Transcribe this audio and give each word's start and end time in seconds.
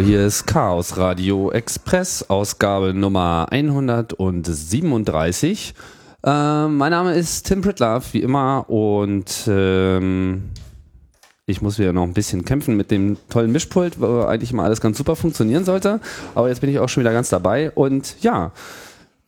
Hier 0.00 0.26
ist 0.26 0.46
Chaos 0.46 0.96
Radio 0.96 1.52
Express, 1.52 2.28
Ausgabe 2.28 2.92
Nummer 2.94 3.46
137. 3.50 5.74
Äh, 6.24 6.68
mein 6.68 6.90
Name 6.90 7.14
ist 7.14 7.46
Tim 7.46 7.60
Pritlove, 7.60 8.12
wie 8.12 8.22
immer, 8.22 8.68
und 8.68 9.44
ähm, 9.46 10.50
ich 11.46 11.62
muss 11.62 11.78
wieder 11.78 11.92
noch 11.92 12.02
ein 12.02 12.12
bisschen 12.12 12.44
kämpfen 12.44 12.76
mit 12.76 12.90
dem 12.90 13.18
tollen 13.28 13.52
Mischpult, 13.52 14.00
wo 14.00 14.22
eigentlich 14.22 14.52
mal 14.52 14.64
alles 14.64 14.80
ganz 14.80 14.98
super 14.98 15.14
funktionieren 15.14 15.64
sollte. 15.64 16.00
Aber 16.34 16.48
jetzt 16.48 16.60
bin 16.60 16.70
ich 16.70 16.80
auch 16.80 16.88
schon 16.88 17.02
wieder 17.02 17.12
ganz 17.12 17.28
dabei. 17.28 17.70
Und 17.70 18.16
ja, 18.20 18.50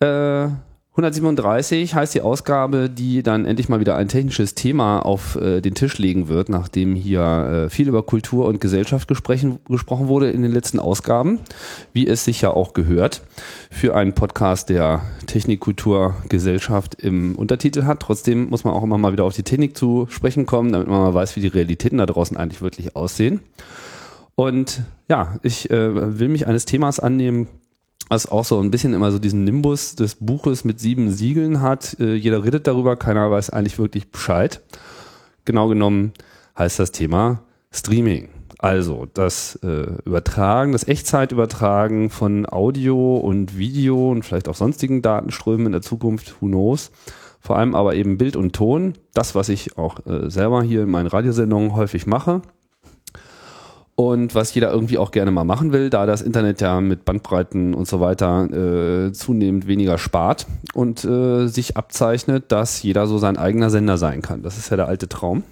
äh, 0.00 0.48
137 0.96 1.94
heißt 1.94 2.14
die 2.14 2.22
Ausgabe, 2.22 2.88
die 2.88 3.22
dann 3.22 3.44
endlich 3.44 3.68
mal 3.68 3.80
wieder 3.80 3.96
ein 3.96 4.08
technisches 4.08 4.54
Thema 4.54 5.00
auf 5.00 5.36
äh, 5.36 5.60
den 5.60 5.74
Tisch 5.74 5.98
legen 5.98 6.28
wird, 6.28 6.48
nachdem 6.48 6.94
hier 6.94 7.66
äh, 7.66 7.68
viel 7.68 7.88
über 7.88 8.02
Kultur 8.02 8.46
und 8.46 8.62
Gesellschaft 8.62 9.06
gesprochen, 9.06 9.58
wurde 9.68 10.30
in 10.30 10.40
den 10.40 10.52
letzten 10.52 10.80
Ausgaben, 10.80 11.40
wie 11.92 12.06
es 12.06 12.24
sich 12.24 12.40
ja 12.40 12.50
auch 12.50 12.72
gehört, 12.72 13.20
für 13.70 13.94
einen 13.94 14.14
Podcast, 14.14 14.70
der 14.70 15.02
Technik, 15.26 15.60
Kultur, 15.60 16.14
Gesellschaft 16.30 16.94
im 16.94 17.34
Untertitel 17.34 17.84
hat. 17.84 18.00
Trotzdem 18.00 18.48
muss 18.48 18.64
man 18.64 18.72
auch 18.72 18.82
immer 18.82 18.96
mal 18.96 19.12
wieder 19.12 19.24
auf 19.24 19.34
die 19.34 19.42
Technik 19.42 19.76
zu 19.76 20.06
sprechen 20.08 20.46
kommen, 20.46 20.72
damit 20.72 20.88
man 20.88 21.02
mal 21.02 21.12
weiß, 21.12 21.36
wie 21.36 21.40
die 21.40 21.48
Realitäten 21.48 21.98
da 21.98 22.06
draußen 22.06 22.38
eigentlich 22.38 22.62
wirklich 22.62 22.96
aussehen. 22.96 23.40
Und 24.34 24.80
ja, 25.10 25.38
ich 25.42 25.68
äh, 25.68 26.18
will 26.18 26.28
mich 26.28 26.46
eines 26.46 26.64
Themas 26.64 27.00
annehmen, 27.00 27.48
was 28.08 28.26
auch 28.30 28.44
so 28.44 28.60
ein 28.60 28.70
bisschen 28.70 28.94
immer 28.94 29.10
so 29.10 29.18
diesen 29.18 29.44
Nimbus 29.44 29.96
des 29.96 30.16
Buches 30.16 30.64
mit 30.64 30.80
sieben 30.80 31.10
Siegeln 31.10 31.60
hat. 31.60 31.96
Äh, 32.00 32.14
jeder 32.14 32.44
redet 32.44 32.66
darüber, 32.66 32.96
keiner 32.96 33.30
weiß 33.30 33.50
eigentlich 33.50 33.78
wirklich 33.78 34.10
Bescheid. 34.10 34.62
Genau 35.44 35.68
genommen 35.68 36.12
heißt 36.58 36.78
das 36.78 36.92
Thema 36.92 37.42
Streaming. 37.70 38.28
Also 38.58 39.06
das 39.12 39.56
äh, 39.56 39.86
Übertragen, 40.04 40.72
das 40.72 40.88
Echtzeitübertragen 40.88 42.08
von 42.10 42.46
Audio 42.48 43.16
und 43.16 43.58
Video 43.58 44.10
und 44.10 44.24
vielleicht 44.24 44.48
auch 44.48 44.54
sonstigen 44.54 45.02
Datenströmen 45.02 45.66
in 45.66 45.72
der 45.72 45.82
Zukunft, 45.82 46.40
who 46.40 46.46
knows. 46.46 46.90
Vor 47.40 47.58
allem 47.58 47.74
aber 47.74 47.94
eben 47.94 48.18
Bild 48.18 48.34
und 48.34 48.54
Ton, 48.54 48.94
das, 49.14 49.34
was 49.34 49.50
ich 49.50 49.76
auch 49.76 50.04
äh, 50.06 50.30
selber 50.30 50.62
hier 50.62 50.84
in 50.84 50.90
meinen 50.90 51.06
Radiosendungen 51.06 51.76
häufig 51.76 52.06
mache 52.06 52.42
und 53.96 54.34
was 54.34 54.54
jeder 54.54 54.70
irgendwie 54.70 54.98
auch 54.98 55.10
gerne 55.10 55.30
mal 55.30 55.44
machen 55.44 55.72
will, 55.72 55.88
da 55.88 56.04
das 56.04 56.20
Internet 56.20 56.60
ja 56.60 56.80
mit 56.82 57.06
Bandbreiten 57.06 57.72
und 57.72 57.88
so 57.88 57.98
weiter 57.98 58.44
äh, 59.06 59.12
zunehmend 59.12 59.66
weniger 59.66 59.96
spart 59.96 60.46
und 60.74 61.04
äh, 61.04 61.46
sich 61.46 61.78
abzeichnet, 61.78 62.52
dass 62.52 62.82
jeder 62.82 63.06
so 63.06 63.16
sein 63.16 63.38
eigener 63.38 63.70
Sender 63.70 63.96
sein 63.96 64.20
kann. 64.20 64.42
Das 64.42 64.58
ist 64.58 64.70
ja 64.70 64.76
der 64.76 64.86
alte 64.86 65.08
Traum. 65.08 65.42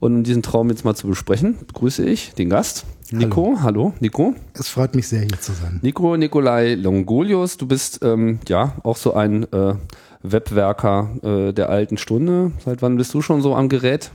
Und 0.00 0.14
um 0.16 0.22
diesen 0.24 0.42
Traum 0.42 0.70
jetzt 0.70 0.84
mal 0.84 0.94
zu 0.94 1.06
besprechen, 1.06 1.56
begrüße 1.66 2.04
ich 2.04 2.34
den 2.34 2.50
Gast, 2.50 2.84
Nico. 3.10 3.58
Hallo, 3.62 3.62
Hallo 3.62 3.94
Nico. 4.00 4.34
Es 4.54 4.68
freut 4.68 4.94
mich 4.94 5.08
sehr, 5.08 5.20
hier 5.20 5.40
zu 5.40 5.52
sein. 5.52 5.78
Nico 5.82 6.16
Nikolai 6.16 6.74
Longolius, 6.74 7.56
du 7.56 7.66
bist 7.66 8.00
ähm, 8.02 8.40
ja 8.48 8.74
auch 8.82 8.96
so 8.96 9.14
ein 9.14 9.44
äh, 9.52 9.74
Webwerker 10.22 11.10
äh, 11.22 11.52
der 11.52 11.68
alten 11.68 11.96
Stunde. 11.96 12.52
Seit 12.64 12.82
wann 12.82 12.96
bist 12.96 13.14
du 13.14 13.22
schon 13.22 13.40
so 13.40 13.54
am 13.54 13.68
Gerät? 13.68 14.10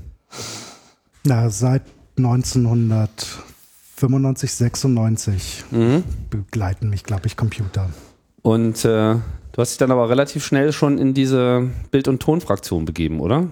Na, 1.23 1.49
seit 1.49 1.83
1900 2.17 3.10
95, 4.03 4.52
96 4.52 5.64
mhm. 5.71 6.03
begleiten 6.30 6.89
mich, 6.89 7.05
glaube 7.05 7.27
ich, 7.27 7.37
Computer. 7.37 7.89
Und 8.41 8.83
äh, 8.83 9.15
du 9.15 9.21
hast 9.55 9.71
dich 9.71 9.77
dann 9.77 9.91
aber 9.91 10.09
relativ 10.09 10.43
schnell 10.43 10.73
schon 10.73 10.97
in 10.97 11.14
diese 11.14 11.69
Bild- 11.89 12.09
und 12.09 12.21
Tonfraktion 12.21 12.83
begeben, 12.83 13.21
oder? 13.21 13.47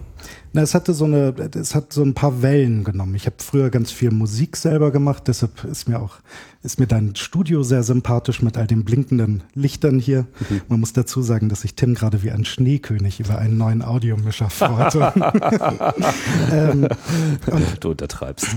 Na, 0.53 0.62
es 0.62 0.75
hatte 0.75 0.94
so 0.94 1.06
eine, 1.06 1.34
es 1.56 1.75
hat 1.75 1.94
so 1.94 2.03
ein 2.03 2.13
paar 2.13 2.41
Wellen 2.41 2.84
genommen. 2.84 3.16
Ich 3.16 3.25
habe 3.25 3.38
früher 3.39 3.69
ganz 3.69 3.91
viel 3.91 4.12
Musik 4.12 4.57
selber 4.57 4.91
gemacht, 4.91 5.23
deshalb 5.28 5.63
ist 5.63 5.88
mir 5.88 6.00
auch, 6.00 6.16
ist 6.62 6.78
mir 6.78 6.88
dein 6.88 7.16
Studio 7.16 7.63
sehr 7.63 7.84
sympathisch 7.84 8.41
mit 8.41 8.57
all 8.57 8.67
den 8.67 8.84
blinkenden 8.84 9.44
Lichtern 9.53 9.97
hier. 9.97 10.25
Mhm. 10.50 10.61
Man 10.67 10.79
muss 10.81 10.91
dazu 10.91 11.22
sagen, 11.22 11.47
dass 11.47 11.61
sich 11.61 11.75
Tim 11.75 11.94
gerade 11.94 12.22
wie 12.22 12.31
ein 12.31 12.44
Schneekönig 12.44 13.22
über 13.22 13.38
einen 13.38 13.57
neuen 13.57 13.81
Audiomischer 13.81 14.50
freute. 14.50 15.13
ähm, 16.51 16.88
und, 17.47 17.84
du 17.84 17.91
untertreibst. 17.91 18.47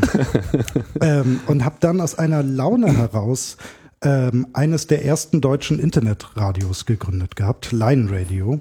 ähm, 1.00 1.40
und 1.46 1.64
habe 1.64 1.76
dann 1.78 2.00
aus 2.00 2.18
einer 2.18 2.42
Laune 2.42 2.92
heraus 2.92 3.56
ähm, 4.02 4.48
eines 4.52 4.88
der 4.88 5.04
ersten 5.04 5.40
deutschen 5.40 5.78
Internetradios 5.78 6.86
gegründet 6.86 7.36
gehabt, 7.36 7.70
Line 7.70 8.10
Radio 8.10 8.60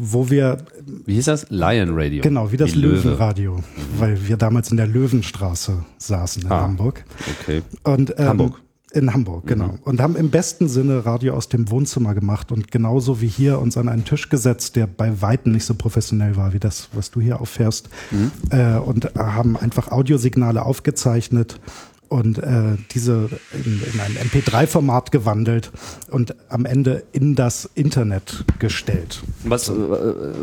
wo 0.00 0.30
wir. 0.30 0.58
Wie 1.06 1.14
hieß 1.14 1.26
das? 1.26 1.46
Lion 1.50 1.90
Radio. 1.92 2.22
Genau, 2.22 2.50
wie 2.50 2.56
das 2.56 2.74
wie 2.74 2.80
Löwenradio, 2.80 3.56
Löwe. 3.56 3.64
weil 3.98 4.28
wir 4.28 4.36
damals 4.36 4.70
in 4.70 4.76
der 4.76 4.86
Löwenstraße 4.86 5.84
saßen 5.98 6.42
in 6.42 6.50
ah, 6.50 6.62
Hamburg. 6.62 7.04
Okay. 7.40 7.62
Und, 7.84 8.14
ähm, 8.18 8.26
Hamburg. 8.26 8.60
In 8.92 9.14
Hamburg, 9.14 9.46
genau. 9.46 9.68
Mhm. 9.68 9.78
Und 9.84 10.00
haben 10.00 10.16
im 10.16 10.30
besten 10.30 10.68
Sinne 10.68 11.06
Radio 11.06 11.34
aus 11.34 11.48
dem 11.48 11.70
Wohnzimmer 11.70 12.12
gemacht 12.12 12.50
und 12.50 12.72
genauso 12.72 13.20
wie 13.20 13.28
hier 13.28 13.60
uns 13.60 13.76
an 13.76 13.88
einen 13.88 14.04
Tisch 14.04 14.28
gesetzt, 14.30 14.74
der 14.74 14.88
bei 14.88 15.22
Weitem 15.22 15.52
nicht 15.52 15.64
so 15.64 15.74
professionell 15.74 16.34
war 16.34 16.52
wie 16.54 16.58
das, 16.58 16.88
was 16.92 17.12
du 17.12 17.20
hier 17.20 17.40
auffährst. 17.40 17.88
Mhm. 18.10 18.32
Äh, 18.50 18.78
und 18.78 19.14
haben 19.14 19.56
einfach 19.56 19.92
Audiosignale 19.92 20.64
aufgezeichnet 20.64 21.60
und 22.10 22.38
äh, 22.38 22.76
diese 22.90 23.30
in, 23.52 23.80
in 23.94 24.00
ein 24.00 24.16
MP3-Format 24.28 25.12
gewandelt 25.12 25.70
und 26.10 26.34
am 26.48 26.66
Ende 26.66 27.04
in 27.12 27.36
das 27.36 27.70
Internet 27.74 28.44
gestellt. 28.58 29.22
Was, 29.44 29.68
äh, 29.68 29.72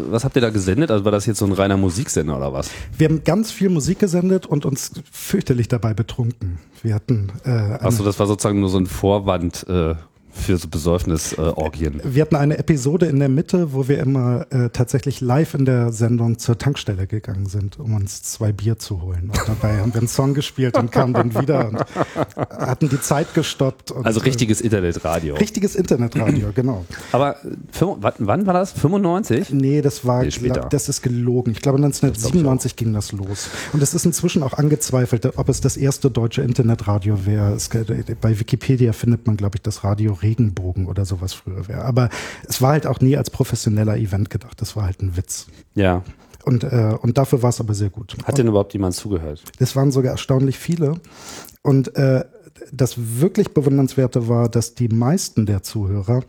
was 0.09 0.23
habt 0.23 0.35
ihr 0.37 0.41
da 0.41 0.49
gesendet? 0.49 0.89
Also 0.89 1.03
war 1.03 1.11
das 1.11 1.25
jetzt 1.25 1.39
so 1.39 1.45
ein 1.45 1.51
reiner 1.51 1.77
Musiksender 1.77 2.37
oder 2.37 2.53
was? 2.53 2.71
Wir 2.97 3.09
haben 3.09 3.23
ganz 3.25 3.51
viel 3.51 3.69
Musik 3.69 3.99
gesendet 3.99 4.45
und 4.45 4.65
uns 4.65 4.91
fürchterlich 5.11 5.67
dabei 5.67 5.93
betrunken. 5.93 6.57
Wir 6.83 6.95
hatten. 6.95 7.33
Äh, 7.43 7.49
Achso, 7.49 8.03
das 8.03 8.17
war 8.17 8.27
sozusagen 8.27 8.61
nur 8.61 8.69
so 8.69 8.79
ein 8.79 8.87
Vorwand. 8.87 9.65
Äh 9.67 9.95
für 10.37 10.57
so 10.57 10.67
Besäufnisorgien. 10.67 12.01
Wir 12.03 12.21
hatten 12.21 12.35
eine 12.35 12.57
Episode 12.57 13.07
in 13.07 13.19
der 13.19 13.29
Mitte, 13.29 13.73
wo 13.73 13.87
wir 13.87 13.99
immer 13.99 14.45
äh, 14.51 14.69
tatsächlich 14.69 15.21
live 15.21 15.53
in 15.53 15.65
der 15.65 15.91
Sendung 15.91 16.37
zur 16.39 16.57
Tankstelle 16.57 17.07
gegangen 17.07 17.47
sind, 17.47 17.79
um 17.79 17.95
uns 17.95 18.23
zwei 18.23 18.51
Bier 18.51 18.77
zu 18.77 19.01
holen. 19.01 19.29
Und 19.29 19.41
dabei 19.47 19.79
haben 19.79 19.93
wir 19.93 19.99
einen 19.99 20.07
Song 20.07 20.33
gespielt 20.33 20.77
und 20.77 20.91
kamen 20.91 21.13
dann 21.13 21.33
wieder 21.35 21.67
und 21.67 21.83
hatten 22.35 22.89
die 22.89 23.01
Zeit 23.01 23.33
gestoppt. 23.33 23.93
Also 24.03 24.19
richtiges 24.21 24.61
Internetradio. 24.61 25.35
Richtiges 25.35 25.75
Internetradio, 25.75 26.49
genau. 26.53 26.85
Aber 27.11 27.35
wann 27.89 28.45
war 28.45 28.53
das? 28.53 28.71
95? 28.73 29.51
Nee, 29.51 29.81
das 29.81 30.05
war, 30.05 30.23
nee, 30.23 30.29
glaub, 30.29 30.69
das 30.69 30.89
ist 30.89 31.01
gelogen. 31.01 31.51
Ich 31.51 31.61
glaube 31.61 31.77
1997 31.77 32.75
ging 32.75 32.93
das 32.93 33.11
los. 33.11 33.49
Und 33.73 33.81
es 33.81 33.93
ist 33.93 34.05
inzwischen 34.05 34.43
auch 34.43 34.53
angezweifelt, 34.53 35.37
ob 35.37 35.49
es 35.49 35.61
das 35.61 35.77
erste 35.77 36.11
deutsche 36.11 36.41
Internetradio 36.41 37.25
wäre. 37.25 37.57
Bei 38.21 38.39
Wikipedia 38.39 38.93
findet 38.93 39.27
man, 39.27 39.37
glaube 39.37 39.57
ich, 39.57 39.61
das 39.61 39.83
Radio 39.83 40.13
Regenbogen 40.27 40.87
oder 40.87 41.05
sowas 41.05 41.33
früher 41.33 41.67
wäre. 41.67 41.85
Aber 41.85 42.09
es 42.47 42.61
war 42.61 42.71
halt 42.71 42.85
auch 42.85 42.99
nie 42.99 43.15
als 43.15 43.29
professioneller 43.29 43.97
Event 43.97 44.29
gedacht. 44.29 44.61
Das 44.61 44.75
war 44.75 44.83
halt 44.83 45.01
ein 45.01 45.15
Witz. 45.15 45.47
Ja. 45.73 46.03
Und, 46.43 46.63
äh, 46.63 46.95
und 47.01 47.17
dafür 47.17 47.41
war 47.41 47.49
es 47.49 47.59
aber 47.59 47.73
sehr 47.73 47.89
gut. 47.89 48.15
Hat 48.25 48.37
denn 48.37 48.47
überhaupt 48.47 48.73
jemand 48.73 48.95
zugehört? 48.95 49.43
Das 49.59 49.75
waren 49.75 49.91
sogar 49.91 50.11
erstaunlich 50.11 50.57
viele. 50.57 50.99
Und 51.61 51.95
äh, 51.95 52.25
das 52.71 52.95
wirklich 52.97 53.53
Bewundernswerte 53.53 54.27
war, 54.27 54.49
dass 54.49 54.73
die 54.75 54.89
meisten 54.89 55.45
der 55.45 55.63
Zuhörer 55.63 56.23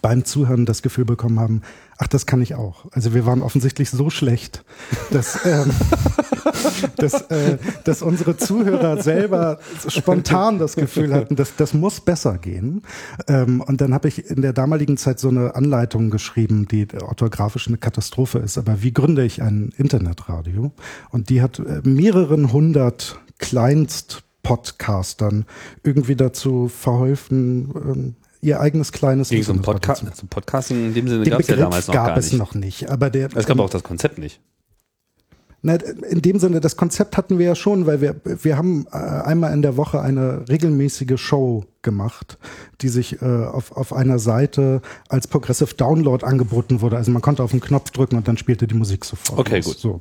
beim 0.00 0.24
Zuhören 0.24 0.66
das 0.66 0.82
Gefühl 0.82 1.04
bekommen 1.04 1.40
haben, 1.40 1.62
ach, 1.98 2.08
das 2.08 2.26
kann 2.26 2.42
ich 2.42 2.54
auch. 2.54 2.86
Also 2.92 3.14
wir 3.14 3.26
waren 3.26 3.42
offensichtlich 3.42 3.90
so 3.90 4.10
schlecht, 4.10 4.64
dass, 5.10 5.44
ähm, 5.44 5.70
dass, 6.96 7.22
äh, 7.22 7.58
dass 7.84 8.02
unsere 8.02 8.36
Zuhörer 8.36 9.02
selber 9.02 9.58
spontan 9.88 10.58
das 10.58 10.76
Gefühl 10.76 11.14
hatten, 11.14 11.36
dass 11.36 11.56
das 11.56 11.74
muss 11.74 12.00
besser 12.00 12.38
gehen. 12.38 12.82
Ähm, 13.28 13.60
und 13.60 13.80
dann 13.80 13.94
habe 13.94 14.08
ich 14.08 14.30
in 14.30 14.42
der 14.42 14.52
damaligen 14.52 14.96
Zeit 14.96 15.18
so 15.18 15.28
eine 15.28 15.54
Anleitung 15.54 16.10
geschrieben, 16.10 16.66
die 16.68 16.86
orthografisch 17.00 17.68
eine 17.68 17.78
Katastrophe 17.78 18.38
ist. 18.38 18.58
Aber 18.58 18.82
wie 18.82 18.92
gründe 18.92 19.24
ich 19.24 19.42
ein 19.42 19.72
Internetradio? 19.76 20.72
Und 21.10 21.30
die 21.30 21.42
hat 21.42 21.58
äh, 21.58 21.80
mehreren 21.84 22.52
hundert 22.52 23.20
Kleinst-Podcastern 23.38 25.46
irgendwie 25.82 26.16
dazu 26.16 26.68
verholfen, 26.68 27.72
ähm, 27.74 28.14
ihr 28.44 28.60
eigenes 28.60 28.92
kleines 28.92 29.30
Gegen 29.30 29.42
so 29.42 29.52
ein 29.52 29.62
Podca 29.62 29.96
so 29.96 30.06
Podcasting 30.28 30.86
in 30.86 30.94
dem 30.94 31.08
Sinne 31.08 31.24
gab 31.24 31.40
es 31.40 31.48
ja 31.48 31.56
damals 31.56 31.86
noch 31.88 31.94
gab 31.94 32.06
gar 32.08 32.16
es 32.18 32.30
nicht. 32.30 32.38
noch 32.38 32.54
nicht. 32.54 32.90
Aber 32.90 33.10
der, 33.10 33.28
es 33.34 33.46
gab 33.46 33.58
auch 33.58 33.70
das 33.70 33.82
Konzept 33.82 34.18
nicht. 34.18 34.40
Na, 35.66 35.76
in 35.76 36.20
dem 36.20 36.38
Sinne, 36.38 36.60
das 36.60 36.76
Konzept 36.76 37.16
hatten 37.16 37.38
wir 37.38 37.46
ja 37.46 37.54
schon, 37.54 37.86
weil 37.86 38.02
wir, 38.02 38.16
wir 38.22 38.58
haben 38.58 38.86
äh, 38.92 38.96
einmal 38.98 39.54
in 39.54 39.62
der 39.62 39.78
Woche 39.78 40.02
eine 40.02 40.44
regelmäßige 40.46 41.18
Show 41.18 41.64
gemacht, 41.80 42.36
die 42.82 42.90
sich 42.90 43.22
äh, 43.22 43.24
auf, 43.24 43.72
auf 43.72 43.94
einer 43.94 44.18
Seite 44.18 44.82
als 45.08 45.26
Progressive 45.26 45.74
Download 45.74 46.24
angeboten 46.24 46.82
wurde. 46.82 46.98
Also 46.98 47.10
man 47.12 47.22
konnte 47.22 47.42
auf 47.42 47.52
den 47.52 47.62
Knopf 47.62 47.92
drücken 47.92 48.16
und 48.16 48.28
dann 48.28 48.36
spielte 48.36 48.66
die 48.66 48.74
Musik 48.74 49.06
sofort. 49.06 49.40
Okay, 49.40 49.56
los. 49.56 49.64
gut. 49.64 49.78
So. 49.78 50.00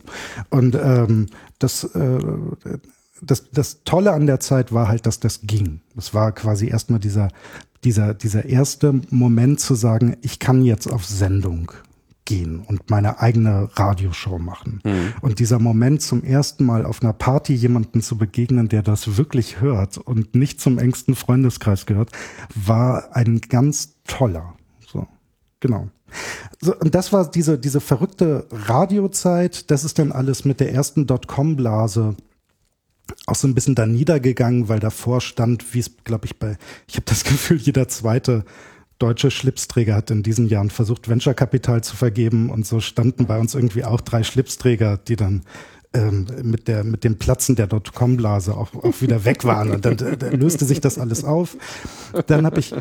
Und 0.50 0.76
ähm, 0.76 1.28
das, 1.60 1.86
äh, 1.86 2.20
das, 3.22 3.50
das 3.52 3.86
Tolle 3.86 4.12
an 4.12 4.28
der 4.28 4.42
Zeit 4.42 4.74
war 4.74 4.90
halt, 4.90 5.06
dass 5.06 5.22
das 5.22 5.40
ging. 5.44 5.80
Es 5.98 6.14
war 6.14 6.34
quasi 6.34 6.68
erstmal 6.68 7.00
dieser 7.00 7.30
dieser, 7.84 8.14
dieser 8.14 8.46
erste 8.46 9.02
Moment 9.10 9.60
zu 9.60 9.76
sagen, 9.76 10.18
ich 10.22 10.40
kann 10.40 10.64
jetzt 10.64 10.88
auf 10.92 11.06
Sendung. 11.06 11.72
gehen 12.26 12.62
und 12.62 12.90
meine 12.90 13.20
eigene 13.20 13.70
Radioshow 13.74 14.40
machen. 14.40 14.80
Mhm. 14.86 15.14
Und 15.22 15.40
dieser 15.40 15.60
Moment 15.60 16.02
zum 16.02 16.24
ersten 16.24 16.66
Mal 16.66 16.86
auf 16.86 17.02
einer 17.02 17.14
Party 17.14 17.54
jemanden 17.54 18.02
zu 18.02 18.18
begegnen, 18.18 18.70
der 18.70 18.82
das 18.82 19.18
wirklich 19.18 19.60
hört 19.60 19.98
und 19.98 20.34
nicht 20.36 20.62
zum 20.62 20.80
engsten 20.80 21.16
Freundeskreis 21.16 21.86
gehört, 21.86 22.12
war 22.56 23.16
ein 23.16 23.42
ganz 23.42 23.96
toller. 24.06 24.54
So, 24.88 25.06
genau. 25.60 25.90
So, 26.62 26.76
und 26.78 26.96
das 26.96 27.12
war 27.12 27.30
diese, 27.30 27.58
diese 27.60 27.82
verrückte 27.82 28.48
Radiozeit. 28.52 29.70
Das 29.70 29.84
ist 29.84 30.00
dann 30.00 30.12
alles 30.12 30.46
mit 30.46 30.60
der 30.60 30.72
ersten 30.72 31.06
Dotcom-Blase 31.08 32.16
auch 33.26 33.36
so 33.36 33.48
ein 33.48 33.56
bisschen 33.56 33.76
da 33.76 33.86
niedergegangen, 33.86 34.70
weil 34.70 34.80
davor 34.80 35.22
stand, 35.22 35.74
wie 35.74 35.80
es, 35.80 35.92
glaube 36.04 36.26
ich, 36.26 36.38
bei, 36.38 36.58
ich 36.88 36.96
habe 36.96 37.06
das 37.06 37.24
Gefühl, 37.24 37.58
jeder 37.58 37.88
zweite 37.88 38.44
deutsche 39.00 39.32
Schlipsträger 39.32 39.96
hat 39.96 40.12
in 40.12 40.24
diesen 40.24 40.48
Jahren 40.48 40.70
versucht, 40.70 41.10
Venture-Kapital 41.10 41.84
zu 41.84 41.96
vergeben 41.96 42.50
und 42.50 42.66
so 42.66 42.80
standen 42.80 43.26
bei 43.26 43.40
uns 43.40 43.56
irgendwie 43.56 43.84
auch 43.84 44.02
drei 44.02 44.24
Schlipsträger, 44.24 44.98
die 44.98 45.16
dann 45.16 45.42
ähm, 45.94 46.28
mit, 46.42 46.68
der, 46.68 46.84
mit 46.84 47.04
dem 47.04 47.18
Platzen 47.18 47.56
der 47.56 47.68
Dotcom-Blase 47.68 48.56
auch, 48.56 48.74
auch 48.74 49.02
wieder 49.02 49.26
weg 49.26 49.44
waren. 49.44 49.72
Und 49.72 49.86
dann, 49.86 49.98
dann 49.98 50.40
löste 50.40 50.66
sich 50.66 50.80
das 50.80 50.98
alles 50.98 51.24
auf. 51.24 51.58
Dann 52.28 52.46
habe 52.46 52.60
ich 52.60 52.74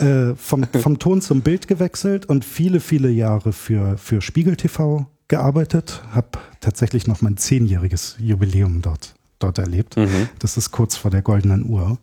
äh, 0.00 0.34
vom, 0.36 0.64
vom 0.64 0.98
Ton 0.98 1.20
zum 1.20 1.42
Bild 1.42 1.68
gewechselt 1.68 2.26
und 2.26 2.44
viele, 2.44 2.80
viele 2.80 3.10
Jahre 3.10 3.52
für, 3.52 3.98
für 3.98 4.20
Spiegel 4.22 4.56
TV 4.56 5.06
gearbeitet, 5.28 6.02
habe 6.12 6.38
tatsächlich 6.60 7.06
noch 7.06 7.20
mein 7.20 7.36
zehnjähriges 7.36 8.16
Jubiläum 8.18 8.80
dort 8.80 9.15
dort 9.38 9.58
erlebt. 9.58 9.96
Mhm. 9.96 10.28
Das 10.38 10.56
ist 10.56 10.70
kurz 10.70 10.96
vor 10.96 11.10
der 11.10 11.22
goldenen 11.22 11.68
Uhr. 11.68 11.98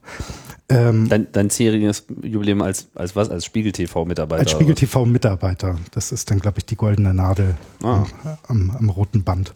Ähm, 0.69 1.09
dein, 1.09 1.31
dein 1.31 1.49
zehnjähriges 1.49 2.05
Jubiläum 2.21 2.61
als, 2.61 2.87
als 2.95 3.15
was? 3.15 3.29
Als 3.29 3.45
Spiegel-TV-Mitarbeiter? 3.45 4.41
Als 4.41 4.51
Spiegel-TV-Mitarbeiter. 4.51 5.77
Das 5.91 6.11
ist 6.11 6.31
dann, 6.31 6.39
glaube 6.39 6.59
ich, 6.59 6.65
die 6.65 6.75
goldene 6.75 7.13
Nadel 7.13 7.55
ah. 7.83 8.05
am, 8.47 8.71
am, 8.71 8.89
roten 8.89 9.23
Band. 9.23 9.53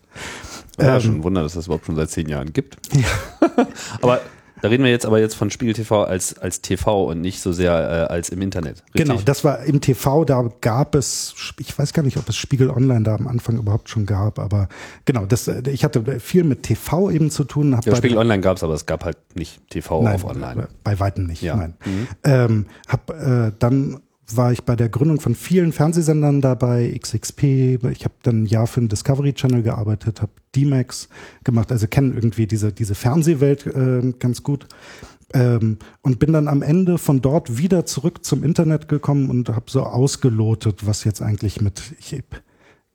Ja, 0.80 0.96
ähm, 0.96 1.02
schon 1.02 1.16
ein 1.16 1.24
Wunder, 1.24 1.44
dass 1.44 1.54
das 1.54 1.66
überhaupt 1.66 1.86
schon 1.86 1.96
seit 1.96 2.10
zehn 2.10 2.28
Jahren 2.28 2.52
gibt. 2.52 2.78
Ja. 2.94 3.68
Aber 4.02 4.22
da 4.62 4.70
reden 4.70 4.84
wir 4.84 4.92
jetzt 4.92 5.06
aber 5.06 5.20
jetzt 5.20 5.36
von 5.36 5.50
Spiegel 5.50 5.74
TV 5.74 6.04
als, 6.04 6.38
als 6.38 6.62
TV 6.62 7.06
und 7.06 7.22
nicht 7.22 7.42
so 7.42 7.52
sehr 7.52 7.72
äh, 7.74 8.14
als 8.14 8.30
im 8.30 8.42
Internet. 8.42 8.84
Richtig? 8.88 9.06
Genau, 9.06 9.22
das 9.24 9.44
war 9.44 9.64
im 9.64 9.82
TV, 9.82 10.26
da 10.26 10.50
gab 10.62 10.96
es, 10.96 11.36
ich 11.60 11.78
weiß 11.78 11.94
gar 11.94 12.04
nicht, 12.04 12.18
ob 12.18 12.28
es 12.30 12.36
Spiegel 12.36 12.70
Online 12.70 13.04
da 13.04 13.16
am 13.16 13.28
Anfang 13.28 13.58
überhaupt 13.58 13.90
schon 13.90 14.06
gab, 14.06 14.40
aber 14.40 14.68
genau, 15.06 15.26
das, 15.26 15.48
äh, 15.48 15.62
ich 15.70 15.84
hatte 15.84 16.20
viel 16.20 16.44
mit 16.44 16.64
TV 16.64 17.12
eben 17.12 17.30
zu 17.30 17.44
tun. 17.44 17.80
Ja, 17.86 17.96
Spiegel 17.96 18.18
Online 18.18 18.42
gab 18.42 18.58
es, 18.58 18.64
aber 18.64 18.74
es 18.74 18.86
gab 18.86 19.04
halt 19.04 19.18
nicht 19.36 19.70
TV 19.70 20.04
nein, 20.04 20.16
auf 20.16 20.26
Online. 20.26 20.68
Bei 20.84 21.00
weitem 21.00 21.26
nicht, 21.26 21.42
ja. 21.42 21.56
nein. 21.56 21.76
Mhm. 21.86 22.08
Ähm, 22.24 22.66
hab 22.88 23.10
äh, 23.10 23.52
dann 23.60 24.00
war 24.36 24.52
ich 24.52 24.64
bei 24.64 24.76
der 24.76 24.90
Gründung 24.90 25.20
von 25.20 25.36
vielen 25.36 25.72
Fernsehsendern 25.72 26.42
dabei, 26.42 26.94
XXP, 27.00 27.44
ich 27.92 28.04
habe 28.04 28.16
dann 28.24 28.44
ein 28.44 28.46
Jahr 28.46 28.68
für 28.68 28.82
den 28.82 28.90
Discovery 28.90 29.34
Channel 29.34 29.64
gearbeitet, 29.64 30.22
habe 30.22 30.32
D-Max 30.56 31.08
gemacht, 31.44 31.72
also 31.72 31.88
kenne 31.88 32.14
irgendwie 32.14 32.48
diese, 32.48 32.74
diese 32.74 32.96
Fernsehwelt 32.96 33.66
äh, 33.68 34.14
ganz 34.20 34.44
gut. 34.44 34.68
Ähm, 35.34 35.78
und 36.02 36.20
bin 36.20 36.34
dann 36.34 36.48
am 36.48 36.62
Ende 36.62 36.98
von 36.98 37.22
dort 37.22 37.58
wieder 37.58 37.86
zurück 37.86 38.24
zum 38.24 38.44
Internet 38.44 38.88
gekommen 38.88 39.30
und 39.30 39.50
habe 39.50 39.66
so 39.70 39.84
ausgelotet, 39.84 40.86
was 40.86 41.04
jetzt 41.04 41.22
eigentlich 41.22 41.62
mit 41.62 41.82
ich, 42.00 42.24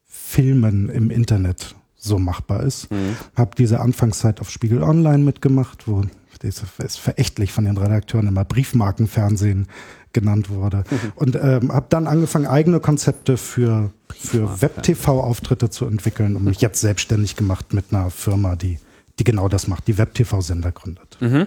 Filmen 0.05 0.88
im 0.88 1.11
Internet 1.11 1.75
so 1.94 2.19
machbar 2.19 2.62
ist. 2.62 2.90
Mhm. 2.90 3.17
Habe 3.37 3.52
diese 3.56 3.81
Anfangszeit 3.81 4.40
auf 4.40 4.50
Spiegel 4.50 4.82
Online 4.82 5.23
mitgemacht, 5.23 5.87
wo 5.87 6.05
das 6.40 6.64
ist 6.78 6.99
verächtlich 6.99 7.52
von 7.52 7.67
den 7.67 7.76
Redakteuren 7.76 8.26
immer 8.26 8.44
Briefmarkenfernsehen 8.44 9.69
genannt 10.12 10.50
wurde. 10.50 10.85
Mhm. 10.91 11.12
Und 11.14 11.37
ähm, 11.37 11.73
habe 11.73 11.87
dann 11.88 12.06
angefangen, 12.06 12.47
eigene 12.47 12.81
Konzepte 12.81 13.37
für, 13.37 13.91
für 14.09 14.61
Web-TV-Auftritte 14.61 15.70
zu 15.70 15.87
entwickeln 15.87 16.37
und 16.37 16.44
mich 16.44 16.61
jetzt 16.61 16.81
selbstständig 16.81 17.37
gemacht 17.37 17.75
mit 17.75 17.87
einer 17.91 18.11
Firma, 18.11 18.56
die, 18.56 18.79
die 19.19 19.25
genau 19.25 19.49
das 19.49 19.69
macht, 19.69 19.87
die 19.87 19.99
Web-TV-Sender 19.99 20.73
gründet. 20.73 21.19
Mhm. 21.20 21.47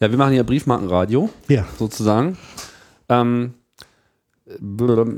Ja, 0.00 0.10
wir 0.10 0.18
machen 0.18 0.32
hier 0.32 0.44
Briefmarkenradio, 0.44 1.30
ja. 1.48 1.64
sozusagen. 1.78 2.36
Ähm, 3.08 3.54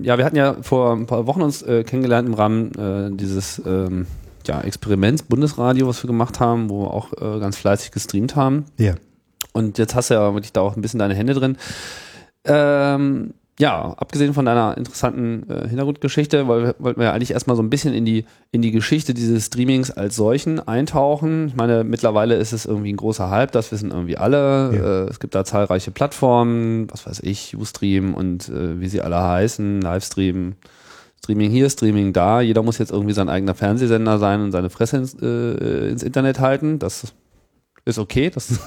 ja, 0.03 0.19
wir 0.19 0.25
hatten 0.25 0.37
ja 0.37 0.57
vor 0.61 0.93
ein 0.93 1.07
paar 1.07 1.27
Wochen 1.27 1.43
uns 1.43 1.63
äh, 1.63 1.85
kennengelernt 1.85 2.29
im 2.29 2.35
Rahmen 2.35 2.73
äh, 2.75 3.17
dieses 3.17 3.63
ähm, 3.65 4.07
ja, 4.47 4.61
Experiments 4.61 5.23
Bundesradio, 5.23 5.89
was 5.89 6.03
wir 6.03 6.09
gemacht 6.09 6.41
haben, 6.41 6.69
wo 6.69 6.83
wir 6.83 6.91
auch 6.93 7.13
äh, 7.15 7.41
ganz 7.41 7.57
fleißig 7.57 7.91
gestreamt 7.93 8.37
haben. 8.37 8.67
Ja. 8.79 8.95
Und 9.53 9.79
jetzt 9.79 9.95
hast 9.95 10.11
du 10.11 10.15
ja 10.15 10.35
wirklich 10.35 10.53
da 10.53 10.61
auch 10.61 10.77
ein 10.77 10.83
bisschen 10.83 10.99
deine 10.99 11.15
Hände 11.15 11.35
drin. 11.35 11.57
Ähm, 12.45 13.35
ja, 13.61 13.95
abgesehen 13.97 14.35
von 14.35 14.45
deiner 14.45 14.77
interessanten 14.77 15.49
äh, 15.49 15.69
Hintergrundgeschichte, 15.69 16.49
weil 16.49 16.63
wir, 16.63 16.75
wollten 16.81 16.99
wir 16.99 17.07
ja 17.07 17.13
eigentlich 17.13 17.31
erstmal 17.31 17.57
so 17.57 17.63
ein 17.63 17.71
bisschen 17.71 17.95
in 17.95 18.05
die, 18.05 18.25
in 18.51 18.63
die 18.63 18.73
Geschichte 18.73 19.15
dieses 19.15 19.47
Streamings 19.47 19.93
als 19.93 20.17
solchen 20.17 20.59
eintauchen. 20.59 21.49
Ich 21.49 21.55
meine, 21.55 21.85
mittlerweile 21.85 22.35
ist 22.35 22.53
es 22.53 22.67
irgendwie 22.67 22.93
ein 22.93 22.97
großer 22.97 23.31
Hype, 23.31 23.53
das 23.53 23.71
wissen 23.71 23.93
irgendwie 23.93 24.17
alle. 24.17 24.75
Ja. 24.75 25.05
Äh, 25.05 25.09
es 25.09 25.21
gibt 25.21 25.37
da 25.37 25.45
zahlreiche 25.45 25.93
Plattformen, 25.93 26.91
was 26.91 27.07
weiß 27.07 27.21
ich, 27.23 27.57
Ustream 27.57 28.15
und 28.15 28.49
äh, 28.49 28.81
wie 28.81 28.89
sie 28.89 29.01
alle 29.01 29.23
heißen, 29.23 29.81
Livestream, 29.81 30.57
Streaming 31.23 31.53
hier, 31.53 31.71
Streaming 31.71 32.13
da. 32.13 32.41
Jeder 32.41 32.65
muss 32.65 32.79
jetzt 32.79 32.91
irgendwie 32.91 33.15
sein 33.15 33.29
eigener 33.29 33.55
Fernsehsender 33.55 34.19
sein 34.19 34.41
und 34.41 34.51
seine 34.51 34.69
Fresse 34.69 34.97
ins, 34.97 35.15
äh, 35.23 35.91
ins 35.91 36.03
Internet 36.03 36.41
halten. 36.41 36.81
Das 36.81 37.15
ist 37.85 37.99
okay, 38.01 38.31
das 38.31 38.49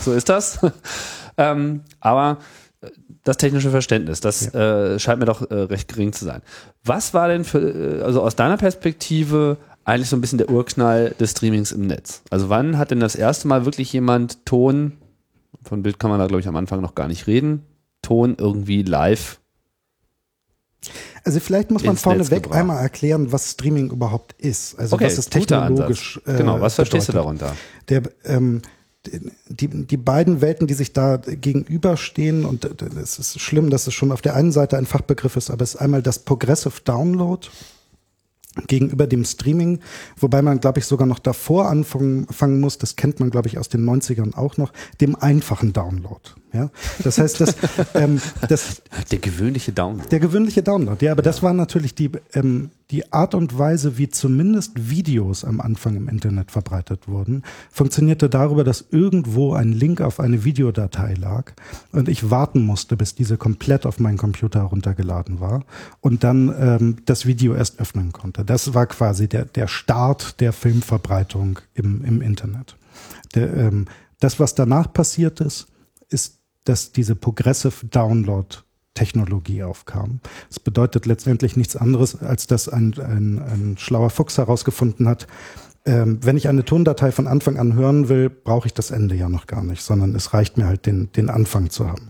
so 0.00 0.14
ist 0.14 0.30
das. 0.30 0.58
ähm, 1.36 1.82
aber 2.00 2.38
das 3.30 3.36
technische 3.36 3.70
Verständnis, 3.70 4.20
das 4.20 4.52
ja. 4.52 4.94
äh, 4.94 4.98
scheint 4.98 5.20
mir 5.20 5.26
doch 5.26 5.48
äh, 5.50 5.54
recht 5.54 5.88
gering 5.88 6.12
zu 6.12 6.24
sein. 6.24 6.42
Was 6.84 7.14
war 7.14 7.28
denn 7.28 7.44
für, 7.44 8.00
äh, 8.00 8.02
also 8.02 8.22
aus 8.22 8.34
deiner 8.34 8.56
Perspektive 8.56 9.56
eigentlich 9.84 10.08
so 10.08 10.16
ein 10.16 10.20
bisschen 10.20 10.38
der 10.38 10.50
Urknall 10.50 11.14
des 11.20 11.30
Streamings 11.30 11.70
im 11.70 11.86
Netz? 11.86 12.22
Also 12.30 12.48
wann 12.48 12.76
hat 12.76 12.90
denn 12.90 13.00
das 13.00 13.14
erste 13.14 13.46
Mal 13.46 13.64
wirklich 13.64 13.92
jemand 13.92 14.44
Ton, 14.46 14.98
von 15.62 15.82
Bild 15.82 15.98
kann 16.00 16.10
man 16.10 16.18
da 16.18 16.26
glaube 16.26 16.40
ich 16.40 16.48
am 16.48 16.56
Anfang 16.56 16.80
noch 16.80 16.96
gar 16.96 17.06
nicht 17.06 17.28
reden, 17.28 17.62
Ton 18.02 18.34
irgendwie 18.36 18.82
live 18.82 19.38
also 21.24 21.40
vielleicht 21.40 21.70
muss 21.70 21.84
man 21.84 21.96
vorneweg 21.96 22.50
einmal 22.50 22.82
erklären, 22.82 23.30
was 23.32 23.50
Streaming 23.50 23.90
überhaupt 23.90 24.32
ist. 24.38 24.78
Also 24.78 24.94
okay, 24.94 25.04
was 25.04 25.18
ist 25.18 25.30
technologisch. 25.30 26.18
Äh, 26.24 26.38
genau, 26.38 26.60
was 26.60 26.76
verstehst 26.76 27.08
bedeutet. 27.08 27.40
du 27.40 27.44
darunter? 27.44 27.56
Der, 27.90 28.02
ähm, 28.24 28.62
die, 29.06 29.86
die 29.86 29.96
beiden 29.96 30.40
Welten, 30.40 30.66
die 30.66 30.74
sich 30.74 30.92
da 30.92 31.16
gegenüberstehen, 31.16 32.44
und 32.44 32.64
es 32.64 33.18
ist 33.18 33.40
schlimm, 33.40 33.70
dass 33.70 33.86
es 33.86 33.94
schon 33.94 34.12
auf 34.12 34.20
der 34.20 34.34
einen 34.34 34.52
Seite 34.52 34.76
ein 34.76 34.86
Fachbegriff 34.86 35.36
ist, 35.36 35.50
aber 35.50 35.62
es 35.62 35.74
ist 35.74 35.80
einmal 35.80 36.02
das 36.02 36.18
Progressive 36.20 36.82
Download 36.84 37.48
gegenüber 38.66 39.06
dem 39.06 39.24
Streaming, 39.24 39.78
wobei 40.16 40.42
man, 40.42 40.60
glaube 40.60 40.80
ich, 40.80 40.86
sogar 40.86 41.06
noch 41.06 41.20
davor 41.20 41.68
anfangen 41.70 42.60
muss, 42.60 42.78
das 42.78 42.96
kennt 42.96 43.20
man, 43.20 43.30
glaube 43.30 43.48
ich, 43.48 43.58
aus 43.58 43.68
den 43.68 43.88
90ern 43.88 44.34
auch 44.34 44.56
noch, 44.56 44.72
dem 45.00 45.16
einfachen 45.16 45.72
Download. 45.72 46.20
Ja, 46.52 46.70
das 47.04 47.18
heißt, 47.18 47.40
dass 47.40 47.54
ähm, 47.94 48.20
das 48.48 48.82
der 49.10 49.18
gewöhnliche 49.20 49.72
Download. 49.72 50.08
Der 50.08 50.18
gewöhnliche 50.18 50.62
Download. 50.62 51.04
Ja, 51.04 51.12
aber 51.12 51.22
ja. 51.22 51.24
das 51.24 51.42
war 51.42 51.52
natürlich 51.52 51.94
die 51.94 52.10
ähm, 52.32 52.70
die 52.90 53.12
Art 53.12 53.36
und 53.36 53.56
Weise, 53.56 53.98
wie 53.98 54.08
zumindest 54.08 54.90
Videos 54.90 55.44
am 55.44 55.60
Anfang 55.60 55.94
im 55.94 56.08
Internet 56.08 56.50
verbreitet 56.50 57.06
wurden, 57.06 57.44
funktionierte 57.70 58.28
darüber, 58.28 58.64
dass 58.64 58.84
irgendwo 58.90 59.54
ein 59.54 59.70
Link 59.70 60.00
auf 60.00 60.18
eine 60.18 60.42
Videodatei 60.42 61.14
lag 61.14 61.52
und 61.92 62.08
ich 62.08 62.30
warten 62.30 62.62
musste, 62.66 62.96
bis 62.96 63.14
diese 63.14 63.36
komplett 63.36 63.86
auf 63.86 64.00
meinen 64.00 64.18
Computer 64.18 64.60
heruntergeladen 64.60 65.38
war 65.38 65.64
und 66.00 66.24
dann 66.24 66.52
ähm, 66.58 66.96
das 67.04 67.26
Video 67.26 67.54
erst 67.54 67.78
öffnen 67.78 68.10
konnte. 68.10 68.44
Das 68.44 68.74
war 68.74 68.86
quasi 68.86 69.28
der 69.28 69.44
der 69.44 69.68
Start 69.68 70.40
der 70.40 70.52
Filmverbreitung 70.52 71.60
im 71.74 72.04
im 72.04 72.20
Internet. 72.20 72.76
Der, 73.36 73.56
ähm, 73.56 73.86
das, 74.18 74.38
was 74.38 74.54
danach 74.54 74.92
passiert 74.92 75.40
ist, 75.40 75.66
ist 76.08 76.39
dass 76.64 76.92
diese 76.92 77.14
Progressive 77.14 77.86
Download 77.86 78.46
Technologie 78.94 79.62
aufkam. 79.62 80.20
Das 80.48 80.60
bedeutet 80.60 81.06
letztendlich 81.06 81.56
nichts 81.56 81.76
anderes, 81.76 82.20
als 82.22 82.46
dass 82.46 82.68
ein, 82.68 82.94
ein, 82.98 83.38
ein 83.38 83.76
schlauer 83.78 84.10
Fuchs 84.10 84.36
herausgefunden 84.36 85.08
hat, 85.08 85.26
ähm, 85.86 86.18
wenn 86.22 86.36
ich 86.36 86.48
eine 86.48 86.64
Tondatei 86.64 87.10
von 87.10 87.26
Anfang 87.26 87.58
an 87.58 87.74
hören 87.74 88.08
will, 88.08 88.28
brauche 88.28 88.66
ich 88.66 88.74
das 88.74 88.90
Ende 88.90 89.14
ja 89.14 89.28
noch 89.28 89.46
gar 89.46 89.64
nicht, 89.64 89.82
sondern 89.82 90.14
es 90.14 90.34
reicht 90.34 90.58
mir 90.58 90.66
halt, 90.66 90.86
den, 90.86 91.10
den 91.12 91.30
Anfang 91.30 91.70
zu 91.70 91.88
haben. 91.88 92.09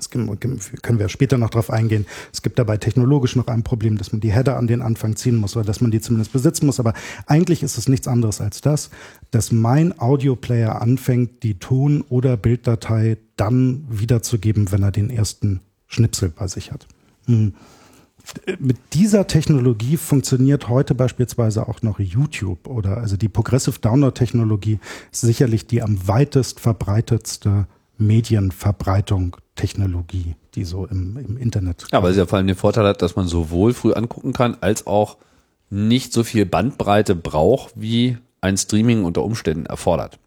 Das 0.00 0.10
können 0.10 0.98
wir 0.98 1.08
später 1.08 1.38
noch 1.38 1.50
drauf 1.50 1.70
eingehen. 1.70 2.06
Es 2.32 2.42
gibt 2.42 2.58
dabei 2.58 2.78
technologisch 2.78 3.36
noch 3.36 3.46
ein 3.48 3.62
Problem, 3.62 3.98
dass 3.98 4.12
man 4.12 4.20
die 4.20 4.32
Header 4.32 4.56
an 4.56 4.66
den 4.66 4.80
Anfang 4.80 5.16
ziehen 5.16 5.36
muss 5.36 5.56
oder 5.56 5.66
dass 5.66 5.80
man 5.80 5.90
die 5.90 6.00
zumindest 6.00 6.32
besitzen 6.32 6.66
muss. 6.66 6.80
Aber 6.80 6.94
eigentlich 7.26 7.62
ist 7.62 7.76
es 7.76 7.88
nichts 7.88 8.08
anderes 8.08 8.40
als 8.40 8.60
das, 8.60 8.90
dass 9.30 9.52
mein 9.52 9.98
Audioplayer 9.98 10.80
anfängt, 10.80 11.42
die 11.42 11.58
Ton- 11.58 12.02
oder 12.08 12.36
Bilddatei 12.36 13.18
dann 13.36 13.84
wiederzugeben, 13.90 14.72
wenn 14.72 14.82
er 14.82 14.90
den 14.90 15.10
ersten 15.10 15.60
Schnipsel 15.86 16.30
bei 16.30 16.46
sich 16.46 16.72
hat. 16.72 16.86
Hm. 17.26 17.54
Mit 18.58 18.76
dieser 18.92 19.26
Technologie 19.26 19.96
funktioniert 19.96 20.68
heute 20.68 20.94
beispielsweise 20.94 21.66
auch 21.68 21.82
noch 21.82 21.98
YouTube 21.98 22.66
oder 22.66 22.98
also 22.98 23.16
die 23.16 23.28
Progressive 23.28 23.78
Download 23.80 24.12
Technologie 24.12 24.78
ist 25.10 25.22
sicherlich 25.22 25.66
die 25.66 25.82
am 25.82 26.06
weitest 26.06 26.60
verbreitetste 26.60 27.66
Medienverbreitung 28.00 29.36
Technologie, 29.54 30.34
die 30.54 30.64
so 30.64 30.86
im, 30.86 31.16
im 31.16 31.36
Internet. 31.36 31.86
Ja, 31.92 32.02
weil 32.02 32.12
sie 32.12 32.18
ja 32.20 32.26
vor 32.26 32.38
allem 32.38 32.46
den 32.46 32.56
Vorteil 32.56 32.86
hat, 32.86 33.02
dass 33.02 33.14
man 33.14 33.28
sowohl 33.28 33.74
früh 33.74 33.92
angucken 33.92 34.32
kann, 34.32 34.56
als 34.60 34.86
auch 34.86 35.18
nicht 35.68 36.12
so 36.12 36.24
viel 36.24 36.46
Bandbreite 36.46 37.14
braucht, 37.14 37.72
wie 37.76 38.16
ein 38.40 38.56
Streaming 38.56 39.04
unter 39.04 39.22
Umständen 39.22 39.66
erfordert. 39.66 40.18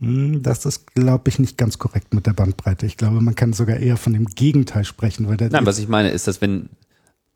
Hm, 0.00 0.42
das 0.42 0.64
ist, 0.64 0.94
glaube 0.94 1.28
ich, 1.28 1.38
nicht 1.38 1.58
ganz 1.58 1.78
korrekt 1.78 2.14
mit 2.14 2.26
der 2.26 2.32
Bandbreite. 2.32 2.86
Ich 2.86 2.96
glaube, 2.96 3.20
man 3.20 3.34
kann 3.34 3.52
sogar 3.52 3.76
eher 3.76 3.96
von 3.96 4.14
dem 4.14 4.24
Gegenteil 4.26 4.84
sprechen. 4.84 5.28
Weil 5.28 5.36
Nein, 5.36 5.66
was 5.66 5.78
ich 5.78 5.88
meine, 5.88 6.10
ist, 6.10 6.26
dass 6.26 6.40
wenn, 6.40 6.70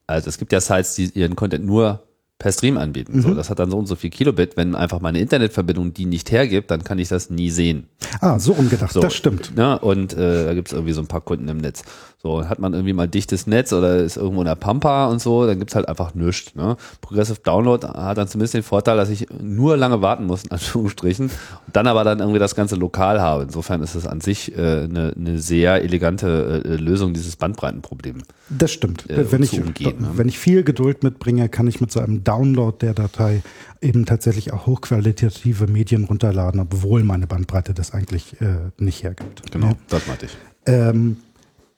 also 0.06 0.28
es 0.28 0.38
gibt 0.38 0.52
ja 0.52 0.60
Sites, 0.60 0.94
die 0.94 1.10
ihren 1.10 1.36
Content 1.36 1.64
nur 1.66 2.02
per 2.38 2.52
Stream 2.52 2.78
anbieten. 2.78 3.16
Mhm. 3.16 3.22
So, 3.22 3.34
das 3.34 3.48
hat 3.48 3.58
dann 3.58 3.70
so 3.70 3.78
und 3.78 3.86
so 3.86 3.94
viel 3.94 4.10
Kilobit. 4.10 4.56
Wenn 4.56 4.74
einfach 4.74 5.00
meine 5.00 5.20
Internetverbindung 5.20 5.94
die 5.94 6.06
nicht 6.06 6.30
hergibt, 6.30 6.70
dann 6.70 6.82
kann 6.84 6.98
ich 6.98 7.08
das 7.08 7.30
nie 7.30 7.50
sehen. 7.50 7.86
Ah, 8.20 8.38
so 8.38 8.52
umgedacht, 8.52 8.92
so, 8.92 9.00
das 9.00 9.14
stimmt. 9.14 9.56
Ne? 9.56 9.78
Und 9.78 10.14
äh, 10.14 10.44
da 10.44 10.54
gibt 10.54 10.68
es 10.68 10.74
irgendwie 10.74 10.92
so 10.92 11.00
ein 11.00 11.06
paar 11.06 11.20
Kunden 11.20 11.48
im 11.48 11.58
Netz. 11.58 11.84
So, 12.24 12.48
hat 12.48 12.58
man 12.58 12.72
irgendwie 12.72 12.94
mal 12.94 13.06
dichtes 13.06 13.46
Netz 13.46 13.70
oder 13.74 13.98
ist 13.98 14.16
irgendwo 14.16 14.40
in 14.40 14.46
der 14.46 14.54
Pampa 14.54 15.08
und 15.08 15.20
so, 15.20 15.46
dann 15.46 15.58
gibt's 15.58 15.74
halt 15.74 15.86
einfach 15.86 16.14
nichts. 16.14 16.54
Ne? 16.54 16.78
Progressive 17.02 17.40
Download 17.44 17.86
hat 17.86 18.16
dann 18.16 18.28
zumindest 18.28 18.54
den 18.54 18.62
Vorteil, 18.62 18.96
dass 18.96 19.10
ich 19.10 19.26
nur 19.42 19.76
lange 19.76 20.00
warten 20.00 20.24
muss, 20.24 20.44
in 20.44 20.50
Anführungsstrichen, 20.52 21.26
und 21.26 21.76
dann 21.76 21.86
aber 21.86 22.02
dann 22.02 22.20
irgendwie 22.20 22.38
das 22.38 22.54
ganze 22.54 22.76
lokal 22.76 23.20
habe. 23.20 23.42
Insofern 23.42 23.82
ist 23.82 23.94
es 23.94 24.06
an 24.06 24.22
sich 24.22 24.56
äh, 24.56 24.84
eine, 24.84 25.12
eine 25.14 25.38
sehr 25.38 25.82
elegante 25.82 26.62
äh, 26.64 26.76
Lösung 26.76 27.12
dieses 27.12 27.36
Bandbreitenproblems. 27.36 28.22
Das 28.48 28.72
stimmt. 28.72 29.10
Äh, 29.10 29.30
wenn, 29.30 29.42
ich, 29.42 29.60
umgehen, 29.60 30.00
ne? 30.00 30.12
wenn 30.14 30.26
ich 30.26 30.38
viel 30.38 30.64
Geduld 30.64 31.02
mitbringe, 31.02 31.50
kann 31.50 31.66
ich 31.66 31.82
mit 31.82 31.92
so 31.92 32.00
einem 32.00 32.24
Download 32.24 32.74
der 32.80 32.94
Datei 32.94 33.42
eben 33.82 34.06
tatsächlich 34.06 34.50
auch 34.54 34.64
hochqualitative 34.64 35.66
Medien 35.66 36.04
runterladen, 36.04 36.58
obwohl 36.60 37.04
meine 37.04 37.26
Bandbreite 37.26 37.74
das 37.74 37.92
eigentlich 37.92 38.40
äh, 38.40 38.70
nicht 38.78 39.02
hergibt. 39.02 39.52
Genau, 39.52 39.66
ja. 39.66 39.76
das 39.90 40.06
meinte 40.06 40.24
ich. 40.24 40.36
Ähm, 40.64 41.18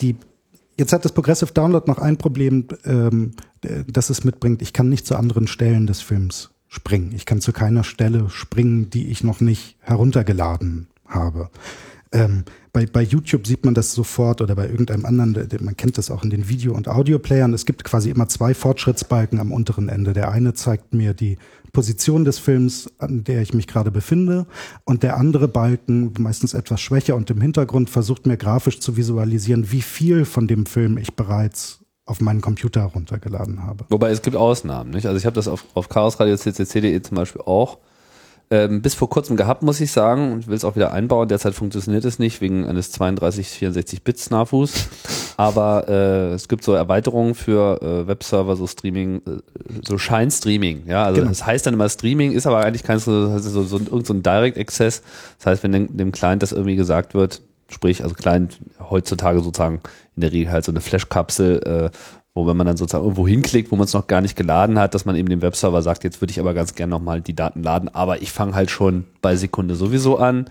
die 0.00 0.14
Jetzt 0.78 0.92
hat 0.92 1.04
das 1.04 1.12
Progressive 1.12 1.52
Download 1.52 1.90
noch 1.90 1.98
ein 1.98 2.18
Problem, 2.18 2.66
ähm, 2.84 3.32
das 3.86 4.10
es 4.10 4.24
mitbringt. 4.24 4.60
Ich 4.62 4.72
kann 4.72 4.88
nicht 4.88 5.06
zu 5.06 5.16
anderen 5.16 5.46
Stellen 5.46 5.86
des 5.86 6.02
Films 6.02 6.50
springen. 6.68 7.12
Ich 7.14 7.24
kann 7.24 7.40
zu 7.40 7.52
keiner 7.52 7.84
Stelle 7.84 8.28
springen, 8.28 8.90
die 8.90 9.08
ich 9.08 9.24
noch 9.24 9.40
nicht 9.40 9.76
heruntergeladen 9.80 10.88
habe. 11.06 11.50
Ähm, 12.12 12.44
bei, 12.72 12.86
bei 12.86 13.02
YouTube 13.02 13.46
sieht 13.46 13.64
man 13.64 13.74
das 13.74 13.92
sofort 13.92 14.42
oder 14.42 14.54
bei 14.54 14.68
irgendeinem 14.68 15.06
anderen, 15.06 15.48
man 15.60 15.76
kennt 15.76 15.96
das 15.96 16.10
auch 16.10 16.22
in 16.22 16.30
den 16.30 16.48
Video- 16.48 16.74
und 16.74 16.88
Audioplayern. 16.88 17.54
Es 17.54 17.64
gibt 17.64 17.84
quasi 17.84 18.10
immer 18.10 18.28
zwei 18.28 18.52
Fortschrittsbalken 18.52 19.40
am 19.40 19.52
unteren 19.52 19.88
Ende. 19.88 20.12
Der 20.12 20.30
eine 20.30 20.52
zeigt 20.54 20.92
mir 20.92 21.14
die 21.14 21.38
Position 21.76 22.24
des 22.24 22.38
Films, 22.38 22.90
an 22.96 23.22
der 23.24 23.42
ich 23.42 23.52
mich 23.52 23.66
gerade 23.66 23.90
befinde. 23.90 24.46
Und 24.86 25.02
der 25.02 25.18
andere 25.18 25.46
Balken, 25.46 26.14
meistens 26.18 26.54
etwas 26.54 26.80
schwächer 26.80 27.14
und 27.14 27.28
im 27.28 27.38
Hintergrund, 27.42 27.90
versucht 27.90 28.26
mir 28.26 28.38
grafisch 28.38 28.80
zu 28.80 28.96
visualisieren, 28.96 29.70
wie 29.72 29.82
viel 29.82 30.24
von 30.24 30.48
dem 30.48 30.64
Film 30.64 30.96
ich 30.96 31.16
bereits 31.16 31.80
auf 32.06 32.22
meinen 32.22 32.40
Computer 32.40 32.82
runtergeladen 32.84 33.62
habe. 33.62 33.84
Wobei 33.90 34.08
es 34.08 34.22
gibt 34.22 34.36
Ausnahmen, 34.36 34.88
nicht? 34.88 35.04
Also 35.04 35.18
ich 35.18 35.26
habe 35.26 35.34
das 35.34 35.48
auf, 35.48 35.66
auf 35.74 35.90
chaosradio.ccc.de 35.90 37.02
zum 37.02 37.14
Beispiel 37.14 37.42
auch 37.42 37.76
ähm, 38.50 38.80
bis 38.80 38.94
vor 38.94 39.10
kurzem 39.10 39.36
gehabt, 39.36 39.62
muss 39.62 39.80
ich 39.80 39.90
sagen, 39.90 40.32
und 40.32 40.46
will 40.46 40.54
es 40.54 40.64
auch 40.64 40.76
wieder 40.76 40.92
einbauen. 40.92 41.28
Derzeit 41.28 41.54
funktioniert 41.54 42.04
es 42.04 42.20
nicht 42.20 42.40
wegen 42.40 42.66
eines 42.66 42.92
32, 42.92 43.48
64 43.48 44.02
Bit 44.02 44.18
Snafus. 44.18 44.88
Aber 45.36 45.88
äh, 45.88 46.32
es 46.32 46.46
gibt 46.46 46.62
so 46.62 46.72
Erweiterungen 46.72 47.34
für 47.34 47.82
äh, 47.82 48.06
Webserver, 48.06 48.54
so 48.56 48.66
Streaming, 48.66 49.20
äh, 49.26 49.40
so 49.84 49.98
Scheinstreaming. 49.98 50.84
Ja, 50.86 51.04
also 51.04 51.20
genau. 51.20 51.30
das 51.30 51.44
heißt 51.44 51.66
dann 51.66 51.74
immer 51.74 51.88
Streaming, 51.88 52.32
ist 52.32 52.46
aber 52.46 52.64
eigentlich 52.64 52.84
kein 52.84 53.00
so, 53.00 53.36
so, 53.38 53.64
so, 53.64 53.78
irgend 53.78 54.06
so 54.06 54.14
ein 54.14 54.22
Direct 54.22 54.58
Access. 54.58 55.02
Das 55.38 55.46
heißt, 55.46 55.62
wenn 55.64 55.72
dem, 55.72 55.96
dem 55.96 56.12
Client 56.12 56.42
das 56.42 56.52
irgendwie 56.52 56.76
gesagt 56.76 57.14
wird, 57.14 57.42
sprich, 57.68 58.04
also 58.04 58.14
Client 58.14 58.58
heutzutage 58.78 59.40
sozusagen 59.40 59.80
in 60.14 60.20
der 60.20 60.32
Regel 60.32 60.52
halt 60.52 60.64
so 60.64 60.72
eine 60.72 60.80
Flash-Kapsel, 60.80 61.90
äh, 61.92 61.96
wo 62.36 62.46
wenn 62.46 62.56
man 62.56 62.66
dann 62.66 62.76
sozusagen 62.76 63.04
irgendwo 63.04 63.26
hinklickt, 63.26 63.72
wo 63.72 63.76
man 63.76 63.86
es 63.86 63.94
noch 63.94 64.06
gar 64.06 64.20
nicht 64.20 64.36
geladen 64.36 64.78
hat, 64.78 64.94
dass 64.94 65.06
man 65.06 65.16
eben 65.16 65.30
dem 65.30 65.40
Webserver 65.40 65.80
sagt, 65.80 66.04
jetzt 66.04 66.20
würde 66.20 66.32
ich 66.32 66.38
aber 66.38 66.52
ganz 66.52 66.74
gerne 66.74 66.90
nochmal 66.90 67.22
die 67.22 67.34
Daten 67.34 67.62
laden, 67.62 67.88
aber 67.88 68.20
ich 68.20 68.30
fange 68.30 68.54
halt 68.54 68.70
schon 68.70 69.04
bei 69.22 69.36
Sekunde 69.36 69.74
sowieso 69.74 70.18
an 70.18 70.50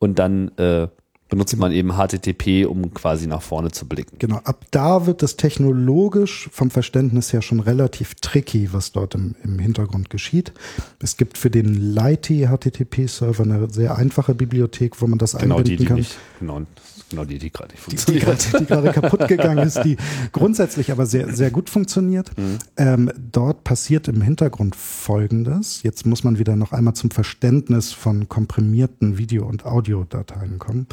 und 0.00 0.18
dann 0.18 0.48
äh, 0.58 0.88
benutzt 1.28 1.56
man 1.56 1.70
eben 1.70 1.92
HTTP, 1.92 2.66
um 2.66 2.92
quasi 2.92 3.28
nach 3.28 3.42
vorne 3.42 3.70
zu 3.70 3.86
blicken. 3.86 4.16
Genau, 4.18 4.40
ab 4.42 4.64
da 4.72 5.06
wird 5.06 5.22
es 5.22 5.36
technologisch 5.36 6.50
vom 6.52 6.70
Verständnis 6.70 7.32
her 7.32 7.42
schon 7.42 7.60
relativ 7.60 8.16
tricky, 8.16 8.72
was 8.72 8.90
dort 8.90 9.14
im, 9.14 9.36
im 9.44 9.60
Hintergrund 9.60 10.10
geschieht. 10.10 10.52
Es 11.00 11.16
gibt 11.16 11.38
für 11.38 11.50
den 11.50 11.94
Lighty 11.94 12.48
HTTP-Server 12.48 13.44
eine 13.44 13.70
sehr 13.70 13.96
einfache 13.96 14.34
Bibliothek, 14.34 15.00
wo 15.00 15.06
man 15.06 15.18
das 15.20 15.36
genau, 15.36 15.58
einbinden 15.58 15.64
die, 15.64 15.76
die 15.76 15.84
kann. 15.86 15.96
Nicht, 15.98 16.16
genau, 16.40 16.62
Genau, 17.10 17.24
die, 17.24 17.38
die 17.38 17.50
gerade 17.50 17.72
nicht 17.72 17.82
funktioniert. 17.82 18.52
Die, 18.52 18.58
die, 18.58 18.66
gerade 18.66 18.92
kaputt 18.92 19.26
gegangen 19.26 19.66
ist, 19.66 19.82
die 19.82 19.96
grundsätzlich 20.32 20.92
aber 20.92 21.06
sehr, 21.06 21.34
sehr 21.34 21.50
gut 21.50 21.68
funktioniert. 21.68 22.36
Mhm. 22.38 22.58
Ähm, 22.76 23.12
dort 23.32 23.64
passiert 23.64 24.06
im 24.06 24.22
Hintergrund 24.22 24.76
Folgendes. 24.76 25.82
Jetzt 25.82 26.06
muss 26.06 26.22
man 26.22 26.38
wieder 26.38 26.54
noch 26.54 26.72
einmal 26.72 26.94
zum 26.94 27.10
Verständnis 27.10 27.92
von 27.92 28.28
komprimierten 28.28 29.18
Video- 29.18 29.46
und 29.46 29.66
Audiodateien 29.66 30.60
kommen. 30.60 30.86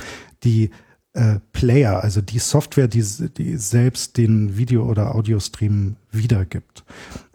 Die 0.43 0.71
äh, 1.13 1.39
Player, 1.53 2.03
also 2.03 2.21
die 2.21 2.39
Software, 2.39 2.87
die, 2.87 3.03
die 3.37 3.57
selbst 3.57 4.17
den 4.17 4.57
Video- 4.57 4.85
oder 4.85 5.13
Audiostream 5.13 5.97
wiedergibt, 6.11 6.83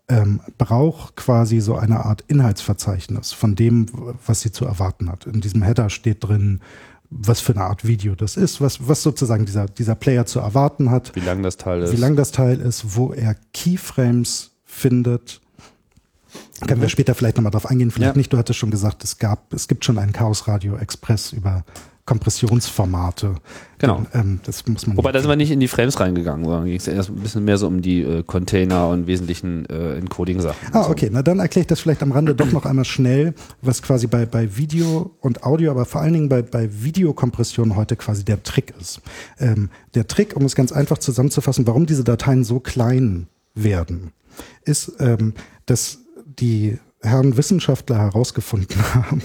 ähm, 0.08 0.40
braucht 0.58 1.16
quasi 1.16 1.60
so 1.60 1.76
eine 1.76 2.04
Art 2.04 2.24
Inhaltsverzeichnis 2.26 3.32
von 3.32 3.54
dem, 3.54 3.86
was 4.26 4.40
sie 4.40 4.50
zu 4.50 4.64
erwarten 4.64 5.08
hat. 5.08 5.26
In 5.26 5.40
diesem 5.40 5.62
Header 5.62 5.88
steht 5.88 6.24
drin, 6.24 6.60
was 7.14 7.40
für 7.40 7.52
eine 7.52 7.64
Art 7.64 7.86
Video 7.86 8.14
das 8.14 8.36
ist, 8.36 8.60
was, 8.60 8.88
was 8.88 9.02
sozusagen 9.02 9.44
dieser, 9.44 9.66
dieser 9.66 9.94
Player 9.94 10.26
zu 10.26 10.40
erwarten 10.40 10.90
hat. 10.90 11.14
Wie 11.14 11.20
lang 11.20 11.42
das 11.42 11.56
Teil 11.56 11.82
ist. 11.82 11.92
Wie 11.92 11.96
lang 11.96 12.16
das 12.16 12.32
Teil 12.32 12.60
ist, 12.60 12.96
wo 12.96 13.12
er 13.12 13.36
Keyframes 13.52 14.52
findet. 14.64 15.40
Können 16.66 16.80
wir 16.80 16.88
später 16.88 17.14
vielleicht 17.14 17.36
nochmal 17.36 17.50
drauf 17.50 17.66
eingehen, 17.66 17.90
vielleicht 17.90 18.14
ja. 18.14 18.18
nicht. 18.18 18.32
Du 18.32 18.38
hattest 18.38 18.58
schon 18.58 18.70
gesagt, 18.70 19.04
es 19.04 19.18
gab, 19.18 19.52
es 19.52 19.68
gibt 19.68 19.84
schon 19.84 19.98
einen 19.98 20.12
Chaos 20.12 20.48
Radio 20.48 20.76
Express 20.76 21.32
über 21.32 21.64
Kompressionsformate. 22.04 23.36
Genau. 23.78 24.04
Ähm, 24.12 24.40
das 24.44 24.66
muss 24.66 24.86
man 24.86 24.96
Wobei, 24.96 25.12
da 25.12 25.20
sind 25.20 25.28
wir 25.28 25.36
nicht 25.36 25.52
in 25.52 25.60
die 25.60 25.68
Frames 25.68 26.00
reingegangen, 26.00 26.44
sondern 26.44 26.64
ging 26.64 26.76
es 26.76 26.88
erst 26.88 27.10
ein 27.10 27.16
bisschen 27.16 27.44
mehr 27.44 27.58
so 27.58 27.68
um 27.68 27.80
die 27.80 28.02
äh, 28.02 28.22
Container 28.24 28.88
und 28.88 29.06
wesentlichen 29.06 29.66
äh, 29.66 29.98
Encoding-Sachen. 29.98 30.74
Ah, 30.74 30.88
okay. 30.90 31.08
Na, 31.12 31.22
dann 31.22 31.38
erkläre 31.38 31.62
ich 31.62 31.68
das 31.68 31.80
vielleicht 31.80 32.02
am 32.02 32.10
Rande 32.10 32.34
doch 32.34 32.50
noch 32.50 32.66
einmal 32.66 32.84
schnell, 32.84 33.34
was 33.60 33.82
quasi 33.82 34.08
bei, 34.08 34.26
bei 34.26 34.56
Video 34.56 35.14
und 35.20 35.44
Audio, 35.44 35.70
aber 35.70 35.84
vor 35.84 36.00
allen 36.00 36.12
Dingen 36.12 36.28
bei, 36.28 36.42
bei 36.42 36.68
Videokompression 36.82 37.76
heute 37.76 37.94
quasi 37.94 38.24
der 38.24 38.42
Trick 38.42 38.74
ist. 38.80 39.00
Ähm, 39.38 39.70
der 39.94 40.08
Trick, 40.08 40.34
um 40.34 40.44
es 40.44 40.56
ganz 40.56 40.72
einfach 40.72 40.98
zusammenzufassen, 40.98 41.66
warum 41.68 41.86
diese 41.86 42.02
Dateien 42.02 42.42
so 42.42 42.58
klein 42.58 43.28
werden, 43.54 44.10
ist, 44.64 44.92
ähm, 44.98 45.34
dass 45.66 45.98
die 46.24 46.78
Herren 47.00 47.36
Wissenschaftler 47.36 47.98
herausgefunden 47.98 48.76
haben, 48.94 49.22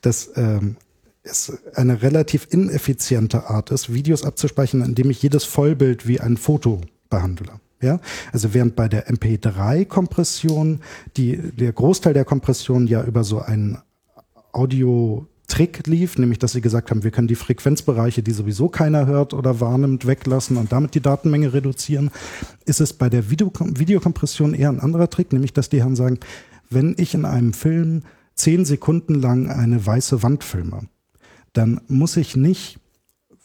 dass 0.00 0.30
ähm, 0.36 0.76
es 1.24 1.52
eine 1.74 2.02
relativ 2.02 2.46
ineffiziente 2.50 3.48
Art 3.48 3.70
ist, 3.70 3.92
Videos 3.92 4.24
abzuspeichern, 4.24 4.82
indem 4.82 5.10
ich 5.10 5.22
jedes 5.22 5.44
Vollbild 5.44 6.06
wie 6.06 6.20
ein 6.20 6.36
Foto 6.36 6.82
behandle. 7.10 7.60
Ja, 7.80 8.00
also 8.32 8.54
während 8.54 8.76
bei 8.76 8.88
der 8.88 9.08
MP3-Kompression 9.08 10.80
die, 11.16 11.36
der 11.36 11.72
Großteil 11.72 12.14
der 12.14 12.24
Kompression 12.24 12.86
ja 12.86 13.04
über 13.04 13.24
so 13.24 13.40
einen 13.40 13.78
Audio-Trick 14.52 15.86
lief, 15.86 16.16
nämlich 16.16 16.38
dass 16.38 16.52
sie 16.52 16.62
gesagt 16.62 16.90
haben, 16.90 17.04
wir 17.04 17.10
können 17.10 17.28
die 17.28 17.34
Frequenzbereiche, 17.34 18.22
die 18.22 18.30
sowieso 18.30 18.68
keiner 18.68 19.06
hört 19.06 19.34
oder 19.34 19.60
wahrnimmt, 19.60 20.06
weglassen 20.06 20.56
und 20.56 20.72
damit 20.72 20.94
die 20.94 21.00
Datenmenge 21.00 21.52
reduzieren, 21.52 22.10
ist 22.64 22.80
es 22.80 22.94
bei 22.94 23.10
der 23.10 23.28
Video 23.28 23.52
Videokompression 23.52 24.54
eher 24.54 24.70
ein 24.70 24.80
anderer 24.80 25.10
Trick, 25.10 25.32
nämlich 25.32 25.52
dass 25.52 25.68
die 25.68 25.80
Herren 25.80 25.96
sagen, 25.96 26.20
wenn 26.70 26.94
ich 26.96 27.12
in 27.12 27.26
einem 27.26 27.52
Film 27.52 28.02
zehn 28.34 28.64
Sekunden 28.64 29.14
lang 29.14 29.50
eine 29.50 29.84
weiße 29.84 30.22
Wand 30.22 30.42
filme, 30.42 30.88
dann 31.54 31.80
muss 31.88 32.16
ich 32.16 32.36
nicht 32.36 32.78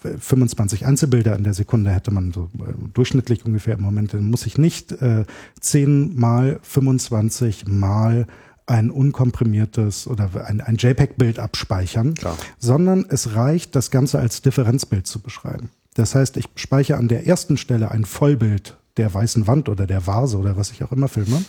25 0.02 0.86
Einzelbilder 0.86 1.36
in 1.36 1.44
der 1.44 1.54
Sekunde 1.54 1.92
hätte 1.92 2.12
man 2.12 2.32
so 2.32 2.50
äh, 2.60 2.74
durchschnittlich 2.94 3.46
ungefähr 3.46 3.76
im 3.76 3.82
Moment, 3.82 4.14
dann 4.14 4.30
muss 4.30 4.46
ich 4.46 4.58
nicht 4.58 4.94
äh, 5.02 5.26
10 5.60 6.18
mal 6.18 6.60
25 6.64 7.68
mal 7.68 8.26
ein 8.66 8.92
unkomprimiertes 8.92 10.08
oder 10.08 10.30
ein, 10.46 10.62
ein 10.62 10.76
JPEG-Bild 10.76 11.40
abspeichern, 11.40 12.14
Klar. 12.14 12.38
sondern 12.60 13.06
es 13.10 13.36
reicht, 13.36 13.76
das 13.76 13.92
Ganze 13.92 14.20
als 14.20 14.42
Differenzbild 14.42 15.08
zu 15.08 15.20
beschreiben. 15.20 15.70
Das 15.96 16.16
heißt, 16.16 16.38
ich 16.38 16.46
speichere 16.56 16.98
an 16.98 17.08
der 17.08 17.28
ersten 17.28 17.58
Stelle 17.58 17.92
ein 17.92 18.06
Vollbild 18.06 18.78
der 18.98 19.14
weißen 19.14 19.48
Wand 19.48 19.70
oder 19.70 19.88
der 19.88 20.06
Vase 20.08 20.38
oder 20.38 20.56
was 20.56 20.72
ich 20.72 20.84
auch 20.84 20.92
immer 20.92 21.08
filme. 21.08 21.44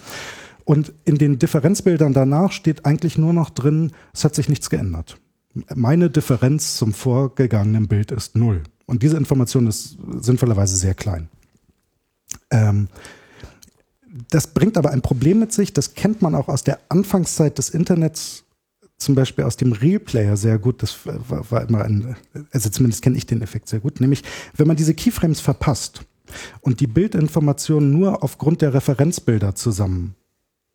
Und 0.64 0.92
in 1.04 1.18
den 1.18 1.38
Differenzbildern 1.38 2.14
danach 2.14 2.52
steht 2.52 2.86
eigentlich 2.86 3.18
nur 3.18 3.32
noch 3.32 3.50
drin, 3.50 3.92
es 4.14 4.24
hat 4.24 4.34
sich 4.34 4.48
nichts 4.48 4.70
geändert 4.70 5.18
meine 5.75 6.11
Differenz 6.11 6.76
zum 6.76 6.92
vorgegangenen 6.92 7.88
Bild 7.88 8.12
ist 8.12 8.37
null. 8.37 8.62
Und 8.87 9.02
diese 9.02 9.16
Information 9.16 9.66
ist 9.66 9.97
sinnvollerweise 10.21 10.76
sehr 10.76 10.95
klein. 10.95 11.28
Ähm, 12.50 12.88
das 14.30 14.49
bringt 14.49 14.76
aber 14.76 14.90
ein 14.90 15.02
Problem 15.02 15.38
mit 15.38 15.52
sich, 15.52 15.73
das 15.73 15.95
kennt 15.95 16.23
man 16.23 16.35
auch 16.35 16.49
aus 16.49 16.64
der 16.64 16.80
Anfangszeit 16.88 17.59
des 17.59 17.71
Internets 17.71 18.45
zum 18.99 19.14
Beispiel 19.14 19.45
aus 19.45 19.57
dem 19.57 19.73
Real-Player 19.73 20.37
sehr 20.37 20.59
gut, 20.59 20.83
das 20.83 20.99
war, 21.04 21.50
war 21.50 21.66
immer 21.66 21.85
ein, 21.85 22.16
also 22.52 22.69
zumindest 22.69 23.02
kenne 23.02 23.16
ich 23.16 23.26
den 23.26 23.40
Effekt 23.40 23.69
sehr 23.69 23.80
gut, 23.80 24.00
nämlich 24.00 24.23
wenn 24.57 24.66
man 24.66 24.76
diese 24.76 24.95
Keyframes 24.95 25.40
verpasst 25.40 26.02
und 26.61 26.80
die 26.80 26.87
Bildinformationen 26.87 27.90
nur 27.90 28.23
aufgrund 28.23 28.61
der 28.62 28.75
Referenzbilder 28.75 29.54
zusammen 29.54 30.14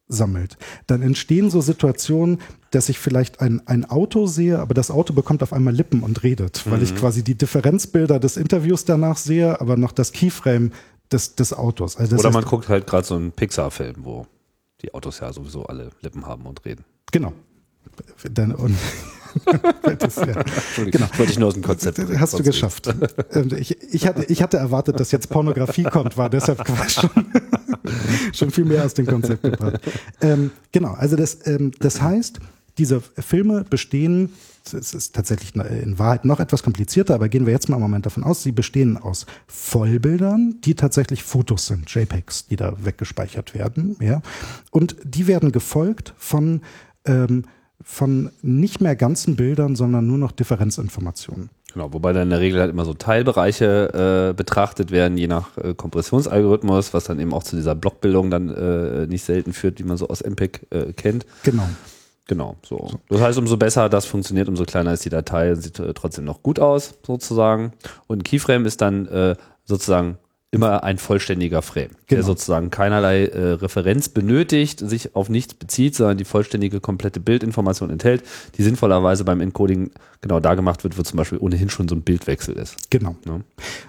sammelt, 0.07 0.57
dann 0.87 1.01
entstehen 1.01 1.49
so 1.49 1.61
Situationen, 1.61 2.39
dass 2.71 2.89
ich 2.89 2.99
vielleicht 2.99 3.41
ein, 3.41 3.65
ein 3.67 3.85
Auto 3.85 4.27
sehe, 4.27 4.59
aber 4.59 4.73
das 4.73 4.91
Auto 4.91 5.13
bekommt 5.13 5.41
auf 5.41 5.53
einmal 5.53 5.73
Lippen 5.73 6.01
und 6.01 6.23
redet, 6.23 6.69
weil 6.69 6.77
mhm. 6.77 6.83
ich 6.83 6.95
quasi 6.95 7.23
die 7.23 7.35
Differenzbilder 7.35 8.19
des 8.19 8.37
Interviews 8.37 8.85
danach 8.85 9.17
sehe, 9.17 9.59
aber 9.59 9.77
noch 9.77 9.91
das 9.91 10.11
Keyframe 10.11 10.71
des, 11.11 11.35
des 11.35 11.53
Autos. 11.53 11.97
Also 11.97 12.17
Oder 12.17 12.31
man 12.31 12.45
guckt 12.45 12.69
halt 12.69 12.87
gerade 12.87 13.05
so 13.05 13.15
einen 13.15 13.31
Pixar-Film, 13.31 13.97
wo 13.99 14.27
die 14.81 14.93
Autos 14.93 15.19
ja 15.19 15.31
sowieso 15.31 15.65
alle 15.65 15.89
Lippen 16.01 16.25
haben 16.25 16.45
und 16.45 16.65
reden. 16.65 16.83
Genau. 17.11 17.33
Dann, 18.31 18.53
und 18.53 18.75
das, 19.99 20.15
ja. 20.15 20.43
genau. 20.75 21.07
wollte 21.17 21.31
ich 21.31 21.39
nur 21.39 21.49
aus 21.49 21.53
dem 21.53 21.63
Konzept. 21.63 21.99
Hast 22.19 22.37
du 22.37 22.43
geschafft. 22.43 22.93
Ich, 23.57 23.81
ich, 23.93 24.07
hatte, 24.07 24.25
ich 24.25 24.41
hatte 24.41 24.57
erwartet, 24.57 24.99
dass 24.99 25.11
jetzt 25.11 25.29
Pornografie 25.29 25.83
kommt, 25.83 26.17
war 26.17 26.29
deshalb 26.29 26.65
schon, 26.89 27.09
schon 28.33 28.51
viel 28.51 28.65
mehr 28.65 28.85
aus 28.85 28.93
dem 28.93 29.05
Konzept 29.05 29.43
gebracht. 29.43 29.79
Ähm, 30.21 30.51
genau, 30.71 30.93
also 30.93 31.15
das, 31.15 31.45
ähm, 31.45 31.71
das 31.79 32.01
heißt, 32.01 32.39
diese 32.77 33.01
Filme 33.01 33.63
bestehen, 33.63 34.33
es 34.65 34.93
ist 34.93 35.15
tatsächlich 35.15 35.55
in 35.55 35.97
Wahrheit 35.99 36.25
noch 36.25 36.39
etwas 36.39 36.63
komplizierter, 36.63 37.13
aber 37.13 37.29
gehen 37.29 37.45
wir 37.45 37.53
jetzt 37.53 37.69
mal 37.69 37.75
einen 37.75 37.83
Moment 37.83 38.05
davon 38.05 38.23
aus, 38.23 38.43
sie 38.43 38.51
bestehen 38.51 38.97
aus 38.97 39.25
Vollbildern, 39.47 40.55
die 40.63 40.75
tatsächlich 40.75 41.23
Fotos 41.23 41.67
sind, 41.67 41.93
JPEGs, 41.93 42.47
die 42.47 42.55
da 42.55 42.75
weggespeichert 42.83 43.53
werden, 43.53 43.95
ja. 43.99 44.21
Und 44.71 44.97
die 45.03 45.27
werden 45.27 45.51
gefolgt 45.51 46.13
von 46.17 46.61
ähm, 47.05 47.43
von 47.81 48.31
nicht 48.41 48.81
mehr 48.81 48.95
ganzen 48.95 49.35
Bildern, 49.35 49.75
sondern 49.75 50.07
nur 50.07 50.17
noch 50.17 50.31
Differenzinformationen. 50.31 51.49
Genau, 51.75 51.91
wobei 51.91 52.13
dann 52.13 52.23
in 52.23 52.29
der 52.29 52.39
Regel 52.39 52.61
halt 52.61 52.71
immer 52.71 52.85
so 52.85 52.93
Teilbereiche 52.93 54.29
äh, 54.29 54.33
betrachtet 54.33 54.91
werden, 54.91 55.17
je 55.17 55.27
nach 55.27 55.57
äh, 55.57 55.73
Kompressionsalgorithmus, 55.73 56.93
was 56.93 57.03
dann 57.03 57.19
eben 57.19 57.33
auch 57.33 57.43
zu 57.43 57.57
dieser 57.57 57.75
Blockbildung 57.75 58.31
dann 58.31 58.47
äh, 58.47 59.07
nicht 59.07 59.25
selten 59.25 59.51
führt, 59.51 59.79
wie 59.79 59.83
man 59.83 59.97
so 59.97 60.07
aus 60.07 60.21
MPEG 60.23 60.67
äh, 60.69 60.93
kennt. 60.93 61.25
Genau. 61.43 61.67
Genau, 62.27 62.55
so. 62.65 62.87
so. 62.89 62.99
Das 63.09 63.19
heißt, 63.19 63.37
umso 63.37 63.57
besser 63.57 63.89
das 63.89 64.05
funktioniert, 64.05 64.47
umso 64.47 64.63
kleiner 64.63 64.93
ist 64.93 65.03
die 65.03 65.09
Datei, 65.09 65.53
sieht 65.55 65.77
äh, 65.79 65.93
trotzdem 65.93 66.23
noch 66.23 66.41
gut 66.41 66.61
aus, 66.61 66.93
sozusagen. 67.05 67.73
Und 68.07 68.23
Keyframe 68.23 68.65
ist 68.65 68.79
dann 68.79 69.05
äh, 69.07 69.35
sozusagen 69.65 70.17
immer 70.55 70.83
ein 70.83 70.97
vollständiger 70.97 71.61
Frame, 71.61 71.89
genau. 71.89 71.97
der 72.09 72.23
sozusagen 72.23 72.69
keinerlei 72.69 73.25
äh, 73.25 73.51
Referenz 73.53 74.09
benötigt, 74.09 74.79
sich 74.79 75.15
auf 75.15 75.29
nichts 75.29 75.53
bezieht, 75.53 75.95
sondern 75.95 76.17
die 76.17 76.25
vollständige, 76.25 76.79
komplette 76.79 77.19
Bildinformation 77.19 77.89
enthält, 77.89 78.23
die 78.57 78.63
sinnvollerweise 78.63 79.23
beim 79.23 79.41
Encoding 79.41 79.91
genau 80.21 80.39
da 80.39 80.55
gemacht 80.55 80.83
wird, 80.83 80.97
wo 80.97 81.03
zum 81.03 81.17
Beispiel 81.17 81.37
ohnehin 81.39 81.69
schon 81.69 81.87
so 81.87 81.95
ein 81.95 82.01
Bildwechsel 82.01 82.55
ist. 82.55 82.89
Genau. 82.89 83.15
Ja. 83.25 83.41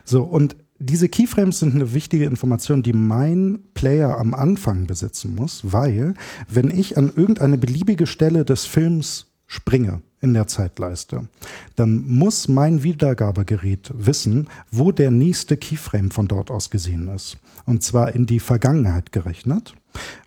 So, 0.05 0.23
und 0.23 0.57
diese 0.79 1.09
Keyframes 1.09 1.61
sind 1.61 1.75
eine 1.75 1.95
wichtige 1.95 2.27
Information, 2.27 2.83
die 2.83 2.93
mein 2.93 3.61
Player 3.75 4.19
am 4.19 4.35
Anfang 4.35 4.87
besitzen 4.87 5.35
muss, 5.35 5.61
weil 5.65 6.15
wenn 6.49 6.71
ich 6.71 6.99
an 6.99 7.13
irgendeine 7.15 7.57
beliebige 7.57 8.07
Stelle 8.07 8.45
des 8.45 8.67
Films 8.67 9.27
springe, 9.47 10.03
in 10.21 10.35
der 10.35 10.47
Zeitleiste, 10.47 11.29
dann 11.77 12.07
muss 12.07 12.49
mein 12.49 12.83
Wiedergabegerät 12.83 13.93
wissen, 13.95 14.49
wo 14.71 14.93
der 14.93 15.11
nächste 15.11 15.57
Keyframe 15.57 16.11
von 16.11 16.29
dort 16.29 16.51
aus 16.51 16.71
gesehen 16.71 17.09
ist. 17.09 17.39
Und 17.65 17.83
zwar 17.83 18.15
in 18.15 18.27
die 18.27 18.41
Vergangenheit 18.41 19.13
gerechnet 19.13 19.75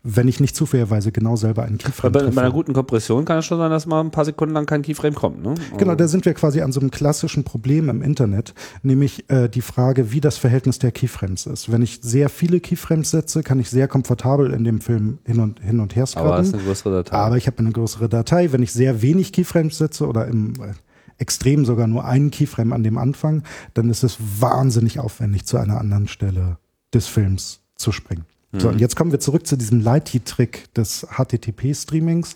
wenn 0.03 0.27
ich 0.27 0.39
nicht 0.39 0.55
zufälligerweise 0.55 1.11
genau 1.11 1.35
selber 1.35 1.63
einen 1.63 1.77
Keyframe 1.77 2.11
Bei, 2.11 2.23
bei 2.23 2.41
einer 2.41 2.51
guten 2.51 2.73
Kompression 2.73 3.25
kann 3.25 3.39
es 3.39 3.45
schon 3.45 3.57
sein, 3.57 3.71
dass 3.71 3.85
mal 3.85 4.01
ein 4.01 4.11
paar 4.11 4.25
Sekunden 4.25 4.53
lang 4.53 4.65
kein 4.65 4.81
Keyframe 4.81 5.15
kommt. 5.15 5.43
Ne? 5.43 5.55
Genau, 5.77 5.95
da 5.95 6.07
sind 6.07 6.25
wir 6.25 6.33
quasi 6.33 6.61
an 6.61 6.71
so 6.71 6.79
einem 6.79 6.91
klassischen 6.91 7.43
Problem 7.43 7.89
im 7.89 8.01
Internet, 8.01 8.53
nämlich 8.83 9.29
äh, 9.29 9.49
die 9.49 9.61
Frage, 9.61 10.11
wie 10.11 10.21
das 10.21 10.37
Verhältnis 10.37 10.79
der 10.79 10.91
Keyframes 10.91 11.45
ist. 11.45 11.71
Wenn 11.71 11.81
ich 11.81 11.99
sehr 12.01 12.29
viele 12.29 12.59
Keyframes 12.59 13.11
setze, 13.11 13.43
kann 13.43 13.59
ich 13.59 13.69
sehr 13.69 13.87
komfortabel 13.87 14.51
in 14.51 14.63
dem 14.63 14.81
Film 14.81 15.19
hin 15.25 15.39
und, 15.39 15.59
hin 15.59 15.79
und 15.79 15.95
her 15.95 16.05
scrollen. 16.05 16.31
Aber, 16.31 16.41
ist 16.41 16.53
eine 16.53 16.63
größere 16.63 16.91
Datei. 16.91 17.17
aber 17.17 17.37
ich 17.37 17.47
habe 17.47 17.59
eine 17.59 17.71
größere 17.71 18.09
Datei. 18.09 18.51
Wenn 18.51 18.63
ich 18.63 18.71
sehr 18.71 19.01
wenig 19.01 19.31
Keyframes 19.31 19.77
setze 19.77 20.07
oder 20.07 20.27
im 20.27 20.53
äh, 20.55 20.73
extrem 21.19 21.65
sogar 21.65 21.87
nur 21.87 22.05
einen 22.05 22.31
Keyframe 22.31 22.73
an 22.73 22.83
dem 22.83 22.97
Anfang, 22.97 23.43
dann 23.73 23.89
ist 23.89 24.03
es 24.03 24.17
wahnsinnig 24.39 24.99
aufwendig, 24.99 25.45
zu 25.45 25.57
einer 25.57 25.79
anderen 25.79 26.07
Stelle 26.07 26.57
des 26.93 27.07
Films 27.07 27.61
zu 27.75 27.91
springen. 27.91 28.25
So, 28.53 28.69
und 28.69 28.75
mhm. 28.75 28.79
jetzt 28.79 28.95
kommen 28.95 29.11
wir 29.11 29.19
zurück 29.19 29.45
zu 29.45 29.57
diesem 29.57 29.81
Lighty-Trick 29.81 30.73
des 30.73 31.05
HTTP-Streamings. 31.07 32.35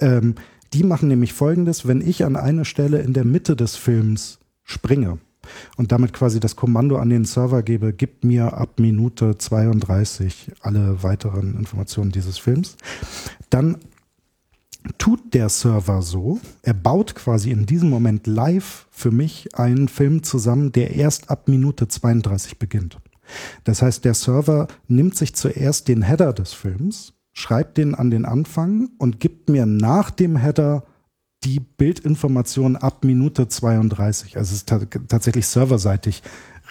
Ähm, 0.00 0.36
die 0.72 0.84
machen 0.84 1.08
nämlich 1.08 1.32
folgendes, 1.32 1.86
wenn 1.86 2.00
ich 2.00 2.24
an 2.24 2.36
eine 2.36 2.64
Stelle 2.64 3.00
in 3.00 3.12
der 3.12 3.24
Mitte 3.24 3.56
des 3.56 3.76
Films 3.76 4.38
springe 4.64 5.18
und 5.76 5.92
damit 5.92 6.12
quasi 6.12 6.38
das 6.38 6.56
Kommando 6.56 6.96
an 6.96 7.10
den 7.10 7.24
Server 7.24 7.62
gebe, 7.62 7.92
gib 7.92 8.24
mir 8.24 8.54
ab 8.54 8.78
Minute 8.78 9.36
32 9.36 10.52
alle 10.60 11.02
weiteren 11.02 11.56
Informationen 11.56 12.12
dieses 12.12 12.38
Films, 12.38 12.76
dann 13.50 13.78
tut 14.98 15.34
der 15.34 15.48
Server 15.48 16.02
so, 16.02 16.40
er 16.62 16.74
baut 16.74 17.14
quasi 17.14 17.50
in 17.50 17.66
diesem 17.66 17.90
Moment 17.90 18.26
live 18.26 18.86
für 18.90 19.10
mich 19.10 19.54
einen 19.58 19.88
Film 19.88 20.22
zusammen, 20.22 20.72
der 20.72 20.94
erst 20.94 21.30
ab 21.30 21.48
Minute 21.48 21.88
32 21.88 22.58
beginnt. 22.58 22.98
Das 23.64 23.82
heißt, 23.82 24.04
der 24.04 24.14
Server 24.14 24.68
nimmt 24.88 25.16
sich 25.16 25.34
zuerst 25.34 25.88
den 25.88 26.02
Header 26.02 26.32
des 26.32 26.52
Films, 26.52 27.14
schreibt 27.32 27.78
den 27.78 27.94
an 27.94 28.10
den 28.10 28.24
Anfang 28.24 28.90
und 28.98 29.20
gibt 29.20 29.48
mir 29.48 29.66
nach 29.66 30.10
dem 30.10 30.36
Header 30.36 30.84
die 31.44 31.60
Bildinformation 31.60 32.76
ab 32.76 33.04
Minute 33.04 33.48
32. 33.48 34.36
Also 34.36 34.50
es 34.50 34.58
ist 34.58 34.68
tatsächlich 35.08 35.46
serverseitig 35.46 36.22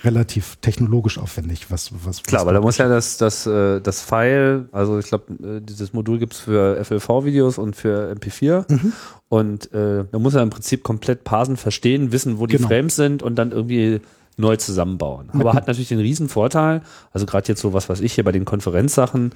relativ 0.04 0.58
technologisch 0.62 1.18
aufwendig, 1.18 1.70
was 1.72 1.92
was 2.06 2.24
klar, 2.24 2.42
aber 2.42 2.54
da 2.54 2.62
muss 2.62 2.78
ja 2.78 2.88
das 2.88 3.18
das 3.18 3.46
äh, 3.46 3.82
das 3.82 4.02
File, 4.02 4.70
also 4.72 4.98
ich 4.98 5.08
glaube 5.08 5.34
äh, 5.44 5.62
dieses 5.62 5.94
Modul 5.94 6.20
gibt's 6.20 6.40
für 6.40 6.84
FLV-Videos 6.84 7.58
und 7.58 7.76
für 7.76 8.16
MP4 8.16 8.72
mhm. 8.72 8.94
und 9.28 9.74
äh, 9.74 10.06
da 10.10 10.20
muss 10.20 10.36
er 10.36 10.44
im 10.44 10.50
Prinzip 10.50 10.84
komplett 10.84 11.24
parsen, 11.24 11.58
verstehen, 11.58 12.12
wissen, 12.12 12.40
wo 12.40 12.48
die 12.48 12.58
genau. 12.58 12.70
Frames 12.70 12.96
sind 12.96 13.24
und 13.24 13.36
dann 13.36 13.52
irgendwie 13.52 14.00
neu 14.40 14.56
zusammenbauen. 14.56 15.30
Aber 15.34 15.54
hat 15.54 15.68
natürlich 15.68 15.90
den 15.90 16.00
riesen 16.00 16.30
Vorteil, 16.30 16.82
also 17.12 17.26
gerade 17.26 17.48
jetzt 17.48 17.62
so 17.62 17.74
was 17.74 17.90
weiß 17.90 18.02
ich 18.02 18.14
hier 18.14 18.24
bei 18.24 18.32
den 18.32 18.46
Konferenzsachen, 18.46 19.34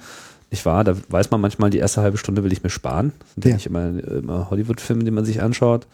nicht 0.50 0.66
wahr, 0.66 0.84
da 0.84 0.94
weiß 1.08 1.30
man 1.30 1.40
manchmal, 1.40 1.70
die 1.70 1.78
erste 1.78 2.00
halbe 2.00 2.18
Stunde 2.18 2.44
will 2.44 2.52
ich 2.52 2.62
mir 2.62 2.70
sparen. 2.70 3.12
Das 3.18 3.44
sind 3.44 3.50
ja, 3.50 3.54
nicht 3.56 3.66
immer, 3.66 3.86
immer 4.08 4.50
Hollywood-Filme, 4.50 5.04
die 5.04 5.10
man 5.10 5.24
sich 5.24 5.42
anschaut. 5.42 5.86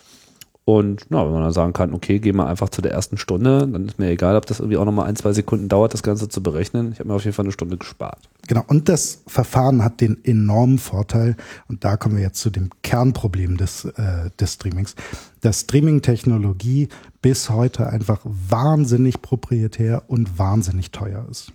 Und 0.71 1.07
na, 1.09 1.25
wenn 1.27 1.33
man 1.33 1.43
dann 1.43 1.53
sagen 1.53 1.73
kann, 1.73 1.93
okay, 1.93 2.21
geh 2.21 2.33
mal 2.33 2.47
einfach 2.47 2.69
zu 2.69 2.81
der 2.81 2.93
ersten 2.93 3.17
Stunde, 3.17 3.67
dann 3.67 3.87
ist 3.87 3.99
mir 3.99 4.09
egal, 4.09 4.37
ob 4.37 4.47
das 4.47 4.61
irgendwie 4.61 4.77
auch 4.77 4.85
nochmal 4.85 5.09
ein, 5.09 5.17
zwei 5.17 5.33
Sekunden 5.33 5.69
dauert, 5.69 5.95
das 5.95 6.05
Ganze 6.05 6.29
zu 6.29 6.45
berechnen. 6.45 6.93
Ich 6.93 7.01
habe 7.01 7.09
mir 7.09 7.17
auf 7.17 7.25
jeden 7.25 7.35
Fall 7.35 7.45
eine 7.45 7.51
Stunde 7.51 7.77
gespart. 7.77 8.29
Genau, 8.47 8.63
und 8.69 8.89
das 8.89 9.23
Verfahren 9.27 9.83
hat 9.83 10.01
den 10.01 10.25
enormen 10.25 10.79
Vorteil, 10.79 11.37
und 11.67 11.83
da 11.83 11.97
kommen 11.97 12.15
wir 12.15 12.23
jetzt 12.23 12.41
zu 12.41 12.51
dem 12.51 12.71
Kernproblem 12.83 13.57
des, 13.57 13.85
äh, 13.85 14.31
des 14.39 14.53
Streamings, 14.53 14.95
dass 15.41 15.63
Streaming-Technologie 15.63 16.89
bis 17.21 17.51
heute 17.51 17.89
einfach 17.89 18.21
wahnsinnig 18.23 19.23
proprietär 19.23 20.05
und 20.07 20.39
wahnsinnig 20.39 20.93
teuer 20.93 21.27
ist. 21.29 21.53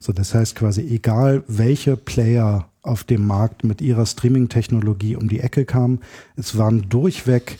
So, 0.00 0.12
das 0.12 0.34
heißt 0.34 0.56
quasi, 0.56 0.80
egal 0.80 1.44
welche 1.46 1.96
Player 1.96 2.68
auf 2.82 3.04
dem 3.04 3.28
Markt 3.28 3.62
mit 3.62 3.80
ihrer 3.80 4.06
Streaming-Technologie 4.06 5.14
um 5.14 5.28
die 5.28 5.38
Ecke 5.38 5.64
kamen, 5.64 6.00
es 6.34 6.58
waren 6.58 6.88
durchweg 6.88 7.58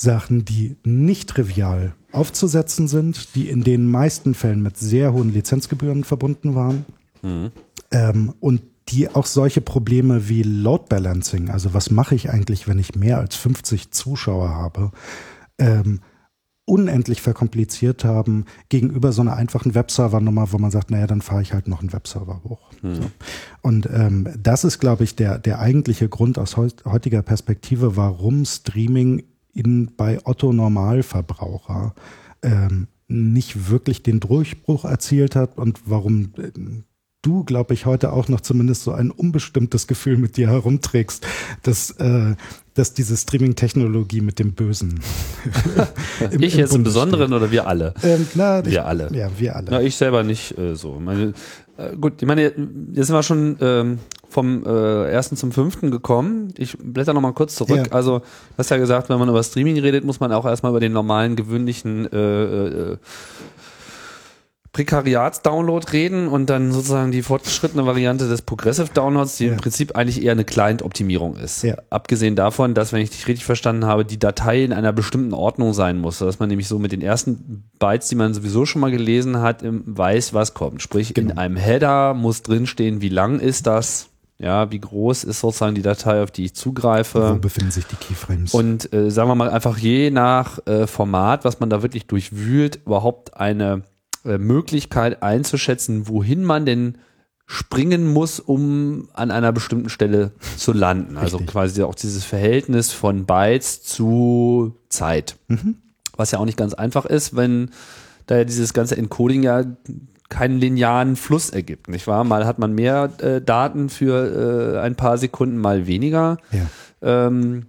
Sachen, 0.00 0.44
die 0.44 0.76
nicht 0.82 1.28
trivial 1.28 1.94
aufzusetzen 2.12 2.88
sind, 2.88 3.34
die 3.34 3.48
in 3.48 3.62
den 3.62 3.86
meisten 3.90 4.34
Fällen 4.34 4.62
mit 4.62 4.76
sehr 4.78 5.12
hohen 5.12 5.32
Lizenzgebühren 5.32 6.04
verbunden 6.04 6.54
waren 6.54 6.86
mhm. 7.22 7.50
ähm, 7.92 8.32
und 8.40 8.62
die 8.88 9.08
auch 9.08 9.26
solche 9.26 9.60
Probleme 9.60 10.28
wie 10.28 10.42
Load 10.42 10.84
Balancing, 10.88 11.50
also 11.50 11.74
was 11.74 11.90
mache 11.90 12.14
ich 12.14 12.30
eigentlich, 12.30 12.66
wenn 12.66 12.78
ich 12.78 12.96
mehr 12.96 13.18
als 13.18 13.36
50 13.36 13.92
Zuschauer 13.92 14.48
habe, 14.48 14.90
ähm, 15.58 16.00
unendlich 16.64 17.20
verkompliziert 17.20 18.04
haben 18.04 18.46
gegenüber 18.68 19.12
so 19.12 19.20
einer 19.20 19.36
einfachen 19.36 19.74
Webservernummer, 19.74 20.52
wo 20.52 20.58
man 20.58 20.70
sagt, 20.70 20.90
naja, 20.90 21.06
dann 21.06 21.20
fahre 21.20 21.42
ich 21.42 21.52
halt 21.52 21.68
noch 21.68 21.80
einen 21.80 21.92
Webserver 21.92 22.42
hoch. 22.44 22.70
Mhm. 22.82 22.94
So. 22.94 23.02
Und 23.60 23.88
ähm, 23.92 24.28
das 24.38 24.64
ist, 24.64 24.78
glaube 24.78 25.04
ich, 25.04 25.14
der, 25.14 25.38
der 25.38 25.58
eigentliche 25.58 26.08
Grund 26.08 26.38
aus 26.38 26.56
heutiger 26.56 27.22
Perspektive, 27.22 27.96
warum 27.96 28.44
Streaming 28.44 29.24
in, 29.52 29.94
bei 29.96 30.18
Otto 30.24 30.52
Normalverbraucher 30.52 31.94
ähm, 32.42 32.88
nicht 33.08 33.70
wirklich 33.70 34.02
den 34.02 34.20
Durchbruch 34.20 34.84
erzielt 34.84 35.34
hat 35.36 35.58
und 35.58 35.80
warum 35.86 36.32
äh, 36.38 36.50
du, 37.22 37.44
glaube 37.44 37.74
ich, 37.74 37.86
heute 37.86 38.12
auch 38.12 38.28
noch 38.28 38.40
zumindest 38.40 38.82
so 38.82 38.92
ein 38.92 39.10
unbestimmtes 39.10 39.86
Gefühl 39.86 40.16
mit 40.16 40.36
dir 40.36 40.48
herumträgst, 40.48 41.26
dass, 41.62 41.90
äh, 41.92 42.34
dass 42.74 42.94
diese 42.94 43.16
Streaming-Technologie 43.16 44.20
mit 44.20 44.38
dem 44.38 44.52
Bösen. 44.54 45.00
im, 46.30 46.42
ich 46.42 46.54
im 46.54 46.60
jetzt 46.60 46.74
im 46.74 46.82
Besonderen 46.82 47.32
oder 47.32 47.50
wir 47.50 47.66
alle? 47.66 47.94
Ähm, 48.02 48.26
na, 48.34 48.64
wir 48.64 48.72
ich, 48.72 48.80
alle. 48.80 49.10
Ja, 49.14 49.30
wir 49.36 49.56
alle. 49.56 49.68
Na, 49.70 49.82
ich 49.82 49.96
selber 49.96 50.22
nicht 50.22 50.56
äh, 50.56 50.74
so. 50.74 50.98
Meine, 50.98 51.34
äh, 51.76 51.96
gut, 51.96 52.22
ich 52.22 52.26
meine, 52.26 52.42
jetzt 52.92 53.06
sind 53.08 53.16
wir 53.16 53.22
schon 53.22 53.56
ähm, 53.60 53.98
vom 54.30 54.64
äh, 54.64 55.10
ersten 55.10 55.36
zum 55.36 55.52
fünften 55.52 55.90
gekommen. 55.90 56.52
Ich 56.56 56.76
blätter 56.78 57.12
noch 57.14 57.20
mal 57.20 57.32
kurz 57.32 57.54
zurück. 57.54 57.86
Ja. 57.88 57.92
Also, 57.92 58.18
du 58.20 58.24
hast 58.58 58.70
ja 58.70 58.76
gesagt, 58.78 59.08
wenn 59.08 59.18
man 59.18 59.28
über 59.28 59.42
Streaming 59.42 59.78
redet, 59.78 60.04
muss 60.04 60.20
man 60.20 60.32
auch 60.32 60.46
erstmal 60.46 60.70
über 60.70 60.80
den 60.80 60.92
normalen, 60.92 61.36
gewöhnlichen 61.36 62.10
äh, 62.12 62.44
äh, 62.92 62.96
Prekariats-Download 64.72 65.84
reden 65.92 66.28
und 66.28 66.48
dann 66.48 66.70
sozusagen 66.70 67.10
die 67.10 67.22
fortgeschrittene 67.22 67.86
Variante 67.86 68.28
des 68.28 68.42
Progressive 68.42 68.88
Downloads, 68.94 69.36
die 69.38 69.46
Ja. 69.46 69.52
im 69.52 69.58
Prinzip 69.58 69.96
eigentlich 69.96 70.22
eher 70.22 70.30
eine 70.30 70.44
Client-Optimierung 70.44 71.34
ist. 71.36 71.64
Ja. 71.64 71.74
Abgesehen 71.90 72.36
davon, 72.36 72.74
dass, 72.74 72.92
wenn 72.92 73.02
ich 73.02 73.10
dich 73.10 73.26
richtig 73.26 73.44
verstanden 73.44 73.86
habe, 73.86 74.04
die 74.04 74.18
Datei 74.20 74.62
in 74.62 74.72
einer 74.72 74.92
bestimmten 74.92 75.34
Ordnung 75.34 75.72
sein 75.74 75.98
muss, 75.98 76.18
dass 76.18 76.38
man 76.38 76.48
nämlich 76.48 76.68
so 76.68 76.78
mit 76.78 76.92
den 76.92 77.02
ersten 77.02 77.64
Bytes, 77.80 78.08
die 78.10 78.14
man 78.14 78.32
sowieso 78.32 78.64
schon 78.64 78.80
mal 78.80 78.92
gelesen 78.92 79.40
hat, 79.40 79.64
weiß, 79.64 80.34
was 80.34 80.54
kommt. 80.54 80.82
Sprich, 80.82 81.16
in 81.16 81.28
Genau. 81.30 81.40
einem 81.40 81.56
Header 81.56 82.14
muss 82.14 82.42
drinstehen, 82.42 83.00
wie 83.00 83.08
lang 83.08 83.40
ist 83.40 83.66
das, 83.66 84.06
ja, 84.40 84.70
wie 84.70 84.80
groß 84.80 85.24
ist 85.24 85.40
sozusagen 85.40 85.74
die 85.74 85.82
Datei, 85.82 86.22
auf 86.22 86.30
die 86.30 86.46
ich 86.46 86.54
zugreife. 86.54 87.34
Wo 87.34 87.38
befinden 87.38 87.70
sich 87.70 87.84
die 87.84 87.96
Keyframes? 87.96 88.54
Und 88.54 88.90
äh, 88.92 89.10
sagen 89.10 89.28
wir 89.28 89.34
mal 89.34 89.50
einfach 89.50 89.76
je 89.76 90.10
nach 90.10 90.66
äh, 90.66 90.86
Format, 90.86 91.44
was 91.44 91.60
man 91.60 91.68
da 91.68 91.82
wirklich 91.82 92.06
durchwühlt, 92.06 92.80
überhaupt 92.86 93.36
eine 93.36 93.82
äh, 94.24 94.38
Möglichkeit 94.38 95.22
einzuschätzen, 95.22 96.08
wohin 96.08 96.42
man 96.42 96.64
denn 96.64 96.96
springen 97.44 98.10
muss, 98.10 98.40
um 98.40 99.10
an 99.12 99.30
einer 99.30 99.52
bestimmten 99.52 99.90
Stelle 99.90 100.30
zu 100.56 100.72
landen. 100.72 101.18
Also 101.18 101.36
Richtig. 101.36 101.52
quasi 101.52 101.82
auch 101.82 101.94
dieses 101.94 102.24
Verhältnis 102.24 102.92
von 102.92 103.26
Bytes 103.26 103.82
zu 103.82 104.76
Zeit. 104.88 105.36
Mhm. 105.48 105.76
Was 106.16 106.30
ja 106.30 106.38
auch 106.38 106.44
nicht 106.46 106.56
ganz 106.56 106.72
einfach 106.72 107.04
ist, 107.04 107.36
wenn 107.36 107.70
da 108.26 108.38
ja 108.38 108.44
dieses 108.44 108.72
ganze 108.72 108.96
Encoding 108.96 109.42
ja 109.42 109.64
keinen 110.30 110.58
linearen 110.58 111.16
Fluss 111.16 111.50
ergibt, 111.50 111.88
nicht 111.88 112.06
wahr? 112.06 112.24
Mal 112.24 112.46
hat 112.46 112.58
man 112.58 112.72
mehr 112.72 113.10
äh, 113.20 113.42
Daten 113.42 113.90
für 113.90 114.76
äh, 114.76 114.80
ein 114.80 114.94
paar 114.94 115.18
Sekunden, 115.18 115.58
mal 115.58 115.86
weniger. 115.86 116.38
ja. 116.52 117.26
Ähm, 117.26 117.66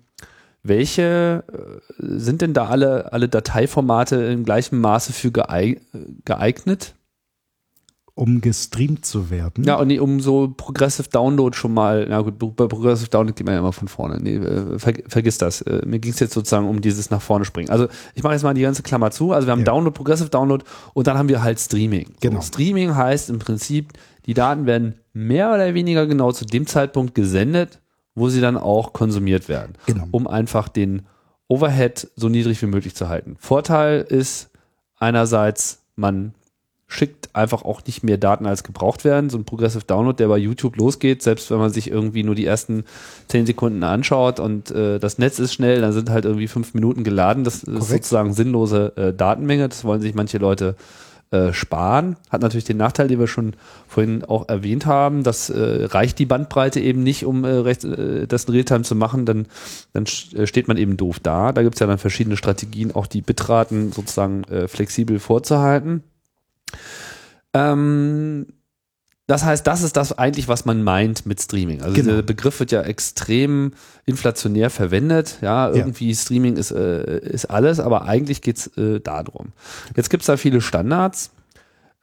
welche 0.63 1.43
äh, 1.52 1.82
sind 2.00 2.41
denn 2.41 2.54
da 2.54 2.67
alle, 2.67 3.12
alle 3.13 3.28
Dateiformate 3.28 4.17
im 4.17 4.45
gleichen 4.45 4.80
Maße 4.80 5.12
für 5.12 5.32
geeig 5.32 5.82
geeignet? 6.24 6.93
Um 8.22 8.40
gestreamt 8.40 9.04
zu 9.04 9.32
werden. 9.32 9.64
Ja, 9.64 9.78
und 9.78 9.88
nee, 9.88 9.98
um 9.98 10.20
so 10.20 10.54
Progressive 10.56 11.10
Download 11.10 11.58
schon 11.58 11.74
mal, 11.74 12.06
na 12.08 12.22
gut, 12.22 12.38
bei 12.38 12.68
Progressive 12.68 13.10
Download 13.10 13.34
geht 13.36 13.48
man 13.48 13.56
ja 13.56 13.60
immer 13.62 13.74
von 13.74 13.88
vorne. 13.88 14.20
Nee, 14.22 14.36
äh, 14.36 14.78
ver 14.78 14.94
vergiss 15.08 15.40
das. 15.40 15.62
Äh, 15.64 15.82
mir 15.88 15.98
ging 15.98 16.12
es 16.12 16.20
jetzt 16.20 16.34
sozusagen 16.36 16.68
um 16.70 16.82
dieses 16.82 17.10
nach 17.10 17.20
vorne 17.20 17.46
springen. 17.46 17.72
Also 17.72 17.88
ich 18.14 18.22
mache 18.22 18.34
jetzt 18.34 18.44
mal 18.44 18.54
die 18.54 18.62
ganze 18.62 18.84
Klammer 18.84 19.10
zu. 19.10 19.32
Also 19.32 19.48
wir 19.48 19.54
haben 19.54 19.62
Ja. 19.62 19.66
Download, 19.66 19.96
Progressive 19.96 20.30
Download 20.30 20.64
und 20.94 21.08
dann 21.08 21.18
haben 21.18 21.30
wir 21.30 21.42
halt 21.42 21.60
Streaming. 21.60 22.14
Genau. 22.20 22.42
Streaming 22.42 22.96
heißt 22.96 23.32
im 23.32 23.40
Prinzip, 23.40 23.94
die 24.28 24.36
Daten 24.36 24.68
werden 24.68 25.00
mehr 25.14 25.52
oder 25.52 25.74
weniger 25.74 26.06
genau 26.06 26.32
zu 26.32 26.46
dem 26.46 26.68
Zeitpunkt 26.68 27.16
gesendet, 27.16 27.80
wo 28.14 28.30
sie 28.30 28.40
dann 28.40 28.56
auch 28.56 28.94
konsumiert 28.94 29.50
werden. 29.50 29.74
Genau. 29.88 30.08
Um 30.12 30.28
einfach 30.28 30.68
den 30.68 31.08
Overhead 31.48 32.08
so 32.16 32.30
niedrig 32.30 32.62
wie 32.62 32.68
möglich 32.68 32.94
zu 32.94 33.10
halten. 33.10 33.36
Vorteil 33.40 34.02
ist 34.02 34.52
einerseits, 35.00 35.82
man 35.96 36.36
schickt 36.92 37.34
einfach 37.34 37.64
auch 37.64 37.82
nicht 37.86 38.04
mehr 38.04 38.18
Daten 38.18 38.46
als 38.46 38.64
gebraucht 38.64 39.06
werden. 39.06 39.30
So 39.30 39.38
ein 39.38 39.46
Progressive 39.46 39.86
Download, 39.86 40.18
der 40.18 40.28
bei 40.28 40.38
YouTube 40.38 40.76
losgeht, 40.76 41.24
selbst 41.24 41.50
wenn 41.50 41.58
man 41.58 41.72
sich 41.72 41.90
irgendwie 41.90 42.24
nur 42.24 42.36
die 42.36 42.46
ersten 42.46 42.84
zehn 43.30 43.46
Sekunden 43.46 43.84
anschaut 43.84 44.42
und 44.42 44.72
äh, 44.72 45.00
das 45.00 45.18
Netz 45.18 45.40
ist 45.40 45.54
schnell, 45.54 45.80
dann 45.80 45.94
sind 45.94 46.10
halt 46.10 46.26
irgendwie 46.26 46.48
fünf 46.48 46.74
Minuten 46.74 47.06
geladen. 47.06 47.46
Das 47.46 47.56
ist 47.56 47.66
Korrekt. 47.66 47.90
sozusagen 47.90 48.34
sinnlose 48.34 48.94
äh, 48.98 49.14
Datenmenge. 49.14 49.70
Das 49.70 49.86
wollen 49.86 50.02
sich 50.02 50.14
manche 50.16 50.38
Leute 50.38 50.76
äh, 51.32 51.54
sparen. 51.54 52.18
Hat 52.30 52.42
natürlich 52.42 52.66
den 52.66 52.76
Nachteil, 52.76 53.08
den 53.08 53.20
wir 53.20 53.28
schon 53.28 53.54
vorhin 53.88 54.26
auch 54.26 54.50
erwähnt 54.50 54.86
haben, 54.86 55.24
dass 55.24 55.50
äh, 55.50 55.86
reicht 55.86 56.20
die 56.20 56.26
Bandbreite 56.26 56.82
eben 56.82 57.04
nicht, 57.04 57.26
um 57.26 57.46
äh, 57.46 57.52
recht, 57.52 57.86
äh, 57.86 58.28
das 58.28 58.44
in 58.44 58.54
Realtime 58.54 58.82
zu 58.82 58.96
machen, 58.96 59.26
dann, 59.26 59.48
dann 59.94 60.04
äh, 60.36 60.46
steht 60.46 60.68
man 60.68 60.76
eben 60.76 60.98
doof 60.98 61.22
da. 61.22 61.54
Da 61.54 61.64
gibt 61.64 61.76
es 61.76 61.80
ja 61.80 61.88
dann 61.88 62.00
verschiedene 62.00 62.36
Strategien, 62.36 62.94
auch 62.94 63.08
die 63.08 63.22
Bitraten 63.22 63.94
sozusagen 63.94 64.44
äh, 64.46 64.68
flexibel 64.68 65.20
vorzuhalten. 65.20 66.04
Ähm, 67.54 68.48
das 69.28 69.46
heißt, 69.46 69.66
das 69.66 69.82
ist 69.82 69.96
das 69.96 70.18
eigentlich, 70.18 70.48
was 70.50 70.66
man 70.66 70.84
meint 70.84 71.26
mit 71.26 71.40
Streaming. 71.42 71.82
Also 71.82 71.94
Genau. 71.96 72.16
der 72.16 72.22
Begriff 72.22 72.60
wird 72.60 72.72
ja 72.72 72.82
extrem 72.82 73.72
inflationär 74.06 74.70
verwendet. 74.70 75.38
Ja, 75.42 75.70
irgendwie 75.72 76.14
Streaming 76.14 76.58
ist, 76.58 76.72
äh, 76.72 77.20
ist 77.20 77.46
alles, 77.46 77.80
aber 77.80 78.04
eigentlich 78.06 78.42
geht's 78.42 78.68
äh, 78.78 79.00
darum. 79.00 79.54
Jetzt 79.96 80.10
gibt's 80.10 80.26
da 80.26 80.36
viele 80.38 80.60
Standards. 80.60 81.32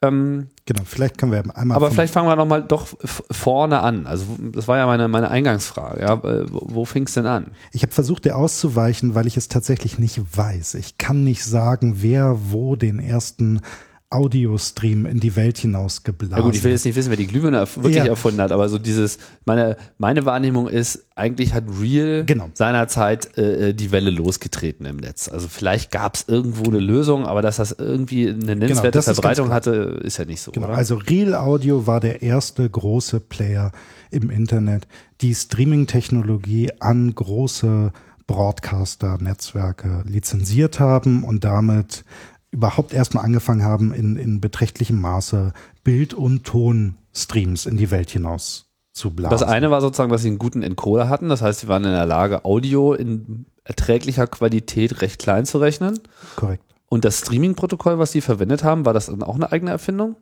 Ähm, 0.01 0.47
Genau, 0.65 0.81
vielleicht 0.85 1.17
können 1.17 1.31
wir 1.31 1.43
einmal. 1.57 1.75
aber 1.75 1.91
vielleicht 1.91 2.13
fangen 2.13 2.27
wir 2.27 2.35
noch 2.35 2.45
mal 2.47 2.63
doch 2.63 2.87
vorne 3.31 3.81
an. 3.81 4.07
Also 4.07 4.25
das 4.53 4.67
war 4.67 4.77
ja 4.77 4.85
meine, 4.85 5.07
meine 5.07 5.29
Eingangsfrage. 5.29 6.01
Ja, 6.01 6.13
äh, 6.13 6.45
wo, 6.51 6.61
wo 6.63 6.85
fing's 6.85 7.13
denn 7.15 7.25
an? 7.25 7.47
Ich 7.73 7.81
habe 7.83 7.91
versucht, 7.91 8.25
dir 8.25 8.37
auszuweichen, 8.37 9.13
weil 9.13 9.27
ich 9.27 9.35
es 9.35 9.49
tatsächlich 9.49 9.99
nicht 9.99 10.21
weiß. 10.37 10.75
Ich 10.75 10.97
kann 10.97 11.23
nicht 11.23 11.43
sagen, 11.43 11.97
wer 12.01 12.37
wo 12.51 12.75
den 12.75 12.99
ersten 12.99 13.61
Audiostream 14.11 15.05
in 15.05 15.19
die 15.19 15.35
Welt 15.35 15.59
hinausgeblasen 15.59 16.35
Ja 16.37 16.43
gut, 16.43 16.55
ich 16.55 16.63
will 16.63 16.71
jetzt 16.71 16.83
nicht 16.85 16.95
wissen, 16.95 17.09
wer 17.11 17.17
die 17.17 17.27
Glühbirne 17.27 17.57
erf 17.57 17.77
wirklich 17.77 17.97
Ja. 17.97 18.05
erfunden 18.05 18.41
hat, 18.41 18.51
aber 18.51 18.67
so 18.67 18.79
dieses, 18.79 19.19
meine, 19.45 19.77
meine 19.99 20.25
Wahrnehmung 20.25 20.67
ist, 20.67 21.05
eigentlich 21.15 21.53
hat 21.53 21.65
Real 21.79 22.25
Genau. 22.25 22.49
seinerzeit 22.55 23.37
äh, 23.37 23.73
die 23.75 23.91
Welle 23.91 24.09
losgetreten 24.09 24.85
im 24.87 24.97
Netz. 24.97 25.29
Also 25.29 25.47
vielleicht 25.47 25.91
gab 25.91 26.15
es 26.15 26.25
irgendwo 26.27 26.63
eine 26.69 26.79
Lösung, 26.79 27.27
aber 27.27 27.43
dass 27.43 27.57
das 27.57 27.71
irgendwie 27.71 28.29
eine 28.29 28.37
nennenswerte 28.55 28.81
Genau, 28.81 28.91
das 28.91 29.07
ist 29.07 29.13
Verbreitung 29.15 29.51
hatte, 29.51 29.71
ist 30.03 30.17
ja 30.17 30.25
nicht 30.25 30.41
so, 30.41 30.51
Genau, 30.51 30.67
oder? 30.67 30.75
also 30.77 30.95
Real 30.95 31.35
Audio 31.35 31.85
war 31.85 31.99
der 31.99 32.23
erste 32.23 32.67
große 32.67 33.19
Player 33.19 33.71
im 34.09 34.31
Internet, 34.31 34.87
die 35.21 35.35
Streaming-Technologie 35.35 36.71
an 36.79 37.13
große 37.13 37.91
Broadcaster-Netzwerke 38.25 40.03
lizenziert 40.05 40.79
haben 40.79 41.23
und 41.23 41.43
damit 41.43 42.03
überhaupt 42.51 42.93
erstmal 42.93 43.25
angefangen 43.25 43.63
haben, 43.63 43.93
in, 43.93 44.15
in 44.15 44.41
beträchtlichem 44.41 44.99
Maße 44.99 45.53
Bild- 45.83 46.13
und 46.13 46.45
Tonstreams 46.45 47.65
in 47.65 47.77
die 47.77 47.91
Welt 47.91 48.09
hinaus 48.09 48.65
zu 48.91 49.11
blasen. 49.11 49.37
das 49.37 49.43
eine 49.43 49.71
war 49.71 49.81
sozusagen, 49.81 50.11
dass 50.11 50.23
sie 50.23 50.29
einen 50.29 50.39
guten 50.39 50.63
Encoder 50.63 51.09
hatten, 51.09 51.29
das 51.29 51.41
heißt, 51.41 51.61
sie 51.61 51.67
waren 51.67 51.83
in 51.83 51.91
der 51.91 52.05
Lage, 52.05 52.45
Audio 52.45 52.93
in 52.93 53.45
erträglicher 53.63 54.27
Qualität 54.27 55.01
recht 55.01 55.19
klein 55.19 55.45
zu 55.45 55.59
rechnen. 55.59 55.99
Korrekt. 56.35 56.63
Und 56.87 57.05
das 57.05 57.19
Streaming-Protokoll, 57.19 57.99
was 57.99 58.11
sie 58.11 58.21
verwendet 58.21 58.63
haben, 58.63 58.85
war 58.85 58.93
das 58.93 59.05
dann 59.05 59.21
auch 59.21 59.35
eine 59.35 59.51
eigene 59.51 59.69
Erfindung? 59.69 60.15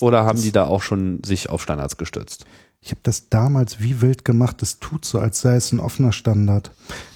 Oder 0.00 0.24
haben 0.24 0.40
die 0.40 0.52
da 0.52 0.66
auch 0.66 0.82
schon 0.82 1.22
sich 1.24 1.50
auf 1.50 1.60
Standards 1.60 1.96
gestützt? 1.96 2.46
Ich 2.80 2.90
habe 2.90 3.00
das 3.02 3.28
damals 3.30 3.80
wie 3.80 4.00
wild 4.00 4.24
gemacht. 4.24 4.62
Es 4.62 4.78
tut 4.78 5.04
so, 5.04 5.18
als 5.18 5.40
sei 5.40 5.56
es 5.56 5.72
ein 5.72 5.80
offener 5.80 6.12
Standard. 6.12 6.70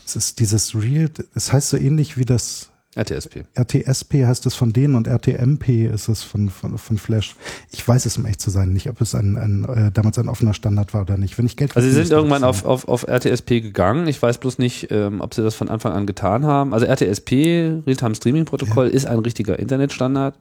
Es 0.05 0.17
ist 0.17 0.41
dieses 0.41 0.75
Real, 0.75 1.11
es 1.35 1.53
heißt 1.53 1.69
so 1.69 1.77
ähnlich 1.77 2.17
wie 2.17 2.25
das 2.25 2.71
RTSP. 2.99 3.45
RTSP 3.55 4.27
heißt 4.27 4.45
es 4.47 4.55
von 4.55 4.73
denen 4.73 4.95
und 4.97 5.07
RTMP 5.07 5.87
ist 5.93 6.09
es 6.09 6.23
von, 6.23 6.51
von, 6.51 6.79
von 6.79 6.99
Flash. 6.99 7.37
Ich 7.71 7.87
weiß 7.87 8.07
es, 8.07 8.19
um 8.19 8.27
echt 8.27 8.41
zu 8.41 8.51
sein, 8.51 8.73
nicht, 8.73 8.89
ob 8.89 9.01
es 9.01 9.15
ein, 9.15 9.37
ein 9.37 9.65
äh, 9.65 9.93
damals 9.93 10.19
ein 10.19 10.29
offener 10.29 10.55
Standard 10.55 10.93
war 10.95 11.03
oder 11.03 11.17
nicht. 11.17 11.39
Wenn 11.39 11.47
ich 11.47 11.57
Geld 11.57 11.77
Also 11.77 11.89
sie 11.89 11.95
sind 11.95 12.11
irgendwann 12.11 12.43
auf, 12.45 12.65
auf, 12.65 12.89
auf 12.89 13.07
RTSP 13.07 13.61
gegangen. 13.61 14.09
Ich 14.09 14.21
weiß 14.21 14.39
bloß 14.39 14.59
nicht, 14.59 14.89
ähm, 14.91 15.21
ob 15.21 15.35
sie 15.35 15.43
das 15.43 15.55
von 15.55 15.69
Anfang 15.69 15.93
an 15.93 16.07
getan 16.07 16.45
haben. 16.45 16.75
Also 16.75 16.87
RTSP, 16.87 17.83
Realtime 17.87 18.15
Streaming 18.15 18.45
Protokoll, 18.45 18.89
ist 18.89 19.07
ein 19.07 19.21
richtiger 19.21 19.59
Internetstandard. 19.59 20.35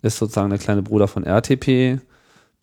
Ist 0.00 0.18
sozusagen 0.18 0.50
der 0.50 0.58
kleine 0.58 0.82
Bruder 0.82 1.08
von 1.08 1.24
RTP. 1.24 2.00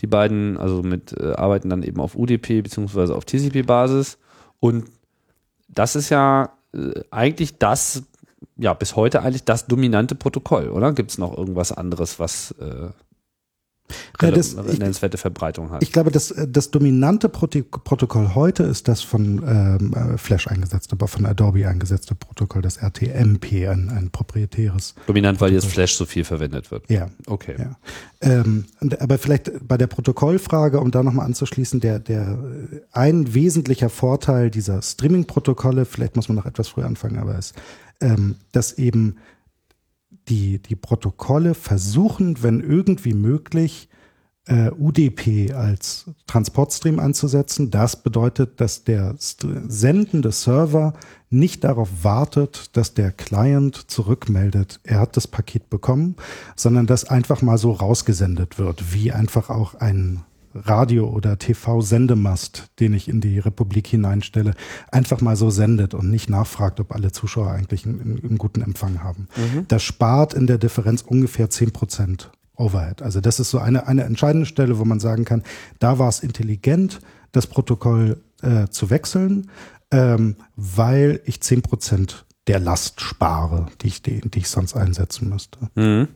Die 0.01 0.07
beiden, 0.07 0.57
also 0.57 0.81
mit, 0.81 1.13
äh, 1.19 1.33
arbeiten 1.33 1.69
dann 1.69 1.83
eben 1.83 1.99
auf 1.99 2.15
UDP 2.15 2.61
beziehungsweise 2.61 3.15
auf 3.15 3.25
TCP-Basis. 3.25 4.17
Und 4.59 4.85
das 5.67 5.95
ist 5.95 6.09
ja 6.09 6.51
äh, 6.73 7.01
eigentlich 7.11 7.57
das, 7.57 8.03
ja, 8.57 8.73
bis 8.73 8.95
heute 8.95 9.21
eigentlich 9.21 9.45
das 9.45 9.67
dominante 9.67 10.15
Protokoll, 10.15 10.69
oder? 10.69 10.93
Gibt 10.93 11.11
es 11.11 11.17
noch 11.17 11.37
irgendwas 11.37 11.71
anderes, 11.71 12.19
was 12.19 12.51
äh, 12.59 12.89
Ja, 14.21 14.31
das- 14.31 14.55
nennenswerte 14.55 15.17
Verbreitung 15.17 15.71
hat? 15.71 15.81
Ich 15.83 15.91
glaube, 15.91 16.11
das, 16.11 16.31
äh, 16.31 16.47
das 16.47 16.71
dominante 16.71 17.29
Proto 17.29 17.61
Protokoll 17.63 18.35
heute 18.35 18.63
ist 18.63 18.87
das 18.87 19.01
von 19.01 19.41
ähm, 19.45 19.93
äh, 19.93 20.17
Flash 20.17 20.47
eingesetzte, 20.47 20.93
aber 20.93 21.07
von 21.07 21.25
Adobe 21.25 21.67
eingesetzte 21.67 22.15
Protokoll, 22.15 22.61
das 22.61 22.77
RTMP, 22.77 23.67
ein, 23.67 23.89
ein 23.89 24.09
proprietäres. 24.11 24.95
Dominant, 25.07 25.41
weil 25.41 25.53
jetzt 25.53 25.65
Flash 25.67 25.95
so 25.95 26.05
viel 26.05 26.23
verwendet 26.23 26.71
wird. 26.71 26.89
Ja. 26.89 27.09
Okay. 27.25 27.55
Ja. 27.57 27.75
Ähm, 28.21 28.65
aber 28.99 29.17
vielleicht 29.17 29.51
bei 29.67 29.77
der 29.77 29.87
Protokollfrage, 29.87 30.79
um 30.79 30.91
da 30.91 31.03
nochmal 31.03 31.25
anzuschließen, 31.25 31.79
der, 31.79 31.99
der 31.99 32.21
äh, 32.71 32.79
ein 32.91 33.33
wesentlicher 33.33 33.89
Vorteil 33.89 34.49
dieser 34.49 34.81
Streaming-Protokolle, 34.81 35.85
vielleicht 35.85 36.15
muss 36.15 36.27
man 36.27 36.35
noch 36.35 36.45
etwas 36.45 36.67
früher 36.67 36.85
anfangen, 36.85 37.17
aber 37.17 37.37
ist, 37.37 37.53
ähm, 38.01 38.35
dass 38.51 38.73
eben 38.73 39.17
die, 40.29 40.59
die 40.59 40.75
Protokolle 40.75 41.53
versuchen, 41.53 42.41
wenn 42.43 42.59
irgendwie 42.59 43.13
möglich, 43.13 43.89
äh, 44.49 44.71
UDP 44.71 45.53
als 45.53 46.05
Transportstream 46.25 46.99
einzusetzen. 46.99 47.69
Das 47.69 48.01
bedeutet, 48.01 48.59
dass 48.59 48.83
der 48.83 49.15
sendende 49.17 50.31
Server 50.31 50.93
nicht 51.29 51.63
darauf 51.63 52.03
wartet, 52.03 52.75
dass 52.75 52.95
der 52.95 53.11
Client 53.11 53.91
zurückmeldet, 53.91 54.79
er 54.83 54.99
hat 54.99 55.15
das 55.17 55.27
Paket 55.27 55.69
bekommen, 55.69 56.15
sondern 56.55 56.87
dass 56.87 57.05
einfach 57.05 57.41
mal 57.41 57.57
so 57.57 57.71
rausgesendet 57.71 58.57
wird, 58.57 58.93
wie 58.93 59.11
einfach 59.11 59.49
auch 59.49 59.75
ein 59.75 60.23
Radio- 60.53 61.09
oder 61.09 61.37
TV-Sendemast, 61.37 62.69
den 62.79 62.93
ich 62.93 63.07
in 63.07 63.21
die 63.21 63.39
Republik 63.39 63.87
hineinstelle, 63.87 64.53
einfach 64.91 65.21
mal 65.21 65.35
so 65.35 65.49
sendet 65.49 65.93
und 65.93 66.09
nicht 66.09 66.29
nachfragt, 66.29 66.79
ob 66.79 66.93
alle 66.93 67.11
Zuschauer 67.11 67.51
eigentlich 67.51 67.85
einen, 67.85 68.19
einen 68.23 68.37
guten 68.37 68.61
Empfang 68.61 69.03
haben. 69.03 69.27
Mhm. 69.35 69.65
Das 69.67 69.83
spart 69.83 70.33
in 70.33 70.47
der 70.47 70.57
Differenz 70.57 71.01
ungefähr 71.01 71.49
zehn 71.49 71.71
Prozent 71.71 72.31
Overhead. 72.55 73.01
Also 73.01 73.21
das 73.21 73.39
ist 73.39 73.49
so 73.49 73.59
eine, 73.59 73.87
eine 73.87 74.03
entscheidende 74.03 74.45
Stelle, 74.45 74.77
wo 74.79 74.85
man 74.85 74.99
sagen 74.99 75.25
kann, 75.25 75.43
da 75.79 75.97
war 75.97 76.09
es 76.09 76.19
intelligent, 76.19 76.99
das 77.31 77.47
Protokoll 77.47 78.21
äh, 78.41 78.67
zu 78.67 78.89
wechseln, 78.89 79.49
ähm, 79.91 80.35
weil 80.55 81.21
ich 81.25 81.41
zehn 81.41 81.61
Prozent 81.61 82.25
der 82.47 82.59
Last 82.59 83.01
spare, 83.01 83.67
die 83.81 83.87
ich, 83.87 84.01
die, 84.01 84.21
die 84.21 84.39
ich 84.39 84.49
sonst 84.49 84.75
einsetzen 84.75 85.29
müsste. 85.29 85.59
Mhm. 85.75 86.07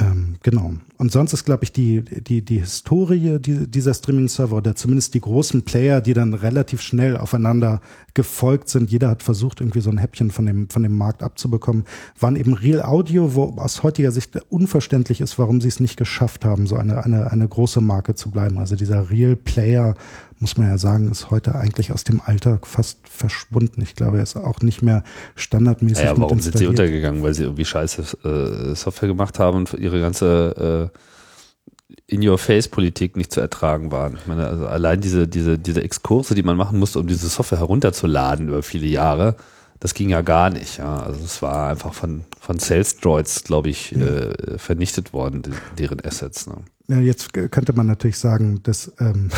Ähm, 0.00 0.36
genau. 0.42 0.74
Und 0.96 1.12
sonst 1.12 1.32
ist, 1.32 1.44
glaube 1.44 1.64
ich, 1.64 1.72
die, 1.72 2.02
die, 2.02 2.42
die 2.42 2.58
Historie 2.58 3.38
dieser 3.38 3.94
Streaming-Server 3.94 4.56
oder 4.56 4.74
zumindest 4.74 5.14
die 5.14 5.20
großen 5.20 5.62
Player, 5.62 6.00
die 6.00 6.14
dann 6.14 6.34
relativ 6.34 6.80
schnell 6.80 7.16
aufeinander 7.16 7.80
gefolgt 8.14 8.68
sind. 8.68 8.90
Jeder 8.90 9.08
hat 9.08 9.22
versucht, 9.22 9.60
irgendwie 9.60 9.80
so 9.80 9.90
ein 9.90 9.98
Häppchen 9.98 10.30
von 10.30 10.46
dem, 10.46 10.68
von 10.68 10.82
dem 10.82 10.96
Markt 10.96 11.22
abzubekommen. 11.22 11.84
Waren 12.18 12.36
eben 12.36 12.54
Real 12.54 12.82
Audio, 12.82 13.34
wo 13.34 13.44
aus 13.56 13.82
heutiger 13.82 14.12
Sicht 14.12 14.36
unverständlich 14.48 15.20
ist, 15.20 15.38
warum 15.38 15.60
sie 15.60 15.68
es 15.68 15.80
nicht 15.80 15.96
geschafft 15.96 16.44
haben, 16.44 16.66
so 16.66 16.76
eine, 16.76 17.04
eine, 17.04 17.30
eine 17.30 17.48
große 17.48 17.80
Marke 17.80 18.14
zu 18.14 18.30
bleiben. 18.30 18.58
Also 18.58 18.76
dieser 18.76 19.10
Real 19.10 19.36
Player 19.36 19.94
muss 20.40 20.56
man 20.56 20.68
ja 20.68 20.78
sagen, 20.78 21.10
ist 21.10 21.30
heute 21.30 21.54
eigentlich 21.54 21.92
aus 21.92 22.02
dem 22.02 22.22
Alltag 22.22 22.66
fast 22.66 23.06
verschwunden. 23.08 23.82
Ich 23.82 23.94
glaube, 23.94 24.16
er 24.16 24.22
ist 24.22 24.36
auch 24.36 24.60
nicht 24.60 24.82
mehr 24.82 25.04
standardmäßig. 25.36 26.04
Ja, 26.04 26.12
ja 26.12 26.18
warum 26.18 26.40
sind 26.40 26.56
sie 26.56 26.66
untergegangen? 26.66 27.22
Weil 27.22 27.34
sie 27.34 27.44
irgendwie 27.44 27.66
scheiße 27.66 28.02
äh, 28.24 28.74
Software 28.74 29.08
gemacht 29.08 29.38
haben 29.38 29.58
und 29.58 29.74
ihre 29.74 30.00
ganze 30.00 30.90
äh, 30.90 32.14
In-Your-Face-Politik 32.14 33.16
nicht 33.16 33.32
zu 33.32 33.40
ertragen 33.40 33.92
waren. 33.92 34.14
Ich 34.14 34.26
meine, 34.26 34.46
also 34.46 34.66
allein 34.66 35.02
diese, 35.02 35.28
diese, 35.28 35.58
diese 35.58 35.82
Exkurse, 35.82 36.34
die 36.34 36.42
man 36.42 36.56
machen 36.56 36.78
musste, 36.78 36.98
um 37.00 37.06
diese 37.06 37.28
Software 37.28 37.58
herunterzuladen 37.58 38.48
über 38.48 38.62
viele 38.62 38.86
Jahre, 38.86 39.36
das 39.78 39.92
ging 39.92 40.08
ja 40.08 40.22
gar 40.22 40.48
nicht. 40.48 40.78
Ja. 40.78 41.00
Also 41.00 41.22
es 41.22 41.42
war 41.42 41.68
einfach 41.68 41.92
von, 41.92 42.24
von 42.40 42.58
Sales 42.58 42.96
Droids, 42.96 43.44
glaube 43.44 43.68
ich, 43.68 43.90
ja. 43.90 44.06
äh, 44.06 44.58
vernichtet 44.58 45.12
worden, 45.12 45.42
deren 45.78 46.02
Assets. 46.02 46.46
Ne? 46.46 46.56
Ja, 46.90 46.98
jetzt 46.98 47.32
könnte 47.32 47.72
man 47.72 47.86
natürlich 47.86 48.18
sagen, 48.18 48.64
dass, 48.64 48.90
ähm, 48.98 49.30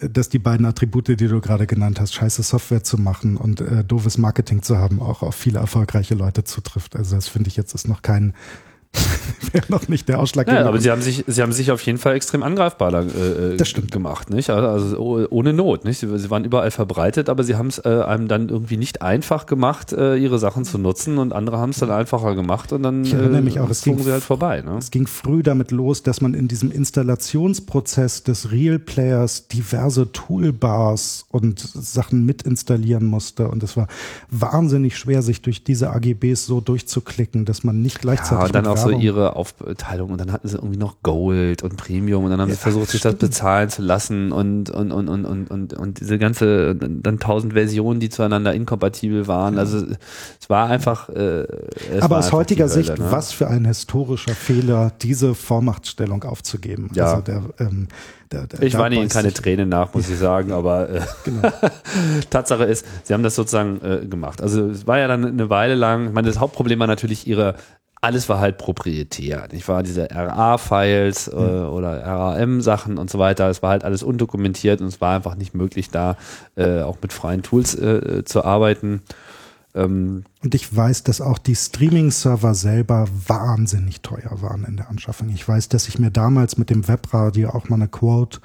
dass 0.00 0.28
die 0.28 0.38
beiden 0.38 0.64
Attribute, 0.64 1.08
die 1.08 1.16
du 1.16 1.40
gerade 1.40 1.66
genannt 1.66 1.98
hast, 2.00 2.14
scheiße 2.14 2.44
Software 2.44 2.84
zu 2.84 2.98
machen 2.98 3.36
und 3.36 3.60
äh, 3.60 3.82
doofes 3.82 4.16
Marketing 4.16 4.62
zu 4.62 4.78
haben, 4.78 5.00
auch 5.00 5.22
auf 5.22 5.34
viele 5.34 5.58
erfolgreiche 5.58 6.14
Leute 6.14 6.44
zutrifft. 6.44 6.94
Also 6.94 7.16
das 7.16 7.26
finde 7.26 7.48
ich 7.48 7.56
jetzt 7.56 7.74
ist 7.74 7.88
noch 7.88 8.00
kein 8.02 8.32
wäre 9.52 9.64
noch 9.68 9.88
nicht 9.88 10.08
der 10.08 10.18
Ausschlag. 10.18 10.48
Ja, 10.48 10.66
aber 10.66 10.78
sie 10.78 10.90
haben 10.90 11.02
sich, 11.02 11.24
sie 11.26 11.42
haben 11.42 11.52
sich 11.52 11.70
auf 11.70 11.80
jeden 11.82 11.98
Fall 11.98 12.14
extrem 12.14 12.42
angreifbar 12.42 12.92
äh, 12.92 13.56
das 13.56 13.68
stimmt. 13.68 13.90
gemacht, 13.90 14.30
nicht? 14.30 14.50
Also, 14.50 14.68
also 14.68 15.28
ohne 15.30 15.52
Not, 15.52 15.84
nicht? 15.84 15.98
Sie, 15.98 16.18
sie, 16.18 16.30
waren 16.30 16.44
überall 16.44 16.70
verbreitet, 16.70 17.28
aber 17.28 17.44
sie 17.44 17.56
haben 17.56 17.68
es 17.68 17.78
äh, 17.78 18.02
einem 18.06 18.28
dann 18.28 18.48
irgendwie 18.48 18.76
nicht 18.76 19.02
einfach 19.02 19.46
gemacht, 19.46 19.92
äh, 19.92 20.16
ihre 20.16 20.38
Sachen 20.38 20.64
zu 20.64 20.78
nutzen 20.78 21.18
und 21.18 21.32
andere 21.32 21.58
haben 21.58 21.70
es 21.70 21.78
dann 21.78 21.90
einfacher 21.90 22.34
gemacht 22.34 22.72
und 22.72 22.82
dann 22.82 23.04
ich 23.04 23.14
erinnere 23.14 23.42
mich 23.42 23.60
auch, 23.60 23.70
es 23.70 23.82
ging, 23.82 23.98
sie 23.98 24.12
halt 24.12 24.22
vorbei. 24.22 24.62
Ne? 24.62 24.76
Es 24.78 24.90
ging 24.90 25.06
früh 25.06 25.42
damit 25.42 25.70
los, 25.70 26.02
dass 26.02 26.20
man 26.20 26.34
in 26.34 26.48
diesem 26.48 26.70
Installationsprozess 26.70 28.24
des 28.24 28.50
Real 28.50 28.78
Players 28.78 29.48
diverse 29.48 30.12
Toolbars 30.12 31.26
und 31.30 31.60
Sachen 31.60 32.24
mit 32.24 32.42
installieren 32.42 33.04
musste 33.04 33.48
und 33.48 33.62
es 33.62 33.76
war 33.76 33.88
wahnsinnig 34.30 34.96
schwer, 34.96 35.22
sich 35.22 35.42
durch 35.42 35.64
diese 35.64 35.90
AGBs 35.90 36.46
so 36.46 36.60
durchzuklicken, 36.60 37.44
dass 37.44 37.64
man 37.64 37.82
nicht 37.82 38.00
gleichzeitig 38.00 38.54
ja, 38.54 38.70
auch 38.70 38.76
so 38.82 38.90
ihre 38.90 39.36
Aufteilung 39.36 40.10
und 40.10 40.20
dann 40.20 40.32
hatten 40.32 40.48
sie 40.48 40.56
irgendwie 40.56 40.78
noch 40.78 41.02
Gold 41.02 41.62
und 41.62 41.76
Premium 41.76 42.24
und 42.24 42.30
dann 42.30 42.40
haben 42.40 42.48
ja, 42.48 42.54
sie 42.54 42.60
versucht, 42.60 42.90
sich 42.90 43.00
das 43.00 43.14
bezahlen 43.16 43.68
zu 43.70 43.82
lassen 43.82 44.32
und, 44.32 44.70
und, 44.70 44.92
und, 44.92 45.08
und, 45.08 45.24
und, 45.24 45.50
und, 45.50 45.74
und 45.74 46.00
diese 46.00 46.18
ganze, 46.18 46.74
dann 46.74 47.18
tausend 47.18 47.54
Versionen, 47.54 48.00
die 48.00 48.08
zueinander 48.08 48.54
inkompatibel 48.54 49.26
waren. 49.26 49.58
Also 49.58 49.84
es 50.40 50.50
war 50.50 50.68
einfach. 50.68 51.08
Äh, 51.08 51.46
es 51.92 52.02
Aber 52.02 52.16
war 52.16 52.18
aus 52.18 52.32
heutiger 52.32 52.64
Hölle, 52.64 52.74
Sicht, 52.74 52.98
ne? 52.98 53.10
was 53.10 53.32
für 53.32 53.48
ein 53.48 53.64
historischer 53.64 54.34
Fehler, 54.34 54.92
diese 55.02 55.34
Vormachtstellung 55.34 56.24
aufzugeben. 56.24 56.90
Ja. 56.94 57.06
Also 57.06 57.22
der, 57.22 57.42
ähm, 57.58 57.88
der, 58.32 58.46
der, 58.46 58.62
ich 58.62 58.76
weine 58.76 58.96
ihnen 58.96 59.08
keine 59.08 59.32
Tränen 59.32 59.68
nach, 59.68 59.94
muss 59.94 60.08
ich 60.10 60.18
sagen, 60.18 60.52
aber 60.52 60.88
äh, 60.88 61.00
genau. 61.24 61.50
Tatsache 62.30 62.64
ist, 62.64 62.84
sie 63.04 63.14
haben 63.14 63.22
das 63.22 63.34
sozusagen 63.34 63.80
äh, 63.82 64.06
gemacht. 64.06 64.42
Also 64.42 64.66
es 64.68 64.86
war 64.86 64.98
ja 64.98 65.08
dann 65.08 65.24
eine 65.24 65.50
Weile 65.50 65.74
lang, 65.74 66.08
ich 66.08 66.12
meine, 66.12 66.28
das 66.28 66.38
Hauptproblem 66.38 66.78
war 66.78 66.86
natürlich 66.86 67.26
ihre 67.26 67.54
alles 68.00 68.28
war 68.28 68.38
halt 68.40 68.58
proprietär. 68.58 69.48
Ich 69.52 69.66
war 69.68 69.82
diese 69.82 70.08
RA-Files 70.10 71.28
äh, 71.28 71.36
mhm. 71.36 71.68
oder 71.68 72.04
RAM-Sachen 72.04 72.98
und 72.98 73.10
so 73.10 73.18
weiter. 73.18 73.48
Es 73.48 73.62
war 73.62 73.70
halt 73.70 73.84
alles 73.84 74.02
undokumentiert 74.02 74.80
und 74.80 74.86
es 74.86 75.00
war 75.00 75.16
einfach 75.16 75.34
nicht 75.34 75.54
möglich, 75.54 75.90
da 75.90 76.16
äh, 76.56 76.82
auch 76.82 76.98
mit 77.02 77.12
freien 77.12 77.42
Tools 77.42 77.74
äh, 77.74 78.24
zu 78.24 78.44
arbeiten. 78.44 79.02
Ähm, 79.74 80.24
und 80.42 80.54
ich 80.54 80.74
weiß, 80.74 81.02
dass 81.02 81.20
auch 81.20 81.38
die 81.38 81.56
Streaming-Server 81.56 82.54
selber 82.54 83.06
wahnsinnig 83.26 84.00
teuer 84.00 84.40
waren 84.40 84.64
in 84.64 84.76
der 84.76 84.88
Anschaffung. 84.88 85.28
Ich 85.30 85.46
weiß, 85.46 85.68
dass 85.68 85.88
ich 85.88 85.98
mir 85.98 86.10
damals 86.10 86.56
mit 86.56 86.70
dem 86.70 86.86
Webradio 86.86 87.50
auch 87.50 87.68
mal 87.68 87.76
eine 87.76 87.88
Quote, 87.88 88.40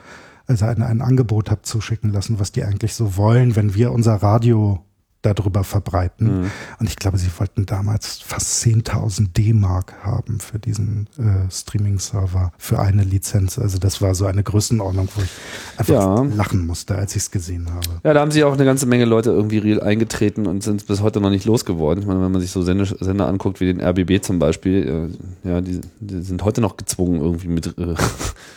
also 0.47 0.65
ein, 0.65 0.81
ein 0.81 1.01
Angebot 1.01 1.49
habe 1.49 1.61
zuschicken 1.61 2.11
lassen, 2.11 2.39
was 2.39 2.51
die 2.51 2.63
eigentlich 2.63 2.95
so 2.95 3.17
wollen, 3.17 3.55
wenn 3.55 3.75
wir 3.75 3.91
unser 3.91 4.15
Radio 4.15 4.83
darüber 5.23 5.63
verbreiten. 5.63 6.41
Mhm. 6.41 6.51
Und 6.79 6.89
ich 6.89 6.97
glaube, 6.97 7.17
sie 7.17 7.29
wollten 7.38 7.65
damals 7.65 8.19
fast 8.19 8.63
10.000 8.63 9.33
D-Mark 9.33 9.93
haben 10.03 10.39
für 10.39 10.59
diesen 10.59 11.07
äh, 11.17 11.49
Streaming-Server, 11.49 12.51
für 12.57 12.79
eine 12.79 13.03
Lizenz. 13.03 13.57
Also 13.57 13.79
das 13.79 14.01
war 14.01 14.13
so 14.15 14.25
eine 14.25 14.43
Größenordnung, 14.43 15.07
wo 15.15 15.21
ich 15.21 15.29
einfach 15.77 15.93
ja. 15.93 16.23
lachen 16.36 16.67
musste, 16.67 16.95
als 16.95 17.15
ich 17.15 17.23
es 17.23 17.31
gesehen 17.31 17.73
habe. 17.73 18.01
Ja, 18.03 18.13
da 18.13 18.19
haben 18.19 18.31
sich 18.31 18.43
auch 18.43 18.53
eine 18.53 18.65
ganze 18.65 18.86
Menge 18.86 19.05
Leute 19.05 19.31
irgendwie 19.31 19.57
real 19.57 19.81
eingetreten 19.81 20.45
und 20.45 20.62
sind 20.62 20.86
bis 20.86 21.01
heute 21.01 21.21
noch 21.21 21.29
nicht 21.29 21.45
losgeworden. 21.45 22.03
Ich 22.03 22.07
meine, 22.07 22.21
wenn 22.21 22.31
man 22.31 22.41
sich 22.41 22.51
so 22.51 22.62
Sender, 22.62 22.86
Sender 22.86 23.27
anguckt, 23.27 23.62
wie 23.62 23.73
den 23.73 23.81
RBB 23.81 24.21
zum 24.21 24.39
Beispiel, 24.39 25.09
äh, 25.45 25.49
ja, 25.49 25.62
die, 25.62 25.79
die, 25.99 26.21
sind 26.21 26.43
heute 26.43 26.59
noch 26.59 26.75
gezwungen, 26.75 27.21
irgendwie 27.21 27.47
mit, 27.47 27.77
äh, 27.77 27.95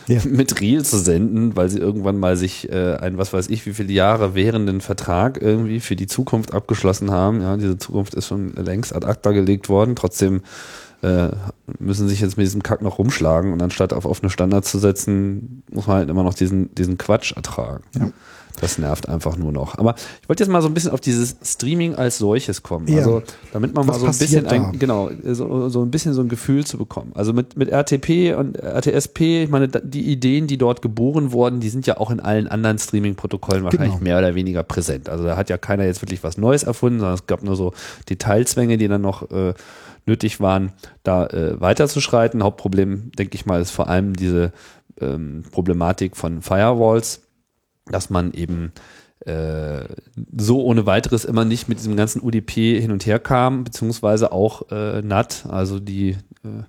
ja. 0.07 0.19
mit 0.29 0.59
Real 0.59 0.83
zu 0.83 0.97
senden, 0.97 1.55
weil 1.55 1.69
sie 1.69 1.79
irgendwann 1.79 2.19
mal 2.19 2.35
sich 2.35 2.69
äh, 2.69 2.95
ein, 2.95 3.17
was 3.17 3.31
weiß 3.31 3.47
ich, 3.49 3.65
wie 3.65 3.73
viele 3.73 3.93
Jahre 3.93 4.35
währenden 4.35 4.81
Vertrag 4.81 5.41
irgendwie 5.41 5.79
für 5.79 5.95
die 5.95 6.07
Zukunft 6.07 6.53
abgeschlossen 6.57 7.11
haben. 7.11 7.41
Ja, 7.41 7.55
diese 7.55 7.77
Zukunft 7.77 8.13
ist 8.13 8.27
schon 8.27 8.53
längst 8.53 8.93
ad 8.93 9.07
acta 9.07 9.31
gelegt 9.31 9.69
worden. 9.69 9.95
Trotzdem 9.95 10.41
äh, 11.01 11.29
müssen 11.79 12.07
sich 12.07 12.21
jetzt 12.21 12.37
mit 12.37 12.45
diesem 12.45 12.63
Kack 12.63 12.81
noch 12.81 12.97
rumschlagen 12.97 13.53
und 13.53 13.61
anstatt 13.61 13.93
auf 13.93 14.05
offene 14.05 14.29
Standards 14.29 14.71
zu 14.71 14.79
setzen, 14.79 15.63
muss 15.71 15.87
man 15.87 15.97
halt 15.97 16.09
immer 16.09 16.23
noch 16.23 16.33
diesen, 16.33 16.73
diesen 16.75 16.97
Quatsch 16.97 17.33
ertragen. 17.33 17.83
Ja. 17.95 18.09
Das 18.59 18.77
nervt 18.77 19.07
einfach 19.07 19.37
nur 19.37 19.51
noch. 19.51 19.77
Aber 19.77 19.95
ich 20.21 20.27
wollte 20.27 20.43
jetzt 20.43 20.49
mal 20.49 20.61
so 20.61 20.67
ein 20.67 20.73
bisschen 20.73 20.91
auf 20.91 20.99
dieses 20.99 21.37
Streaming 21.43 21.95
als 21.95 22.17
solches 22.17 22.63
kommen. 22.63 22.87
Ja. 22.87 22.97
Also, 22.97 23.21
damit 23.53 23.73
man 23.73 23.87
Was 23.87 23.99
mal 23.99 23.99
so 23.99 24.05
ein 24.07 24.17
bisschen, 24.17 24.47
ein, 24.47 24.79
genau, 24.79 25.11
so, 25.23 25.69
so 25.69 25.83
ein 25.83 25.91
bisschen 25.91 26.13
so 26.13 26.21
ein 26.21 26.29
Gefühl 26.29 26.65
zu 26.65 26.77
bekommen. 26.77 27.11
Also 27.13 27.33
mit, 27.33 27.55
mit 27.55 27.69
RTP 27.69 28.35
und 28.37 28.57
RTSP, 28.57 29.43
ich 29.43 29.49
meine, 29.49 29.67
die 29.67 30.11
Ideen, 30.11 30.47
die 30.47 30.57
dort 30.57 30.81
geboren 30.81 31.31
wurden, 31.31 31.59
die 31.59 31.69
sind 31.69 31.85
ja 31.85 31.97
auch 31.97 32.09
in 32.09 32.19
allen 32.19 32.47
anderen 32.47 32.79
Streaming-Protokollen 32.79 33.63
wahrscheinlich 33.63 33.91
genau. 33.91 34.03
mehr 34.03 34.17
oder 34.17 34.33
weniger 34.33 34.63
präsent. 34.63 35.07
Also 35.07 35.23
da 35.23 35.37
hat 35.37 35.49
ja 35.49 35.57
keiner 35.57 35.85
jetzt 35.85 36.01
wirklich 36.01 36.23
was 36.23 36.37
Neues 36.37 36.63
erfunden, 36.63 36.99
sondern 36.99 37.15
es 37.15 37.27
gab 37.27 37.43
nur 37.43 37.55
so 37.55 37.73
Detailzwänge, 38.09 38.77
die 38.77 38.87
dann 38.87 39.01
noch 39.01 39.29
äh, 39.29 39.53
nötig 40.07 40.39
waren, 40.39 40.71
da 41.03 41.27
äh, 41.27 41.59
weiterzuschreiten. 41.61 42.43
Hauptproblem, 42.43 43.11
denke 43.17 43.35
ich 43.35 43.45
mal, 43.45 43.61
ist 43.61 43.71
vor 43.71 43.87
allem 43.87 44.15
diese 44.15 44.51
ähm, 44.99 45.43
Problematik 45.51 46.17
von 46.17 46.41
Firewalls 46.41 47.21
dass 47.91 48.09
man 48.09 48.31
eben 48.33 48.71
äh, 49.25 49.85
so 50.37 50.63
ohne 50.63 50.85
weiteres 50.85 51.25
immer 51.25 51.45
nicht 51.45 51.67
mit 51.67 51.79
diesem 51.79 51.95
ganzen 51.95 52.21
UDP 52.21 52.79
hin 52.79 52.91
und 52.91 53.05
her 53.05 53.19
kam, 53.19 53.63
beziehungsweise 53.63 54.31
auch 54.31 54.71
äh, 54.71 55.01
NAT, 55.01 55.45
also 55.49 55.79
die, 55.79 56.11
äh, 56.43 56.63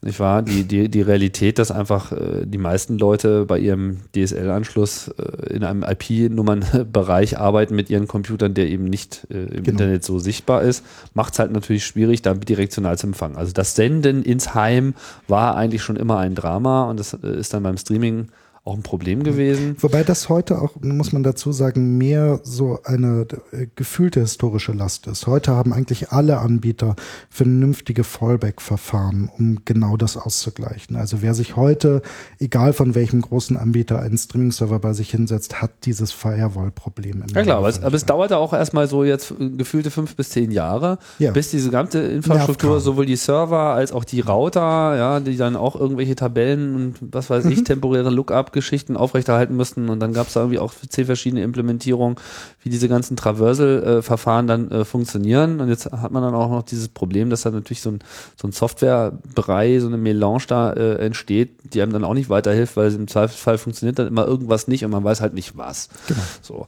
nicht 0.00 0.20
wahr, 0.20 0.42
die, 0.42 0.64
die, 0.64 0.88
die 0.88 1.02
Realität, 1.02 1.58
dass 1.58 1.70
einfach 1.70 2.12
äh, 2.12 2.46
die 2.46 2.58
meisten 2.58 2.98
Leute 2.98 3.44
bei 3.44 3.58
ihrem 3.58 3.98
DSL-Anschluss 4.14 5.08
äh, 5.08 5.54
in 5.54 5.64
einem 5.64 5.82
IP-Nummernbereich 5.82 7.38
arbeiten 7.38 7.74
mit 7.74 7.90
ihren 7.90 8.06
Computern, 8.06 8.54
der 8.54 8.68
eben 8.68 8.84
nicht 8.84 9.26
äh, 9.30 9.44
im 9.44 9.48
genau. 9.48 9.70
Internet 9.70 10.04
so 10.04 10.18
sichtbar 10.18 10.62
ist, 10.62 10.84
macht 11.14 11.32
es 11.32 11.38
halt 11.40 11.50
natürlich 11.50 11.84
schwierig, 11.84 12.22
dann 12.22 12.40
bidirektional 12.40 12.96
zu 12.96 13.08
empfangen. 13.08 13.36
Also 13.36 13.52
das 13.52 13.74
Senden 13.74 14.22
ins 14.22 14.54
Heim 14.54 14.94
war 15.28 15.56
eigentlich 15.56 15.82
schon 15.82 15.96
immer 15.96 16.18
ein 16.18 16.34
Drama 16.34 16.88
und 16.88 17.00
das 17.00 17.12
äh, 17.14 17.38
ist 17.38 17.52
dann 17.52 17.64
beim 17.64 17.76
Streaming 17.76 18.28
auch 18.66 18.74
ein 18.74 18.82
Problem 18.82 19.22
gewesen. 19.22 19.76
Wobei 19.78 20.02
das 20.02 20.28
heute 20.28 20.60
auch, 20.60 20.72
muss 20.82 21.12
man 21.12 21.22
dazu 21.22 21.52
sagen, 21.52 21.96
mehr 21.98 22.40
so 22.42 22.80
eine 22.82 23.26
äh, 23.52 23.68
gefühlte 23.76 24.20
historische 24.20 24.72
Last 24.72 25.06
ist. 25.06 25.28
Heute 25.28 25.52
haben 25.52 25.72
eigentlich 25.72 26.10
alle 26.10 26.38
Anbieter 26.38 26.96
vernünftige 27.30 28.02
Fallback-Verfahren, 28.02 29.30
um 29.38 29.60
genau 29.64 29.96
das 29.96 30.16
auszugleichen. 30.16 30.96
Also 30.96 31.22
wer 31.22 31.34
sich 31.34 31.54
heute, 31.54 32.02
egal 32.40 32.72
von 32.72 32.96
welchem 32.96 33.20
großen 33.20 33.56
Anbieter, 33.56 34.00
einen 34.00 34.18
Streaming-Server 34.18 34.80
bei 34.80 34.92
sich 34.94 35.10
hinsetzt, 35.10 35.62
hat 35.62 35.70
dieses 35.84 36.10
Firewall-Problem. 36.10 37.22
Ja 37.34 37.42
klar, 37.42 37.58
aber 37.58 37.68
es, 37.68 37.82
aber 37.82 37.94
es 37.94 38.04
dauerte 38.04 38.36
auch 38.36 38.52
erstmal 38.52 38.88
so 38.88 39.04
jetzt 39.04 39.32
gefühlte 39.38 39.92
fünf 39.92 40.16
bis 40.16 40.30
zehn 40.30 40.50
Jahre, 40.50 40.98
ja. 41.20 41.30
bis 41.30 41.52
diese 41.52 41.70
ganze 41.70 42.02
Infrastruktur, 42.02 42.80
sowohl 42.80 43.06
die 43.06 43.16
Server 43.16 43.74
als 43.74 43.92
auch 43.92 44.02
die 44.02 44.20
Router, 44.20 44.96
ja, 44.96 45.20
die 45.20 45.36
dann 45.36 45.54
auch 45.54 45.76
irgendwelche 45.76 46.16
Tabellen 46.16 46.74
und 46.74 46.94
was 47.12 47.30
weiß 47.30 47.44
ich, 47.44 47.60
mhm. 47.60 47.64
temporäre 47.64 48.10
Lookup-Geschichten 48.56 48.96
aufrechterhalten 48.96 49.56
müssten. 49.56 49.88
Und 49.88 50.00
dann 50.00 50.12
gab 50.12 50.28
es 50.28 50.32
da 50.32 50.40
irgendwie 50.40 50.58
auch 50.58 50.72
zehn 50.88 51.06
verschiedene 51.06 51.42
Implementierungen, 51.42 52.16
wie 52.62 52.70
diese 52.70 52.88
ganzen 52.88 53.16
Traversal-Verfahren 53.16 54.46
dann 54.46 54.70
äh, 54.70 54.84
funktionieren. 54.84 55.60
Und 55.60 55.68
jetzt 55.68 55.86
hat 55.92 56.10
man 56.10 56.22
dann 56.22 56.34
auch 56.34 56.50
noch 56.50 56.62
dieses 56.62 56.88
Problem, 56.88 57.30
dass 57.30 57.42
da 57.42 57.50
natürlich 57.50 57.82
so 57.82 57.90
ein, 57.90 57.98
so 58.36 58.48
ein 58.48 58.52
Softwarebrei, 58.52 59.78
so 59.78 59.86
eine 59.86 59.98
Melange 59.98 60.44
da 60.48 60.72
äh, 60.72 60.96
entsteht, 60.96 61.50
die 61.72 61.82
einem 61.82 61.92
dann 61.92 62.04
auch 62.04 62.14
nicht 62.14 62.30
weiterhilft, 62.30 62.76
weil 62.76 62.92
im 62.92 63.08
Zweifelsfall 63.08 63.58
funktioniert 63.58 63.98
dann 63.98 64.06
immer 64.08 64.26
irgendwas 64.26 64.68
nicht 64.68 64.84
und 64.84 64.90
man 64.90 65.04
weiß 65.04 65.20
halt 65.20 65.34
nicht 65.34 65.56
was. 65.56 65.88
Genau. 66.08 66.20
So. 66.42 66.66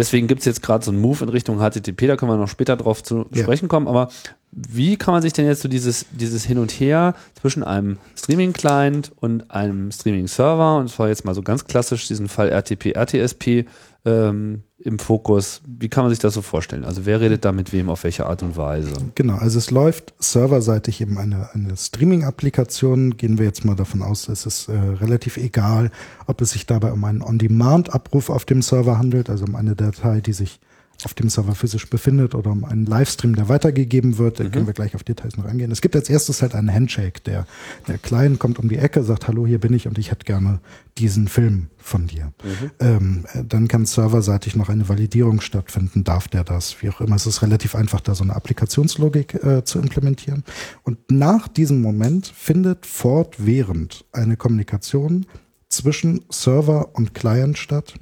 Deswegen 0.00 0.28
gibt 0.28 0.40
es 0.40 0.46
jetzt 0.46 0.62
gerade 0.62 0.82
so 0.82 0.90
einen 0.90 1.00
Move 1.00 1.24
in 1.24 1.28
Richtung 1.28 1.58
HTTP, 1.58 2.06
da 2.06 2.16
können 2.16 2.30
wir 2.30 2.38
noch 2.38 2.48
später 2.48 2.74
drauf 2.74 3.02
zu 3.02 3.26
ja. 3.34 3.42
sprechen 3.42 3.68
kommen, 3.68 3.86
aber 3.86 4.08
wie 4.50 4.96
kann 4.96 5.12
man 5.12 5.20
sich 5.20 5.34
denn 5.34 5.44
jetzt 5.44 5.60
so 5.60 5.68
dieses, 5.68 6.06
dieses 6.10 6.42
Hin 6.46 6.56
und 6.56 6.70
Her 6.72 7.14
zwischen 7.38 7.62
einem 7.62 7.98
Streaming-Client 8.16 9.12
und 9.20 9.50
einem 9.50 9.92
Streaming-Server, 9.92 10.78
und 10.78 10.88
zwar 10.88 11.08
jetzt 11.08 11.26
mal 11.26 11.34
so 11.34 11.42
ganz 11.42 11.66
klassisch 11.66 12.08
diesen 12.08 12.28
Fall 12.28 12.48
RTP, 12.48 12.96
RTSP, 12.96 13.66
ähm, 14.04 14.62
im 14.78 14.98
Fokus. 14.98 15.60
Wie 15.66 15.88
kann 15.88 16.04
man 16.04 16.10
sich 16.10 16.18
das 16.18 16.34
so 16.34 16.42
vorstellen? 16.42 16.84
Also 16.84 17.04
wer 17.04 17.20
redet 17.20 17.44
da 17.44 17.52
mit 17.52 17.72
wem 17.72 17.90
auf 17.90 18.04
welche 18.04 18.26
Art 18.26 18.42
und 18.42 18.56
Weise? 18.56 18.92
Genau, 19.14 19.36
also 19.36 19.58
es 19.58 19.70
läuft 19.70 20.14
serverseitig 20.18 21.00
eben 21.00 21.18
eine, 21.18 21.50
eine 21.52 21.76
Streaming-Applikation. 21.76 23.16
Gehen 23.16 23.38
wir 23.38 23.44
jetzt 23.44 23.64
mal 23.64 23.76
davon 23.76 24.02
aus, 24.02 24.28
es 24.28 24.46
ist 24.46 24.68
äh, 24.68 24.72
relativ 24.72 25.36
egal, 25.36 25.90
ob 26.26 26.40
es 26.40 26.50
sich 26.50 26.66
dabei 26.66 26.92
um 26.92 27.04
einen 27.04 27.22
On-Demand-Abruf 27.22 28.30
auf 28.30 28.44
dem 28.44 28.62
Server 28.62 28.98
handelt, 28.98 29.28
also 29.28 29.44
um 29.44 29.54
eine 29.54 29.76
Datei, 29.76 30.20
die 30.20 30.32
sich 30.32 30.60
auf 31.04 31.14
dem 31.14 31.28
Server 31.28 31.54
physisch 31.54 31.88
befindet 31.88 32.34
oder 32.34 32.50
um 32.50 32.64
einen 32.64 32.86
Livestream, 32.86 33.34
der 33.36 33.48
weitergegeben 33.48 34.18
wird. 34.18 34.40
Da 34.40 34.44
mhm. 34.44 34.52
können 34.52 34.66
wir 34.66 34.74
gleich 34.74 34.94
auf 34.94 35.02
Details 35.02 35.36
noch 35.36 35.44
eingehen. 35.44 35.70
Es 35.70 35.80
gibt 35.80 35.96
als 35.96 36.08
erstes 36.10 36.42
halt 36.42 36.54
einen 36.54 36.72
Handshake. 36.72 37.20
Der, 37.24 37.46
der 37.88 37.98
Client 37.98 38.38
kommt 38.38 38.58
um 38.58 38.68
die 38.68 38.76
Ecke, 38.76 39.02
sagt, 39.02 39.28
hallo, 39.28 39.46
hier 39.46 39.58
bin 39.58 39.72
ich 39.74 39.86
und 39.86 39.98
ich 39.98 40.10
hätte 40.10 40.24
gerne 40.24 40.60
diesen 40.98 41.28
Film 41.28 41.68
von 41.78 42.06
dir. 42.06 42.32
Mhm. 42.42 42.70
Ähm, 42.80 43.24
dann 43.46 43.68
kann 43.68 43.86
serverseitig 43.86 44.56
noch 44.56 44.68
eine 44.68 44.88
Validierung 44.88 45.40
stattfinden. 45.40 46.04
Darf 46.04 46.28
der 46.28 46.44
das? 46.44 46.82
Wie 46.82 46.90
auch 46.90 47.00
immer. 47.00 47.16
Es 47.16 47.26
ist 47.26 47.42
relativ 47.42 47.74
einfach, 47.74 48.00
da 48.00 48.14
so 48.14 48.24
eine 48.24 48.36
Applikationslogik 48.36 49.42
äh, 49.42 49.64
zu 49.64 49.78
implementieren. 49.78 50.44
Und 50.82 51.10
nach 51.10 51.48
diesem 51.48 51.80
Moment 51.80 52.26
findet 52.26 52.86
fortwährend 52.86 54.04
eine 54.12 54.36
Kommunikation 54.36 55.26
zwischen 55.68 56.22
Server 56.30 56.94
und 56.94 57.14
Client 57.14 57.56
statt 57.56 57.94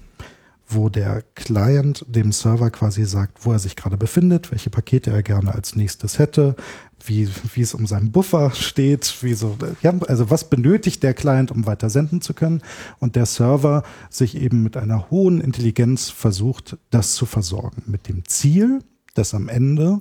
wo 0.68 0.88
der 0.90 1.22
Client 1.35 2.04
dem 2.09 2.31
Server 2.31 2.70
quasi 2.70 3.04
sagt, 3.04 3.44
wo 3.44 3.52
er 3.52 3.59
sich 3.59 3.74
gerade 3.74 3.96
befindet, 3.96 4.50
welche 4.50 4.68
Pakete 4.70 5.11
er 5.11 5.22
gerne 5.22 5.54
als 5.54 5.74
nächstes 5.74 6.18
hätte, 6.18 6.57
wie, 7.04 7.28
wie 7.54 7.62
es 7.62 7.74
um 7.74 7.87
seinen 7.87 8.12
Buffer 8.12 8.50
steht, 8.50 9.22
wie 9.22 9.35
so, 9.35 9.57
ja, 9.83 9.94
also 10.07 10.31
was 10.31 10.50
benötigt 10.50 11.02
der 11.02 11.14
Client, 11.14 11.50
um 11.50 11.66
weiter 11.66 11.88
senden 11.88 12.20
zu 12.20 12.35
können 12.35 12.62
und 12.98 13.16
der 13.16 13.26
Server 13.26 13.83
sich 14.11 14.37
eben 14.37 14.62
mit 14.62 14.76
einer 14.76 15.11
hohen 15.11 15.40
Intelligenz 15.40 16.11
versucht, 16.11 16.76
das 16.90 17.14
zu 17.14 17.24
versorgen. 17.24 17.83
Mit 17.87 18.09
dem 18.09 18.26
Ziel, 18.26 18.81
dass 19.14 19.35
am 19.35 19.48
Ende 19.48 20.00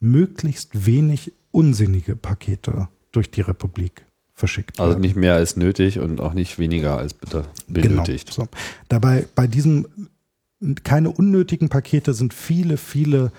möglichst 0.00 0.86
wenig 0.86 1.32
unsinnige 1.50 2.16
Pakete 2.16 2.88
durch 3.12 3.30
die 3.30 3.42
Republik 3.42 4.06
verschickt 4.40 4.80
Also 4.80 4.98
nicht 4.98 5.14
mehr 5.14 5.34
als 5.34 5.56
nötig 5.56 6.00
und 6.00 6.20
auch 6.20 6.34
nicht 6.34 6.58
weniger 6.58 6.98
als 6.98 7.14
bitte 7.14 7.44
benötigt. 7.68 8.34
Genau, 8.34 8.44
so. 8.44 8.48
Dabei 8.88 9.26
bei 9.36 9.46
diesem 9.46 9.86
keine 10.82 11.10
unnötigen 11.10 11.68
Pakete 11.68 12.12
sind 12.12 12.34
viele, 12.34 12.76
viele 12.76 13.32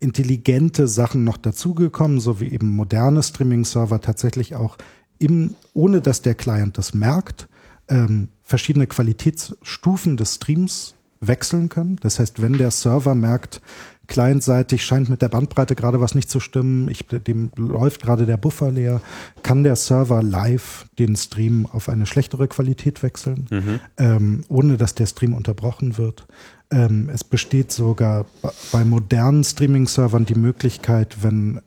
intelligente 0.00 0.88
Sachen 0.88 1.24
noch 1.24 1.36
dazugekommen, 1.36 2.20
so 2.20 2.40
wie 2.40 2.48
eben 2.48 2.68
moderne 2.74 3.22
Streaming-Server 3.22 4.00
tatsächlich 4.00 4.54
auch 4.54 4.76
im, 5.18 5.54
ohne 5.72 6.00
dass 6.00 6.22
der 6.22 6.34
Client 6.34 6.76
das 6.76 6.92
merkt, 6.92 7.48
ähm, 7.88 8.28
verschiedene 8.42 8.86
Qualitätsstufen 8.86 10.16
des 10.16 10.34
Streams 10.34 10.94
wechseln 11.20 11.68
können. 11.68 11.96
Das 12.02 12.18
heißt, 12.18 12.42
wenn 12.42 12.54
der 12.54 12.70
Server 12.70 13.14
merkt, 13.14 13.62
clientseitig 14.06 14.84
scheint 14.84 15.08
mit 15.08 15.22
der 15.22 15.28
Bandbreite 15.28 15.74
gerade 15.74 16.00
was 16.00 16.14
nicht 16.14 16.30
zu 16.30 16.40
stimmen, 16.40 16.88
ich, 16.88 17.06
dem 17.06 17.50
läuft 17.56 18.02
gerade 18.02 18.26
der 18.26 18.36
Buffer 18.36 18.70
leer, 18.70 19.00
kann 19.42 19.64
der 19.64 19.76
Server 19.76 20.22
live 20.22 20.86
den 20.98 21.16
Stream 21.16 21.66
auf 21.66 21.88
eine 21.88 22.06
schlechtere 22.06 22.48
Qualität 22.48 23.02
wechseln, 23.02 23.46
mhm. 23.50 23.80
ähm, 23.98 24.44
ohne 24.48 24.76
dass 24.76 24.94
der 24.94 25.06
Stream 25.06 25.34
unterbrochen 25.34 25.98
wird. 25.98 26.26
Ähm, 26.70 27.10
es 27.12 27.22
besteht 27.22 27.72
sogar 27.72 28.26
bei 28.72 28.84
modernen 28.84 29.44
Streaming-Servern 29.44 30.24
die 30.24 30.34
Möglichkeit, 30.34 31.22
wenn, 31.22 31.60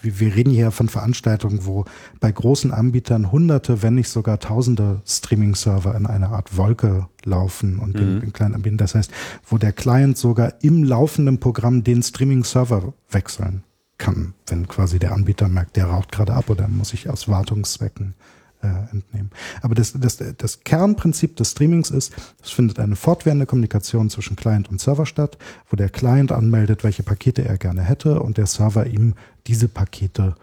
wir 0.00 0.34
reden 0.34 0.50
hier 0.50 0.70
von 0.70 0.88
Veranstaltungen, 0.88 1.66
wo 1.66 1.84
bei 2.18 2.32
großen 2.32 2.72
Anbietern 2.72 3.30
hunderte, 3.30 3.82
wenn 3.82 3.94
nicht 3.94 4.08
sogar 4.08 4.40
tausende 4.40 5.02
Streaming-Server 5.06 5.94
in 5.94 6.06
einer 6.06 6.30
Art 6.30 6.56
Wolke 6.56 7.06
laufen 7.24 7.78
und 7.78 7.94
mhm. 7.94 8.20
den, 8.20 8.32
kleinen 8.32 8.54
Anbietern. 8.54 8.78
Das 8.78 8.94
heißt, 8.94 9.12
wo 9.46 9.58
der 9.58 9.72
Client 9.72 10.16
sogar 10.16 10.54
im 10.62 10.84
laufenden 10.84 11.38
Programm 11.38 11.84
den 11.84 12.02
Streaming-Server 12.02 12.94
wechseln 13.10 13.62
kann, 13.98 14.34
wenn 14.46 14.66
quasi 14.68 14.98
der 14.98 15.12
Anbieter 15.12 15.48
merkt, 15.48 15.76
der 15.76 15.86
raucht 15.86 16.10
gerade 16.10 16.32
ab 16.32 16.50
oder 16.50 16.66
muss 16.66 16.94
ich 16.94 17.08
aus 17.10 17.28
Wartungszwecken 17.28 18.14
äh, 18.62 18.68
entnehmen. 18.92 19.30
Aber 19.60 19.74
das, 19.74 19.92
das, 19.92 20.18
das 20.38 20.60
Kernprinzip 20.64 21.36
des 21.36 21.50
Streamings 21.50 21.90
ist, 21.90 22.12
es 22.42 22.50
findet 22.50 22.78
eine 22.78 22.96
fortwährende 22.96 23.46
Kommunikation 23.46 24.10
zwischen 24.10 24.36
Client 24.36 24.70
und 24.70 24.80
Server 24.80 25.06
statt, 25.06 25.38
wo 25.70 25.76
der 25.76 25.88
Client 25.88 26.32
anmeldet, 26.32 26.84
welche 26.84 27.02
Pakete 27.02 27.44
er 27.44 27.58
gerne 27.58 27.82
hätte 27.82 28.20
und 28.20 28.38
der 28.38 28.46
Server 28.46 28.86
ihm 28.86 29.14
diese 29.46 29.68
Pakete 29.68 30.34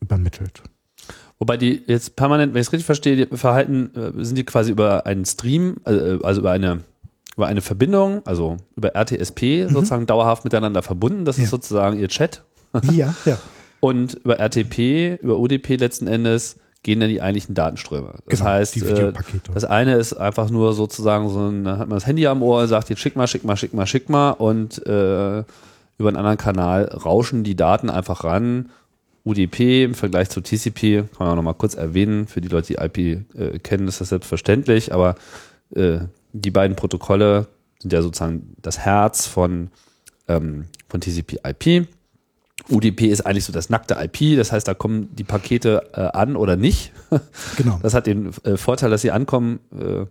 übermittelt. 0.00 0.62
Wobei 1.38 1.56
die 1.56 1.82
jetzt 1.86 2.16
permanent, 2.16 2.54
wenn 2.54 2.60
ich 2.60 2.68
es 2.68 2.72
richtig 2.72 2.86
verstehe, 2.86 3.26
die 3.26 3.36
verhalten, 3.36 3.90
äh, 3.96 4.24
sind 4.24 4.36
die 4.36 4.44
quasi 4.44 4.70
über 4.70 5.06
einen 5.06 5.24
Stream, 5.24 5.76
äh, 5.84 6.18
also 6.22 6.40
über 6.40 6.52
eine 6.52 6.80
über 7.36 7.46
eine 7.46 7.62
Verbindung, 7.62 8.20
also 8.26 8.58
über 8.76 8.94
RTSP 8.94 9.64
mhm. 9.64 9.70
sozusagen 9.70 10.06
dauerhaft 10.06 10.44
miteinander 10.44 10.82
verbunden. 10.82 11.24
Das 11.24 11.38
ja. 11.38 11.44
ist 11.44 11.50
sozusagen 11.50 11.98
ihr 11.98 12.08
Chat. 12.08 12.44
Ja, 12.92 13.14
ja. 13.24 13.38
Und 13.80 14.14
über 14.14 14.38
RTP, 14.38 15.18
über 15.20 15.38
UDP 15.38 15.76
letzten 15.76 16.06
Endes 16.06 16.56
gehen 16.82 17.00
dann 17.00 17.08
die 17.08 17.22
eigentlichen 17.22 17.54
Datenströme. 17.54 18.14
Das 18.26 18.38
genau, 18.38 18.50
heißt, 18.50 18.82
äh, 18.82 19.12
das 19.54 19.64
eine 19.64 19.94
ist 19.94 20.14
einfach 20.14 20.50
nur 20.50 20.72
sozusagen 20.72 21.28
so 21.28 21.48
ein, 21.48 21.64
dann 21.64 21.78
hat 21.78 21.88
man 21.88 21.96
das 21.96 22.06
Handy 22.06 22.26
am 22.26 22.42
Ohr, 22.42 22.66
sagt 22.66 22.90
jetzt 22.90 23.00
schick 23.00 23.14
mal, 23.14 23.26
schick 23.26 23.44
mal, 23.44 23.56
schick 23.56 23.72
mal, 23.72 23.86
schick 23.86 24.08
mal 24.08 24.30
und 24.30 24.84
äh, 24.86 25.44
über 25.98 26.08
einen 26.08 26.16
anderen 26.16 26.38
Kanal 26.38 26.86
rauschen 26.86 27.44
die 27.44 27.54
Daten 27.54 27.90
einfach 27.90 28.24
ran. 28.24 28.70
UDP 29.24 29.84
im 29.84 29.94
Vergleich 29.94 30.30
zu 30.30 30.40
TCP, 30.40 31.04
kann 31.16 31.26
man 31.26 31.28
auch 31.28 31.36
nochmal 31.36 31.54
kurz 31.54 31.74
erwähnen, 31.74 32.26
für 32.26 32.40
die 32.40 32.48
Leute, 32.48 32.74
die 32.74 32.82
IP 32.82 33.36
äh, 33.38 33.58
kennen, 33.60 33.86
ist 33.86 34.00
das 34.00 34.08
selbstverständlich, 34.08 34.92
aber 34.92 35.14
äh, 35.76 36.00
die 36.32 36.50
beiden 36.50 36.74
Protokolle 36.74 37.46
sind 37.78 37.92
ja 37.92 38.02
sozusagen 38.02 38.56
das 38.60 38.80
Herz 38.80 39.26
von, 39.26 39.70
ähm, 40.26 40.64
von 40.88 41.00
TCP-IP. 41.00 41.86
UDP 42.68 43.06
ist 43.06 43.22
eigentlich 43.22 43.44
so 43.44 43.52
das 43.52 43.70
nackte 43.70 43.96
IP, 44.00 44.36
das 44.36 44.52
heißt, 44.52 44.66
da 44.66 44.74
kommen 44.74 45.14
die 45.14 45.24
Pakete 45.24 45.90
äh, 45.94 46.00
an 46.00 46.36
oder 46.36 46.56
nicht. 46.56 46.92
Genau. 47.56 47.78
Das 47.82 47.92
hat 47.94 48.06
den 48.06 48.30
äh, 48.44 48.56
Vorteil, 48.56 48.90
dass 48.90 49.02
sie 49.02 49.10
ankommen. 49.10 49.60
Äh, 49.78 50.06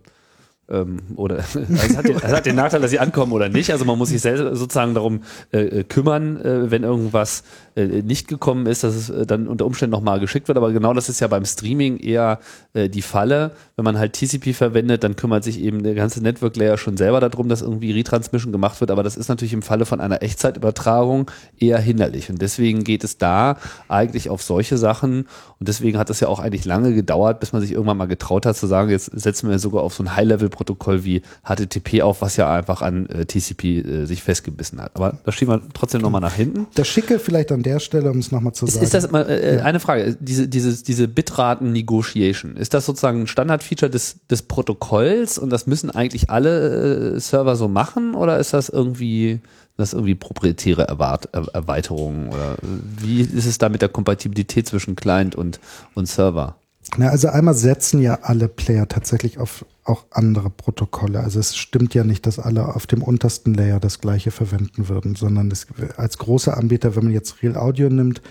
ähm, 0.70 0.98
oder 1.16 1.36
also 1.54 1.60
es, 1.60 1.96
hat 1.96 2.06
den, 2.06 2.16
es 2.16 2.32
hat 2.32 2.46
den 2.46 2.56
Nachteil, 2.56 2.80
dass 2.80 2.90
sie 2.90 2.98
ankommen 2.98 3.32
oder 3.32 3.48
nicht. 3.48 3.72
Also 3.72 3.84
man 3.84 3.98
muss 3.98 4.10
sich 4.10 4.20
selbst 4.20 4.42
sozusagen 4.58 4.94
darum 4.94 5.22
äh, 5.52 5.58
äh, 5.58 5.84
kümmern, 5.84 6.40
äh, 6.40 6.70
wenn 6.70 6.84
irgendwas 6.84 7.42
äh, 7.74 7.84
nicht 7.84 8.28
gekommen 8.28 8.66
ist, 8.66 8.84
dass 8.84 8.94
es 8.94 9.10
äh, 9.10 9.26
dann 9.26 9.48
unter 9.48 9.66
Umständen 9.66 9.92
nochmal 9.92 10.20
geschickt 10.20 10.48
wird. 10.48 10.56
Aber 10.56 10.72
genau 10.72 10.94
das 10.94 11.08
ist 11.08 11.20
ja 11.20 11.26
beim 11.26 11.44
Streaming 11.44 11.98
eher 11.98 12.38
äh, 12.74 12.88
die 12.88 13.02
Falle. 13.02 13.52
Wenn 13.76 13.84
man 13.84 13.98
halt 13.98 14.12
TCP 14.12 14.54
verwendet, 14.54 15.02
dann 15.02 15.16
kümmert 15.16 15.42
sich 15.42 15.60
eben 15.60 15.82
der 15.82 15.94
ganze 15.94 16.22
Network 16.22 16.56
Layer 16.56 16.78
schon 16.78 16.96
selber 16.96 17.18
darum, 17.20 17.48
dass 17.48 17.62
irgendwie 17.62 17.90
Retransmission 17.92 18.52
gemacht 18.52 18.80
wird. 18.80 18.90
Aber 18.90 19.02
das 19.02 19.16
ist 19.16 19.28
natürlich 19.28 19.52
im 19.52 19.62
Falle 19.62 19.84
von 19.84 20.00
einer 20.00 20.22
Echtzeitübertragung 20.22 21.30
eher 21.58 21.78
hinderlich. 21.78 22.30
Und 22.30 22.40
deswegen 22.40 22.84
geht 22.84 23.02
es 23.02 23.18
da 23.18 23.56
eigentlich 23.88 24.30
auf 24.30 24.42
solche 24.42 24.78
Sachen. 24.78 25.26
Und 25.58 25.68
deswegen 25.68 25.98
hat 25.98 26.08
es 26.08 26.20
ja 26.20 26.28
auch 26.28 26.38
eigentlich 26.38 26.64
lange 26.64 26.94
gedauert, 26.94 27.40
bis 27.40 27.52
man 27.52 27.62
sich 27.62 27.72
irgendwann 27.72 27.96
mal 27.96 28.06
getraut 28.06 28.46
hat 28.46 28.56
zu 28.56 28.66
sagen, 28.66 28.90
jetzt 28.90 29.06
setzen 29.06 29.50
wir 29.50 29.58
sogar 29.58 29.82
auf 29.82 29.94
so 29.94 30.04
ein 30.04 30.14
High-Level 30.14 30.51
Protokoll 30.52 31.02
wie 31.02 31.22
HTTP 31.42 32.02
auf, 32.02 32.22
was 32.22 32.36
ja 32.36 32.52
einfach 32.54 32.82
an 32.82 33.06
äh, 33.06 33.26
TCP 33.26 33.64
äh, 33.64 34.04
sich 34.04 34.22
festgebissen 34.22 34.80
hat. 34.80 34.92
Aber 34.94 35.18
das 35.24 35.34
schieben 35.34 35.54
wir 35.54 35.62
trotzdem 35.74 36.00
nochmal 36.00 36.20
nach 36.20 36.34
hinten. 36.34 36.68
Das 36.74 36.86
Schicke 36.86 37.18
vielleicht 37.18 37.50
an 37.50 37.64
der 37.64 37.80
Stelle, 37.80 38.10
um 38.12 38.18
es 38.18 38.30
nochmal 38.30 38.52
zu 38.52 38.66
Ist, 38.66 38.74
sagen. 38.74 38.84
ist 38.84 38.94
das 38.94 39.10
mal, 39.10 39.28
äh, 39.28 39.60
eine 39.62 39.80
Frage, 39.80 40.16
diese, 40.20 40.46
diese, 40.46 40.84
diese 40.84 41.08
Bitraten-Negotiation, 41.08 42.56
ist 42.56 42.74
das 42.74 42.86
sozusagen 42.86 43.22
ein 43.22 43.26
Standardfeature 43.26 43.90
des, 43.90 44.20
des 44.30 44.42
Protokolls 44.42 45.38
und 45.38 45.50
das 45.50 45.66
müssen 45.66 45.90
eigentlich 45.90 46.30
alle 46.30 47.14
äh, 47.16 47.20
Server 47.20 47.56
so 47.56 47.66
machen 47.66 48.14
oder 48.14 48.38
ist 48.38 48.52
das 48.52 48.68
irgendwie 48.68 49.40
das 49.76 49.94
irgendwie 49.94 50.14
proprietäre 50.14 50.82
Er 50.82 51.20
Erweiterungen 51.54 52.28
oder 52.28 52.56
wie 52.98 53.22
ist 53.22 53.46
es 53.46 53.58
da 53.58 53.68
mit 53.68 53.82
der 53.82 53.88
Kompatibilität 53.88 54.68
zwischen 54.68 54.96
Client 54.96 55.34
und, 55.34 55.60
und 55.94 56.06
Server? 56.06 56.56
Na, 56.96 57.08
also 57.08 57.28
einmal 57.28 57.54
setzen 57.54 58.00
ja 58.02 58.18
alle 58.22 58.48
Player 58.48 58.88
tatsächlich 58.88 59.38
auf 59.38 59.64
auch 59.84 60.04
andere 60.10 60.50
Protokolle. 60.50 61.20
Also 61.20 61.40
es 61.40 61.56
stimmt 61.56 61.94
ja 61.94 62.04
nicht, 62.04 62.26
dass 62.26 62.38
alle 62.38 62.74
auf 62.74 62.86
dem 62.86 63.02
untersten 63.02 63.54
Layer 63.54 63.80
das 63.80 64.00
gleiche 64.00 64.30
verwenden 64.30 64.88
würden, 64.88 65.16
sondern 65.16 65.50
es, 65.50 65.66
als 65.96 66.18
großer 66.18 66.56
Anbieter, 66.56 66.94
wenn 66.94 67.04
man 67.04 67.12
jetzt 67.12 67.42
Real 67.42 67.56
Audio 67.56 67.88
nimmt, 67.88 68.22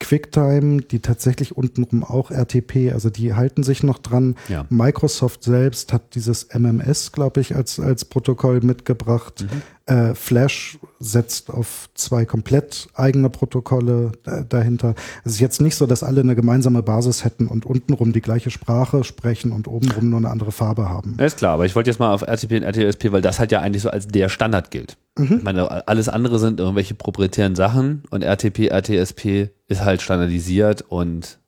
QuickTime, 0.00 0.80
die 0.82 1.00
tatsächlich 1.00 1.56
untenrum 1.56 2.04
auch 2.04 2.30
RTP, 2.30 2.92
also 2.92 3.10
die 3.10 3.34
halten 3.34 3.62
sich 3.62 3.82
noch 3.82 3.98
dran. 3.98 4.34
Ja. 4.48 4.64
Microsoft 4.70 5.44
selbst 5.44 5.92
hat 5.92 6.14
dieses 6.14 6.48
MMS, 6.54 7.12
glaube 7.12 7.40
ich, 7.40 7.54
als, 7.54 7.78
als 7.78 8.06
Protokoll 8.06 8.60
mitgebracht. 8.62 9.46
Äh, 9.90 10.14
Flash 10.14 10.78
setzt 11.00 11.50
auf 11.50 11.88
zwei 11.94 12.24
komplett 12.24 12.86
eigene 12.94 13.28
Protokolle 13.28 14.12
äh, 14.24 14.44
dahinter. 14.48 14.94
Es 15.24 15.32
ist 15.32 15.40
jetzt 15.40 15.60
nicht 15.60 15.74
so, 15.74 15.86
dass 15.86 16.04
alle 16.04 16.20
eine 16.20 16.36
gemeinsame 16.36 16.84
Basis 16.84 17.24
hätten 17.24 17.48
und 17.48 17.66
untenrum 17.66 18.12
die 18.12 18.20
gleiche 18.20 18.50
Sprache 18.50 19.02
sprechen 19.02 19.50
und 19.50 19.66
obenrum 19.66 20.10
nur 20.10 20.18
eine 20.18 20.30
andere 20.30 20.52
Farbe 20.52 20.88
haben. 20.88 21.16
Ja, 21.18 21.26
ist 21.26 21.38
klar, 21.38 21.54
aber 21.54 21.66
ich 21.66 21.74
wollte 21.74 21.90
jetzt 21.90 21.98
mal 21.98 22.14
auf 22.14 22.22
RTP 22.22 22.52
und 22.52 22.62
RTSP, 22.62 23.10
weil 23.10 23.22
das 23.22 23.40
halt 23.40 23.50
ja 23.50 23.60
eigentlich 23.60 23.82
so 23.82 23.90
als 23.90 24.06
der 24.06 24.28
Standard 24.28 24.70
gilt. 24.70 24.96
Ich 25.18 25.42
meine, 25.42 25.88
alles 25.88 26.08
andere 26.08 26.38
sind 26.38 26.60
irgendwelche 26.60 26.94
proprietären 26.94 27.56
Sachen 27.56 28.04
und 28.10 28.22
RTP, 28.22 28.68
RTSP 28.68 29.50
ist 29.66 29.84
halt 29.84 30.02
standardisiert 30.02 30.82
und 30.82 31.40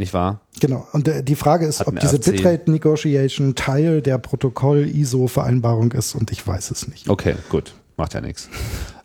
nicht 0.00 0.12
wahr? 0.12 0.40
Genau. 0.60 0.86
Und 0.92 1.06
äh, 1.06 1.22
die 1.22 1.36
Frage 1.36 1.66
ist, 1.66 1.80
Hat 1.80 1.86
ob 1.86 2.00
diese. 2.00 2.18
Bitrate 2.18 2.70
Negotiation 2.70 3.54
Teil 3.54 4.02
der 4.02 4.18
Protokoll-ISO-Vereinbarung 4.18 5.92
ist 5.92 6.14
und 6.14 6.32
ich 6.32 6.44
weiß 6.46 6.70
es 6.72 6.88
nicht. 6.88 7.08
Okay, 7.08 7.36
gut, 7.48 7.74
macht 7.96 8.14
ja 8.14 8.20
nichts. 8.20 8.48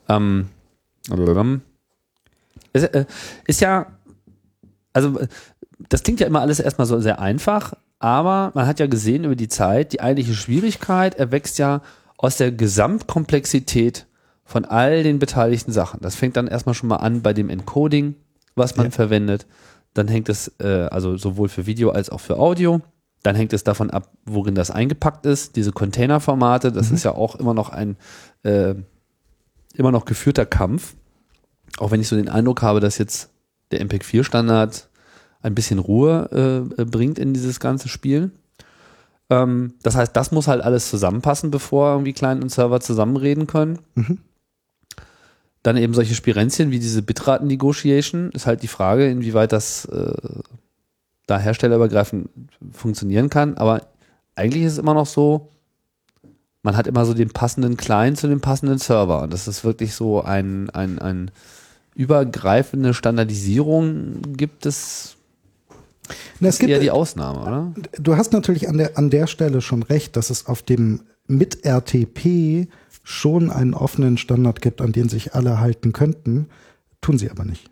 Ähm, 0.09 0.47
ist, 2.73 2.83
äh, 2.83 3.05
ist 3.45 3.61
ja, 3.61 3.87
also 4.93 5.19
äh, 5.19 5.27
das 5.89 6.03
klingt 6.03 6.19
ja 6.19 6.27
immer 6.27 6.41
alles 6.41 6.59
erstmal 6.59 6.87
so 6.87 6.99
sehr 6.99 7.19
einfach, 7.19 7.73
aber 7.99 8.51
man 8.55 8.67
hat 8.67 8.79
ja 8.79 8.87
gesehen 8.87 9.23
über 9.23 9.35
die 9.35 9.47
Zeit, 9.47 9.93
die 9.93 10.01
eigentliche 10.01 10.33
Schwierigkeit 10.33 11.15
erwächst 11.15 11.57
ja 11.57 11.81
aus 12.17 12.37
der 12.37 12.51
Gesamtkomplexität 12.51 14.07
von 14.43 14.65
all 14.65 15.03
den 15.03 15.19
beteiligten 15.19 15.71
Sachen. 15.71 15.99
Das 16.01 16.15
fängt 16.15 16.37
dann 16.37 16.47
erstmal 16.47 16.75
schon 16.75 16.89
mal 16.89 16.97
an 16.97 17.21
bei 17.21 17.33
dem 17.33 17.49
Encoding, 17.49 18.15
was 18.55 18.75
man 18.77 18.87
Ja. 18.87 18.91
verwendet. 18.91 19.45
Dann 19.95 20.07
hängt 20.07 20.29
es, 20.29 20.51
äh, 20.59 20.87
also 20.91 21.17
sowohl 21.17 21.49
für 21.49 21.65
Video 21.65 21.89
als 21.89 22.11
auch 22.11 22.19
für 22.19 22.37
Audio. 22.37 22.81
Dann 23.23 23.35
hängt 23.35 23.53
es 23.53 23.63
davon 23.63 23.89
ab, 23.89 24.11
worin 24.25 24.53
das 24.53 24.69
eingepackt 24.69 25.25
ist. 25.25 25.55
Diese 25.55 25.71
Containerformate, 25.71 26.71
das 26.71 26.91
ist 26.91 27.03
ja 27.03 27.15
auch 27.15 27.35
immer 27.35 27.55
noch 27.55 27.69
ein 27.69 27.97
äh, 28.43 28.75
immer 29.73 29.91
noch 29.91 30.05
geführter 30.05 30.45
Kampf. 30.45 30.95
Auch 31.79 31.91
wenn 31.91 32.01
ich 32.01 32.07
so 32.07 32.15
den 32.15 32.29
Eindruck 32.29 32.61
habe, 32.61 32.79
dass 32.79 32.99
jetzt 32.99 33.29
der 33.71 33.81
MPEG 33.81 34.05
4 34.05 34.23
Standard 34.23 34.89
ein 35.41 35.55
bisschen 35.55 35.79
Ruhe 35.79 36.29
äh, 36.77 36.81
äh, 36.81 36.85
bringt 36.85 37.19
in 37.19 37.33
dieses 37.33 37.59
ganze 37.59 37.89
Spiel. 37.89 38.31
Ähm, 39.29 39.73
das 39.81 39.95
heißt, 39.95 40.15
das 40.15 40.31
muss 40.31 40.47
halt 40.47 40.61
alles 40.61 40.89
zusammenpassen, 40.89 41.51
bevor 41.51 41.93
irgendwie 41.93 42.13
Client 42.13 42.43
und 42.43 42.49
Server 42.49 42.79
zusammenreden 42.79 43.47
können. 43.47 43.79
Mhm. 43.95 44.19
Dann 45.65 45.77
eben 45.77 45.95
solche 45.95 46.13
Spirenzchen 46.13 46.69
wie 46.69 46.77
diese 46.77 47.01
Bitraten-Negotiation 47.01 48.29
ist 48.33 48.45
halt 48.45 48.61
die 48.61 48.67
Frage, 48.67 49.09
inwieweit 49.09 49.51
das 49.51 49.85
äh, 49.85 50.13
da 51.25 51.39
herstellerübergreifend 51.39 52.29
funktionieren 52.71 53.31
kann. 53.31 53.57
Aber 53.57 53.81
eigentlich 54.35 54.61
ist 54.61 54.73
es 54.73 54.77
immer 54.77 54.93
noch 54.93 55.07
so, 55.07 55.49
man 56.61 56.77
hat 56.77 56.85
immer 56.85 57.03
so 57.03 57.15
den 57.15 57.31
passenden 57.31 57.77
Client 57.77 58.19
zu 58.19 58.27
dem 58.27 58.41
passenden 58.41 58.77
Server. 58.77 59.23
Und 59.23 59.33
das 59.33 59.47
ist 59.47 59.63
wirklich 59.63 59.95
so 59.95 60.21
ein, 60.21 60.69
ein, 60.69 60.99
ein 60.99 61.31
übergreifende 61.95 62.93
Standardisierung 62.93 64.21
gibt 64.37 64.67
es 64.67 65.15
Na, 66.39 66.49
es 66.49 66.59
eher 66.59 66.67
gibt, 66.67 66.83
die 66.83 66.91
Ausnahme, 66.91 67.41
oder? 67.41 67.73
du 67.97 68.17
hast 68.17 68.33
natürlich 68.33 68.69
an 68.69 68.77
der, 68.77 68.99
an 68.99 69.09
der 69.09 69.25
Stelle 69.25 69.61
schon 69.61 69.81
recht, 69.81 70.15
dass 70.15 70.29
es 70.29 70.45
auf 70.45 70.61
dem 70.61 71.01
mit 71.25 71.65
RTP 71.65 72.67
schon 73.05 73.51
einen 73.51 73.73
offenen 73.73 74.17
Standard 74.17 74.61
gibt, 74.61 74.81
an 74.81 74.91
den 74.91 75.07
sich 75.07 75.33
alle 75.33 75.59
halten 75.59 75.93
könnten, 75.93 76.47
tun 76.99 77.17
sie 77.17 77.29
aber 77.31 77.45
nicht. 77.45 77.69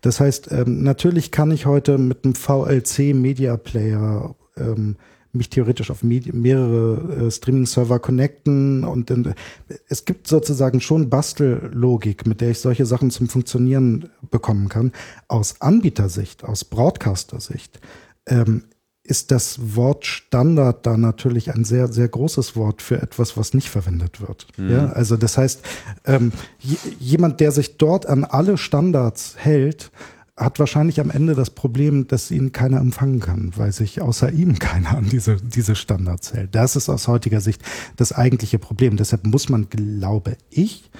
Das 0.00 0.18
heißt, 0.18 0.50
ähm, 0.50 0.82
natürlich 0.82 1.30
kann 1.30 1.50
ich 1.50 1.66
heute 1.66 1.98
mit 1.98 2.24
einem 2.24 2.34
VLC 2.34 3.14
Media 3.14 3.56
Player 3.56 4.34
ähm, 4.56 4.96
mich 5.32 5.48
theoretisch 5.48 5.90
auf 5.90 6.02
mehrere 6.02 7.26
äh, 7.26 7.30
Streaming-Server 7.30 7.98
connecten 7.98 8.84
und 8.84 9.10
äh, 9.10 9.34
es 9.88 10.04
gibt 10.04 10.26
sozusagen 10.26 10.80
schon 10.80 11.08
Bastellogik, 11.08 12.26
mit 12.26 12.40
der 12.40 12.50
ich 12.50 12.58
solche 12.58 12.84
Sachen 12.84 13.10
zum 13.10 13.28
Funktionieren 13.28 14.10
bekommen 14.30 14.68
kann. 14.68 14.92
Aus 15.28 15.60
Anbietersicht, 15.60 16.44
aus 16.44 16.64
Broadcaster-Sicht 16.64 17.80
ähm, 18.26 18.64
ist 19.04 19.32
das 19.32 19.74
Wort 19.74 20.06
Standard 20.06 20.86
da 20.86 20.96
natürlich 20.96 21.52
ein 21.52 21.64
sehr, 21.64 21.88
sehr 21.88 22.08
großes 22.08 22.54
Wort 22.54 22.82
für 22.82 23.02
etwas, 23.02 23.36
was 23.36 23.52
nicht 23.52 23.68
verwendet 23.68 24.20
wird. 24.20 24.46
Ja, 24.56 24.90
also 24.90 25.16
das 25.16 25.36
heißt, 25.36 25.60
ähm, 26.04 26.32
je, 26.60 26.76
jemand, 27.00 27.40
der 27.40 27.50
sich 27.50 27.78
dort 27.78 28.06
an 28.06 28.24
alle 28.24 28.56
Standards 28.58 29.34
hält, 29.36 29.90
hat 30.36 30.58
wahrscheinlich 30.58 31.00
am 31.00 31.10
Ende 31.10 31.34
das 31.34 31.50
Problem, 31.50 32.06
dass 32.06 32.30
ihn 32.30 32.52
keiner 32.52 32.78
empfangen 32.78 33.20
kann, 33.20 33.52
weil 33.56 33.72
sich 33.72 34.00
außer 34.00 34.32
ihm 34.32 34.58
keiner 34.58 34.96
an 34.96 35.08
diese, 35.08 35.36
diese 35.36 35.74
Standards 35.74 36.32
hält. 36.32 36.54
Das 36.54 36.76
ist 36.76 36.88
aus 36.88 37.08
heutiger 37.08 37.40
Sicht 37.40 37.62
das 37.96 38.12
eigentliche 38.12 38.58
Problem. 38.58 38.96
Deshalb 38.96 39.26
muss 39.26 39.48
man, 39.48 39.68
glaube 39.68 40.36
ich, 40.48 40.90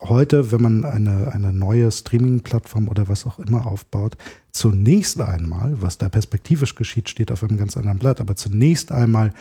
heute, 0.00 0.52
wenn 0.52 0.62
man 0.62 0.84
eine, 0.84 1.32
eine 1.32 1.52
neue 1.52 1.90
Streaming-Plattform 1.90 2.88
oder 2.88 3.08
was 3.08 3.26
auch 3.26 3.38
immer 3.38 3.66
aufbaut, 3.66 4.16
zunächst 4.52 5.20
einmal, 5.20 5.80
was 5.80 5.98
da 5.98 6.08
perspektivisch 6.08 6.74
geschieht, 6.74 7.08
steht 7.08 7.32
auf 7.32 7.42
einem 7.42 7.56
ganz 7.56 7.76
anderen 7.76 7.98
Blatt, 7.98 8.20
aber 8.20 8.36
zunächst 8.36 8.92
einmal 8.92 9.32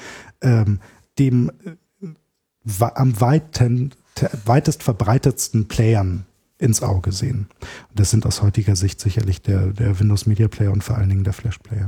ähm, 0.41 0.79
dem 1.19 1.51
äh, 1.65 2.85
am 2.95 3.19
weiten, 3.19 3.91
te- 4.15 4.31
weitest 4.45 4.83
verbreitetsten 4.83 5.67
Playern 5.67 6.25
ins 6.57 6.81
Auge 6.81 7.11
sehen. 7.11 7.47
Und 7.89 7.99
das 7.99 8.11
sind 8.11 8.25
aus 8.25 8.41
heutiger 8.41 8.75
Sicht 8.77 9.01
sicherlich 9.01 9.41
der, 9.41 9.67
der 9.67 9.99
Windows 9.99 10.25
Media 10.27 10.47
Player 10.47 10.71
und 10.71 10.83
vor 10.83 10.97
allen 10.97 11.09
Dingen 11.09 11.25
der 11.25 11.33
Flash 11.33 11.57
Player. 11.57 11.87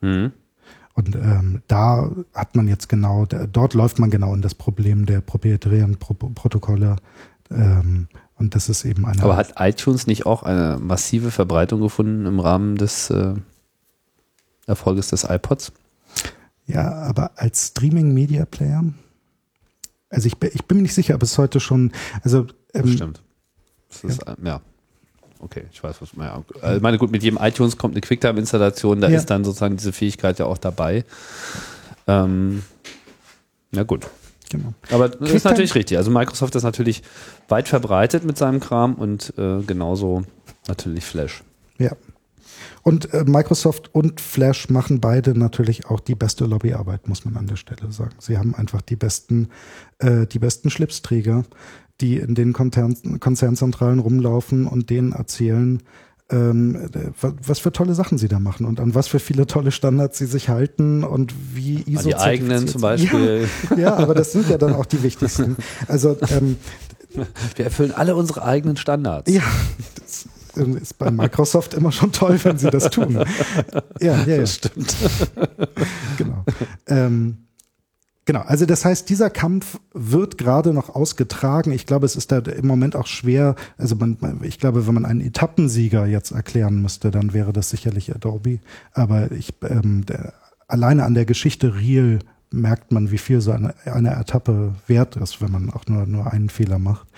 Mhm. 0.00 0.32
Und 0.94 1.14
ähm, 1.14 1.62
da 1.68 2.10
hat 2.34 2.54
man 2.54 2.68
jetzt 2.68 2.88
genau, 2.88 3.24
dort 3.24 3.72
läuft 3.72 3.98
man 3.98 4.10
genau 4.10 4.34
in 4.34 4.42
das 4.42 4.54
Problem 4.54 5.06
der 5.06 5.20
proprietären 5.22 5.96
Pro 5.96 6.12
Protokolle. 6.12 6.96
Ähm, 7.54 8.08
und 8.36 8.54
das 8.54 8.68
ist 8.68 8.84
eben 8.84 9.04
eine. 9.06 9.22
Aber 9.22 9.36
hat 9.36 9.54
iTunes 9.58 10.06
nicht 10.06 10.26
auch 10.26 10.42
eine 10.42 10.78
massive 10.80 11.30
Verbreitung 11.30 11.80
gefunden 11.80 12.26
im 12.26 12.40
Rahmen 12.40 12.76
des 12.76 13.10
äh, 13.10 13.34
Erfolges 14.66 15.08
des 15.08 15.24
iPods? 15.24 15.72
Ja, 16.66 16.92
aber 16.92 17.32
als 17.36 17.68
Streaming-Media-Player? 17.68 18.84
Also 20.10 20.26
ich, 20.26 20.36
bin- 20.38 20.50
ich 20.54 20.64
bin 20.66 20.78
mir 20.78 20.82
nicht 20.82 20.94
sicher, 20.94 21.14
ob 21.14 21.22
es 21.22 21.36
heute 21.38 21.58
schon, 21.60 21.92
also 22.22 22.46
ähm, 22.74 22.88
Stimmt. 22.88 23.22
Das 23.88 24.04
ist, 24.04 24.22
ja. 24.26 24.36
ja. 24.42 24.60
Okay, 25.40 25.64
ich 25.72 25.82
weiß, 25.82 26.00
was 26.00 26.12
ja. 26.16 26.42
also, 26.62 26.76
Ich 26.76 26.82
meine, 26.82 26.98
gut, 26.98 27.10
mit 27.10 27.22
jedem 27.22 27.38
iTunes 27.42 27.76
kommt 27.76 27.94
eine 27.94 28.00
Quicktime-Installation, 28.00 29.00
da 29.00 29.08
Ja. 29.08 29.18
ist 29.18 29.26
dann 29.26 29.44
sozusagen 29.44 29.76
diese 29.76 29.92
Fähigkeit 29.92 30.38
ja 30.38 30.46
auch 30.46 30.58
dabei. 30.58 31.04
Ähm, 32.06 32.62
na 33.72 33.82
gut. 33.82 34.06
Genau. 34.52 34.72
Aber 34.90 35.08
das 35.08 35.30
ist 35.30 35.44
Quicktime- 35.44 35.48
natürlich 35.50 35.74
richtig. 35.74 35.98
Also 35.98 36.10
Microsoft 36.10 36.54
ist 36.54 36.62
natürlich 36.62 37.02
weit 37.48 37.68
verbreitet 37.68 38.24
mit 38.24 38.38
seinem 38.38 38.60
Kram 38.60 38.94
und 38.94 39.34
äh, 39.36 39.62
genauso 39.62 40.22
natürlich 40.68 41.04
Flash. 41.04 41.42
Ja. 41.78 41.96
Und 42.84 43.12
äh, 43.12 43.24
Microsoft 43.24 43.94
und 43.94 44.20
Flash 44.20 44.68
machen 44.68 45.00
beide 45.00 45.36
natürlich 45.38 45.86
auch 45.86 46.00
die 46.00 46.14
beste 46.14 46.46
Lobbyarbeit, 46.46 47.08
muss 47.08 47.24
man 47.24 47.36
an 47.36 47.46
der 47.46 47.56
Stelle 47.56 47.90
sagen. 47.90 48.14
Sie 48.18 48.38
haben 48.38 48.54
einfach 48.54 48.82
die 48.82 48.96
besten, 48.96 49.48
äh, 49.98 50.26
die 50.26 50.38
besten 50.38 50.70
Schlipsträger, 50.70 51.44
die 52.00 52.16
in 52.16 52.34
den 52.34 52.52
Konzern, 52.52 53.20
Konzernzentralen 53.20 54.00
rumlaufen 54.00 54.66
und 54.66 54.90
denen 54.90 55.12
erzählen, 55.12 55.82
ähm, 56.32 56.74
äh, 56.94 57.10
wa- 57.20 57.34
was 57.46 57.58
für 57.60 57.70
tolle 57.72 57.94
Sachen 57.94 58.18
sie 58.18 58.26
da 58.28 58.40
machen 58.40 58.66
und 58.66 58.80
an 58.80 58.94
was 58.94 59.06
für 59.06 59.20
viele 59.20 59.46
tolle 59.46 59.70
Standards 59.70 60.18
sie 60.18 60.26
sich 60.26 60.48
halten 60.48 61.04
und 61.04 61.32
wie 61.54 61.82
ISO 61.86 62.00
An 62.00 62.06
die 62.06 62.14
eigenen 62.16 62.66
zum 62.68 62.80
Beispiel. 62.80 63.46
Ja, 63.70 63.76
ja, 63.76 63.94
aber 63.96 64.14
das 64.14 64.32
sind 64.32 64.48
ja 64.48 64.58
dann 64.58 64.74
auch 64.74 64.86
die 64.86 65.02
wichtigsten. 65.02 65.56
Also 65.88 66.16
ähm, 66.30 66.56
Wir 67.56 67.66
erfüllen 67.66 67.92
alle 67.92 68.16
unsere 68.16 68.42
eigenen 68.44 68.76
Standards. 68.78 69.30
ja, 69.30 69.42
das 69.94 70.26
ist 70.82 70.98
bei 70.98 71.10
Microsoft 71.10 71.74
immer 71.74 71.92
schon 71.92 72.12
toll, 72.12 72.38
wenn 72.42 72.56
sie 72.58 72.70
das 72.70 72.90
tun. 72.90 73.22
Ja, 74.00 74.16
ja, 74.16 74.24
ja. 74.26 74.36
Das 74.40 74.54
stimmt. 74.54 74.94
genau. 76.18 76.44
Ähm, 76.86 77.41
Genau, 78.24 78.42
also 78.42 78.66
das 78.66 78.84
heißt, 78.84 79.08
dieser 79.08 79.30
Kampf 79.30 79.80
wird 79.92 80.38
gerade 80.38 80.72
noch 80.72 80.94
ausgetragen. 80.94 81.72
Ich 81.72 81.86
glaube, 81.86 82.06
es 82.06 82.14
ist 82.14 82.30
da 82.30 82.38
im 82.38 82.68
Moment 82.68 82.94
auch 82.94 83.08
schwer. 83.08 83.56
Also 83.78 83.96
man, 83.96 84.16
ich 84.42 84.60
glaube, 84.60 84.86
wenn 84.86 84.94
man 84.94 85.04
einen 85.04 85.20
Etappensieger 85.20 86.06
jetzt 86.06 86.30
erklären 86.30 86.82
müsste, 86.82 87.10
dann 87.10 87.32
wäre 87.32 87.52
das 87.52 87.70
sicherlich 87.70 88.14
Adobe. 88.14 88.60
Aber 88.92 89.32
ich 89.32 89.52
ähm, 89.68 90.06
der, 90.06 90.34
alleine 90.68 91.04
an 91.04 91.14
der 91.14 91.24
Geschichte 91.24 91.74
Real 91.74 92.20
merkt 92.52 92.92
man, 92.92 93.10
wie 93.10 93.18
viel 93.18 93.40
so 93.40 93.50
eine, 93.52 93.74
eine 93.86 94.14
Etappe 94.14 94.74
wert 94.86 95.16
ist, 95.16 95.40
wenn 95.40 95.50
man 95.50 95.70
auch 95.70 95.86
nur, 95.86 96.06
nur 96.06 96.32
einen 96.32 96.48
Fehler 96.48 96.78
macht. 96.78 97.08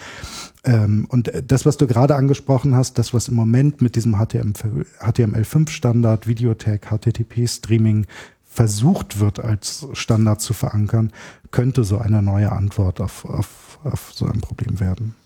Ähm, 0.64 1.04
und 1.10 1.30
das, 1.46 1.66
was 1.66 1.76
du 1.76 1.86
gerade 1.86 2.16
angesprochen 2.16 2.74
hast, 2.74 2.96
das, 2.98 3.12
was 3.12 3.28
im 3.28 3.34
Moment 3.34 3.82
mit 3.82 3.96
diesem 3.96 4.16
HTML5-Standard, 4.16 6.26
Videotag, 6.26 6.86
HTTP-Streaming 6.86 8.06
versucht 8.54 9.18
wird 9.18 9.40
als 9.40 9.88
Standard 9.94 10.40
zu 10.40 10.52
verankern, 10.54 11.12
könnte 11.50 11.82
so 11.82 11.98
eine 11.98 12.22
neue 12.22 12.52
Antwort 12.52 13.00
auf, 13.00 13.24
auf, 13.24 13.80
auf 13.82 14.12
so 14.14 14.26
ein 14.26 14.40
Problem 14.40 14.78
werden. 14.78 15.16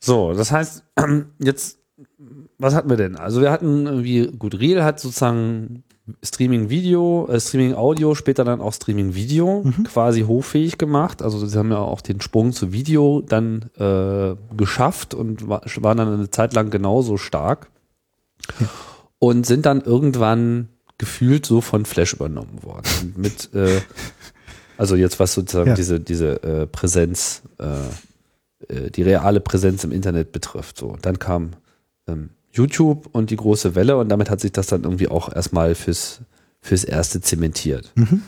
So, 0.00 0.34
das 0.34 0.50
heißt, 0.50 0.82
jetzt, 1.38 1.78
was 2.58 2.74
hatten 2.74 2.90
wir 2.90 2.96
denn? 2.96 3.14
Also 3.14 3.40
wir 3.40 3.52
hatten 3.52 3.86
irgendwie, 3.86 4.26
gut, 4.36 4.58
Real 4.58 4.82
hat 4.82 4.98
sozusagen 4.98 5.84
Streaming-Video, 6.20 7.28
äh, 7.30 7.38
Streaming-Audio, 7.38 8.16
später 8.16 8.42
dann 8.42 8.60
auch 8.60 8.72
Streaming-Video 8.72 9.62
mhm. 9.62 9.84
quasi 9.84 10.22
hochfähig 10.22 10.78
gemacht. 10.78 11.22
Also 11.22 11.46
sie 11.46 11.56
haben 11.56 11.70
ja 11.70 11.78
auch 11.78 12.00
den 12.00 12.20
Sprung 12.20 12.52
zu 12.52 12.72
Video 12.72 13.20
dann 13.20 13.70
äh, 13.78 14.34
geschafft 14.56 15.14
und 15.14 15.48
war, 15.48 15.62
waren 15.76 15.98
dann 15.98 16.12
eine 16.12 16.30
Zeit 16.30 16.54
lang 16.54 16.70
genauso 16.70 17.18
stark. 17.18 17.70
Ja. 18.58 18.66
Und 19.20 19.46
sind 19.46 19.66
dann 19.66 19.82
irgendwann 19.82 20.70
gefühlt 21.00 21.46
so 21.46 21.62
von 21.62 21.86
Flash 21.86 22.12
übernommen 22.12 22.62
worden. 22.62 22.84
Und 23.02 23.18
mit, 23.18 23.50
äh, 23.54 23.80
also 24.76 24.96
jetzt 24.96 25.18
was 25.18 25.32
sozusagen 25.32 25.70
ja. 25.70 25.74
diese, 25.74 25.98
diese 25.98 26.42
äh, 26.42 26.66
Präsenz, 26.66 27.42
äh, 27.58 28.72
äh, 28.72 28.90
die 28.90 29.02
reale 29.02 29.40
Präsenz 29.40 29.82
im 29.82 29.92
Internet 29.92 30.30
betrifft. 30.30 30.76
So, 30.76 30.88
und 30.88 31.06
dann 31.06 31.18
kam 31.18 31.52
ähm, 32.06 32.28
YouTube 32.52 33.08
und 33.12 33.30
die 33.30 33.36
große 33.36 33.74
Welle 33.74 33.96
und 33.96 34.10
damit 34.10 34.28
hat 34.28 34.40
sich 34.40 34.52
das 34.52 34.66
dann 34.66 34.84
irgendwie 34.84 35.08
auch 35.08 35.34
erstmal 35.34 35.74
fürs, 35.74 36.20
fürs 36.60 36.84
Erste 36.84 37.22
zementiert. 37.22 37.90
Mhm. 37.94 38.22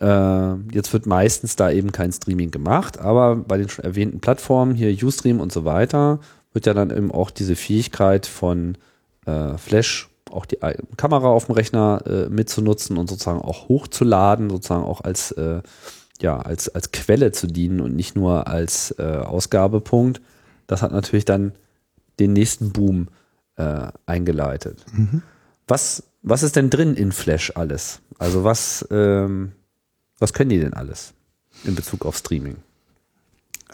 Äh, 0.00 0.54
jetzt 0.74 0.94
wird 0.94 1.04
meistens 1.04 1.56
da 1.56 1.70
eben 1.70 1.92
kein 1.92 2.10
Streaming 2.10 2.50
gemacht, 2.50 2.98
aber 2.98 3.36
bei 3.36 3.58
den 3.58 3.68
schon 3.68 3.84
erwähnten 3.84 4.20
Plattformen, 4.20 4.74
hier 4.74 4.96
Ustream 5.04 5.40
und 5.40 5.52
so 5.52 5.66
weiter, 5.66 6.20
wird 6.54 6.64
ja 6.64 6.72
dann 6.72 6.90
eben 6.90 7.12
auch 7.12 7.30
diese 7.30 7.54
Fähigkeit 7.54 8.24
von 8.24 8.78
äh, 9.26 9.58
Flash 9.58 10.08
auch 10.32 10.46
die 10.46 10.58
Kamera 10.96 11.28
auf 11.28 11.46
dem 11.46 11.54
Rechner 11.54 12.02
äh, 12.06 12.28
mitzunutzen 12.28 12.96
und 12.96 13.08
sozusagen 13.08 13.40
auch 13.40 13.68
hochzuladen, 13.68 14.50
sozusagen 14.50 14.84
auch 14.84 15.00
als, 15.02 15.32
äh, 15.32 15.62
ja, 16.20 16.38
als, 16.38 16.68
als 16.68 16.92
Quelle 16.92 17.32
zu 17.32 17.46
dienen 17.46 17.80
und 17.80 17.94
nicht 17.94 18.16
nur 18.16 18.46
als 18.48 18.94
äh, 18.98 19.02
Ausgabepunkt. 19.02 20.20
Das 20.66 20.82
hat 20.82 20.92
natürlich 20.92 21.24
dann 21.24 21.52
den 22.20 22.32
nächsten 22.32 22.72
Boom 22.72 23.08
äh, 23.56 23.88
eingeleitet. 24.06 24.84
Mhm. 24.92 25.22
Was, 25.66 26.04
was 26.22 26.42
ist 26.42 26.56
denn 26.56 26.70
drin 26.70 26.94
in 26.94 27.12
Flash 27.12 27.52
alles? 27.54 28.00
Also 28.18 28.44
was, 28.44 28.86
ähm, 28.90 29.52
was 30.18 30.32
können 30.32 30.50
die 30.50 30.60
denn 30.60 30.74
alles 30.74 31.14
in 31.64 31.74
Bezug 31.74 32.04
auf 32.06 32.16
Streaming? 32.16 32.56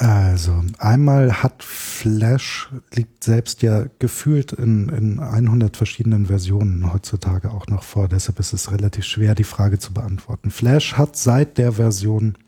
Also 0.01 0.63
einmal 0.79 1.43
hat 1.43 1.65
Flash, 1.65 2.69
liegt 2.95 3.25
selbst 3.25 3.63
ja 3.63 3.87
gefühlt 3.99 4.53
in, 4.53 4.89
in 4.91 5.19
100 5.19 5.77
verschiedenen 5.77 6.27
Versionen 6.27 6.93
heutzutage 6.93 7.51
auch 7.51 7.67
noch 7.67 7.83
vor. 7.83 8.07
Deshalb 8.07 8.39
ist 8.39 8.53
es 8.53 8.71
relativ 8.71 9.05
schwer, 9.05 9.35
die 9.35 9.43
Frage 9.43 9.81
zu 9.81 9.93
beantworten. 9.93 10.53
Flash 10.53 10.95
hat 10.95 11.17
seit 11.17 11.59
der 11.59 11.73
Version... 11.73 12.39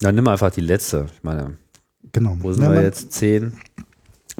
Dann 0.00 0.16
nimm 0.16 0.26
einfach 0.26 0.50
die 0.50 0.60
letzte. 0.60 1.06
Ich 1.14 1.22
meine, 1.22 1.58
genau. 2.10 2.36
wo 2.40 2.52
sind 2.52 2.64
ja, 2.64 2.72
wir 2.72 2.82
jetzt? 2.82 3.12
10? 3.12 3.52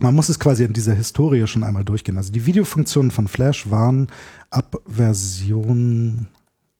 Man 0.00 0.16
muss 0.16 0.28
es 0.28 0.40
quasi 0.40 0.64
in 0.64 0.72
dieser 0.72 0.94
Historie 0.94 1.46
schon 1.46 1.62
einmal 1.62 1.84
durchgehen. 1.84 2.16
Also 2.16 2.32
die 2.32 2.46
Videofunktionen 2.46 3.12
von 3.12 3.28
Flash 3.28 3.70
waren 3.70 4.08
ab 4.50 4.80
Version 4.86 6.26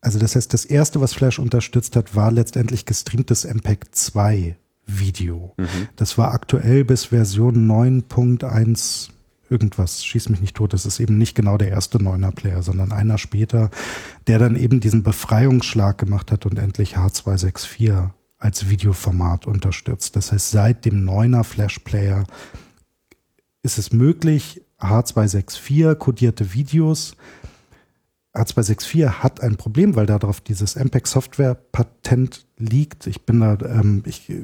also 0.01 0.21
das 0.21 0.37
heißt, 0.37 0.55
das 0.55 0.65
erste, 0.65 1.01
was 1.01 1.13
Flash 1.13 1.41
unterstützt 1.41 1.97
hat, 1.97 2.15
war 2.15 2.31
letztendlich 2.31 2.87
gestreamtes 2.87 3.45
MPEG 3.45 3.87
2 3.91 4.57
Video. 4.89 5.55
Mhm. 5.57 5.89
Das 5.97 6.19
war 6.19 6.33
aktuell 6.33 6.85
bis 6.85 7.07
Version 7.07 7.69
9.1 7.71 9.11
irgendwas, 9.51 10.05
schieß 10.05 10.29
mich 10.29 10.41
nicht 10.41 10.57
tot, 10.57 10.73
das 10.73 10.87
ist 10.87 11.01
eben 11.01 11.17
nicht 11.17 11.35
genau 11.35 11.57
der 11.57 11.69
erste 11.69 12.03
Neuner 12.03 12.33
Player, 12.33 12.63
sondern 12.63 12.93
einer 12.93 13.19
später, 13.19 13.71
der 14.27 14.39
dann 14.39 14.57
eben 14.57 14.81
diesen 14.81 15.03
Befreiungsschlag 15.03 15.97
gemacht 15.99 16.33
hat 16.33 16.47
und 16.47 16.59
endlich 16.59 16.97
H264 16.97 18.11
als 18.39 18.69
Videoformat 18.69 19.47
unterstützt. 19.47 20.17
Das 20.17 20.33
heißt, 20.33 20.51
seit 20.51 20.85
dem 20.85 21.05
Neuner 21.05 21.45
Flash 21.45 21.81
Player 21.81 22.25
ist 23.63 23.79
es 23.79 23.93
möglich, 23.93 24.63
H264 24.81 25.97
kodierte 25.97 26.55
Videos 26.55 27.17
H264 28.35 29.09
hat 29.23 29.41
ein 29.41 29.57
Problem, 29.57 29.97
weil 29.97 30.07
darauf 30.07 30.41
dieses 30.41 30.77
MPEG-Software-Patent 30.77 32.47
liegt. 32.59 33.07
Ich 33.07 33.23
bin 33.23 33.41
da, 33.41 33.57
ähm, 33.65 34.03
ich 34.07 34.29
äh, 34.29 34.43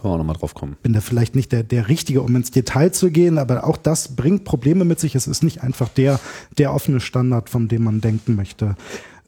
Kann 0.00 0.18
noch 0.18 0.24
mal 0.24 0.34
drauf 0.34 0.54
kommen. 0.54 0.76
bin 0.82 0.92
da 0.92 1.00
vielleicht 1.00 1.34
nicht 1.34 1.52
der, 1.52 1.62
der 1.64 1.88
Richtige, 1.88 2.22
um 2.22 2.34
ins 2.36 2.50
Detail 2.50 2.92
zu 2.92 3.10
gehen, 3.10 3.38
aber 3.38 3.64
auch 3.64 3.76
das 3.76 4.14
bringt 4.14 4.44
Probleme 4.44 4.84
mit 4.84 5.00
sich. 5.00 5.14
Es 5.14 5.26
ist 5.26 5.42
nicht 5.42 5.62
einfach 5.62 5.88
der, 5.88 6.20
der 6.56 6.72
offene 6.72 7.00
Standard, 7.00 7.50
von 7.50 7.68
dem 7.68 7.84
man 7.84 8.00
denken 8.00 8.36
möchte. 8.36 8.76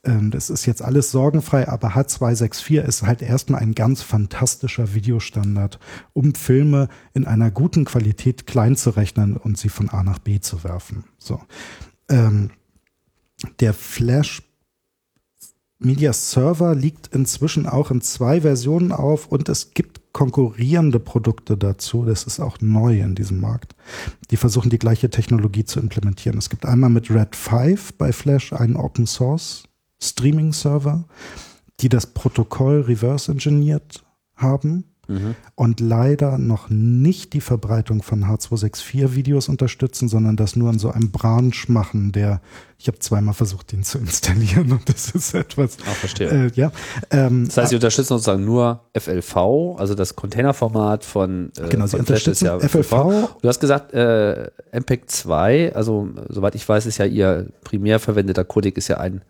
Ähm, 0.05 0.31
das 0.31 0.51
ist 0.51 0.67
jetzt 0.67 0.83
alles 0.83 1.11
sorgenfrei, 1.11 1.69
aber 1.69 1.91
H264 1.91 2.83
ist 2.83 3.03
halt 3.03 3.21
erstmal 3.21 3.61
ein 3.61 3.75
ganz 3.75 4.03
fantastischer 4.03 4.95
Videostandard, 4.95 5.79
um 6.13 6.35
Filme 6.35 6.89
in 7.15 7.27
einer 7.27 7.51
guten 7.51 7.85
Qualität 7.85 8.47
klein 8.47 8.77
zu 8.77 8.91
rechnen 8.91 9.37
und 9.37 9.59
sie 9.59 9.69
von 9.69 9.91
A 9.91 10.03
nach 10.03 10.19
B 10.19 10.41
zu 10.41 10.65
werfen. 10.65 11.05
So. 11.19 11.41
Ähm, 12.09 12.51
der 13.61 13.75
Flash 13.75 14.43
Media 15.79 16.13
Server 16.13 16.75
liegt 16.75 17.09
inzwischen 17.09 17.67
auch 17.67 17.91
in 17.91 18.01
zwei 18.01 18.43
Versionen 18.43 18.93
auf 18.93 19.27
und 19.27 19.49
es 19.49 19.75
gibt 19.75 20.13
konkurrierende 20.13 21.01
Produkte 21.01 21.57
dazu. 21.57 22.05
Das 22.05 22.23
ist 22.25 22.39
auch 22.39 22.61
neu 22.61 23.01
in 23.01 23.17
diesem 23.17 23.41
Markt. 23.41 23.75
Die 24.31 24.37
versuchen 24.37 24.71
die 24.71 24.79
gleiche 24.79 25.11
Technologie 25.11 25.65
zu 25.65 25.81
implementieren. 25.81 26.39
Es 26.39 26.51
gibt 26.51 26.67
einmal 26.67 26.91
mit 26.91 27.11
Red 27.11 27.35
5 27.35 27.95
bei 27.95 28.13
Flash 28.13 28.53
einen 28.53 28.77
Open 28.77 29.07
Source 29.07 29.65
Streaming 30.01 30.53
Server, 30.53 31.05
die 31.81 31.89
das 31.89 32.07
Protokoll 32.07 32.83
reverse 32.83 33.33
engineert 33.33 34.05
haben 34.37 34.92
mhm. 35.09 35.35
und 35.55 35.81
leider 35.81 36.39
noch 36.39 36.71
nicht 36.71 37.33
die 37.33 37.41
Verbreitung 37.41 38.03
von 38.03 38.25
H264-Videos 38.25 39.49
unterstützen, 39.49 40.09
sondern 40.09 40.37
das 40.37 40.57
nur 40.57 40.71
an 40.71 40.79
so 40.79 40.91
einem 40.91 41.11
Branch 41.11 41.69
machen, 41.69 42.13
der 42.13 42.41
ich 42.79 42.89
habe 42.89 42.99
zweimal 42.99 43.33
versucht, 43.33 43.71
den 43.71 43.85
zu 43.85 43.99
installieren 43.99 44.73
und 44.73 44.89
das 44.89 45.11
ist 45.11 45.35
etwas. 45.35 45.77
Ach, 45.89 45.95
verstehe. 45.95 46.47
Äh, 46.47 46.51
ja, 46.55 46.73
ähm, 47.11 47.47
das 47.47 47.57
heißt, 47.57 47.71
sie 47.71 47.77
unterstützen 47.77 48.09
sozusagen 48.09 48.45
nur 48.45 48.81
FLV, 48.99 49.37
also 49.79 49.95
das 49.95 50.17
Containerformat 50.17 51.05
von. 51.05 51.53
Äh, 51.59 51.69
genau, 51.69 51.87
sie 51.87 51.99
unterstützen 51.99 52.47
ja 52.47 52.59
FLV. 52.59 53.37
Du 53.41 53.49
hast 53.49 53.61
gesagt, 53.61 53.93
äh, 53.95 54.51
MPEG 54.73 55.09
2, 55.09 55.77
also 55.77 56.09
soweit 56.29 56.57
ich 56.57 56.69
weiß, 56.69 56.87
ist 56.87 56.99
ja 56.99 57.05
ihr 57.05 57.47
primär 57.63 58.01
verwendeter 58.01 58.45
Codec 58.45 58.77
ist 58.77 58.89
ja 58.89 58.99
ein 58.99 59.23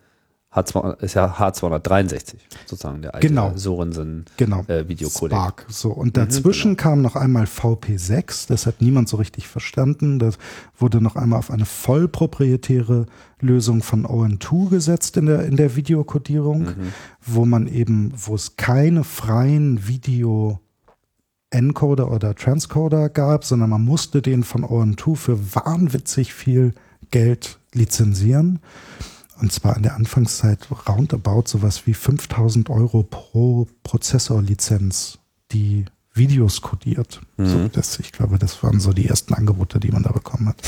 H2, 0.55 1.00
ist 1.00 1.14
ja 1.14 1.34
H263, 1.38 2.34
sozusagen 2.66 3.00
der 3.00 3.14
alte 3.14 3.26
genau. 3.26 3.53
Sorensen 3.57 4.26
genau. 4.36 4.64
äh, 4.68 4.86
Videocodec. 4.86 5.38
Spark, 5.38 5.66
so. 5.68 5.90
Und 5.90 6.18
dazwischen 6.18 6.72
mhm, 6.72 6.76
genau. 6.76 6.88
kam 6.90 7.03
noch 7.03 7.16
einmal 7.16 7.44
VP6, 7.44 8.48
das 8.48 8.66
hat 8.66 8.82
niemand 8.82 9.09
so 9.09 9.16
richtig 9.16 9.48
verstanden. 9.48 10.18
Das 10.18 10.36
wurde 10.76 11.00
noch 11.00 11.16
einmal 11.16 11.38
auf 11.38 11.50
eine 11.50 11.64
vollproprietäre 11.64 13.07
Lösung 13.40 13.82
von 13.82 14.07
ON2 14.07 14.68
gesetzt 14.68 15.16
in 15.16 15.26
der, 15.26 15.46
in 15.46 15.57
der 15.57 15.74
Videokodierung, 15.74 16.64
mhm. 16.64 16.92
wo 17.22 17.46
man 17.46 17.66
eben, 17.66 18.12
wo 18.14 18.34
es 18.34 18.57
keine 18.57 19.05
freien 19.05 19.88
Video 19.88 20.61
Encoder 21.53 22.11
oder 22.11 22.34
Transcoder 22.34 23.09
gab, 23.09 23.44
sondern 23.44 23.70
man 23.70 23.82
musste 23.82 24.22
den 24.22 24.42
von 24.42 24.64
ON2 24.64 25.16
für 25.16 25.55
wahnwitzig 25.55 26.34
viel 26.34 26.72
Geld 27.11 27.59
lizenzieren. 27.72 28.61
Und 29.43 29.51
zwar 29.51 29.76
in 29.76 29.82
der 29.82 29.97
Anfangszeit 29.97 30.68
roundabout 30.88 31.47
sowas 31.47 31.84
wie 31.88 31.95
5000 31.95 32.70
Euro 32.70 33.03
pro 33.03 33.66
Prozessorlizenz, 33.82 35.18
die 35.51 35.84
Videos 36.14 36.61
kodiert. 36.61 37.20
Mhm. 37.38 37.47
So, 37.47 37.68
das, 37.68 37.99
ich 37.99 38.12
glaube, 38.12 38.38
das 38.38 38.62
waren 38.62 38.78
so 38.78 38.93
die 38.93 39.09
ersten 39.09 39.34
Angebote, 39.34 39.80
die 39.80 39.90
man 39.90 40.05
da 40.05 40.12
bekommen 40.12 40.49
hat. 40.49 40.62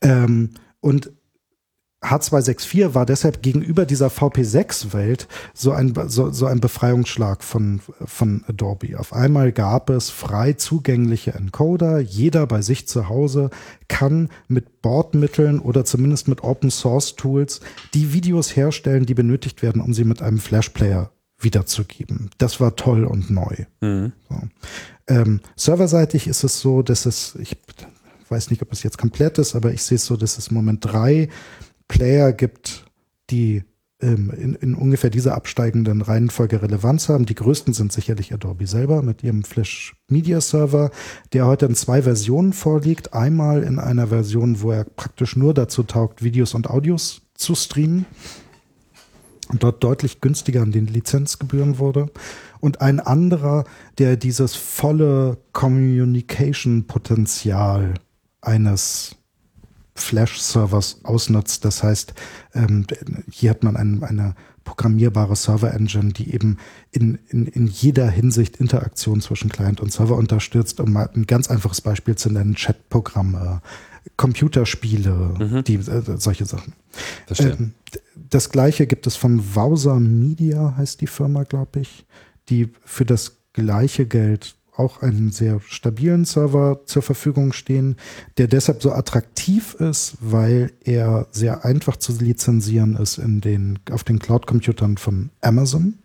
Ähm, 0.00 0.50
und 0.80 1.12
H264 2.02 2.94
war 2.94 3.06
deshalb 3.06 3.42
gegenüber 3.42 3.86
dieser 3.86 4.08
VP6-Welt 4.08 5.28
so 5.54 5.72
ein, 5.72 5.94
so, 6.08 6.30
so 6.30 6.46
ein 6.46 6.60
Befreiungsschlag 6.60 7.42
von, 7.42 7.80
von 8.04 8.44
Adobe. 8.46 8.98
Auf 8.98 9.12
einmal 9.12 9.50
gab 9.50 9.88
es 9.90 10.10
frei 10.10 10.52
zugängliche 10.52 11.32
Encoder. 11.32 11.98
Jeder 12.00 12.46
bei 12.46 12.60
sich 12.60 12.86
zu 12.86 13.08
Hause 13.08 13.50
kann 13.88 14.28
mit 14.46 14.82
Bordmitteln 14.82 15.58
oder 15.58 15.84
zumindest 15.84 16.28
mit 16.28 16.44
Open 16.44 16.70
Source 16.70 17.16
Tools 17.16 17.60
die 17.94 18.12
Videos 18.12 18.54
herstellen, 18.54 19.06
die 19.06 19.14
benötigt 19.14 19.62
werden, 19.62 19.80
um 19.80 19.94
sie 19.94 20.04
mit 20.04 20.22
einem 20.22 20.38
Flash 20.38 20.68
Player 20.68 21.10
wiederzugeben. 21.38 22.30
Das 22.38 22.60
war 22.60 22.76
toll 22.76 23.04
und 23.04 23.30
neu. 23.30 23.64
Mhm. 23.80 24.12
So. 24.28 24.36
Ähm, 25.08 25.40
serverseitig 25.54 26.26
ist 26.26 26.44
es 26.44 26.60
so, 26.60 26.82
dass 26.82 27.06
es, 27.06 27.36
ich 27.40 27.56
weiß 28.28 28.50
nicht, 28.50 28.62
ob 28.62 28.72
es 28.72 28.82
jetzt 28.82 28.98
komplett 28.98 29.38
ist, 29.38 29.54
aber 29.54 29.72
ich 29.72 29.82
sehe 29.82 29.96
es 29.96 30.06
so, 30.06 30.16
dass 30.16 30.38
es 30.38 30.48
im 30.48 30.54
Moment 30.54 30.84
drei 30.84 31.28
Player 31.88 32.32
gibt, 32.32 32.86
die 33.30 33.64
ähm, 34.00 34.30
in, 34.30 34.54
in 34.54 34.74
ungefähr 34.74 35.08
dieser 35.08 35.34
absteigenden 35.34 36.02
Reihenfolge 36.02 36.60
Relevanz 36.60 37.08
haben. 37.08 37.24
Die 37.24 37.34
größten 37.34 37.72
sind 37.72 37.92
sicherlich 37.92 38.34
Adobe 38.34 38.66
selber 38.66 39.00
mit 39.02 39.22
ihrem 39.22 39.42
Flash 39.42 39.96
Media 40.08 40.42
Server, 40.42 40.90
der 41.32 41.46
heute 41.46 41.64
in 41.66 41.74
zwei 41.74 42.02
Versionen 42.02 42.52
vorliegt. 42.52 43.14
Einmal 43.14 43.62
in 43.62 43.78
einer 43.78 44.08
Version, 44.08 44.60
wo 44.60 44.70
er 44.70 44.84
praktisch 44.84 45.34
nur 45.36 45.54
dazu 45.54 45.82
taugt, 45.82 46.22
Videos 46.22 46.52
und 46.52 46.68
Audios 46.68 47.22
zu 47.34 47.54
streamen 47.54 48.04
und 49.48 49.62
dort 49.62 49.82
deutlich 49.82 50.20
günstiger 50.20 50.60
an 50.60 50.72
den 50.72 50.86
Lizenzgebühren 50.86 51.78
wurde. 51.78 52.10
Und 52.60 52.82
ein 52.82 53.00
anderer, 53.00 53.64
der 53.98 54.18
dieses 54.18 54.56
volle 54.56 55.38
Communication-Potenzial 55.52 57.94
eines 58.42 59.16
Flash-Servers 59.96 61.00
ausnutzt. 61.02 61.64
Das 61.64 61.82
heißt, 61.82 62.14
ähm, 62.54 62.86
hier 63.30 63.50
hat 63.50 63.64
man 63.64 63.76
ein, 63.76 64.02
eine 64.04 64.34
programmierbare 64.64 65.36
Server-Engine, 65.36 66.12
die 66.12 66.34
eben 66.34 66.58
in, 66.90 67.18
in, 67.28 67.46
in 67.46 67.66
jeder 67.66 68.08
Hinsicht 68.08 68.56
Interaktion 68.56 69.20
zwischen 69.20 69.48
Client 69.48 69.80
und 69.80 69.92
Server 69.92 70.16
unterstützt. 70.16 70.80
Um 70.80 70.92
mal 70.92 71.08
ein 71.14 71.26
ganz 71.26 71.48
einfaches 71.48 71.80
Beispiel 71.80 72.16
zu 72.16 72.30
nennen, 72.30 72.54
Chatprogramme, 72.54 73.62
Computerspiele, 74.16 75.34
mhm. 75.38 75.64
die, 75.64 75.76
äh, 75.76 76.16
solche 76.18 76.44
Sachen. 76.44 76.74
Ähm, 77.38 77.72
das 78.14 78.50
gleiche 78.50 78.86
gibt 78.86 79.06
es 79.06 79.16
von 79.16 79.54
Wowser 79.54 79.98
Media, 79.98 80.74
heißt 80.76 81.00
die 81.00 81.06
Firma, 81.06 81.44
glaube 81.44 81.80
ich, 81.80 82.04
die 82.48 82.70
für 82.84 83.04
das 83.04 83.38
gleiche 83.52 84.06
Geld 84.06 84.55
auch 84.76 85.02
einen 85.02 85.32
sehr 85.32 85.60
stabilen 85.66 86.24
Server 86.24 86.80
zur 86.86 87.02
Verfügung 87.02 87.52
stehen, 87.52 87.96
der 88.38 88.46
deshalb 88.46 88.82
so 88.82 88.92
attraktiv 88.92 89.74
ist, 89.74 90.16
weil 90.20 90.72
er 90.84 91.26
sehr 91.30 91.64
einfach 91.64 91.96
zu 91.96 92.12
lizenzieren 92.12 92.96
ist 92.96 93.18
in 93.18 93.40
den, 93.40 93.78
auf 93.90 94.04
den 94.04 94.18
Cloud-Computern 94.18 94.96
von 94.96 95.30
Amazon. 95.40 95.98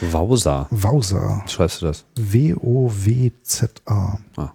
Wowser. 0.00 0.66
Wowser. 0.70 1.42
Wie 1.44 1.50
schreibst 1.50 1.82
du 1.82 1.86
das? 1.86 2.04
W-O-W-Z-A. 2.16 4.18
Ah. 4.36 4.52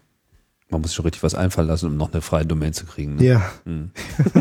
Man 0.71 0.79
muss 0.79 0.91
sich 0.91 0.95
schon 0.95 1.03
richtig 1.03 1.21
was 1.21 1.35
einfallen 1.35 1.67
lassen, 1.67 1.87
um 1.87 1.97
noch 1.97 2.13
eine 2.13 2.21
freie 2.21 2.45
Domain 2.45 2.71
zu 2.71 2.85
kriegen. 2.85 3.15
Ne? 3.15 3.25
Ja. 3.25 3.51
Hm. 3.65 3.91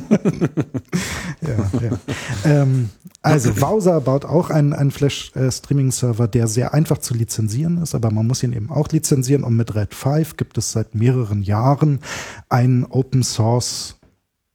ja, 1.40 1.70
ja. 1.80 1.98
Ähm, 2.44 2.90
also 3.22 3.60
Wowser 3.60 4.00
baut 4.00 4.24
auch 4.24 4.50
einen, 4.50 4.72
einen 4.72 4.90
Flash-Streaming-Server, 4.90 6.28
der 6.28 6.46
sehr 6.46 6.72
einfach 6.74 6.98
zu 6.98 7.14
lizenzieren 7.14 7.78
ist, 7.78 7.94
aber 7.94 8.10
man 8.10 8.26
muss 8.26 8.42
ihn 8.42 8.52
eben 8.52 8.70
auch 8.70 8.88
lizenzieren. 8.88 9.44
Und 9.44 9.56
mit 9.56 9.74
Red 9.74 9.94
5 9.94 10.36
gibt 10.36 10.56
es 10.58 10.72
seit 10.72 10.94
mehreren 10.94 11.42
Jahren 11.42 12.00
einen 12.48 12.84
Open-Source 12.84 13.96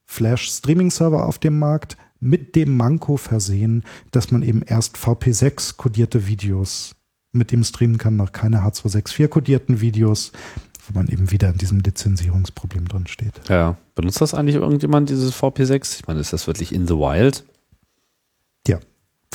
Flash-Streaming-Server 0.06 1.26
auf 1.26 1.40
dem 1.40 1.60
Markt, 1.60 1.98
mit 2.20 2.56
dem 2.56 2.76
Manko 2.76 3.18
versehen, 3.18 3.84
dass 4.12 4.32
man 4.32 4.42
eben 4.42 4.62
erst 4.64 4.98
VP6 4.98 5.76
kodierte 5.78 6.28
Videos 6.28 6.96
mit 7.34 7.52
dem 7.52 7.64
streamen 7.64 7.98
kann, 7.98 8.16
noch 8.16 8.32
keine 8.32 8.62
H264 8.62 9.28
kodierten 9.28 9.82
Videos 9.82 10.32
wo 10.88 11.00
man 11.00 11.08
eben 11.08 11.32
wieder 11.32 11.50
in 11.50 11.58
diesem 11.58 11.80
Lizenzierungsproblem 11.80 12.88
drin 12.88 13.08
steht. 13.08 13.34
Ja. 13.50 13.78
Benutzt 13.96 14.22
das 14.22 14.34
eigentlich 14.34 14.56
irgendjemand, 14.56 15.10
dieses 15.10 15.34
VP6? 15.34 16.00
Ich 16.00 16.08
meine, 16.08 16.20
ist 16.20 16.34
das 16.34 16.48
wirklich 16.48 16.74
in 16.74 16.88
the 16.88 16.96
wild? 16.96 17.44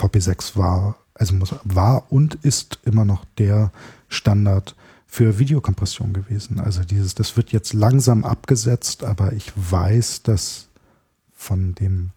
Ja. 0.01 0.09
VP6 0.09 0.57
war, 0.57 0.97
also 1.15 1.35
muss, 1.35 1.55
war 1.65 2.11
und 2.11 2.37
ist 2.37 2.79
immer 2.85 3.05
noch 3.05 3.25
der 3.39 3.73
Standard 4.09 4.75
für 5.07 5.39
Videokompression 5.39 6.13
gewesen. 6.13 6.61
Also 6.61 6.83
dieses, 6.85 7.15
das 7.15 7.37
wird 7.37 7.53
jetzt 7.53 7.73
langsam 7.73 8.25
abgesetzt, 8.25 9.03
aber 9.03 9.33
ich 9.33 9.53
weiß, 9.57 10.23
dass 10.23 10.69
von 11.33 11.75
dem 11.75 12.11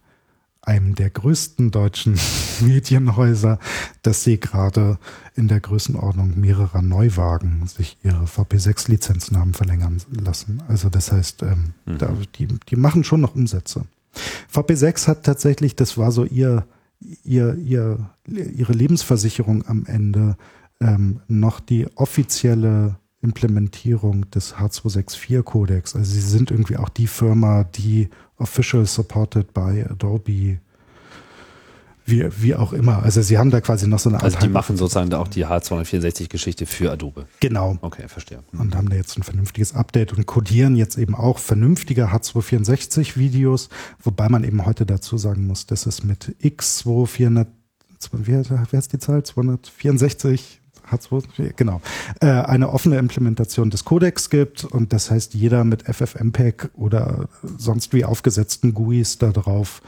einem 0.66 0.94
der 0.94 1.10
größten 1.10 1.70
deutschen 1.70 2.18
Medienhäuser, 2.60 3.58
dass 4.02 4.24
sie 4.24 4.38
gerade 4.38 4.98
in 5.34 5.48
der 5.48 5.60
Größenordnung 5.60 6.38
mehrerer 6.38 6.82
Neuwagen 6.82 7.66
sich 7.66 7.98
ihre 8.02 8.24
VP6-Lizenzen 8.24 9.38
haben 9.38 9.54
verlängern 9.54 10.00
lassen. 10.10 10.62
Also 10.68 10.88
das 10.88 11.12
heißt, 11.12 11.42
ähm, 11.42 11.74
mhm. 11.84 11.98
da, 11.98 12.16
die, 12.38 12.46
die 12.46 12.76
machen 12.76 13.04
schon 13.04 13.20
noch 13.20 13.34
Umsätze. 13.34 13.84
VP6 14.52 15.08
hat 15.08 15.24
tatsächlich, 15.24 15.74
das 15.76 15.98
war 15.98 16.12
so 16.12 16.24
ihr, 16.24 16.64
ihr, 17.00 17.56
ihr, 17.56 18.10
ihre 18.26 18.72
Lebensversicherung 18.72 19.66
am 19.66 19.86
Ende, 19.86 20.36
ähm, 20.80 21.20
noch 21.28 21.60
die 21.60 21.86
offizielle 21.96 22.96
Implementierung 23.22 24.30
des 24.30 24.54
H264-Codex. 24.56 25.96
Also 25.96 26.12
sie 26.12 26.20
sind 26.20 26.50
irgendwie 26.50 26.76
auch 26.76 26.90
die 26.90 27.06
Firma, 27.06 27.64
die 27.64 28.10
official 28.36 28.84
supported 28.84 29.54
by 29.54 29.84
Adobe 29.88 30.58
wie, 32.04 32.28
wie 32.38 32.54
auch 32.54 32.72
immer. 32.72 33.02
Also 33.02 33.22
sie 33.22 33.38
haben 33.38 33.50
da 33.50 33.60
quasi 33.60 33.86
noch 33.86 33.98
so 33.98 34.10
eine 34.10 34.16
Art. 34.16 34.24
Also 34.24 34.38
die 34.38 34.48
machen 34.48 34.76
sozusagen 34.76 35.10
da 35.10 35.18
auch 35.18 35.28
die 35.28 35.46
H264-Geschichte 35.46 36.66
für 36.66 36.92
Adobe. 36.92 37.26
Genau. 37.40 37.78
Okay, 37.80 38.08
verstehe. 38.08 38.40
Mhm. 38.52 38.60
Und 38.60 38.76
haben 38.76 38.90
da 38.90 38.96
jetzt 38.96 39.16
ein 39.16 39.22
vernünftiges 39.22 39.74
Update 39.74 40.12
und 40.12 40.26
codieren 40.26 40.76
jetzt 40.76 40.98
eben 40.98 41.14
auch 41.14 41.38
vernünftige 41.38 42.12
H264-Videos, 42.12 43.70
wobei 44.02 44.28
man 44.28 44.44
eben 44.44 44.66
heute 44.66 44.84
dazu 44.86 45.16
sagen 45.16 45.46
muss, 45.46 45.66
dass 45.66 45.86
es 45.86 46.04
mit 46.04 46.36
X2400, 46.42 47.46
wie, 48.12 48.42
wer 48.70 48.78
ist 48.78 48.92
die 48.92 48.98
Zahl? 48.98 49.22
264 49.22 50.60
H2, 50.90 51.54
genau, 51.56 51.80
äh, 52.20 52.26
eine 52.26 52.70
offene 52.70 52.98
Implementation 52.98 53.70
des 53.70 53.84
Codecs 53.84 54.28
gibt 54.28 54.64
und 54.64 54.92
das 54.92 55.10
heißt, 55.10 55.34
jeder 55.34 55.64
mit 55.64 55.82
FFmpeg 55.82 56.70
oder 56.74 57.28
sonst 57.56 57.92
wie 57.92 58.04
aufgesetzten 58.04 58.74
GUIs 58.74 59.18
darauf 59.18 59.80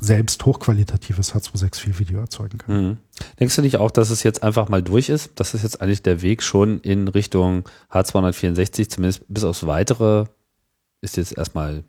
selbst 0.00 0.44
hochqualitatives 0.44 1.34
H264-Video 1.34 2.18
erzeugen 2.18 2.58
kann. 2.58 2.82
Mhm. 2.82 2.96
Denkst 3.38 3.56
du 3.56 3.62
nicht 3.62 3.76
auch, 3.76 3.90
dass 3.90 4.10
es 4.10 4.22
jetzt 4.22 4.42
einfach 4.42 4.68
mal 4.68 4.82
durch 4.82 5.08
ist? 5.08 5.32
Das 5.36 5.54
ist 5.54 5.62
jetzt 5.62 5.80
eigentlich 5.80 6.02
der 6.02 6.22
Weg 6.22 6.42
schon 6.42 6.80
in 6.80 7.08
Richtung 7.08 7.68
H264, 7.90 8.88
zumindest 8.88 9.24
bis 9.28 9.44
aufs 9.44 9.66
Weitere 9.66 10.26
ist 11.00 11.16
jetzt 11.16 11.36
erstmal 11.36 11.84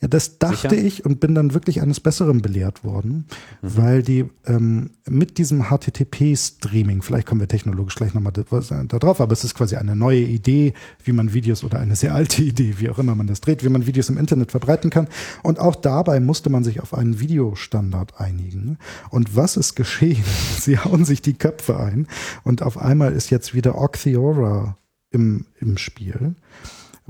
ja, 0.00 0.06
das 0.06 0.38
dachte 0.38 0.70
Sicher? 0.70 0.84
ich 0.84 1.04
und 1.04 1.18
bin 1.18 1.34
dann 1.34 1.54
wirklich 1.54 1.82
eines 1.82 1.98
Besseren 1.98 2.40
belehrt 2.40 2.84
worden, 2.84 3.26
mhm. 3.62 3.76
weil 3.76 4.02
die 4.02 4.26
ähm, 4.46 4.90
mit 5.08 5.38
diesem 5.38 5.64
HTTP-Streaming, 5.64 7.02
vielleicht 7.02 7.26
kommen 7.26 7.40
wir 7.40 7.48
technologisch 7.48 7.96
gleich 7.96 8.14
nochmal 8.14 8.32
da, 8.32 8.44
da 8.84 8.98
drauf, 8.98 9.20
aber 9.20 9.32
es 9.32 9.42
ist 9.42 9.56
quasi 9.56 9.74
eine 9.74 9.96
neue 9.96 10.20
Idee, 10.20 10.72
wie 11.02 11.10
man 11.10 11.32
Videos 11.32 11.64
oder 11.64 11.80
eine 11.80 11.96
sehr 11.96 12.14
alte 12.14 12.42
Idee, 12.44 12.76
wie 12.78 12.90
auch 12.90 12.98
immer 12.98 13.16
man 13.16 13.26
das 13.26 13.40
dreht, 13.40 13.64
wie 13.64 13.68
man 13.68 13.86
Videos 13.86 14.08
im 14.08 14.18
Internet 14.18 14.52
verbreiten 14.52 14.90
kann. 14.90 15.08
Und 15.42 15.58
auch 15.58 15.74
dabei 15.74 16.20
musste 16.20 16.48
man 16.48 16.62
sich 16.62 16.80
auf 16.80 16.94
einen 16.94 17.18
Videostandard 17.18 18.20
einigen. 18.20 18.78
Und 19.10 19.34
was 19.34 19.56
ist 19.56 19.74
geschehen? 19.74 20.24
Sie 20.60 20.78
hauen 20.78 21.04
sich 21.04 21.22
die 21.22 21.34
Köpfe 21.34 21.76
ein 21.76 22.06
und 22.44 22.62
auf 22.62 22.78
einmal 22.78 23.12
ist 23.12 23.30
jetzt 23.30 23.52
wieder 23.52 23.76
Octheora 23.76 24.76
im, 25.10 25.46
im 25.58 25.76
Spiel 25.76 26.36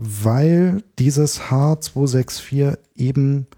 weil 0.00 0.84
dieses 1.00 1.40
H264 1.40 2.78
eben, 2.94 3.48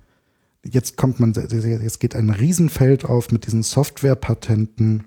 jetzt 0.64 0.96
kommt 0.96 1.20
man, 1.20 1.34
jetzt 1.34 2.00
geht 2.00 2.16
ein 2.16 2.30
Riesenfeld 2.30 3.04
auf 3.04 3.30
mit 3.30 3.44
diesen 3.44 3.62
Softwarepatenten. 3.62 5.04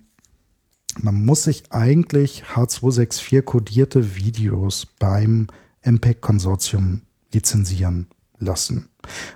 Man 1.02 1.26
muss 1.26 1.46
sich 1.46 1.64
eigentlich 1.72 2.44
H264 2.54 3.42
kodierte 3.42 4.16
Videos 4.16 4.86
beim 5.00 5.48
MPEG-Konsortium 5.82 7.02
lizenzieren 7.34 8.06
lassen. 8.38 8.90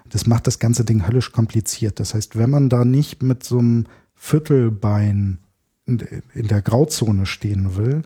Das 0.08 0.28
macht 0.28 0.46
das 0.46 0.60
ganze 0.60 0.86
Ding 0.86 1.08
höllisch 1.08 1.32
kompliziert. 1.32 2.00
Das 2.00 2.14
heißt, 2.14 2.38
wenn 2.38 2.52
man 2.52 2.70
da 2.70 2.86
nicht 2.86 3.24
mit 3.24 3.44
so 3.44 3.58
einem 3.58 3.86
Viertelbein 4.14 5.40
in 5.88 6.48
der 6.48 6.62
Grauzone 6.62 7.26
stehen 7.26 7.76
will, 7.76 8.04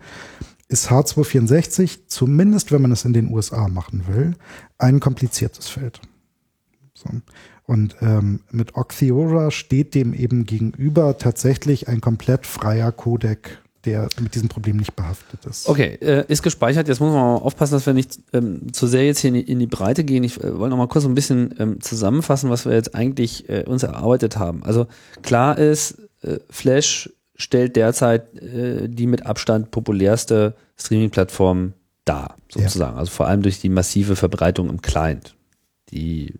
ist 0.71 0.89
H264, 0.89 2.07
zumindest 2.07 2.71
wenn 2.71 2.81
man 2.81 2.91
es 2.91 3.03
in 3.03 3.13
den 3.13 3.31
USA 3.31 3.67
machen 3.67 4.05
will, 4.07 4.35
ein 4.77 4.99
kompliziertes 4.99 5.67
Feld. 5.67 5.99
So. 6.93 7.09
Und 7.65 7.97
ähm, 8.01 8.41
mit 8.51 8.75
Octheora 8.75 9.51
steht 9.51 9.95
dem 9.95 10.13
eben 10.13 10.45
gegenüber 10.45 11.17
tatsächlich 11.17 11.87
ein 11.87 12.01
komplett 12.01 12.45
freier 12.45 12.91
Codec 12.91 13.61
der 13.85 14.09
mit 14.21 14.35
diesem 14.35 14.47
Problem 14.47 14.77
nicht 14.77 14.95
behaftet 14.95 15.43
ist. 15.45 15.67
Okay, 15.67 15.97
äh, 16.01 16.23
ist 16.27 16.43
gespeichert. 16.43 16.87
Jetzt 16.87 16.99
muss 16.99 17.11
man 17.11 17.19
mal 17.19 17.35
aufpassen, 17.37 17.73
dass 17.73 17.87
wir 17.87 17.95
nicht 17.95 18.19
ähm, 18.31 18.71
zu 18.73 18.85
sehr 18.85 19.07
jetzt 19.07 19.21
hier 19.21 19.29
in 19.29 19.33
die, 19.33 19.51
in 19.51 19.57
die 19.57 19.65
Breite 19.65 20.03
gehen. 20.03 20.23
Ich 20.23 20.39
äh, 20.39 20.55
wollte 20.55 20.69
noch 20.69 20.77
mal 20.77 20.87
kurz 20.87 21.03
so 21.03 21.09
ein 21.09 21.15
bisschen 21.15 21.55
ähm, 21.57 21.81
zusammenfassen, 21.81 22.51
was 22.51 22.67
wir 22.67 22.73
jetzt 22.73 22.93
eigentlich 22.93 23.49
äh, 23.49 23.63
uns 23.65 23.81
erarbeitet 23.81 24.37
haben. 24.37 24.63
Also 24.63 24.85
klar 25.23 25.57
ist, 25.57 25.97
äh, 26.21 26.37
Flash 26.51 27.09
stellt 27.41 27.75
derzeit 27.75 28.33
äh, 28.41 28.87
die 28.87 29.07
mit 29.07 29.25
Abstand 29.25 29.71
populärste 29.71 30.55
Streaming-Plattform 30.77 31.73
dar, 32.05 32.35
sozusagen. 32.49 32.93
Ja. 32.93 32.99
Also 32.99 33.11
vor 33.11 33.27
allem 33.27 33.41
durch 33.41 33.59
die 33.59 33.69
massive 33.69 34.15
Verbreitung 34.15 34.69
im 34.69 34.81
Client. 34.81 35.35
Die 35.89 36.35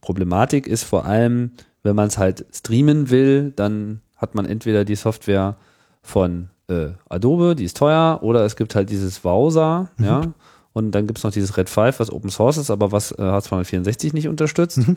Problematik 0.00 0.66
ist 0.66 0.84
vor 0.84 1.04
allem, 1.04 1.52
wenn 1.82 1.96
man 1.96 2.08
es 2.08 2.18
halt 2.18 2.44
streamen 2.52 3.10
will, 3.10 3.52
dann 3.56 4.00
hat 4.16 4.34
man 4.34 4.46
entweder 4.46 4.84
die 4.84 4.96
Software 4.96 5.56
von 6.02 6.50
äh, 6.68 6.90
Adobe, 7.08 7.54
die 7.54 7.64
ist 7.64 7.76
teuer, 7.76 8.20
oder 8.22 8.44
es 8.44 8.56
gibt 8.56 8.74
halt 8.74 8.90
dieses 8.90 9.24
Wowser, 9.24 9.90
mhm. 9.96 10.04
ja, 10.04 10.34
und 10.74 10.90
dann 10.90 11.06
gibt 11.06 11.18
es 11.18 11.24
noch 11.24 11.30
dieses 11.30 11.56
Red 11.56 11.70
5, 11.70 12.00
was 12.00 12.12
Open 12.12 12.30
Source 12.30 12.56
ist, 12.56 12.70
aber 12.70 12.90
was 12.90 13.12
äh, 13.12 13.22
H264 13.22 14.12
nicht 14.12 14.28
unterstützt. 14.28 14.78
Mhm. 14.78 14.96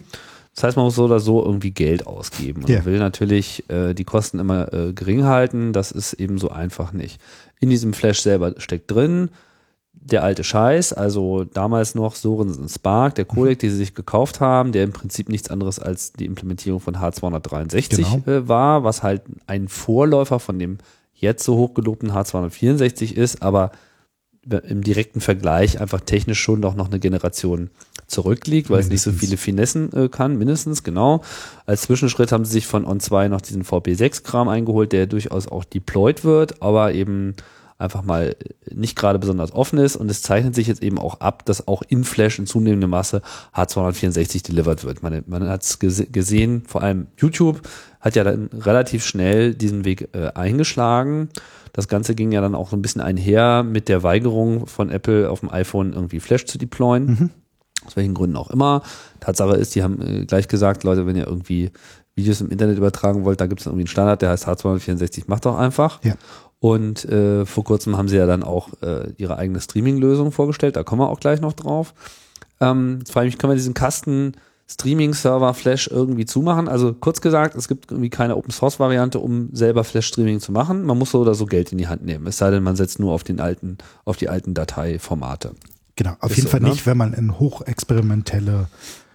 Das 0.57 0.63
heißt, 0.63 0.77
man 0.77 0.87
muss 0.87 0.95
so 0.95 1.05
oder 1.05 1.19
so 1.19 1.45
irgendwie 1.45 1.69
Geld 1.69 2.07
ausgeben. 2.07 2.63
Und 2.63 2.69
man 2.69 2.85
will 2.85 2.97
natürlich 2.97 3.69
äh, 3.69 3.93
die 3.93 4.05
Kosten 4.05 4.39
immer 4.39 4.73
äh, 4.73 4.91
gering 4.91 5.25
halten. 5.25 5.71
Das 5.71 5.91
ist 5.91 6.13
eben 6.13 6.39
so 6.39 6.49
einfach 6.49 6.93
nicht. 6.93 7.21
In 7.59 7.69
diesem 7.69 7.93
Flash 7.93 8.21
selber 8.21 8.55
steckt 8.57 8.89
drin 8.89 9.29
der 9.93 10.23
alte 10.23 10.43
Scheiß, 10.43 10.93
also 10.93 11.43
damals 11.43 11.93
noch 11.93 12.15
Sorensen 12.15 12.69
Spark, 12.69 13.15
der 13.15 13.25
Codec, 13.25 13.59
den 13.59 13.69
sie 13.69 13.77
sich 13.77 13.93
gekauft 13.93 14.39
haben, 14.39 14.71
der 14.71 14.83
im 14.83 14.93
Prinzip 14.93 15.29
nichts 15.29 15.49
anderes 15.51 15.79
als 15.79 16.13
die 16.13 16.25
Implementierung 16.25 16.79
von 16.79 16.95
H263 16.95 17.95
genau. 17.95 18.21
äh, 18.25 18.47
war, 18.47 18.83
was 18.83 19.03
halt 19.03 19.23
ein 19.45 19.67
Vorläufer 19.67 20.39
von 20.39 20.57
dem 20.57 20.79
jetzt 21.13 21.43
so 21.43 21.55
hochgelobten 21.55 22.11
H264 22.11 23.13
ist, 23.13 23.43
aber 23.43 23.71
im 24.63 24.83
direkten 24.83 25.19
Vergleich 25.19 25.81
einfach 25.81 26.01
technisch 26.01 26.39
schon 26.39 26.61
doch 26.61 26.73
noch 26.73 26.87
eine 26.87 26.99
Generation 26.99 27.69
zurückliegt, 28.07 28.69
weil 28.69 28.79
mindestens. 28.79 29.05
es 29.05 29.07
nicht 29.07 29.19
so 29.19 29.25
viele 29.25 29.37
Finessen 29.37 29.93
äh, 29.93 30.09
kann, 30.09 30.37
mindestens, 30.37 30.83
genau. 30.83 31.21
Als 31.65 31.83
Zwischenschritt 31.83 32.31
haben 32.31 32.45
sie 32.45 32.53
sich 32.53 32.67
von 32.67 32.85
On2 32.85 33.29
noch 33.29 33.41
diesen 33.41 33.63
VP6-Kram 33.63 34.47
eingeholt, 34.47 34.91
der 34.91 35.07
durchaus 35.07 35.47
auch 35.47 35.63
deployed 35.63 36.23
wird, 36.23 36.61
aber 36.61 36.93
eben 36.93 37.35
einfach 37.79 38.03
mal 38.03 38.35
nicht 38.71 38.97
gerade 38.97 39.19
besonders 39.19 39.53
offen 39.53 39.77
ist 39.77 39.95
und 39.95 40.09
es 40.09 40.21
zeichnet 40.21 40.55
sich 40.55 40.67
jetzt 40.67 40.81
eben 40.81 40.97
auch 40.97 41.19
ab, 41.19 41.45
dass 41.45 41.67
auch 41.67 41.83
in 41.87 42.03
Flash 42.03 42.39
in 42.39 42.47
zunehmender 42.47 42.87
Masse 42.87 43.21
H264 43.53 44.45
delivered 44.45 44.83
wird. 44.83 45.03
Man, 45.03 45.23
man 45.27 45.47
hat 45.47 45.63
es 45.63 45.79
gesehen, 45.79 46.63
vor 46.67 46.81
allem 46.81 47.07
YouTube 47.17 47.61
hat 47.99 48.15
ja 48.15 48.23
dann 48.23 48.49
relativ 48.53 49.05
schnell 49.05 49.53
diesen 49.53 49.85
Weg 49.85 50.09
äh, 50.13 50.29
eingeschlagen. 50.33 51.29
Das 51.73 51.87
Ganze 51.87 52.15
ging 52.15 52.31
ja 52.31 52.41
dann 52.41 52.55
auch 52.55 52.69
so 52.69 52.75
ein 52.75 52.81
bisschen 52.81 53.01
einher 53.01 53.61
mit 53.61 53.89
der 53.89 54.01
Weigerung 54.01 54.65
von 54.65 54.89
Apple 54.89 55.29
auf 55.29 55.41
dem 55.41 55.51
iPhone 55.51 55.93
irgendwie 55.93 56.19
Flash 56.19 56.45
zu 56.45 56.57
deployen. 56.57 57.05
Mhm. 57.05 57.29
Aus 57.85 57.95
welchen 57.95 58.13
Gründen 58.13 58.35
auch 58.35 58.49
immer. 58.49 58.81
Tatsache 59.19 59.55
ist, 59.55 59.75
die 59.75 59.83
haben 59.83 60.01
äh, 60.01 60.25
gleich 60.25 60.47
gesagt, 60.47 60.83
Leute, 60.83 61.05
wenn 61.05 61.15
ihr 61.15 61.27
irgendwie 61.27 61.71
Videos 62.15 62.41
im 62.41 62.49
Internet 62.49 62.77
übertragen 62.77 63.23
wollt, 63.23 63.39
da 63.39 63.45
gibt 63.47 63.61
es 63.61 63.67
irgendwie 63.67 63.83
einen 63.83 63.87
Standard, 63.87 64.21
der 64.21 64.31
heißt 64.31 64.47
H264, 64.47 65.25
macht 65.27 65.45
doch 65.45 65.57
einfach. 65.57 66.03
Ja. 66.03 66.15
Und 66.59 67.05
äh, 67.05 67.45
vor 67.45 67.63
kurzem 67.63 67.97
haben 67.97 68.07
sie 68.07 68.17
ja 68.17 68.25
dann 68.25 68.43
auch 68.43 68.69
äh, 68.81 69.11
ihre 69.17 69.37
eigene 69.37 69.61
Streaming-Lösung 69.61 70.31
vorgestellt. 70.31 70.75
Da 70.75 70.83
kommen 70.83 71.01
wir 71.01 71.09
auch 71.09 71.19
gleich 71.19 71.39
noch 71.39 71.53
drauf. 71.53 71.93
Ähm, 72.59 72.97
jetzt 72.99 73.11
frage 73.11 73.27
ich 73.27 73.33
mich, 73.33 73.39
können 73.39 73.51
wir 73.51 73.57
diesen 73.57 73.75
Kasten 73.75 74.33
Streaming-Server 74.67 75.53
Flash 75.53 75.87
irgendwie 75.87 76.25
zumachen? 76.25 76.67
Also 76.67 76.93
kurz 76.93 77.21
gesagt, 77.21 77.55
es 77.55 77.67
gibt 77.67 77.91
irgendwie 77.91 78.09
keine 78.09 78.35
Open-Source-Variante, 78.35 79.19
um 79.19 79.49
selber 79.53 79.83
Flash-Streaming 79.83 80.39
zu 80.39 80.51
machen. 80.51 80.83
Man 80.83 80.97
muss 80.97 81.11
so 81.11 81.19
oder 81.21 81.35
so 81.35 81.45
Geld 81.45 81.71
in 81.71 81.77
die 81.77 81.87
Hand 81.87 82.03
nehmen. 82.03 82.25
Es 82.25 82.37
sei 82.39 82.49
denn, 82.49 82.63
man 82.63 82.75
setzt 82.75 82.99
nur 82.99 83.13
auf 83.13 83.23
den 83.23 83.39
alten, 83.39 83.77
auf 84.03 84.17
die 84.17 84.27
alten 84.27 84.55
Dateiformate. 84.55 85.51
Genau, 85.97 86.15
auf 86.21 86.29
jeden 86.29 86.43
so, 86.43 86.49
Fall 86.49 86.61
ne? 86.61 86.69
nicht, 86.69 86.85
wenn 86.85 86.95
man 86.95 87.13
in 87.13 87.37
hochexperimentelle. 87.39 88.67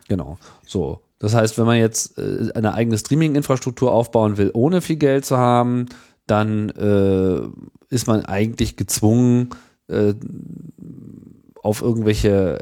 Genau. 0.08 0.36
So. 0.66 1.00
Das 1.18 1.34
heißt, 1.34 1.56
wenn 1.56 1.66
man 1.66 1.78
jetzt 1.78 2.18
äh, 2.18 2.50
eine 2.54 2.74
eigene 2.74 2.98
Streaming-Infrastruktur 2.98 3.92
aufbauen 3.92 4.36
will, 4.36 4.50
ohne 4.52 4.80
viel 4.80 4.96
Geld 4.96 5.24
zu 5.24 5.38
haben, 5.38 5.86
dann 6.26 6.70
äh, 6.70 7.94
ist 7.94 8.08
man 8.08 8.24
eigentlich 8.24 8.76
gezwungen, 8.76 9.50
äh, 9.86 10.14
auf 11.62 11.80
irgendwelche 11.80 12.58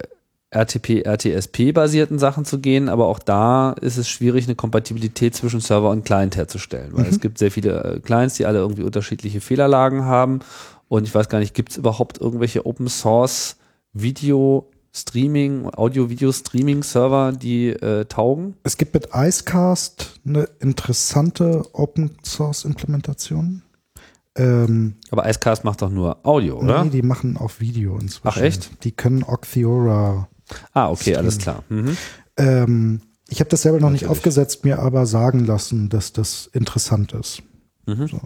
RTP, 0.50 1.06
RTSP-basierten 1.06 2.18
Sachen 2.18 2.44
zu 2.44 2.58
gehen, 2.58 2.90
aber 2.90 3.06
auch 3.06 3.20
da 3.20 3.72
ist 3.72 3.96
es 3.96 4.08
schwierig, 4.08 4.44
eine 4.44 4.56
Kompatibilität 4.56 5.34
zwischen 5.34 5.60
Server 5.60 5.90
und 5.90 6.04
Client 6.04 6.36
herzustellen, 6.36 6.92
weil 6.92 7.04
mhm. 7.04 7.10
es 7.10 7.20
gibt 7.20 7.38
sehr 7.38 7.50
viele 7.50 7.82
äh, 7.84 8.00
Clients, 8.00 8.34
die 8.34 8.44
alle 8.44 8.58
irgendwie 8.58 8.82
unterschiedliche 8.82 9.40
Fehlerlagen 9.40 10.04
haben 10.04 10.40
und 10.88 11.06
ich 11.06 11.14
weiß 11.14 11.30
gar 11.30 11.38
nicht, 11.38 11.54
gibt 11.54 11.70
es 11.70 11.78
überhaupt 11.78 12.20
irgendwelche 12.20 12.66
Open 12.66 12.88
Source 12.88 13.56
Video 13.92 14.70
Streaming, 14.92 15.66
Audio-Video-Streaming-Server, 15.72 17.32
die 17.32 17.68
äh, 17.68 18.04
taugen? 18.06 18.56
Es 18.64 18.76
gibt 18.76 18.94
mit 18.94 19.10
Icecast 19.14 20.20
eine 20.26 20.48
interessante 20.58 21.62
Open-Source-Implementation. 21.72 23.62
Ähm, 24.36 24.94
Aber 25.10 25.28
Icecast 25.28 25.64
macht 25.64 25.82
doch 25.82 25.90
nur 25.90 26.24
Audio, 26.26 26.58
oder? 26.58 26.84
Nee, 26.84 26.90
die 26.90 27.02
machen 27.02 27.36
auch 27.36 27.52
Video 27.58 27.94
inzwischen. 27.98 28.28
Ach 28.28 28.36
echt? 28.36 28.84
Die 28.84 28.92
können 28.92 29.22
Octheora. 29.22 30.28
Ah, 30.72 30.90
okay, 30.90 31.00
streamen. 31.02 31.20
alles 31.20 31.38
klar. 31.38 31.62
Mhm. 31.68 31.96
Ähm, 32.36 33.00
ich 33.28 33.38
habe 33.40 33.50
das 33.50 33.62
selber 33.62 33.78
noch 33.78 33.90
Natürlich. 33.90 34.02
nicht 34.02 34.10
aufgesetzt, 34.10 34.64
mir 34.64 34.80
aber 34.80 35.06
sagen 35.06 35.46
lassen, 35.46 35.88
dass 35.88 36.12
das 36.12 36.48
interessant 36.52 37.12
ist. 37.12 37.42
Mhm. 37.86 38.08
So. 38.08 38.20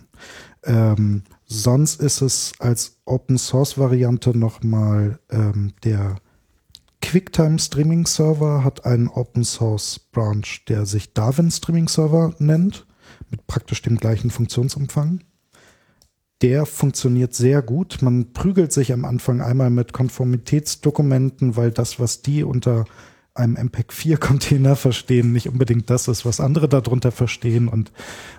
Ähm, 0.64 1.22
sonst 1.54 2.00
ist 2.00 2.20
es 2.20 2.52
als 2.58 2.98
Open 3.04 3.38
Source 3.38 3.78
Variante 3.78 4.36
nochmal 4.36 5.18
ähm, 5.30 5.72
der 5.84 6.16
QuickTime 7.00 7.58
Streaming 7.58 8.06
Server 8.06 8.64
hat 8.64 8.84
einen 8.86 9.08
Open 9.08 9.44
Source 9.44 9.98
Branch, 9.98 10.46
der 10.68 10.86
sich 10.86 11.12
Darwin 11.12 11.50
Streaming 11.50 11.88
Server 11.88 12.34
nennt, 12.38 12.86
mit 13.30 13.46
praktisch 13.46 13.82
dem 13.82 13.98
gleichen 13.98 14.30
Funktionsumfang. 14.30 15.22
Der 16.42 16.66
funktioniert 16.66 17.34
sehr 17.34 17.62
gut. 17.62 18.02
Man 18.02 18.32
prügelt 18.32 18.72
sich 18.72 18.92
am 18.92 19.04
Anfang 19.04 19.40
einmal 19.40 19.70
mit 19.70 19.92
Konformitätsdokumenten, 19.92 21.56
weil 21.56 21.70
das, 21.70 22.00
was 22.00 22.22
die 22.22 22.42
unter 22.42 22.84
einem 23.34 23.56
MPEG-4-Container 23.56 24.76
verstehen, 24.76 25.32
nicht 25.32 25.48
unbedingt 25.48 25.90
das 25.90 26.06
ist, 26.06 26.24
was 26.24 26.38
andere 26.38 26.68
darunter 26.68 27.10
verstehen. 27.10 27.66
Und 27.66 27.90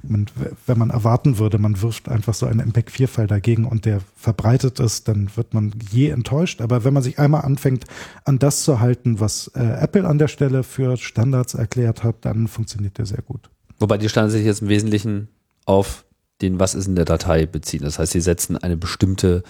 man, 0.04 0.28
wenn 0.66 0.78
man 0.78 0.90
erwarten 0.90 1.38
würde, 1.38 1.58
man 1.58 1.82
wirft 1.82 2.08
einfach 2.08 2.34
so 2.34 2.46
einen 2.46 2.62
MPEG-4-File 2.62 3.28
dagegen 3.28 3.66
und 3.66 3.86
der 3.86 4.00
verbreitet 4.16 4.80
ist, 4.80 5.08
dann 5.10 5.30
wird 5.36 5.54
man 5.54 5.74
je 5.92 6.10
enttäuscht. 6.10 6.62
Aber 6.62 6.86
wenn 6.86 6.94
man 6.94 7.04
sich 7.04 7.20
einmal 7.20 7.42
anfängt, 7.42 7.86
an 8.24 8.40
das 8.40 8.64
zu 8.64 8.80
halten, 8.80 9.20
was 9.20 9.52
äh, 9.56 9.60
Apple 9.60 10.08
an 10.08 10.18
der 10.18 10.30
Stelle 10.30 10.64
für 10.64 10.96
Standards 10.96 11.54
erklärt 11.54 12.04
hat, 12.04 12.24
dann 12.24 12.48
funktioniert 12.48 12.98
der 12.98 13.06
sehr 13.06 13.22
gut. 13.22 13.50
Wobei 13.80 13.98
die 13.98 14.08
Standards 14.08 14.34
sich 14.34 14.46
jetzt 14.46 14.62
im 14.62 14.70
Wesentlichen 14.70 15.28
auf 15.66 16.06
den 16.42 16.60
Was 16.60 16.76
ist 16.76 16.88
in 16.88 16.96
der 16.96 17.06
Datei 17.06 17.46
beziehen. 17.46 17.84
Das 17.84 18.00
heißt, 18.00 18.12
sie 18.12 18.22
setzen 18.22 18.58
eine 18.58 18.78
bestimmte 18.78 19.44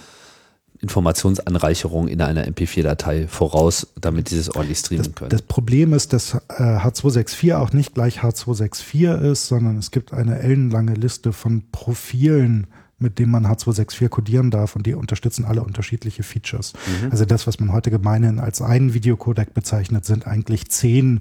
Informationsanreicherung 0.80 2.08
in 2.08 2.20
einer 2.20 2.46
MP4-Datei 2.46 3.28
voraus, 3.28 3.88
damit 4.00 4.28
sie 4.28 4.38
es 4.38 4.54
ordentlich 4.54 4.78
streamen 4.78 5.04
das, 5.04 5.14
können. 5.14 5.30
Das 5.30 5.42
Problem 5.42 5.92
ist, 5.92 6.12
dass 6.12 6.34
äh, 6.34 6.38
H264 6.62 7.56
auch 7.56 7.72
nicht 7.72 7.94
gleich 7.94 8.20
H264 8.20 9.30
ist, 9.30 9.46
sondern 9.46 9.78
es 9.78 9.90
gibt 9.90 10.12
eine 10.12 10.38
ellenlange 10.38 10.94
Liste 10.94 11.32
von 11.32 11.64
Profilen, 11.72 12.66
mit 12.98 13.18
denen 13.18 13.30
man 13.30 13.46
H264 13.46 14.08
codieren 14.08 14.50
darf 14.50 14.76
und 14.76 14.86
die 14.86 14.94
unterstützen 14.94 15.44
alle 15.44 15.62
unterschiedliche 15.62 16.22
Features. 16.22 16.72
Mhm. 17.02 17.10
Also 17.10 17.24
das, 17.24 17.46
was 17.46 17.60
man 17.60 17.72
heute 17.72 17.90
gemeinhin 17.90 18.38
als 18.38 18.62
einen 18.62 18.94
Videocodec 18.94 19.54
bezeichnet, 19.54 20.04
sind 20.04 20.26
eigentlich 20.26 20.68
zehn, 20.70 21.20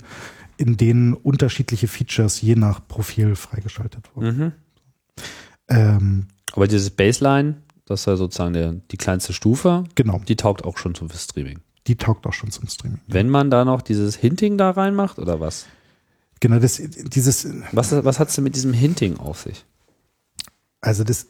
in 0.58 0.78
denen 0.78 1.14
unterschiedliche 1.14 1.88
Features 1.88 2.42
je 2.42 2.56
nach 2.56 2.86
Profil 2.88 3.36
freigeschaltet 3.36 4.10
wurden. 4.16 4.38
Mhm. 4.38 4.52
Ähm, 5.68 6.28
Aber 6.54 6.68
dieses 6.68 6.92
Baseline 6.92 7.56
das 7.86 8.02
ist 8.02 8.06
ja 8.08 8.16
sozusagen 8.16 8.54
der, 8.54 8.74
die 8.74 8.98
kleinste 8.98 9.34
Stufe. 9.34 9.84
Genau. 9.96 10.20
Die 10.28 10.36
taugt 10.36 10.66
auch 10.66 10.78
schon 10.78 10.96
zum 10.96 11.10
Streaming. 11.10 11.60
Die 11.88 11.96
taugt 11.96 12.26
auch 12.26 12.34
schon 12.34 12.52
zum 12.52 12.68
Streaming. 12.68 13.00
Wenn 13.08 13.30
man 13.30 13.52
da 13.52 13.64
noch 13.64 13.82
dieses 13.82 14.16
Hinting 14.16 14.58
da 14.58 14.72
reinmacht 14.72 15.20
oder 15.20 15.40
was? 15.40 15.68
Genau, 16.40 16.60
das, 16.60 16.82
dieses. 16.82 17.48
Was, 17.72 17.92
was 18.04 18.20
hat 18.20 18.30
es 18.30 18.36
denn 18.36 18.44
mit 18.44 18.56
diesem 18.56 18.74
Hinting 18.74 19.18
auf 19.18 19.42
sich? 19.42 19.66
Also 20.82 21.04
das, 21.04 21.28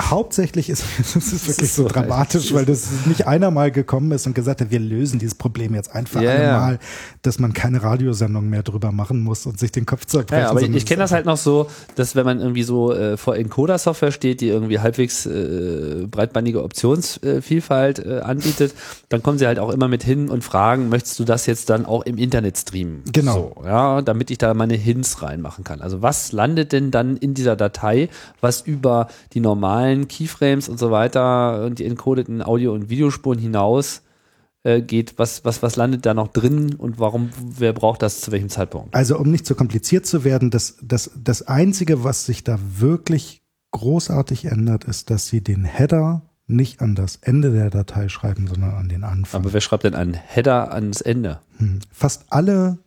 hauptsächlich 0.00 0.70
ist 0.70 0.84
es 1.00 1.16
ist 1.16 1.48
wirklich 1.48 1.68
ist 1.68 1.76
so, 1.76 1.82
so 1.84 1.88
dramatisch, 1.88 2.54
weil 2.54 2.64
das 2.64 2.88
nicht 3.06 3.26
einer 3.26 3.50
mal 3.50 3.70
gekommen 3.70 4.12
ist 4.12 4.26
und 4.26 4.34
gesagt 4.34 4.60
hat, 4.60 4.70
wir 4.70 4.80
lösen 4.80 5.18
dieses 5.18 5.34
Problem 5.34 5.74
jetzt 5.74 5.94
einfach 5.94 6.20
ja, 6.20 6.32
einmal, 6.32 6.72
ja. 6.74 6.78
dass 7.22 7.38
man 7.38 7.52
keine 7.52 7.82
Radiosendung 7.82 8.48
mehr 8.48 8.62
drüber 8.62 8.92
machen 8.92 9.22
muss 9.22 9.46
und 9.46 9.58
sich 9.58 9.72
den 9.72 9.86
Kopf 9.86 10.06
zerbrechen. 10.06 10.42
Ja, 10.42 10.50
aber 10.50 10.62
ich, 10.62 10.74
ich 10.74 10.86
kenne 10.86 11.00
das 11.00 11.12
halt 11.12 11.26
noch 11.26 11.36
so, 11.36 11.68
dass 11.96 12.14
wenn 12.14 12.24
man 12.24 12.40
irgendwie 12.40 12.62
so 12.62 12.92
äh, 12.92 13.16
vor 13.16 13.36
Encoder-Software 13.36 14.12
steht, 14.12 14.40
die 14.40 14.48
irgendwie 14.48 14.78
halbwegs 14.78 15.26
äh, 15.26 16.06
breitbandige 16.10 16.62
Optionsvielfalt 16.62 17.98
äh, 17.98 18.20
anbietet, 18.20 18.74
dann 19.08 19.22
kommen 19.22 19.38
sie 19.38 19.46
halt 19.46 19.58
auch 19.58 19.70
immer 19.70 19.88
mit 19.88 20.02
hin 20.02 20.28
und 20.28 20.44
fragen, 20.44 20.88
möchtest 20.88 21.18
du 21.18 21.24
das 21.24 21.46
jetzt 21.46 21.70
dann 21.70 21.86
auch 21.86 22.02
im 22.02 22.18
Internet 22.18 22.58
streamen? 22.58 23.02
Genau. 23.12 23.54
So, 23.56 23.64
ja, 23.64 24.02
damit 24.02 24.30
ich 24.30 24.38
da 24.38 24.54
meine 24.54 24.74
Hints 24.74 25.22
reinmachen 25.22 25.64
kann. 25.64 25.80
Also 25.80 26.02
was 26.02 26.32
landet 26.32 26.72
denn 26.72 26.90
dann 26.90 27.16
in 27.16 27.34
dieser 27.34 27.56
Datei, 27.56 28.08
was 28.40 28.60
über 28.60 29.08
die 29.32 29.40
normalen 29.40 29.87
allen 29.88 30.08
Keyframes 30.08 30.68
und 30.68 30.78
so 30.78 30.90
weiter 30.90 31.64
und 31.64 31.78
die 31.78 31.86
encodeten 31.86 32.42
Audio- 32.42 32.72
und 32.72 32.90
Videospuren 32.90 33.38
hinaus 33.38 34.02
äh, 34.62 34.82
geht, 34.82 35.18
was, 35.18 35.44
was, 35.44 35.62
was 35.62 35.76
landet 35.76 36.04
da 36.04 36.14
noch 36.14 36.28
drin 36.28 36.74
und 36.74 36.98
warum, 36.98 37.30
wer 37.40 37.72
braucht 37.72 38.02
das 38.02 38.20
zu 38.20 38.32
welchem 38.32 38.48
Zeitpunkt? 38.48 38.94
Also 38.94 39.18
um 39.18 39.30
nicht 39.30 39.46
zu 39.46 39.54
kompliziert 39.54 40.06
zu 40.06 40.24
werden, 40.24 40.50
das, 40.50 40.76
das, 40.82 41.10
das 41.16 41.42
Einzige, 41.42 42.04
was 42.04 42.26
sich 42.26 42.44
da 42.44 42.58
wirklich 42.76 43.42
großartig 43.70 44.46
ändert, 44.46 44.84
ist, 44.84 45.10
dass 45.10 45.26
sie 45.26 45.42
den 45.42 45.64
Header 45.64 46.22
nicht 46.46 46.80
an 46.80 46.94
das 46.94 47.16
Ende 47.16 47.52
der 47.52 47.70
Datei 47.70 48.08
schreiben, 48.08 48.46
sondern 48.46 48.70
an 48.70 48.88
den 48.88 49.04
Anfang. 49.04 49.42
Aber 49.42 49.52
wer 49.52 49.60
schreibt 49.60 49.84
denn 49.84 49.94
einen 49.94 50.14
Header 50.14 50.72
ans 50.72 51.02
Ende? 51.02 51.40
Hm. 51.58 51.80
Fast 51.92 52.24
alle 52.30 52.78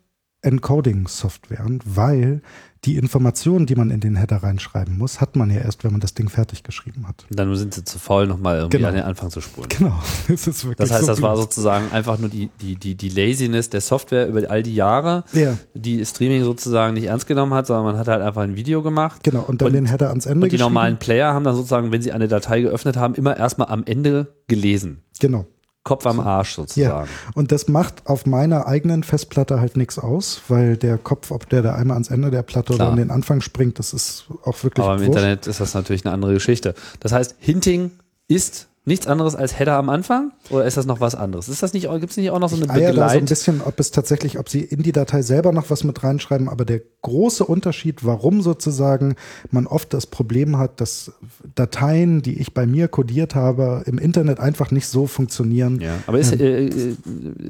Encoding-Softwaren, 0.41 1.79
weil 1.85 2.41
die 2.85 2.97
Informationen, 2.97 3.67
die 3.67 3.75
man 3.75 3.91
in 3.91 3.99
den 3.99 4.15
Header 4.15 4.37
reinschreiben 4.37 4.97
muss, 4.97 5.21
hat 5.21 5.35
man 5.35 5.51
ja 5.51 5.61
erst, 5.61 5.83
wenn 5.83 5.91
man 5.91 6.01
das 6.01 6.15
Ding 6.15 6.29
fertig 6.29 6.63
geschrieben 6.63 7.07
hat. 7.07 7.25
Dann 7.29 7.55
sind 7.55 7.75
sie 7.75 7.83
zu 7.83 7.99
faul, 7.99 8.25
nochmal 8.25 8.57
irgendwie 8.57 8.77
Genau. 8.77 8.89
an 8.89 8.95
den 8.95 9.03
Anfang 9.03 9.29
zu 9.29 9.39
spulen. 9.39 9.69
Genau. 9.69 9.93
Das, 10.27 10.47
ist 10.47 10.63
wirklich 10.65 10.77
Das 10.77 10.91
heißt, 10.91 11.01
so 11.01 11.07
das 11.11 11.21
war 11.21 11.33
blöd. 11.35 11.43
sozusagen 11.43 11.91
einfach 11.91 12.17
nur 12.17 12.29
die, 12.29 12.49
die, 12.59 12.75
die, 12.75 12.95
die 12.95 13.09
Laziness 13.09 13.69
der 13.69 13.81
Software 13.81 14.27
über 14.27 14.49
all 14.49 14.63
die 14.63 14.73
Jahre, 14.73 15.23
Ja, 15.33 15.57
die 15.75 16.03
Streaming 16.05 16.43
sozusagen 16.43 16.95
nicht 16.95 17.03
ernst 17.05 17.27
genommen 17.27 17.53
hat, 17.53 17.67
sondern 17.67 17.85
man 17.85 17.97
hat 17.97 18.07
halt 18.07 18.23
einfach 18.23 18.41
ein 18.41 18.55
Video 18.55 18.81
gemacht. 18.81 19.23
genau. 19.23 19.41
Und 19.41 19.61
dann 19.61 19.67
Und- 19.67 19.73
den 19.73 19.85
Header 19.85 20.09
ans 20.09 20.25
Ende 20.25 20.45
Und 20.45 20.51
die 20.51 20.57
normalen 20.57 20.97
Player 20.97 21.33
haben 21.35 21.43
dann 21.43 21.55
sozusagen, 21.55 21.91
wenn 21.91 22.01
sie 22.01 22.11
eine 22.13 22.27
Datei 22.27 22.61
geöffnet 22.61 22.97
haben, 22.97 23.13
immer 23.13 23.37
erstmal 23.37 23.67
am 23.67 23.83
Ende 23.85 24.33
gelesen. 24.47 25.03
Genau. 25.19 25.45
Kopf 25.83 26.05
am 26.05 26.19
Arsch 26.19 26.51
Ja. 26.51 26.55
sozusagen. 26.63 27.09
Und 27.33 27.51
das 27.51 27.67
macht 27.67 28.07
auf 28.07 28.25
meiner 28.25 28.67
eigenen 28.67 29.03
Festplatte 29.03 29.59
halt 29.59 29.77
nichts 29.77 29.97
aus, 29.97 30.41
weil 30.47 30.77
der 30.77 30.97
Kopf, 30.97 31.31
ob 31.31 31.49
der 31.49 31.61
da 31.63 31.73
einmal 31.75 31.95
ans 31.95 32.09
Ende 32.11 32.29
der 32.29 32.43
Platte 32.43 32.73
Klar. 32.73 32.87
oder 32.87 32.91
an 32.91 32.97
den 32.97 33.09
Anfang 33.11 33.41
springt, 33.41 33.79
das 33.79 33.93
ist 33.93 34.25
auch 34.43 34.63
wirklich 34.63 34.83
Aber 34.85 34.95
im 34.95 34.99
wurscht. 35.01 35.17
Internet 35.17 35.47
ist 35.47 35.59
das 35.59 35.73
natürlich 35.73 36.05
eine 36.05 36.13
andere 36.13 36.33
Geschichte. 36.33 36.75
Das 36.99 37.11
heißt, 37.11 37.35
Hinting 37.39 37.91
ist 38.27 38.67
nichts 38.83 39.05
anderes 39.05 39.35
als 39.35 39.59
Header 39.59 39.75
am 39.75 39.89
Anfang? 39.89 40.31
Oder 40.49 40.65
ist 40.65 40.75
das 40.75 40.87
noch 40.87 40.99
was 40.99 41.13
anderes? 41.13 41.49
Ist 41.49 41.61
das 41.61 41.73
nicht, 41.73 41.87
gibt 41.87 42.09
es 42.09 42.17
nicht 42.17 42.31
auch 42.31 42.39
noch 42.39 42.49
so 42.49 42.55
eine 42.55 42.67
eier 42.69 42.93
da 42.93 43.09
so 43.09 43.17
ein 43.17 43.25
bisschen, 43.25 43.61
ob 43.61 43.79
es 43.79 43.91
tatsächlich, 43.91 44.39
ob 44.39 44.49
sie 44.49 44.61
in 44.61 44.81
die 44.81 44.91
Datei 44.91 45.21
selber 45.21 45.51
noch 45.51 45.69
was 45.69 45.83
mit 45.83 46.03
reinschreiben, 46.03 46.49
aber 46.49 46.65
der 46.65 46.81
große 47.03 47.45
Unterschied, 47.45 48.03
warum 48.03 48.41
sozusagen 48.41 49.15
man 49.51 49.67
oft 49.67 49.93
das 49.93 50.07
Problem 50.07 50.57
hat, 50.57 50.81
dass 50.81 51.11
Dateien, 51.53 52.23
die 52.23 52.39
ich 52.39 52.55
bei 52.55 52.65
mir 52.65 52.87
codiert 52.87 53.35
habe, 53.35 53.83
im 53.85 53.99
Internet 53.99 54.39
einfach 54.39 54.71
nicht 54.71 54.87
so 54.87 55.05
funktionieren. 55.05 55.79
Ja, 55.79 55.93
aber 56.07 56.17
ist, 56.17 56.33
äh, 56.33 56.65
äh, 56.65 56.95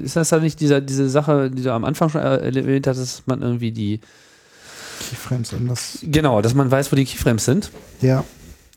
ist 0.04 0.18
das 0.18 0.30
dann 0.30 0.42
nicht 0.42 0.60
dieser, 0.60 0.82
diese 0.82 1.10
Sache, 1.10 1.50
die 1.50 1.64
du 1.64 1.72
am 1.72 1.86
Anfang 1.86 2.10
schon 2.10 2.22
erwähnt 2.22 2.88
hast, 2.88 3.00
dass 3.00 3.24
man 3.26 3.42
irgendwie 3.42 3.72
die, 3.72 4.02
Keyframes 5.10 5.54
anders. 5.54 6.00
genau, 6.04 6.42
dass 6.42 6.54
man 6.54 6.70
weiß, 6.70 6.92
wo 6.92 6.96
die 6.98 7.06
Keyframes 7.06 7.46
sind? 7.46 7.72
Ja. 8.02 8.26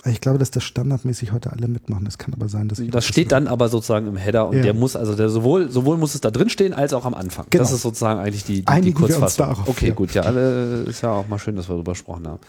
Ich 0.07 0.21
glaube, 0.21 0.39
dass 0.39 0.51
das 0.51 0.65
standardmäßig 0.65 1.33
heute 1.33 1.53
alle 1.53 1.67
mitmachen. 1.69 2.05
Das 2.05 2.19
kann 2.19 2.35
aber 2.35 2.49
sein, 2.49 2.69
dass 2.69 2.79
ich 2.79 2.91
Das 2.91 3.05
steht 3.07 3.33
dann 3.33 3.47
aber 3.49 3.69
sozusagen 3.69 4.07
im 4.07 4.17
Header 4.17 4.49
und 4.49 4.57
Ja. 4.57 4.63
der 4.63 4.75
muss, 4.75 4.97
also 4.97 5.15
der 5.15 5.29
sowohl, 5.29 5.71
sowohl 5.71 5.97
muss 5.97 6.15
es 6.15 6.21
da 6.21 6.31
drin 6.31 6.51
stehen, 6.51 6.73
als 6.75 6.93
auch 6.93 7.05
am 7.07 7.15
Anfang. 7.15 7.47
Genau. 7.51 7.63
Das 7.63 7.73
ist 7.73 7.83
sozusagen 7.83 8.21
eigentlich 8.21 8.45
die, 8.45 8.57
die, 8.57 8.61
die 8.63 8.69
Einigen 8.69 8.97
uns 9.03 9.17
Kurzfassung. 9.17 9.47
darauf, 9.47 9.69
okay, 9.69 9.89
ja. 9.89 9.95
gut, 9.95 10.13
ja, 10.13 10.23
alle, 10.23 10.83
ist 10.83 11.03
ja 11.03 11.11
auch 11.13 11.27
mal 11.29 11.39
schön, 11.39 11.57
dass 11.57 11.69
wir 11.69 11.75
darüber 11.75 11.93
gesprochen 11.93 12.29
haben. 12.29 12.41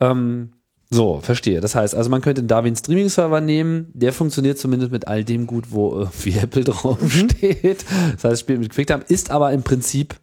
Ähm, 0.00 0.52
so, 0.90 1.20
verstehe. 1.20 1.60
Das 1.60 1.74
heißt, 1.74 1.94
also 1.94 2.08
man 2.08 2.20
könnte 2.22 2.40
einen 2.40 2.48
Darwin 2.48 2.76
Streaming 2.76 3.08
Server 3.08 3.40
nehmen, 3.40 3.90
der 3.94 4.12
funktioniert 4.12 4.58
zumindest 4.58 4.92
mit 4.92 5.08
all 5.08 5.24
dem 5.24 5.46
gut, 5.46 5.72
wo 5.72 5.92
irgendwie 5.92 6.32
Apple 6.38 6.64
draufsteht. 6.64 7.84
Das 8.14 8.24
heißt, 8.24 8.40
spielt 8.40 8.60
mit 8.60 8.72
QuickTime, 8.74 9.02
ist 9.08 9.30
aber 9.30 9.52
im 9.52 9.62
Prinzip 9.62 10.14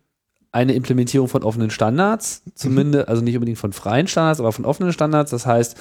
eine 0.54 0.74
Implementierung 0.74 1.28
von 1.30 1.44
offenen 1.44 1.70
Standards, 1.70 2.44
zumindest, 2.56 3.08
also 3.08 3.22
nicht 3.22 3.36
unbedingt 3.36 3.58
von 3.58 3.72
freien 3.72 4.08
Standards, 4.08 4.40
aber 4.42 4.52
von 4.52 4.66
offenen 4.66 4.92
Standards. 4.92 5.32
Das 5.32 5.46
heißt, 5.46 5.78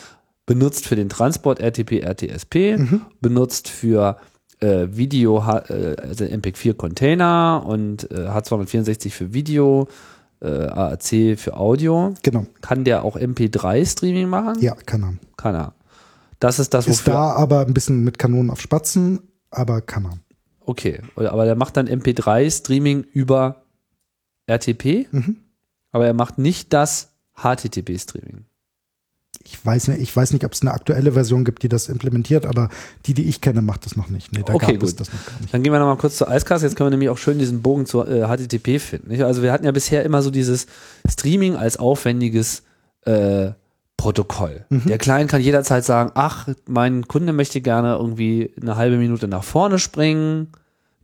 benutzt 0.51 0.89
für 0.89 0.97
den 0.97 1.09
Transport 1.09 1.61
RTP, 1.61 2.01
RTSP, 2.03 2.77
benutzt 3.21 3.69
für 3.69 4.17
äh, 4.59 4.89
Video, 4.91 5.39
äh, 5.39 5.95
also 6.03 6.25
MPEG-4 6.25 6.75
Container 6.75 7.63
und 7.65 8.11
äh, 8.11 8.27
H264 8.27 9.11
für 9.11 9.33
Video, 9.33 9.87
äh, 10.41 10.49
AAC 10.49 11.39
für 11.39 11.57
Audio. 11.57 12.15
Genau. 12.25 12.47
Kann 12.63 12.83
der 12.83 13.05
auch 13.05 13.17
MP3-Streaming 13.17 14.29
machen? 14.29 14.61
Ja, 14.61 14.75
kann 14.75 15.05
er. 15.05 15.15
Kann 15.37 15.55
er. 15.55 15.75
Das 16.41 16.59
ist 16.59 16.75
das, 16.75 16.89
Ist 16.89 17.07
wofür. 17.07 17.13
da 17.13 17.31
aber 17.35 17.61
ein 17.65 17.73
bisschen 17.73 18.03
mit 18.03 18.19
Kanonen 18.19 18.51
auf 18.51 18.61
Spatzen, 18.61 19.21
aber 19.53 19.81
kann 19.83 20.05
er. 20.07 20.19
Okay, 20.67 21.01
aber 21.15 21.45
der 21.45 21.55
macht 21.55 21.77
dann 21.77 21.87
MP3-Streaming 21.89 23.05
über 23.13 23.63
RTP, 24.49 25.07
Mhm. 25.13 25.37
aber 25.93 26.07
er 26.09 26.15
macht 26.15 26.39
nicht 26.39 26.73
das 26.73 27.13
HTTP-Streaming. 27.37 28.47
Ich 29.45 29.65
weiß 29.65 29.89
nicht, 29.89 30.01
ich 30.01 30.15
weiß 30.15 30.33
nicht, 30.33 30.45
ob 30.45 30.53
es 30.53 30.61
eine 30.63 30.73
aktuelle 30.73 31.13
Version 31.13 31.45
gibt, 31.45 31.63
die 31.63 31.69
das 31.69 31.89
implementiert, 31.89 32.45
aber 32.47 32.69
die, 33.07 33.15
die 33.15 33.29
ich 33.29 33.41
kenne, 33.41 33.63
macht 33.63 33.87
das 33.87 33.97
noch 33.97 34.09
nicht. 34.09 34.33
Nee, 34.33 34.43
da 34.45 34.53
Okay, 34.55 34.75
gab 34.75 34.83
es 34.83 34.91
gut. 34.91 35.01
das 35.01 35.13
noch 35.13 35.27
gar 35.27 35.41
nicht. 35.41 35.55
Dann 35.55 35.63
gehen 35.63 35.73
wir 35.73 35.79
nochmal 35.81 35.97
kurz 35.97 36.17
zur 36.17 36.29
Eiskast. 36.29 36.63
Jetzt 36.63 36.77
können 36.77 36.89
wir 36.89 36.91
nämlich 36.91 37.09
auch 37.09 37.19
schön 37.19 37.39
diesen 37.39 37.63
Bogen 37.63 37.87
zur 37.87 38.07
äh, 38.09 38.27
HTTP 38.27 38.79
finden. 38.79 39.09
Nicht? 39.09 39.23
Also 39.23 39.43
wir 39.43 39.53
hatten 39.53 39.65
ja 39.65 39.73
bisher 39.73 40.05
immer 40.05 40.23
so 40.23 40.31
dieses 40.31 40.67
Streaming 41.09 41.57
als 41.57 41.79
aufwendiges 41.79 42.63
äh, 43.07 43.51
Protokoll. 43.97 44.65
Der 44.71 44.97
Client 44.97 45.31
kann 45.31 45.43
jederzeit 45.43 45.85
sagen, 45.85 46.11
ach, 46.15 46.49
mein 46.67 47.07
Kunde 47.07 47.35
möchte 47.35 47.61
gerne 47.61 47.97
irgendwie 47.97 48.51
eine 48.61 48.77
halbe 48.77 48.97
Minute 48.97 49.29
nach 49.29 49.45
vorne 49.45 49.79
springen. 49.79 50.49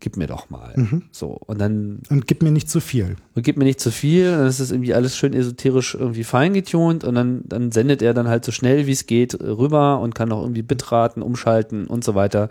Gib 0.06 0.16
mir 0.16 0.28
doch 0.28 0.50
mal. 0.50 0.72
So. 1.10 1.36
Und 1.46 1.60
dann 1.60 1.98
Und 2.10 2.28
gib 2.28 2.40
mir 2.40 2.52
nicht 2.52 2.70
zu 2.70 2.78
viel. 2.78 3.16
und 3.34 3.42
gib 3.42 3.56
mir 3.56 3.64
nicht 3.64 3.80
zu 3.80 3.90
viel, 3.90 4.30
dann 4.30 4.46
ist 4.46 4.60
es 4.60 4.70
irgendwie 4.70 4.94
alles 4.94 5.16
schön 5.16 5.34
esoterisch 5.34 5.96
irgendwie 5.96 6.22
feingetunt 6.22 7.02
und 7.02 7.16
dann, 7.16 7.40
dann 7.44 7.72
sendet 7.72 8.02
er 8.02 8.14
dann 8.14 8.28
halt 8.28 8.44
so 8.44 8.52
schnell 8.52 8.86
wie 8.86 8.92
es 8.92 9.06
geht 9.06 9.34
rüber 9.40 9.98
und 9.98 10.14
kann 10.14 10.30
auch 10.30 10.42
irgendwie 10.42 10.62
Bitraten 10.62 11.22
umschalten 11.24 11.88
und 11.88 12.04
so 12.04 12.14
weiter. 12.14 12.50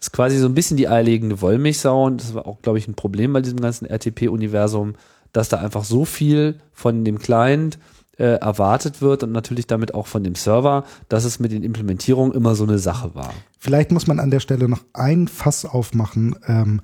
ist 0.00 0.12
quasi 0.12 0.36
so 0.38 0.48
ein 0.48 0.54
bisschen 0.54 0.76
die 0.76 0.88
eierlegende 0.88 1.40
Wollmilchsau 1.40 2.06
und 2.06 2.20
das 2.20 2.34
war 2.34 2.44
auch, 2.44 2.60
glaube 2.60 2.78
ich, 2.78 2.88
ein 2.88 2.94
Problem 2.94 3.32
bei 3.32 3.40
diesem 3.40 3.60
ganzen 3.60 3.86
RTP-Universum, 3.86 4.94
dass 5.32 5.48
da 5.48 5.58
einfach 5.58 5.84
so 5.84 6.04
viel 6.04 6.56
von 6.72 7.04
dem 7.04 7.20
Client 7.20 7.78
äh, 8.18 8.24
erwartet 8.38 9.02
wird 9.02 9.22
und 9.22 9.32
natürlich 9.32 9.66
damit 9.66 9.92
auch 9.94 10.06
von 10.06 10.24
dem 10.24 10.34
Server, 10.34 10.84
dass 11.08 11.24
es 11.24 11.38
mit 11.38 11.52
den 11.52 11.62
Implementierungen 11.62 12.32
immer 12.34 12.54
so 12.54 12.64
eine 12.64 12.78
Sache 12.78 13.14
war. 13.14 13.32
Vielleicht 13.58 13.92
muss 13.92 14.06
man 14.06 14.20
an 14.20 14.30
der 14.30 14.40
Stelle 14.40 14.68
noch 14.68 14.84
ein 14.94 15.28
Fass 15.28 15.64
aufmachen, 15.66 16.34
ähm, 16.46 16.80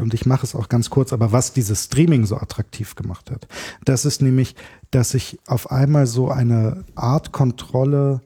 und 0.00 0.14
ich 0.14 0.26
mache 0.26 0.44
es 0.46 0.54
auch 0.54 0.68
ganz 0.68 0.90
kurz, 0.90 1.12
aber 1.12 1.32
was 1.32 1.52
dieses 1.52 1.84
Streaming 1.84 2.24
so 2.26 2.36
attraktiv 2.36 2.94
gemacht 2.94 3.30
hat, 3.30 3.46
das 3.84 4.04
ist 4.04 4.22
nämlich, 4.22 4.54
dass 4.90 5.12
ich 5.14 5.38
auf 5.46 5.70
einmal 5.70 6.06
so 6.06 6.30
eine 6.30 6.84
Art 6.94 7.32
Kontrolle 7.32 8.20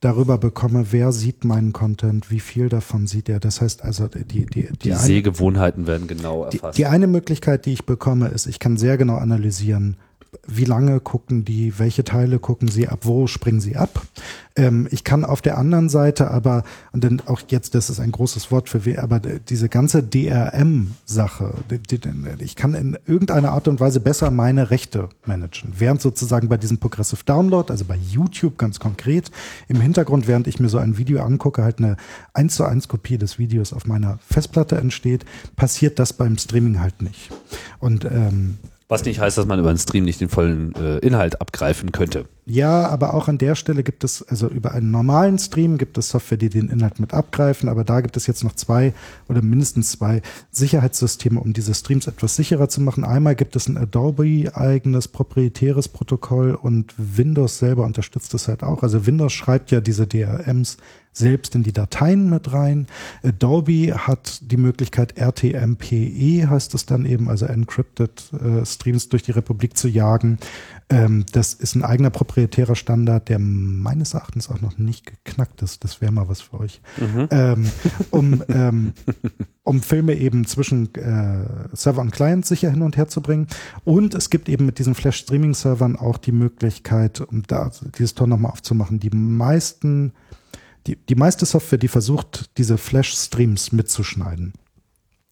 darüber 0.00 0.36
bekomme, 0.36 0.86
wer 0.90 1.12
sieht 1.12 1.44
meinen 1.44 1.72
Content, 1.72 2.28
wie 2.30 2.40
viel 2.40 2.68
davon 2.68 3.06
sieht 3.06 3.28
er. 3.28 3.38
Das 3.38 3.60
heißt 3.60 3.84
also, 3.84 4.08
die, 4.08 4.24
die, 4.24 4.46
die, 4.46 4.68
Die 4.82 4.90
eine- 4.92 5.00
Sehgewohnheiten 5.00 5.86
werden 5.86 6.08
genau 6.08 6.48
Die, 6.50 6.56
erfasst. 6.58 6.76
die 6.78 6.86
eine 6.86 7.06
Möglichkeit, 7.06 7.66
die 7.66 7.72
ich 7.72 7.86
bekomme, 7.86 8.28
ist, 8.28 8.46
ich 8.46 8.58
kann 8.58 8.76
sehr 8.76 8.96
genau 8.98 9.16
analysieren, 9.16 9.96
wie 10.46 10.64
lange 10.64 10.98
gucken 11.00 11.44
die, 11.44 11.78
welche 11.78 12.04
Teile 12.04 12.38
gucken 12.38 12.68
sie 12.68 12.88
ab, 12.88 13.00
wo 13.02 13.26
springen 13.26 13.60
sie 13.60 13.76
ab. 13.76 14.02
Ähm, 14.56 14.88
ich 14.90 15.04
kann 15.04 15.24
auf 15.26 15.42
der 15.42 15.58
anderen 15.58 15.90
Seite 15.90 16.30
aber, 16.30 16.64
und 16.92 17.04
dann 17.04 17.20
auch 17.26 17.42
jetzt, 17.48 17.74
das 17.74 17.90
ist 17.90 18.00
ein 18.00 18.12
großes 18.12 18.50
Wort 18.50 18.70
für 18.70 18.82
aber 19.02 19.20
diese 19.20 19.68
ganze 19.68 20.02
DRM-Sache, 20.02 21.54
ich 22.38 22.56
kann 22.56 22.74
in 22.74 22.98
irgendeiner 23.06 23.52
Art 23.52 23.68
und 23.68 23.78
Weise 23.78 24.00
besser 24.00 24.30
meine 24.30 24.70
Rechte 24.70 25.10
managen. 25.26 25.74
Während 25.78 26.00
sozusagen 26.00 26.48
bei 26.48 26.56
diesem 26.56 26.78
Progressive 26.78 27.24
Download, 27.24 27.70
also 27.70 27.84
bei 27.84 27.96
YouTube 27.96 28.56
ganz 28.58 28.80
konkret, 28.80 29.30
im 29.68 29.80
Hintergrund, 29.80 30.26
während 30.26 30.46
ich 30.46 30.58
mir 30.58 30.70
so 30.70 30.78
ein 30.78 30.96
Video 30.96 31.22
angucke, 31.22 31.62
halt 31.62 31.78
eine 31.78 31.96
1 32.32 32.56
zu 32.56 32.64
1 32.64 32.88
Kopie 32.88 33.18
des 33.18 33.38
Videos 33.38 33.74
auf 33.74 33.86
meiner 33.86 34.18
Festplatte 34.26 34.78
entsteht, 34.78 35.26
passiert 35.56 35.98
das 35.98 36.14
beim 36.14 36.38
Streaming 36.38 36.80
halt 36.80 37.02
nicht. 37.02 37.30
Und 37.78 38.06
ähm, 38.06 38.58
Was 38.92 39.06
nicht 39.06 39.20
heißt, 39.20 39.38
dass 39.38 39.46
man 39.46 39.58
über 39.58 39.70
einen 39.70 39.78
Stream 39.78 40.04
nicht 40.04 40.20
den 40.20 40.28
vollen 40.28 40.74
äh, 40.74 40.98
Inhalt 40.98 41.40
abgreifen 41.40 41.92
könnte. 41.92 42.26
Ja, 42.44 42.88
aber 42.88 43.14
auch 43.14 43.26
an 43.26 43.38
der 43.38 43.54
Stelle 43.54 43.82
gibt 43.82 44.04
es, 44.04 44.22
also 44.22 44.48
über 44.48 44.72
einen 44.72 44.90
normalen 44.90 45.38
Stream 45.38 45.78
gibt 45.78 45.96
es 45.96 46.10
Software, 46.10 46.36
die 46.36 46.50
den 46.50 46.68
Inhalt 46.68 47.00
mit 47.00 47.14
abgreifen, 47.14 47.70
aber 47.70 47.84
da 47.84 48.02
gibt 48.02 48.18
es 48.18 48.26
jetzt 48.26 48.44
noch 48.44 48.54
zwei 48.54 48.92
oder 49.30 49.40
mindestens 49.40 49.92
zwei 49.92 50.20
Sicherheitssysteme, 50.50 51.40
um 51.40 51.54
diese 51.54 51.72
Streams 51.72 52.06
etwas 52.06 52.36
sicherer 52.36 52.68
zu 52.68 52.82
machen. 52.82 53.02
Einmal 53.02 53.34
gibt 53.34 53.56
es 53.56 53.66
ein 53.66 53.78
Adobe-eigenes 53.78 55.08
proprietäres 55.08 55.88
Protokoll 55.88 56.54
und 56.54 56.92
Windows 56.98 57.60
selber 57.60 57.86
unterstützt 57.86 58.34
es 58.34 58.46
halt 58.46 58.62
auch. 58.62 58.82
Also 58.82 59.06
Windows 59.06 59.32
schreibt 59.32 59.70
ja 59.70 59.80
diese 59.80 60.06
DRMs 60.06 60.76
selbst 61.12 61.54
in 61.54 61.62
die 61.62 61.72
Dateien 61.72 62.30
mit 62.30 62.52
rein. 62.52 62.86
Adobe 63.22 63.94
hat 63.94 64.40
die 64.50 64.56
Möglichkeit, 64.56 65.18
RTMPE 65.18 66.48
heißt 66.48 66.74
es 66.74 66.86
dann 66.86 67.04
eben, 67.04 67.28
also 67.28 67.46
Encrypted 67.46 68.32
äh, 68.32 68.64
Streams 68.64 69.08
durch 69.08 69.22
die 69.22 69.32
Republik 69.32 69.76
zu 69.76 69.88
jagen. 69.88 70.38
Ähm, 70.88 71.24
das 71.32 71.54
ist 71.54 71.74
ein 71.74 71.84
eigener 71.84 72.10
proprietärer 72.10 72.74
Standard, 72.74 73.28
der 73.28 73.38
meines 73.38 74.14
Erachtens 74.14 74.48
auch 74.48 74.60
noch 74.60 74.78
nicht 74.78 75.06
geknackt 75.06 75.62
ist. 75.62 75.84
Das 75.84 76.00
wäre 76.00 76.12
mal 76.12 76.28
was 76.28 76.40
für 76.40 76.60
euch. 76.60 76.80
Ähm, 77.30 77.70
um, 78.10 78.42
ähm, 78.48 78.92
um 79.62 79.80
Filme 79.82 80.14
eben 80.14 80.46
zwischen 80.46 80.94
äh, 80.94 81.44
Server 81.72 82.00
und 82.00 82.10
Client 82.10 82.46
sicher 82.46 82.70
hin 82.70 82.82
und 82.82 82.96
her 82.96 83.08
zu 83.08 83.20
bringen. 83.20 83.46
Und 83.84 84.14
es 84.14 84.30
gibt 84.30 84.48
eben 84.48 84.66
mit 84.66 84.78
diesen 84.78 84.94
Flash-Streaming-Servern 84.94 85.96
auch 85.96 86.18
die 86.18 86.32
Möglichkeit, 86.32 87.20
um 87.20 87.42
da 87.46 87.70
dieses 87.98 88.14
Tor 88.14 88.26
nochmal 88.26 88.52
aufzumachen, 88.52 88.98
die 88.98 89.10
meisten 89.10 90.12
die, 90.86 90.96
die 90.96 91.14
meiste 91.14 91.46
Software, 91.46 91.78
die 91.78 91.88
versucht, 91.88 92.50
diese 92.58 92.78
Flash-Streams 92.78 93.72
mitzuschneiden, 93.72 94.52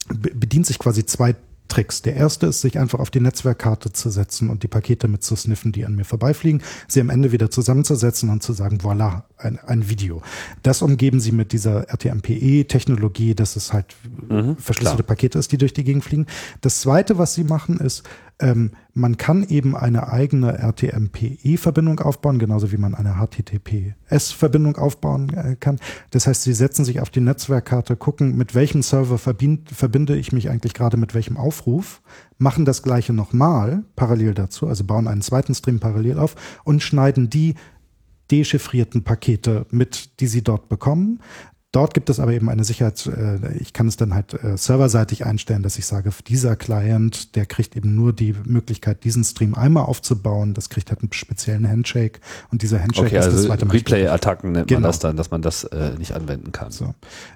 bedient 0.08 0.66
sich 0.66 0.78
quasi 0.78 1.04
zwei 1.06 1.36
Tricks. 1.70 2.02
Der 2.02 2.14
erste 2.14 2.46
ist, 2.48 2.60
sich 2.60 2.78
einfach 2.78 2.98
auf 2.98 3.10
die 3.10 3.20
Netzwerkkarte 3.20 3.92
zu 3.92 4.10
setzen 4.10 4.50
und 4.50 4.62
die 4.62 4.68
Pakete 4.68 5.08
mitzusniffen, 5.08 5.72
die 5.72 5.86
an 5.86 5.94
mir 5.94 6.04
vorbeifliegen, 6.04 6.62
sie 6.86 7.00
am 7.00 7.08
Ende 7.08 7.32
wieder 7.32 7.50
zusammenzusetzen 7.50 8.28
und 8.28 8.42
zu 8.42 8.52
sagen, 8.52 8.78
voilà, 8.82 9.22
ein, 9.38 9.58
ein 9.58 9.88
Video. 9.88 10.20
Das 10.62 10.82
umgeben 10.82 11.20
sie 11.20 11.32
mit 11.32 11.52
dieser 11.52 11.88
RTMPE-Technologie, 11.88 13.34
dass 13.34 13.56
es 13.56 13.72
halt 13.72 13.94
mhm, 14.28 14.56
verschlüsselte 14.56 15.04
klar. 15.04 15.16
Pakete 15.16 15.38
ist, 15.38 15.52
die 15.52 15.58
durch 15.58 15.72
die 15.72 15.84
Gegend 15.84 16.04
fliegen. 16.04 16.26
Das 16.60 16.80
zweite, 16.80 17.16
was 17.16 17.34
sie 17.34 17.44
machen, 17.44 17.78
ist, 17.78 18.02
ähm, 18.40 18.72
man 18.94 19.16
kann 19.16 19.44
eben 19.48 19.76
eine 19.76 20.08
eigene 20.08 20.58
RTMPE-Verbindung 20.58 22.00
aufbauen, 22.00 22.38
genauso 22.38 22.72
wie 22.72 22.76
man 22.76 22.94
eine 22.94 23.14
HTTPS-Verbindung 23.14 24.76
aufbauen 24.76 25.30
äh, 25.30 25.56
kann. 25.58 25.78
Das 26.10 26.26
heißt, 26.26 26.42
sie 26.42 26.52
setzen 26.52 26.84
sich 26.84 27.00
auf 27.00 27.10
die 27.10 27.20
Netzwerkkarte, 27.20 27.96
gucken, 27.96 28.36
mit 28.36 28.54
welchem 28.54 28.82
Server 28.82 29.18
verbind, 29.18 29.70
verbinde 29.70 30.16
ich 30.16 30.32
mich 30.32 30.50
eigentlich 30.50 30.74
gerade 30.74 30.96
mit 30.96 31.14
welchem 31.14 31.36
Aufruf, 31.36 32.02
machen 32.38 32.64
das 32.64 32.82
gleiche 32.82 33.12
nochmal 33.12 33.84
parallel 33.96 34.34
dazu, 34.34 34.66
also 34.66 34.84
bauen 34.84 35.06
einen 35.06 35.22
zweiten 35.22 35.54
Stream 35.54 35.78
parallel 35.78 36.18
auf 36.18 36.34
und 36.64 36.82
schneiden 36.82 37.30
die 37.30 37.54
dechiffrierten 38.30 39.02
Pakete 39.02 39.66
mit, 39.70 40.20
die 40.20 40.26
sie 40.26 40.42
dort 40.42 40.68
bekommen, 40.68 41.20
Dort 41.72 41.94
gibt 41.94 42.10
es 42.10 42.18
aber 42.18 42.32
eben 42.32 42.48
eine 42.48 42.64
Sicherheit, 42.64 43.06
äh, 43.06 43.56
ich 43.58 43.72
kann 43.72 43.86
es 43.86 43.96
dann 43.96 44.12
halt 44.12 44.34
äh, 44.42 44.56
serverseitig 44.56 45.24
einstellen, 45.24 45.62
dass 45.62 45.78
ich 45.78 45.86
sage, 45.86 46.10
dieser 46.26 46.56
Client, 46.56 47.36
der 47.36 47.46
kriegt 47.46 47.76
eben 47.76 47.94
nur 47.94 48.12
die 48.12 48.34
Möglichkeit, 48.44 49.04
diesen 49.04 49.22
Stream 49.22 49.54
einmal 49.54 49.84
aufzubauen. 49.84 50.52
Das 50.52 50.68
kriegt 50.68 50.90
halt 50.90 51.00
einen 51.00 51.12
speziellen 51.12 51.68
Handshake 51.68 52.20
und 52.50 52.62
dieser 52.62 52.82
Handshake 52.82 53.06
okay, 53.06 53.18
ist 53.18 53.26
also 53.26 53.36
das 53.36 53.46
zweite 53.46 53.72
Replay-Attacken 53.72 54.52
nennt 54.52 54.66
genau. 54.66 54.80
man 54.80 54.88
das 54.88 54.98
dann, 54.98 55.16
dass 55.16 55.30
man 55.30 55.42
das 55.42 55.62
äh, 55.64 55.92
nicht 55.96 56.12
anwenden 56.12 56.50
kann. 56.50 56.72
So. 56.72 56.94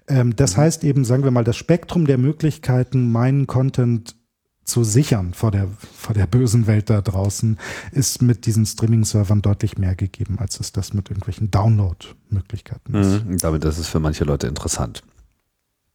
Ähm, 0.09 0.35
das 0.35 0.57
mhm. 0.57 0.63
heißt 0.63 0.83
eben, 0.83 1.05
sagen 1.05 1.23
wir 1.23 1.31
mal, 1.31 1.45
das 1.45 1.57
Spektrum 1.57 2.07
der 2.07 2.19
Möglichkeiten, 2.19 3.13
meinen 3.13 3.47
Content 3.47 4.17
zu 4.65 4.85
sichern 4.85 5.35
vor 5.35 5.51
der, 5.51 5.69
vor 5.97 6.15
der 6.15 6.27
bösen 6.27 6.67
Welt 6.67 6.91
da 6.91 7.01
draußen, 7.01 7.59
ist 7.93 8.23
mit 8.23 8.47
diesen 8.47 8.67
Streaming-Servern 8.67 9.43
deutlich 9.43 9.79
mehr 9.79 9.95
gegeben, 9.95 10.39
als 10.39 10.61
es 10.61 10.73
das 10.73 10.95
mit 10.95 11.11
irgendwelchen 11.11 11.51
Download-Möglichkeiten 11.51 12.95
ist. 12.95 13.25
Mhm, 13.25 13.39
damit 13.39 13.65
ist 13.65 13.79
es 13.79 13.89
für 13.89 14.01
manche 14.01 14.25
Leute 14.25 14.47
interessant. 14.47 15.03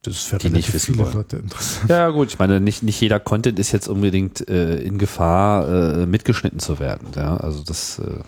Das 0.04 0.16
ist 0.16 0.24
für 0.24 0.38
die 0.38 0.50
nicht 0.50 0.74
wissen 0.74 0.94
viele 0.94 1.06
wollen. 1.06 1.16
Leute 1.16 1.38
interessant. 1.38 1.90
Ja 1.90 2.10
gut, 2.10 2.30
ich 2.30 2.40
meine, 2.40 2.62
nicht, 2.62 2.84
nicht 2.84 3.02
jeder 3.02 3.20
Content 3.20 3.60
ist 3.60 3.72
jetzt 3.74 3.90
unbedingt 3.90 4.48
äh, 4.48 4.78
in 4.80 4.98
Gefahr, 4.98 5.68
äh, 5.68 6.06
mitgeschnitten 6.06 6.60
zu 6.60 6.80
werden. 6.80 7.10
Ja? 7.16 7.36
Also 7.36 7.64
das, 7.64 8.00
äh, 8.00 8.24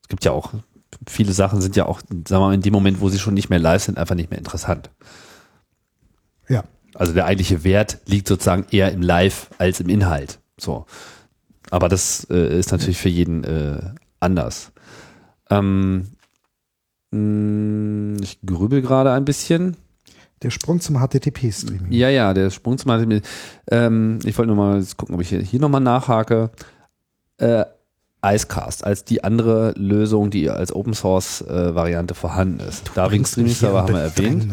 es 0.00 0.08
gibt 0.08 0.24
ja 0.24 0.32
auch, 0.32 0.52
viele 1.06 1.32
Sachen 1.32 1.60
sind 1.60 1.76
ja 1.76 1.84
auch, 1.84 2.00
sagen 2.00 2.24
wir 2.28 2.40
mal, 2.40 2.54
in 2.54 2.62
dem 2.62 2.72
Moment, 2.72 3.00
wo 3.00 3.10
sie 3.10 3.18
schon 3.18 3.34
nicht 3.34 3.50
mehr 3.50 3.58
live 3.58 3.82
sind, 3.82 3.98
einfach 3.98 4.14
nicht 4.14 4.30
mehr 4.30 4.38
interessant. 4.38 4.90
Ja. 6.48 6.64
Also 6.94 7.12
der 7.12 7.26
eigentliche 7.26 7.64
Wert 7.64 7.98
liegt 8.06 8.28
sozusagen 8.28 8.66
eher 8.70 8.92
im 8.92 9.02
Live 9.02 9.50
als 9.58 9.80
im 9.80 9.88
Inhalt. 9.88 10.38
So. 10.58 10.86
Aber 11.70 11.88
das 11.88 12.26
äh, 12.30 12.58
ist 12.58 12.72
natürlich 12.72 12.98
für 12.98 13.08
jeden 13.08 13.44
äh, 13.44 13.80
anders. 14.20 14.72
Ähm, 15.50 16.08
mh, 17.10 17.18
hm, 17.18 18.16
ich 18.22 18.38
grübel 18.44 18.82
gerade 18.82 19.12
ein 19.12 19.24
bisschen. 19.24 19.76
Der 20.42 20.50
Sprung 20.50 20.80
zum 20.80 20.96
HTTP-Streaming. 20.96 21.90
Ja, 21.90 22.10
ja, 22.10 22.34
der 22.34 22.50
Sprung 22.50 22.76
zum 22.76 22.90
HTTP. 22.90 23.26
Ähm, 23.70 24.18
ich 24.24 24.36
wollte 24.36 24.52
nur 24.52 24.56
mal 24.56 24.84
gucken, 24.96 25.14
ob 25.14 25.20
ich 25.22 25.30
hier, 25.30 25.40
hier 25.40 25.60
nochmal 25.60 25.80
nachhake. 25.80 26.50
Äh, 27.38 27.64
Icecast 28.24 28.84
als 28.84 29.04
die 29.04 29.22
andere 29.22 29.74
Lösung, 29.76 30.30
die 30.30 30.48
als 30.48 30.72
Open 30.74 30.94
Source 30.94 31.42
äh, 31.42 31.74
Variante 31.74 32.14
vorhanden 32.14 32.60
ist. 32.60 32.90
Darwin 32.94 33.24
Streaming 33.24 33.52
Server 33.52 33.82
haben 33.82 33.92
wir 33.92 34.00
erwähnt. 34.00 34.52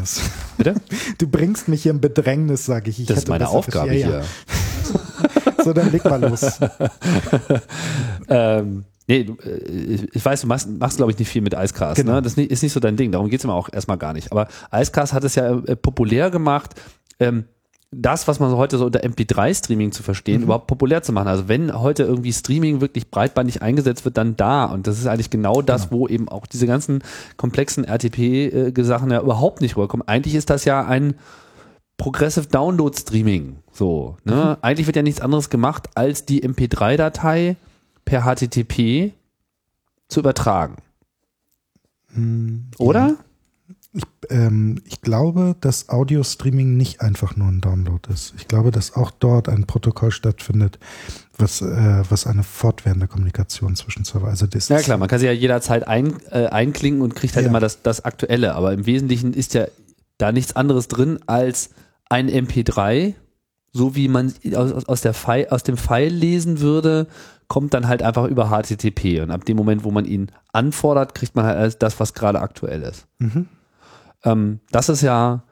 Bitte? 0.58 0.76
Du 1.18 1.28
bringst 1.28 1.68
mich 1.68 1.84
hier 1.84 1.92
in 1.92 2.02
Bedrängnis, 2.02 2.66
sage 2.66 2.90
ich. 2.90 3.00
ich. 3.00 3.06
Das 3.06 3.20
ist 3.20 3.28
meine 3.28 3.48
Aufgabe 3.48 3.96
ja, 3.96 4.08
hier. 4.08 4.24
so, 5.64 5.74
dann 5.74 5.92
leg 5.92 6.04
mal 6.04 6.22
los. 6.22 6.42
ähm, 8.28 8.86
nee, 9.08 9.24
du, 9.24 9.38
äh, 9.44 10.08
ich 10.12 10.24
weiß, 10.24 10.42
du 10.42 10.48
machst, 10.48 10.70
machst 10.70 10.98
glaube 10.98 11.12
ich, 11.12 11.20
nicht 11.20 11.30
viel 11.30 11.42
mit 11.42 11.54
Icecast. 11.54 11.96
Genau. 11.96 12.14
Ne? 12.14 12.22
Das 12.22 12.34
ist 12.34 12.38
nicht, 12.38 12.52
ist 12.52 12.64
nicht 12.64 12.74
so 12.74 12.80
dein 12.80 12.98
Ding. 12.98 13.12
Darum 13.12 13.30
geht 13.30 13.40
es 13.40 13.44
immer 13.44 13.54
auch 13.54 13.70
erstmal 13.72 13.98
gar 13.98 14.14
nicht. 14.14 14.32
Aber 14.32 14.48
Icecast 14.74 15.14
hat 15.14 15.24
es 15.24 15.36
ja 15.36 15.60
äh, 15.60 15.76
populär 15.76 16.30
gemacht. 16.30 16.76
Ähm, 17.20 17.46
das, 17.92 18.28
was 18.30 18.40
man 18.40 18.56
heute 18.56 18.78
so 18.78 18.86
unter 18.86 19.04
MP3-Streaming 19.04 19.92
zu 19.92 20.02
verstehen, 20.02 20.38
mhm. 20.38 20.44
überhaupt 20.44 20.68
populär 20.68 21.04
zu 21.04 21.12
machen. 21.12 21.28
Also 21.28 21.50
wenn 21.50 21.78
heute 21.78 22.04
irgendwie 22.04 22.32
Streaming 22.32 22.80
wirklich 22.80 23.12
breitbandig 23.12 23.62
eingesetzt 23.62 24.06
wird, 24.06 24.18
dann 24.18 24.38
da. 24.38 24.66
Und 24.66 24.88
das 24.88 24.98
ist 24.98 25.08
eigentlich 25.08 25.30
genau 25.30 25.62
das, 25.62 25.90
genau. 25.90 26.02
wo 26.02 26.08
eben 26.08 26.30
auch 26.30 26.46
diese 26.46 26.68
ganzen 26.68 27.04
komplexen 27.36 27.84
RTP-Sachen 27.84 29.12
ja 29.12 29.22
überhaupt 29.22 29.60
nicht 29.60 29.76
rüberkommen. 29.76 30.08
Eigentlich 30.08 30.36
ist 30.36 30.50
das 30.50 30.64
ja 30.64 30.86
ein 30.86 31.16
Progressive 31.98 32.48
Download 32.48 32.98
Streaming. 32.98 33.58
So, 33.74 34.16
ne? 34.24 34.58
Mhm. 34.58 34.64
Eigentlich 34.64 34.88
wird 34.88 34.96
ja 34.96 35.04
nichts 35.04 35.20
anderes 35.20 35.50
gemacht, 35.50 35.90
als 35.94 36.26
die 36.26 36.44
MP3-Datei 36.44 37.58
per 38.06 38.24
HTTP 38.24 39.12
zu 40.08 40.22
übertragen. 40.22 40.78
Mhm, 42.14 42.68
Oder? 42.78 43.08
Ja. 43.08 43.16
Ich, 43.94 44.04
ähm, 44.30 44.82
ich 44.86 45.02
glaube, 45.02 45.56
dass 45.60 45.90
Audio-Streaming 45.90 46.78
nicht 46.78 47.02
einfach 47.02 47.36
nur 47.36 47.50
ein 47.50 47.60
Download 47.60 48.10
ist. 48.12 48.34
Ich 48.38 48.48
glaube, 48.48 48.72
dass 48.72 48.96
auch 48.96 49.12
dort 49.12 49.50
ein 49.50 49.66
Protokoll 49.66 50.12
stattfindet, 50.12 50.80
was, 51.38 51.62
äh, 51.62 52.04
was 52.10 52.26
eine 52.26 52.44
fortwährende 52.44 53.08
Kommunikation 53.08 53.76
zwischen 53.76 54.06
Server. 54.06 54.28
Also 54.28 54.48
das 54.48 54.70
ja 54.70 54.80
klar, 54.80 54.98
man 54.98 55.10
kann 55.10 55.20
sich 55.20 55.26
ja 55.26 55.34
jederzeit 55.34 55.88
ein, 55.88 56.16
äh, 56.30 56.48
einklinken 56.48 57.02
und 57.02 57.16
kriegt 57.16 57.36
halt 57.36 57.46
ja. 57.46 57.50
immer 57.50 57.60
das, 57.60 57.82
das 57.82 58.06
Aktuelle. 58.06 58.56
Aber 58.56 58.72
im 58.72 58.86
Wesentlichen 58.86 59.34
ist 59.34 59.54
ja 59.54 59.66
da 60.18 60.32
nichts 60.32 60.56
anderes 60.56 60.88
drin 60.88 61.20
als 61.26 61.72
ein 62.08 62.30
MP3, 62.30 63.16
so 63.74 63.96
wie 63.96 64.08
man 64.08 64.34
aus, 64.56 64.86
aus, 64.86 65.02
der 65.02 65.14
File, 65.14 65.48
aus 65.50 65.64
dem 65.64 65.78
File 65.78 66.14
lesen 66.14 66.60
würde, 66.60 67.08
kommt 67.48 67.74
dann 67.74 67.88
halt 67.90 68.04
einfach 68.04 68.26
über 68.26 68.50
HTTP. 68.50 69.22
Und 69.22 69.32
ab 69.32 69.44
dem 69.44 69.58
Moment, 69.58 69.84
wo 69.84 69.92
man 69.92 70.06
ihn 70.06 70.32
anfordert, 70.54 71.16
kriegt 71.16 71.36
man 71.36 71.46
halt 71.46 71.82
das, 71.84 72.00
was 72.00 72.14
gerade 72.14 72.40
aktuell 72.40 72.84
ist. 72.84 73.08
Mhm. 73.20 73.48
Ähm, 74.24 74.60
das 74.72 74.90
ist 74.90 75.02
ja, 75.02 75.44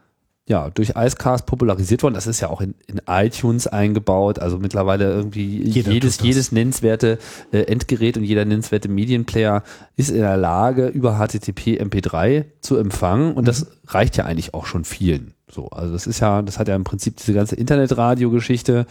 ja 0.48 0.70
durch 0.70 0.94
Icecast 0.96 1.46
popularisiert 1.46 2.04
worden. 2.04 2.14
Das 2.14 2.28
ist 2.28 2.40
ja 2.40 2.50
auch 2.50 2.62
in, 2.62 2.76
in 2.88 3.02
iTunes 3.08 3.68
eingebaut. 3.68 4.40
Also 4.40 4.58
mittlerweile 4.58 5.12
irgendwie 5.12 5.64
jeder 5.64 5.92
jedes, 5.92 6.22
jedes 6.22 6.52
nennenswerte 6.52 7.20
äh, 7.52 7.62
Endgerät 7.62 8.18
und 8.18 8.24
jeder 8.24 8.46
nennenswerte 8.46 8.90
Medienplayer 8.90 9.64
ist 9.96 10.10
in 10.10 10.22
der 10.22 10.38
Lage, 10.38 10.88
über 10.88 11.18
HTTP 11.18 11.82
MP3 11.82 12.46
zu 12.62 12.78
empfangen. 12.78 13.34
Und 13.34 13.48
das 13.48 13.62
mhm. 13.62 13.68
reicht 13.88 14.18
ja 14.18 14.26
eigentlich 14.26 14.54
auch 14.54 14.66
schon 14.66 14.86
vielen. 14.86 15.34
So, 15.52 15.68
also 15.70 15.94
das 15.94 16.06
ist 16.06 16.20
ja, 16.20 16.42
das 16.42 16.60
hat 16.60 16.68
ja 16.68 16.76
im 16.76 16.84
Prinzip 16.84 17.18
diese 17.18 17.34
ganze 17.34 17.56
Internetradio-Geschichte 17.56 18.86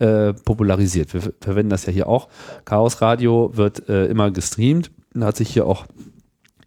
äh, 0.00 0.32
popularisiert. 0.32 1.14
Wir 1.14 1.20
verwenden 1.40 1.70
das 1.70 1.86
ja 1.86 1.92
hier 1.92 2.08
auch. 2.08 2.28
Chaos 2.64 3.00
Radio 3.00 3.50
wird 3.54 3.88
äh, 3.88 4.06
immer 4.06 4.30
gestreamt. 4.30 4.90
Da 5.12 5.26
hat 5.26 5.36
sich 5.36 5.50
hier 5.50 5.66
auch 5.66 5.86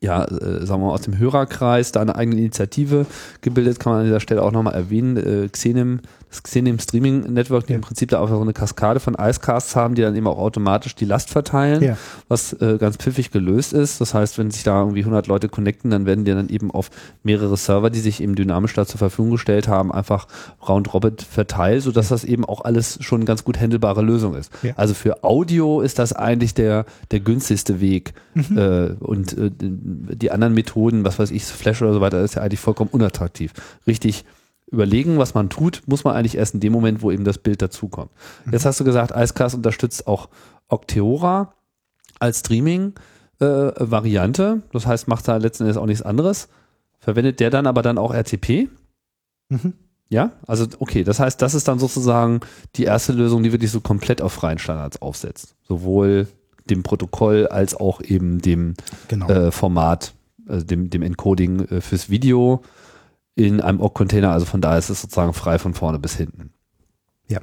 ja, 0.03 0.25
äh, 0.25 0.65
sagen 0.65 0.81
wir 0.81 0.87
mal, 0.87 0.93
aus 0.93 1.01
dem 1.01 1.17
Hörerkreis 1.17 1.93
da 1.93 2.01
eine 2.01 2.15
eigene 2.15 2.37
Initiative 2.37 3.05
gebildet, 3.41 3.79
kann 3.79 3.93
man 3.93 4.01
an 4.01 4.05
dieser 4.05 4.19
Stelle 4.19 4.43
auch 4.43 4.51
nochmal 4.51 4.73
erwähnen. 4.73 5.15
Äh, 5.17 5.47
Xenim, 5.47 6.01
das 6.33 6.41
Xenim 6.41 6.79
Streaming 6.79 7.31
Network, 7.31 7.67
die 7.67 7.73
ja. 7.73 7.75
im 7.75 7.81
Prinzip 7.81 8.09
da 8.09 8.19
auch 8.19 8.27
so 8.27 8.41
eine 8.41 8.53
Kaskade 8.53 8.99
von 8.99 9.15
Icecasts 9.15 9.75
haben, 9.75 9.93
die 9.93 10.01
dann 10.01 10.15
eben 10.15 10.25
auch 10.25 10.39
automatisch 10.39 10.95
die 10.95 11.05
Last 11.05 11.29
verteilen, 11.29 11.83
ja. 11.83 11.97
was 12.27 12.53
äh, 12.53 12.77
ganz 12.79 12.97
pfiffig 12.97 13.29
gelöst 13.29 13.71
ist. 13.71 14.01
Das 14.01 14.15
heißt, 14.15 14.39
wenn 14.39 14.49
sich 14.49 14.63
da 14.63 14.79
irgendwie 14.79 15.01
100 15.01 15.27
Leute 15.27 15.47
connecten, 15.47 15.91
dann 15.91 16.07
werden 16.07 16.25
die 16.25 16.31
dann 16.31 16.49
eben 16.49 16.71
auf 16.71 16.89
mehrere 17.21 17.55
Server, 17.55 17.91
die 17.91 17.99
sich 17.99 18.21
eben 18.21 18.35
dynamisch 18.35 18.73
da 18.73 18.85
zur 18.87 18.97
Verfügung 18.97 19.31
gestellt 19.31 19.67
haben, 19.67 19.91
einfach 19.91 20.27
round 20.67 20.91
robin 20.93 21.17
verteilt, 21.17 21.83
sodass 21.83 22.09
ja. 22.09 22.15
das 22.15 22.23
eben 22.23 22.45
auch 22.45 22.61
alles 22.61 22.97
schon 23.01 23.21
eine 23.21 23.25
ganz 23.25 23.43
gut 23.43 23.59
handelbare 23.59 24.01
Lösung 24.01 24.35
ist. 24.35 24.51
Also 24.75 24.95
für 24.95 25.23
Audio 25.23 25.81
ist 25.81 25.99
das 25.99 26.13
eigentlich 26.13 26.55
der, 26.55 26.85
der 27.11 27.19
günstigste 27.19 27.79
Weg 27.79 28.13
mhm. 28.33 28.57
äh, 28.57 28.87
und 28.99 29.37
äh, 29.37 29.51
die 29.59 30.31
anderen 30.31 30.55
Methoden, 30.55 31.05
was 31.05 31.19
weiß 31.19 31.29
ich, 31.29 31.43
Flash 31.43 31.81
oder 31.83 31.93
so 31.93 32.01
weiter, 32.01 32.21
ist 32.21 32.35
ja 32.35 32.41
eigentlich 32.41 32.59
vollkommen 32.59 32.89
unattraktiv. 32.91 33.53
Richtig 33.85 34.25
überlegen, 34.73 35.17
was 35.17 35.33
man 35.33 35.49
tut, 35.49 35.83
muss 35.85 36.03
man 36.03 36.15
eigentlich 36.15 36.35
erst 36.35 36.55
in 36.55 36.59
dem 36.59 36.73
Moment, 36.73 37.01
wo 37.01 37.11
eben 37.11 37.23
das 37.23 37.37
Bild 37.37 37.61
dazukommt. 37.61 38.11
Mhm. 38.45 38.51
Jetzt 38.53 38.65
hast 38.65 38.79
du 38.79 38.83
gesagt, 38.83 39.13
Icecast 39.15 39.55
unterstützt 39.55 40.07
auch 40.07 40.29
Octeora 40.67 41.53
als 42.19 42.39
Streaming-Variante. 42.39 44.57
Äh, 44.57 44.61
das 44.73 44.85
heißt, 44.85 45.07
macht 45.07 45.25
da 45.27 45.37
letzten 45.37 45.63
Endes 45.63 45.77
auch 45.77 45.85
nichts 45.85 46.01
anderes. 46.01 46.49
Verwendet 46.99 47.39
der 47.39 47.49
dann 47.49 47.67
aber 47.67 47.81
dann 47.81 47.97
auch 47.97 48.13
RTP? 48.13 48.67
Mhm. 49.49 49.73
Ja, 50.09 50.31
also 50.47 50.67
okay, 50.79 51.03
das 51.03 51.19
heißt, 51.19 51.41
das 51.41 51.55
ist 51.55 51.67
dann 51.67 51.79
sozusagen 51.79 52.41
die 52.75 52.83
erste 52.83 53.13
Lösung, 53.13 53.41
die 53.43 53.51
wirklich 53.51 53.71
so 53.71 53.81
komplett 53.81 54.21
auf 54.21 54.33
freien 54.33 54.59
Standards 54.59 55.01
aufsetzt. 55.01 55.55
Sowohl 55.63 56.27
dem 56.69 56.83
Protokoll 56.83 57.47
als 57.47 57.75
auch 57.75 57.99
eben 58.01 58.39
dem 58.39 58.75
genau. 59.07 59.27
äh, 59.27 59.51
Format, 59.51 60.13
also 60.47 60.65
dem, 60.65 60.89
dem 60.89 61.01
Encoding 61.01 61.67
äh, 61.67 61.81
fürs 61.81 62.09
Video 62.09 62.61
in 63.35 63.61
einem 63.61 63.81
OGG-Container. 63.81 64.31
Also 64.31 64.45
von 64.45 64.61
daher 64.61 64.79
ist 64.79 64.89
es 64.89 65.01
sozusagen 65.01 65.33
frei 65.33 65.59
von 65.59 65.73
vorne 65.73 65.99
bis 65.99 66.15
hinten. 66.15 66.51
Ja. 67.27 67.41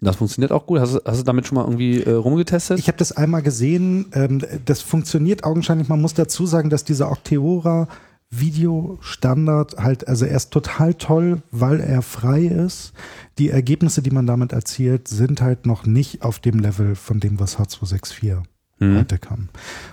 Das 0.00 0.16
funktioniert 0.16 0.52
auch 0.52 0.66
gut. 0.66 0.80
Hast, 0.80 1.00
hast 1.04 1.20
du 1.20 1.24
damit 1.24 1.46
schon 1.46 1.56
mal 1.56 1.64
irgendwie 1.64 2.02
äh, 2.02 2.12
rumgetestet? 2.12 2.78
Ich 2.78 2.88
habe 2.88 2.98
das 2.98 3.12
einmal 3.12 3.42
gesehen. 3.42 4.06
Ähm, 4.12 4.42
das 4.64 4.80
funktioniert 4.80 5.44
augenscheinlich. 5.44 5.88
Man 5.88 6.00
muss 6.00 6.14
dazu 6.14 6.46
sagen, 6.46 6.70
dass 6.70 6.84
dieser 6.84 7.10
Octeora 7.10 7.88
Videostandard 8.30 9.76
halt, 9.76 10.08
also 10.08 10.24
er 10.24 10.36
ist 10.36 10.50
total 10.50 10.94
toll, 10.94 11.42
weil 11.52 11.80
er 11.80 12.02
frei 12.02 12.44
ist. 12.46 12.92
Die 13.38 13.50
Ergebnisse, 13.50 14.02
die 14.02 14.10
man 14.10 14.26
damit 14.26 14.52
erzielt, 14.52 15.06
sind 15.08 15.40
halt 15.40 15.66
noch 15.66 15.86
nicht 15.86 16.22
auf 16.22 16.40
dem 16.40 16.58
Level 16.58 16.96
von 16.96 17.20
dem, 17.20 17.38
was 17.38 17.58
H264 17.58 18.42
Mhm. 18.80 18.98
heute 18.98 19.18
kann. 19.18 19.48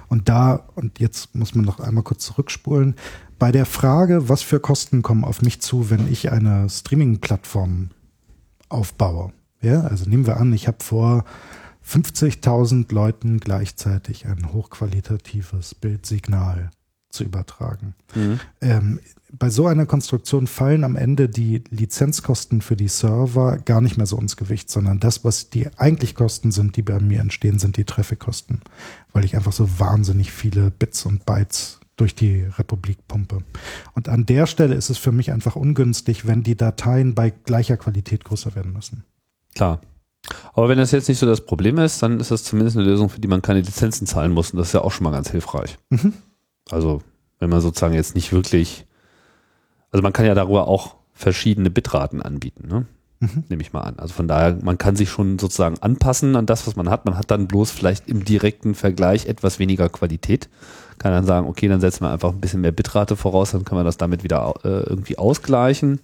Und 0.08 0.28
da, 0.28 0.68
und 0.76 1.00
jetzt 1.00 1.36
muss 1.36 1.54
man 1.54 1.66
noch 1.66 1.80
einmal 1.80 2.04
kurz 2.04 2.26
zurückspulen, 2.26 2.96
bei 3.42 3.52
der 3.52 3.66
Frage, 3.66 4.30
was 4.30 4.44
für 4.44 4.60
Kosten 4.60 5.02
kommen 5.02 5.24
auf 5.24 5.42
mich 5.42 5.62
zu, 5.62 5.90
wenn 5.90 6.08
ich 6.12 6.32
eine 6.32 6.70
Streaming-Plattform 6.70 7.90
aufbaue. 8.70 9.34
Ja, 9.64 9.82
also 9.82 10.08
nehmen 10.08 10.28
wir 10.28 10.38
an, 10.38 10.54
ich 10.54 10.68
habe 10.68 10.78
vor 10.84 11.26
50.000 11.84 12.94
Leuten 12.94 13.40
gleichzeitig 13.40 14.28
ein 14.28 14.54
hochqualitatives 14.54 15.74
Bildsignal 15.74 16.70
zu 17.10 17.24
übertragen. 17.24 17.96
Mhm. 18.14 18.40
Ähm, 18.62 19.00
bei 19.32 19.50
so 19.50 19.66
einer 19.66 19.88
Konstruktion 19.88 20.46
fallen 20.46 20.84
am 20.84 20.96
Ende 20.96 21.28
die 21.28 21.64
Lizenzkosten 21.72 22.62
für 22.62 22.76
die 22.76 22.90
Server 22.90 23.58
gar 23.58 23.82
nicht 23.82 23.98
mehr 23.98 24.06
so 24.06 24.20
ins 24.20 24.38
Gewicht, 24.38 24.70
sondern 24.70 25.00
das, 25.00 25.26
was 25.26 25.50
die 25.50 25.68
eigentlich 25.78 26.14
Kosten 26.14 26.52
sind, 26.52 26.76
die 26.76 26.84
bei 26.84 27.00
mir 27.00 27.20
entstehen, 27.22 27.58
sind 27.58 27.78
die 27.78 27.86
Traffic-Kosten, 27.86 28.62
weil 29.14 29.26
ich 29.26 29.36
einfach 29.36 29.52
so 29.52 29.80
wahnsinnig 29.80 30.32
viele 30.32 30.70
Bits 30.70 31.08
und 31.08 31.26
Bytes 31.26 31.81
durch 32.02 32.16
die 32.16 32.42
Republik 32.58 33.08
pumpe. 33.08 33.44
Und 33.94 34.10
an 34.10 34.26
der 34.26 34.48
Stelle 34.48 34.74
ist 34.74 34.90
es 34.90 34.98
für 34.98 35.12
mich 35.12 35.32
einfach 35.32 35.56
ungünstig, 35.56 36.26
wenn 36.26 36.42
die 36.42 36.58
Dateien 36.58 37.14
bei 37.14 37.30
gleicher 37.30 37.78
Qualität 37.78 38.26
größer 38.26 38.56
werden 38.56 38.74
müssen. 38.74 39.04
Klar. 39.54 39.82
Aber 40.54 40.68
wenn 40.68 40.80
das 40.80 40.90
jetzt 40.90 41.08
nicht 41.10 41.20
so 41.20 41.28
das 41.28 41.46
Problem 41.46 41.78
ist, 41.78 42.02
dann 42.02 42.20
ist 42.20 42.32
das 42.32 42.44
zumindest 42.44 42.76
eine 42.76 42.88
Lösung, 42.88 43.10
für 43.10 43.22
die 43.22 43.28
man 43.28 43.44
keine 43.44 43.62
Lizenzen 43.62 44.08
zahlen 44.08 44.32
muss. 44.32 44.50
Und 44.50 44.58
das 44.58 44.70
ist 44.70 44.74
ja 44.74 44.82
auch 44.82 44.92
schon 44.92 45.04
mal 45.04 45.12
ganz 45.12 45.30
hilfreich. 45.30 45.78
Mhm. 45.92 46.14
Also, 46.72 47.04
wenn 47.38 47.52
man 47.52 47.62
sozusagen 47.62 47.94
jetzt 47.94 48.16
nicht 48.16 48.32
wirklich, 48.32 48.88
also 49.92 50.02
man 50.02 50.14
kann 50.14 50.26
ja 50.26 50.34
darüber 50.34 50.68
auch 50.68 50.96
verschiedene 51.14 51.70
Bitraten 51.70 52.24
anbieten, 52.24 52.68
ne? 52.68 52.88
Mhm. 53.20 53.44
Nehme 53.50 53.62
ich 53.62 53.74
mal 53.74 53.82
an. 53.82 54.00
Also 54.00 54.16
von 54.16 54.28
daher, 54.28 54.58
man 54.64 54.80
kann 54.80 54.96
sich 54.96 55.12
schon 55.12 55.38
sozusagen 55.38 55.78
anpassen 55.78 56.36
an 56.36 56.48
das, 56.48 56.66
was 56.66 56.76
man 56.76 56.90
hat. 56.90 57.06
Man 57.06 57.16
hat 57.16 57.30
dann 57.30 57.48
bloß 57.48 57.70
vielleicht 57.70 58.10
im 58.10 58.26
direkten 58.26 58.74
Vergleich 58.74 59.28
etwas 59.28 59.60
weniger 59.60 59.90
Qualität. 59.90 60.50
Kann 61.02 61.14
dann 61.14 61.26
sagen, 61.26 61.48
okay, 61.48 61.68
dann 61.68 61.82
setzen 61.82 62.04
wir 62.06 62.12
einfach 62.12 62.30
ein 62.30 62.40
bisschen 62.40 62.62
mehr 62.62 62.72
Bitrate 62.72 63.16
voraus, 63.16 63.52
dann 63.52 63.66
kann 63.66 63.76
man 63.76 63.86
das 63.86 63.98
damit 63.98 64.24
wieder 64.24 64.54
äh, 64.64 64.84
irgendwie 64.84 65.18
ausgleichen. 65.18 66.00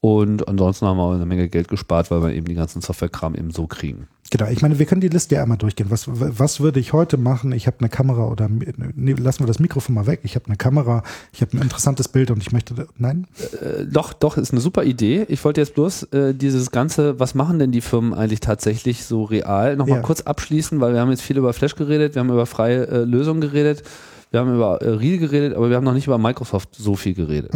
Und 0.00 0.48
ansonsten 0.48 0.86
haben 0.86 0.96
wir 0.96 1.12
eine 1.14 1.26
Menge 1.26 1.48
Geld 1.48 1.68
gespart, 1.68 2.10
weil 2.10 2.22
wir 2.22 2.32
eben 2.32 2.46
die 2.46 2.54
ganzen 2.54 2.80
Softwarekram 2.80 3.34
eben 3.34 3.50
so 3.50 3.66
kriegen. 3.66 4.08
Genau, 4.30 4.48
ich 4.50 4.62
meine, 4.62 4.78
wir 4.78 4.86
können 4.86 5.02
die 5.02 5.08
Liste 5.08 5.34
ja 5.34 5.42
einmal 5.42 5.58
durchgehen. 5.58 5.90
Was, 5.90 6.06
was 6.08 6.60
würde 6.60 6.80
ich 6.80 6.94
heute 6.94 7.18
machen? 7.18 7.52
Ich 7.52 7.66
habe 7.66 7.76
eine 7.80 7.90
Kamera 7.90 8.26
oder 8.28 8.48
nee, 8.48 9.12
lassen 9.12 9.40
wir 9.40 9.46
das 9.46 9.58
Mikrofon 9.58 9.94
mal 9.94 10.06
weg. 10.06 10.20
Ich 10.22 10.34
habe 10.34 10.46
eine 10.46 10.56
Kamera, 10.56 11.02
ich 11.32 11.42
habe 11.42 11.56
ein 11.56 11.62
interessantes 11.62 12.08
Bild 12.08 12.30
und 12.30 12.40
ich 12.42 12.50
möchte. 12.50 12.88
Nein? 12.96 13.26
Äh, 13.60 13.84
doch, 13.84 14.14
doch, 14.14 14.38
ist 14.38 14.52
eine 14.52 14.62
super 14.62 14.84
Idee. 14.84 15.26
Ich 15.28 15.44
wollte 15.44 15.60
jetzt 15.60 15.74
bloß 15.74 16.04
äh, 16.14 16.34
dieses 16.34 16.70
Ganze, 16.70 17.20
was 17.20 17.34
machen 17.34 17.58
denn 17.58 17.72
die 17.72 17.82
Firmen 17.82 18.14
eigentlich 18.14 18.40
tatsächlich 18.40 19.04
so 19.04 19.24
real, 19.24 19.76
nochmal 19.76 19.98
Ja. 19.98 20.02
kurz 20.02 20.22
abschließen, 20.22 20.80
weil 20.80 20.94
wir 20.94 21.00
haben 21.00 21.10
jetzt 21.10 21.22
viel 21.22 21.36
über 21.36 21.52
Flash 21.52 21.76
geredet, 21.76 22.14
wir 22.14 22.20
haben 22.20 22.30
über 22.30 22.46
freie 22.46 22.86
äh, 22.88 23.04
Lösungen 23.04 23.42
geredet, 23.42 23.82
wir 24.32 24.40
haben 24.40 24.54
über 24.54 24.82
äh, 24.82 24.88
Real 24.88 25.18
geredet, 25.18 25.54
aber 25.54 25.68
wir 25.70 25.76
haben 25.76 25.84
noch 25.84 25.94
nicht 25.94 26.06
über 26.06 26.18
Microsoft 26.18 26.74
so 26.74 26.96
viel 26.96 27.14
geredet. 27.14 27.52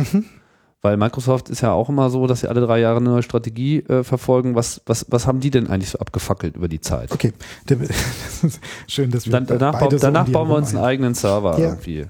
Weil 0.83 0.99
Microsoft 0.99 1.49
ist 1.49 1.63
ja 1.63 1.73
auch 1.73 1.89
immer 1.89 2.11
so, 2.11 2.27
dass 2.27 2.41
sie 2.41 2.49
alle 2.49 2.61
drei 2.61 2.79
Jahre 2.79 2.99
eine 2.99 3.09
neue 3.09 3.23
Strategie 3.23 3.79
äh, 3.81 4.05
verfolgen. 4.05 4.55
Was, 4.55 4.83
was, 4.87 5.07
was 5.09 5.27
haben 5.27 5.41
die 5.41 5.51
denn 5.51 5.69
eigentlich 5.69 5.91
so 5.91 5.99
abgefackelt 5.99 6.55
über 6.55 6.69
die 6.69 6.81
Zeit? 6.81 7.11
Okay. 7.13 7.33
Das 7.67 7.81
ist 8.45 8.61
Schön, 8.87 9.11
dass 9.11 9.25
wir 9.27 9.33
Dann, 9.33 9.47
danach 9.47 9.81
beide 9.81 9.99
so 9.99 10.07
danach 10.07 10.29
bauen 10.29 10.49
wir 10.49 10.57
uns 10.57 10.75
einen 10.75 10.85
eigenen 10.85 11.15
Server 11.15 11.59
Ja. 11.59 11.71
irgendwie. 11.71 12.05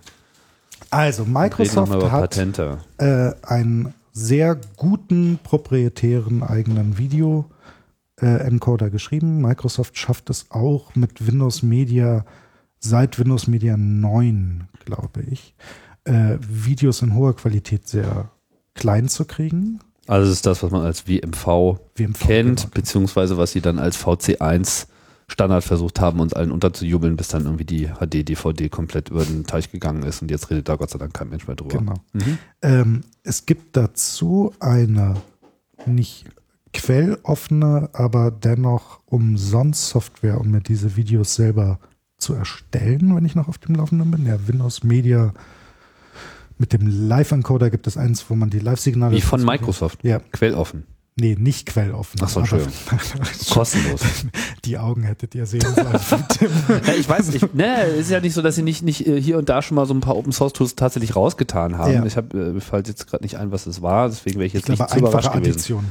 Also, 0.90 1.24
Microsoft 1.24 2.10
hat 2.10 2.36
äh, 2.98 3.32
einen 3.42 3.94
sehr 4.12 4.58
guten 4.76 5.38
proprietären 5.42 6.42
eigenen 6.42 6.98
Video-Encoder 6.98 8.90
geschrieben. 8.90 9.40
Microsoft 9.40 9.96
schafft 9.96 10.28
es 10.30 10.46
auch 10.50 10.94
mit 10.94 11.26
Windows 11.26 11.62
Media 11.62 12.24
seit 12.88 13.18
Windows 13.18 13.46
Media 13.46 13.76
9, 13.76 14.68
glaube 14.84 15.22
ich, 15.22 15.54
äh, 16.04 16.38
Videos 16.40 17.02
in 17.02 17.14
hoher 17.14 17.34
Qualität 17.34 17.86
sehr 17.88 18.30
klein 18.74 19.08
zu 19.08 19.24
kriegen. 19.24 19.80
Also 20.06 20.30
ist 20.30 20.46
das, 20.46 20.62
was 20.62 20.70
man 20.70 20.82
als 20.82 21.08
WMV 21.08 21.78
WMV, 21.96 22.18
kennt, 22.20 22.60
genau. 22.60 22.70
beziehungsweise 22.74 23.36
was 23.36 23.52
sie 23.52 23.60
dann 23.60 23.78
als 23.78 23.98
VC1 23.98 24.86
Standard 25.28 25.64
versucht 25.64 26.00
haben, 26.00 26.20
uns 26.20 26.34
allen 26.34 26.52
unterzujubeln, 26.52 27.16
bis 27.16 27.28
dann 27.28 27.44
irgendwie 27.44 27.64
die 27.64 27.88
HD-DVD 27.88 28.68
komplett 28.68 29.08
über 29.08 29.24
den 29.24 29.44
Teich 29.44 29.72
gegangen 29.72 30.04
ist 30.04 30.22
und 30.22 30.30
jetzt 30.30 30.50
redet 30.50 30.68
da 30.68 30.76
Gott 30.76 30.90
sei 30.90 30.98
Dank 30.98 31.14
kein 31.14 31.28
Mensch 31.28 31.48
mehr 31.48 31.56
drüber. 31.56 31.78
Genau. 31.78 31.94
Mhm. 32.12 32.38
Ähm, 32.62 33.00
es 33.24 33.44
gibt 33.44 33.76
dazu 33.76 34.54
eine 34.60 35.16
nicht 35.84 36.26
quelloffene, 36.72 37.90
aber 37.92 38.30
dennoch 38.30 39.00
umsonst 39.06 39.88
Software, 39.88 40.40
um 40.40 40.50
mir 40.50 40.60
diese 40.60 40.94
Videos 40.96 41.34
selber 41.34 41.80
zu 42.18 42.34
erstellen, 42.34 43.14
wenn 43.14 43.24
ich 43.24 43.34
noch 43.34 43.48
auf 43.48 43.58
dem 43.58 43.74
Laufenden 43.74 44.10
bin. 44.10 44.24
Der 44.24 44.48
Windows 44.48 44.82
Media 44.82 45.32
mit 46.58 46.72
dem 46.72 46.86
Live-Encoder 47.08 47.70
gibt 47.70 47.86
es 47.86 47.96
eins, 47.96 48.24
wo 48.28 48.34
man 48.34 48.50
die 48.50 48.58
Live-Signale. 48.58 49.14
Wie 49.14 49.20
von 49.20 49.44
Microsoft. 49.44 49.98
Ja, 50.02 50.20
Quelloffen. 50.32 50.84
nee, 51.16 51.36
nicht 51.38 51.66
quelloffen. 51.66 52.18
Ach 52.22 52.28
so, 52.30 52.40
aber- 52.40 52.58
Kostenlos. 53.50 54.00
Die 54.64 54.78
Augen 54.78 55.02
hättet 55.04 55.34
ihr 55.34 55.46
sehen 55.46 55.60
sollen 55.60 55.92
ja, 56.86 56.92
ich 56.98 57.08
weiß, 57.08 57.32
ich, 57.34 57.52
ne, 57.52 57.82
ist 57.84 58.10
ja 58.10 58.20
nicht 58.20 58.34
so, 58.34 58.42
dass 58.42 58.56
sie 58.56 58.62
nicht, 58.62 58.82
nicht 58.82 59.06
äh, 59.06 59.20
hier 59.22 59.38
und 59.38 59.48
da 59.48 59.62
schon 59.62 59.76
mal 59.76 59.86
so 59.86 59.94
ein 59.94 60.00
paar 60.00 60.16
Open 60.16 60.32
Source 60.32 60.54
Tools 60.54 60.74
tatsächlich 60.74 61.14
rausgetan 61.14 61.78
haben. 61.78 61.92
Ja. 61.92 62.04
Ich 62.06 62.16
habe, 62.16 62.36
äh, 62.36 62.52
mir 62.52 62.60
fällt 62.60 62.88
jetzt 62.88 63.06
gerade 63.06 63.22
nicht 63.22 63.36
ein, 63.36 63.52
was 63.52 63.66
es 63.66 63.80
war, 63.82 64.08
deswegen 64.08 64.36
wäre 64.36 64.46
ich 64.46 64.54
Ich 64.54 64.60
jetzt 64.60 64.68
nicht 64.70 64.78
glaube, 64.78 64.92
zu 64.92 64.98
überrascht 64.98 65.32
gewesen. 65.32 65.50
Addition. 65.50 65.84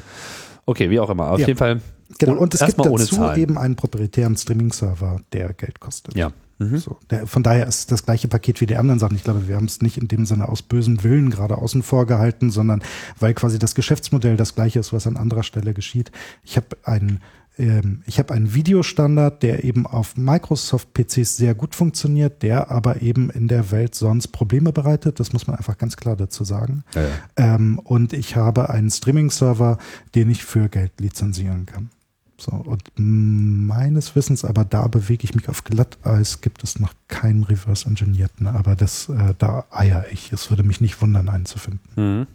Okay, 0.65 0.89
wie 0.89 0.99
auch 0.99 1.09
immer. 1.09 1.31
Auf 1.31 1.39
Ja. 1.39 1.47
jeden 1.47 1.57
Fall. 1.57 1.81
Genau, 2.19 2.33
und 2.37 2.53
es 2.53 2.65
gibt 2.65 2.79
dazu 2.79 3.31
eben 3.35 3.57
einen 3.57 3.75
proprietären 3.75 4.37
Streaming-Server, 4.37 5.21
der 5.33 5.53
Geld 5.53 5.79
kostet. 5.79 6.15
Ja. 6.15 6.31
Mhm. 6.57 6.77
So, 6.77 6.97
der, 7.09 7.27
von 7.27 7.43
daher 7.43 7.67
ist 7.67 7.91
das 7.91 8.05
gleiche 8.05 8.27
Paket 8.29 8.61
wie 8.61 8.65
die 8.65 8.77
anderen 8.77 8.99
Sachen. 8.99 9.15
Ich 9.17 9.23
glaube, 9.23 9.47
wir 9.47 9.55
haben 9.55 9.65
es 9.65 9.81
nicht 9.81 9.97
in 9.97 10.07
dem 10.07 10.25
Sinne 10.25 10.47
aus 10.47 10.61
bösem 10.61 11.03
Willen 11.03 11.29
gerade 11.29 11.57
außen 11.57 11.83
vor 11.83 12.05
gehalten, 12.05 12.49
sondern 12.49 12.81
weil 13.19 13.33
quasi 13.33 13.59
das 13.59 13.75
Geschäftsmodell 13.75 14.37
das 14.37 14.55
gleiche 14.55 14.79
ist, 14.79 14.93
was 14.93 15.05
an 15.07 15.17
anderer 15.17 15.43
Stelle 15.43 15.73
geschieht. 15.73 16.11
Ich 16.43 16.55
habe 16.55 16.67
einen 16.83 17.21
ähm, 17.57 18.03
ich 18.05 18.19
habe 18.19 18.33
einen 18.33 18.53
Videostandard, 18.53 19.43
der 19.43 19.63
eben 19.63 19.87
auf 19.87 20.17
Microsoft-PCs 20.17 21.37
sehr 21.37 21.55
gut 21.55 21.75
funktioniert, 21.75 22.43
der 22.43 22.71
aber 22.71 23.01
eben 23.01 23.29
in 23.29 23.47
der 23.47 23.71
Welt 23.71 23.95
sonst 23.95 24.27
Probleme 24.29 24.71
bereitet. 24.71 25.19
Das 25.19 25.33
muss 25.33 25.47
man 25.47 25.55
einfach 25.55 25.77
ganz 25.77 25.97
klar 25.97 26.15
dazu 26.15 26.43
sagen. 26.43 26.83
Ja, 26.93 27.01
ja. 27.01 27.09
Ähm, 27.37 27.79
und 27.79 28.13
ich 28.13 28.35
habe 28.35 28.69
einen 28.69 28.89
Streaming-Server, 28.89 29.77
den 30.15 30.29
ich 30.29 30.43
für 30.43 30.69
Geld 30.69 30.93
lizenzieren 30.99 31.65
kann. 31.65 31.89
So, 32.37 32.51
und 32.51 32.83
meines 32.97 34.15
Wissens, 34.15 34.43
aber 34.43 34.65
da 34.65 34.87
bewege 34.87 35.23
ich 35.23 35.35
mich 35.35 35.47
auf 35.47 35.63
Glatteis, 35.63 36.41
gibt 36.41 36.63
es 36.63 36.79
noch 36.79 36.93
keinen 37.07 37.43
Reverse-Engineerten, 37.43 38.47
aber 38.47 38.75
das, 38.75 39.07
äh, 39.07 39.33
da 39.37 39.65
eier 39.71 40.05
ich. 40.11 40.33
Es 40.33 40.49
würde 40.49 40.63
mich 40.63 40.81
nicht 40.81 41.01
wundern, 41.01 41.29
einen 41.29 41.45
zu 41.45 41.59
finden. 41.59 41.89
Mhm. 41.95 42.27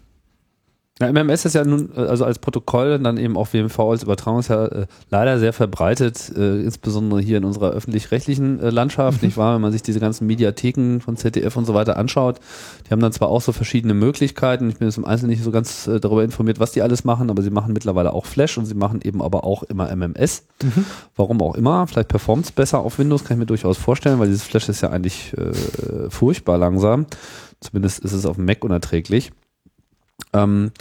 Ja, 1.01 1.11
MMS 1.11 1.47
ist 1.47 1.55
ja 1.55 1.65
nun, 1.65 1.91
äh, 1.97 2.01
also 2.01 2.27
als 2.27 2.39
Protokoll, 2.39 2.99
dann 2.99 3.17
eben 3.17 3.39
auch 3.39 3.53
WMV 3.53 3.79
als 3.81 4.03
Übertragung 4.03 4.41
ist 4.41 4.49
ja 4.49 4.67
äh, 4.67 4.87
leider 5.09 5.39
sehr 5.39 5.55
verbreitet, 5.55 6.31
äh, 6.37 6.61
insbesondere 6.61 7.21
hier 7.23 7.39
in 7.39 7.45
unserer 7.45 7.71
öffentlich-rechtlichen 7.71 8.61
äh, 8.61 8.69
Landschaft, 8.69 9.23
nicht 9.23 9.39
wahr? 9.39 9.55
Wenn 9.55 9.63
man 9.63 9.73
sich 9.73 9.83
diese 9.83 9.99
ganzen 9.99 10.27
Mediatheken 10.27 11.01
von 11.01 11.17
ZDF 11.17 11.57
und 11.57 11.65
so 11.65 11.73
weiter 11.73 11.97
anschaut, 11.97 12.39
die 12.87 12.91
haben 12.91 13.01
dann 13.01 13.13
zwar 13.13 13.29
auch 13.29 13.41
so 13.41 13.53
verschiedene 13.53 13.95
Möglichkeiten, 13.95 14.69
ich 14.69 14.77
bin 14.77 14.89
jetzt 14.89 14.99
im 14.99 15.07
Einzelnen 15.07 15.31
nicht 15.31 15.43
so 15.43 15.51
ganz 15.51 15.87
äh, 15.87 16.01
darüber 16.01 16.23
informiert, 16.23 16.61
was 16.61 16.73
die 16.73 16.83
alles 16.83 17.05
machen, 17.05 17.31
aber 17.31 17.43
sie 17.43 17.51
machen 17.51 17.73
mittlerweile 17.73 18.13
auch 18.13 18.27
Flash 18.27 18.59
und 18.59 18.67
sie 18.67 18.75
machen 18.75 19.01
eben 19.03 19.23
aber 19.23 19.45
auch 19.45 19.63
immer 19.63 19.91
MMS. 19.95 20.45
Warum 21.17 21.41
auch 21.41 21.55
immer, 21.55 21.87
vielleicht 21.87 22.09
performt 22.09 22.45
es 22.45 22.53
besser 22.53 22.81
auf 22.81 22.99
Windows, 22.99 23.25
kann 23.25 23.37
ich 23.37 23.41
mir 23.41 23.47
durchaus 23.47 23.79
vorstellen, 23.79 24.19
weil 24.19 24.29
dieses 24.29 24.43
Flash 24.43 24.69
ist 24.69 24.83
ja 24.83 24.91
eigentlich 24.91 25.33
äh, 25.39 26.11
furchtbar 26.11 26.59
langsam. 26.59 27.07
Zumindest 27.61 28.01
ist 28.01 28.13
es 28.13 28.27
auf 28.27 28.37
dem 28.37 28.45
Mac 28.45 28.65
unerträglich 28.65 29.33
ähm, 30.33 30.73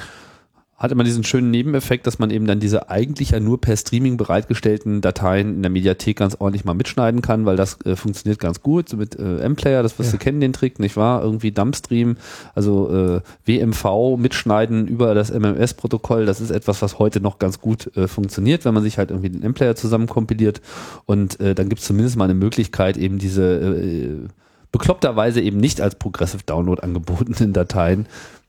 hat 0.79 0.93
immer 0.93 1.03
diesen 1.03 1.25
schönen 1.25 1.51
Nebeneffekt, 1.51 2.07
dass 2.07 2.19
man 2.19 2.29
eben 2.31 2.47
dann 2.47 2.61
diese 2.61 2.89
eigentlich 2.89 3.31
ja 3.31 3.41
nur 3.41 3.59
per 3.59 3.75
Streaming 3.75 4.15
bereitgestellten 4.15 5.01
Dateien 5.01 5.55
in 5.55 5.61
der 5.61 5.69
Mediathek 5.69 6.15
ganz 6.15 6.37
ordentlich 6.39 6.63
mal 6.63 6.73
mitschneiden 6.73 7.21
kann, 7.21 7.45
weil 7.45 7.57
das 7.57 7.81
äh, 7.85 7.97
funktioniert 7.97 8.39
ganz 8.39 8.61
gut 8.61 8.87
so 8.87 8.95
mit 8.95 9.19
äh, 9.19 9.39
M-Player, 9.39 9.83
das 9.83 9.99
wirst 9.99 10.13
Ja. 10.13 10.17
du 10.17 10.23
kennen, 10.23 10.39
den 10.39 10.53
Trick, 10.53 10.79
nicht 10.79 10.95
wahr? 10.95 11.21
Irgendwie 11.21 11.51
Dumpstream, 11.51 12.15
also 12.55 12.89
äh, 13.17 13.21
WMV 13.45 14.17
mitschneiden 14.17 14.87
über 14.87 15.13
das 15.13 15.31
MMS-Protokoll, 15.31 16.25
das 16.25 16.39
ist 16.39 16.49
etwas, 16.49 16.81
was 16.81 16.97
heute 16.97 17.19
noch 17.19 17.39
ganz 17.39 17.59
gut 17.59 17.95
äh, 17.97 18.07
funktioniert, 18.07 18.63
wenn 18.63 18.73
man 18.73 18.83
sich 18.83 18.97
halt 18.97 19.11
irgendwie 19.11 19.31
den 19.31 19.43
M-Player 19.43 19.75
zusammenkompiliert 19.75 20.61
und 21.05 21.41
äh, 21.41 21.55
dann 21.55 21.67
gibt 21.67 21.81
es 21.81 21.87
zumindest 21.87 22.15
mal 22.15 22.23
eine 22.23 22.35
Möglichkeit, 22.35 22.95
eben 22.95 23.17
diese 23.17 23.43
äh, 23.43 24.27
bekloppterweise 24.71 25.41
eben 25.41 25.57
nicht 25.57 25.81
als 25.81 25.95
Progressive 25.95 26.43
Download 26.45 26.81
angebotenen 26.81 27.51
Dateien 27.51 28.05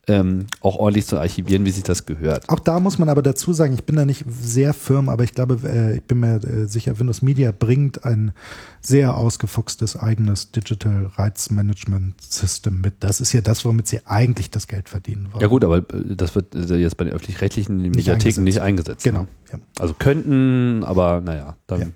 ähm, 0.09 0.47
auch 0.60 0.77
ordentlich 0.77 1.06
zu 1.06 1.18
archivieren, 1.18 1.64
wie 1.64 1.70
sich 1.70 1.82
das 1.82 2.06
gehört. 2.06 2.48
Auch 2.48 2.59
da 2.59 2.81
muss 2.81 2.98
man 2.98 3.09
aber 3.09 3.22
dazu 3.22 3.52
sagen, 3.52 3.74
ich 3.74 3.85
bin 3.85 3.97
da 3.97 4.05
nicht 4.05 4.24
sehr 4.28 4.72
firm, 4.74 5.09
aber 5.09 5.24
ich 5.24 5.35
glaube, 5.35 5.60
äh, 5.62 5.97
ich 5.97 6.02
bin 6.02 6.20
mir 6.20 6.36
äh, 6.43 6.66
sicher, 6.66 6.98
Windows 6.98 7.22
Media 7.22 7.52
bringt 7.52 8.05
ein 8.05 8.32
sehr 8.81 9.16
ausgefuchstes 9.16 9.97
eigenes 9.97 10.52
Digital 10.52 11.10
Rights 11.16 11.51
Management 11.51 12.20
System 12.20 12.81
mit. 12.81 12.94
Das 13.01 13.20
ist 13.20 13.32
ja 13.32 13.40
das, 13.43 13.64
womit 13.64 13.89
sie 13.89 14.01
eigentlich 14.06 14.51
das 14.51 14.66
Geld 14.66 14.89
verdienen 14.89 15.28
wollen. 15.32 15.43
Ja 15.43 15.48
gut, 15.48 15.64
aber 15.64 15.78
äh, 15.78 16.16
das 16.16 16.35
wird 16.35 16.55
äh, 16.55 16.77
jetzt 16.77 16.97
bei 16.97 17.05
den 17.05 17.12
öffentlich-rechtlichen 17.12 17.77
Mediatheken 17.77 18.43
nicht 18.43 18.60
eingesetzt. 18.60 19.05
Genau. 19.05 19.27
Ne? 19.52 19.60
Also 19.78 19.94
könnten, 19.94 20.82
aber 20.85 21.20
naja, 21.20 21.56
dann 21.66 21.81
Ja. 21.81 21.86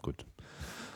gut. 0.00 0.24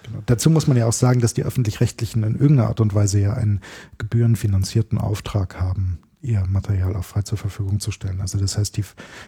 Genau. 0.05 0.23
Dazu 0.27 0.51
muss 0.51 0.67
man 0.67 0.77
ja 0.77 0.87
auch 0.87 0.93
sagen, 0.93 1.21
dass 1.21 1.35
die 1.35 1.45
öffentlich-rechtlichen 1.45 2.23
in 2.25 2.35
irgendeiner 2.35 2.69
Art 2.69 2.81
und 2.81 2.95
Weise 2.95 3.21
ja 3.21 3.35
einen 3.35 3.61
gebührenfinanzierten 3.99 4.99
Auftrag 4.99 5.61
haben, 5.61 5.99
ihr 6.25 6.43
Material 6.49 6.97
auch 6.97 7.05
frei 7.05 7.23
zur 7.23 7.37
Verfügung 7.39 7.81
zu 7.81 7.91
stellen. 7.91 8.21
Also 8.21 8.39
das 8.39 8.57
heißt, 8.57 8.77
die, 8.77 8.85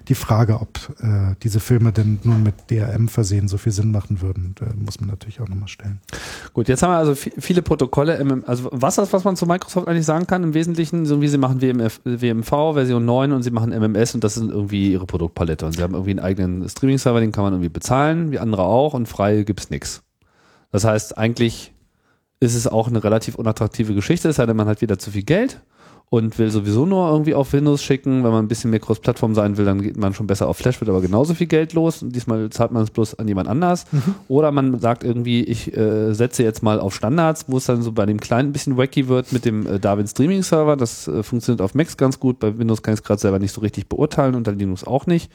die 0.08 0.14
Frage, 0.14 0.60
ob 0.60 0.78
äh, 1.00 1.34
diese 1.42 1.60
Filme 1.60 1.92
denn 1.92 2.18
nun 2.24 2.42
mit 2.42 2.54
DRM 2.70 3.08
versehen 3.08 3.48
so 3.48 3.58
viel 3.58 3.72
Sinn 3.72 3.90
machen 3.90 4.20
würden, 4.22 4.54
äh, 4.60 4.74
muss 4.82 4.98
man 4.98 5.10
natürlich 5.10 5.40
auch 5.40 5.48
nochmal 5.48 5.68
stellen. 5.68 6.00
Gut, 6.54 6.68
jetzt 6.68 6.82
haben 6.82 6.90
wir 6.92 6.96
also 6.96 7.12
vi- 7.12 7.32
viele 7.38 7.62
Protokolle. 7.62 8.18
Also 8.46 8.70
was 8.72 8.96
ist, 8.98 9.12
was 9.12 9.24
man 9.24 9.36
zu 9.36 9.46
Microsoft 9.46 9.86
eigentlich 9.88 10.06
sagen 10.06 10.26
kann 10.26 10.42
im 10.42 10.54
Wesentlichen, 10.54 11.04
so 11.06 11.20
wie 11.20 11.28
sie 11.28 11.38
machen 11.38 11.60
WMF, 11.60 12.00
WMV 12.04 12.48
Version 12.74 13.04
9 13.04 13.32
und 13.32 13.42
sie 13.42 13.50
machen 13.50 13.72
MMS 13.72 14.14
und 14.14 14.24
das 14.24 14.34
sind 14.34 14.50
irgendwie 14.50 14.92
ihre 14.92 15.06
Produktpalette. 15.06 15.66
Und 15.66 15.72
sie 15.72 15.82
haben 15.82 15.92
irgendwie 15.94 16.12
einen 16.12 16.20
eigenen 16.20 16.68
Streaming-Server, 16.68 17.20
den 17.20 17.32
kann 17.32 17.44
man 17.44 17.52
irgendwie 17.52 17.68
bezahlen, 17.68 18.30
wie 18.32 18.38
andere 18.38 18.62
auch, 18.62 18.94
und 18.94 19.06
frei 19.06 19.42
gibt's 19.42 19.70
nix. 19.70 20.02
Das 20.72 20.84
heißt, 20.84 21.16
eigentlich 21.18 21.72
ist 22.40 22.54
es 22.54 22.66
auch 22.66 22.88
eine 22.88 23.02
relativ 23.04 23.34
unattraktive 23.36 23.94
Geschichte, 23.94 24.28
es 24.28 24.36
sei 24.36 24.46
denn, 24.46 24.56
man 24.56 24.66
hat 24.68 24.80
wieder 24.80 24.98
zu 24.98 25.10
viel 25.10 25.22
Geld 25.22 25.60
und 26.08 26.38
will 26.38 26.50
sowieso 26.50 26.86
nur 26.86 27.10
irgendwie 27.10 27.34
auf 27.34 27.52
Windows 27.52 27.82
schicken. 27.82 28.22
Wenn 28.22 28.30
man 28.30 28.44
ein 28.44 28.48
bisschen 28.48 28.70
mehr 28.70 28.78
Cross-Plattform 28.78 29.34
sein 29.34 29.56
will, 29.56 29.64
dann 29.64 29.82
geht 29.82 29.96
man 29.96 30.14
schon 30.14 30.28
besser 30.28 30.46
auf 30.46 30.56
Flash, 30.56 30.80
wird 30.80 30.88
aber 30.88 31.00
genauso 31.00 31.34
viel 31.34 31.48
Geld 31.48 31.72
los. 31.72 32.02
Und 32.02 32.14
diesmal 32.14 32.48
zahlt 32.50 32.70
man 32.70 32.84
es 32.84 32.90
bloß 32.90 33.18
an 33.18 33.26
jemand 33.26 33.48
anders. 33.48 33.86
Oder 34.28 34.52
man 34.52 34.78
sagt 34.78 35.02
irgendwie, 35.02 35.42
ich 35.42 35.76
äh, 35.76 36.14
setze 36.14 36.44
jetzt 36.44 36.62
mal 36.62 36.78
auf 36.78 36.94
Standards, 36.94 37.46
wo 37.48 37.56
es 37.56 37.64
dann 37.64 37.82
so 37.82 37.90
bei 37.90 38.06
dem 38.06 38.20
Kleinen 38.20 38.50
ein 38.50 38.52
bisschen 38.52 38.76
wacky 38.76 39.08
wird 39.08 39.32
mit 39.32 39.44
dem 39.44 39.66
äh, 39.66 39.80
Darwin 39.80 40.06
Streaming 40.06 40.44
Server. 40.44 40.76
Das 40.76 41.08
äh, 41.08 41.24
funktioniert 41.24 41.60
auf 41.60 41.74
Macs 41.74 41.96
ganz 41.96 42.20
gut. 42.20 42.38
Bei 42.38 42.56
Windows 42.56 42.82
kann 42.82 42.94
ich 42.94 43.00
es 43.00 43.04
gerade 43.04 43.20
selber 43.20 43.40
nicht 43.40 43.52
so 43.52 43.60
richtig 43.60 43.88
beurteilen 43.88 44.36
und 44.36 44.44
bei 44.44 44.52
Linux 44.52 44.84
auch 44.84 45.06
nicht. 45.06 45.32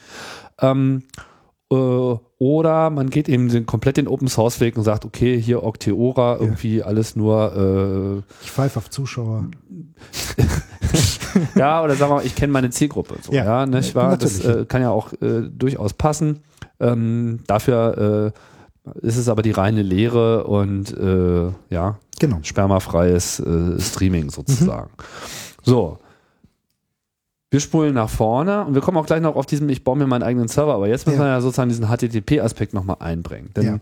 Ähm, 0.58 1.02
äh, 1.72 2.16
oder 2.38 2.90
man 2.90 3.08
geht 3.08 3.28
eben 3.28 3.48
den, 3.48 3.66
komplett 3.66 3.96
den 3.96 4.08
Open 4.08 4.28
Source 4.28 4.60
Weg 4.60 4.76
und 4.76 4.82
sagt, 4.82 5.04
okay, 5.04 5.40
hier 5.40 5.62
Octeora, 5.62 6.38
irgendwie 6.40 6.82
alles 6.82 7.16
nur 7.16 8.24
äh, 8.24 8.34
Ich 8.42 8.50
pfeife 8.50 8.78
auf 8.78 8.90
Zuschauer. 8.90 9.46
ja, 11.54 11.82
oder 11.82 11.94
sagen 11.94 12.10
wir 12.12 12.16
mal, 12.16 12.26
ich 12.26 12.34
kenne 12.34 12.52
meine 12.52 12.70
Zielgruppe. 12.70 13.14
So, 13.22 13.32
ja, 13.32 13.44
Ja, 13.44 13.66
nicht 13.66 13.94
wahr? 13.94 14.16
Das 14.16 14.44
äh, 14.44 14.64
kann 14.66 14.82
ja 14.82 14.90
auch 14.90 15.12
äh, 15.14 15.42
durchaus 15.50 15.92
passen. 15.94 16.40
Ähm, 16.80 17.40
dafür 17.46 18.32
äh, 18.94 18.96
ist 19.06 19.16
es 19.16 19.28
aber 19.28 19.42
die 19.42 19.52
reine 19.52 19.82
Lehre 19.82 20.44
und 20.44 20.96
äh, 20.96 21.50
ja, 21.70 21.98
Genau. 22.18 22.38
spermafreies 22.42 23.40
äh, 23.40 23.80
Streaming 23.80 24.30
sozusagen. 24.30 24.90
So. 25.62 25.98
Wir 27.52 27.60
spulen 27.60 27.92
nach 27.92 28.08
vorne 28.08 28.64
und 28.64 28.74
wir 28.74 28.80
kommen 28.80 28.96
auch 28.96 29.04
gleich 29.04 29.20
noch 29.20 29.36
auf 29.36 29.44
diesen, 29.44 29.68
ich 29.68 29.84
baue 29.84 29.94
mir 29.94 30.06
meinen 30.06 30.22
eigenen 30.22 30.48
Server, 30.48 30.72
aber 30.72 30.88
jetzt 30.88 31.06
müssen 31.06 31.18
Ja. 31.18 31.26
wir 31.26 31.30
ja 31.32 31.40
sozusagen 31.42 31.68
diesen 31.68 31.86
HTTP-Aspekt 31.86 32.72
nochmal 32.72 32.96
einbringen. 33.00 33.50
Denn, 33.54 33.80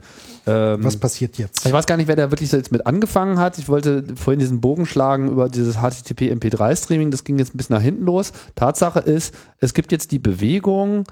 ähm, 0.48 0.82
Was 0.82 0.96
passiert 0.96 1.38
jetzt? 1.38 1.64
ich 1.64 1.72
weiß 1.72 1.86
gar 1.86 1.96
nicht, 1.96 2.08
wer 2.08 2.16
da 2.16 2.32
wirklich 2.32 2.50
jetzt 2.50 2.72
mit 2.72 2.84
angefangen 2.84 3.38
hat. 3.38 3.58
Ich 3.58 3.68
wollte 3.68 4.02
vorhin 4.16 4.40
diesen 4.40 4.60
Bogen 4.60 4.86
schlagen 4.86 5.28
über 5.30 5.48
dieses 5.48 5.76
HTTP 5.76 6.32
MP3 6.32 6.74
Streaming. 6.82 7.12
Das 7.12 7.22
ging 7.22 7.38
jetzt 7.38 7.54
ein 7.54 7.58
bisschen 7.58 7.76
nach 7.76 7.82
hinten 7.82 8.04
los. 8.06 8.32
Tatsache 8.56 8.98
ist, 8.98 9.32
es 9.60 9.72
gibt 9.72 9.92
jetzt 9.92 10.10
die 10.10 10.18
Bewegung, 10.18 11.04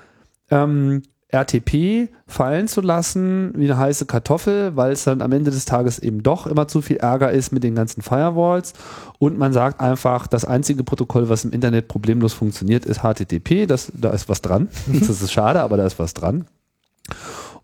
ähm, 0.51 1.03
RTP 1.31 2.09
fallen 2.27 2.69
zu 2.69 2.81
lassen 2.81 3.53
wie 3.55 3.65
eine 3.71 3.77
heiße 3.77 4.07
Kartoffel, 4.07 4.77
weil 4.77 4.93
es 4.93 5.05
dann 5.05 5.21
am 5.21 5.33
Ende 5.33 5.51
des 5.51 5.67
Tages 5.67 5.99
eben 5.99 6.23
doch 6.23 6.47
immer 6.47 6.69
zu 6.69 6.81
viel 6.81 6.97
Ärger 6.97 7.31
ist 7.31 7.53
mit 7.53 7.63
den 7.63 7.75
ganzen 7.75 8.01
Firewalls. 8.01 8.73
Und 9.19 9.39
man 9.39 9.53
sagt 9.53 9.81
einfach, 9.81 10.27
das 10.27 10.47
einzige 10.47 10.85
Protokoll, 10.85 11.29
was 11.29 11.45
im 11.45 11.53
Internet 11.53 11.89
problemlos 11.89 12.33
funktioniert, 12.33 12.87
ist 12.87 13.01
HTTP. 13.03 13.67
Das, 13.67 13.93
da 13.95 14.11
ist 14.11 14.29
was 14.29 14.41
dran. 14.41 14.69
Das 14.89 15.09
ist 15.09 15.33
schade, 15.33 15.61
aber 15.61 15.77
da 15.77 15.87
ist 15.87 15.99
was 15.99 16.15
dran. 16.15 16.47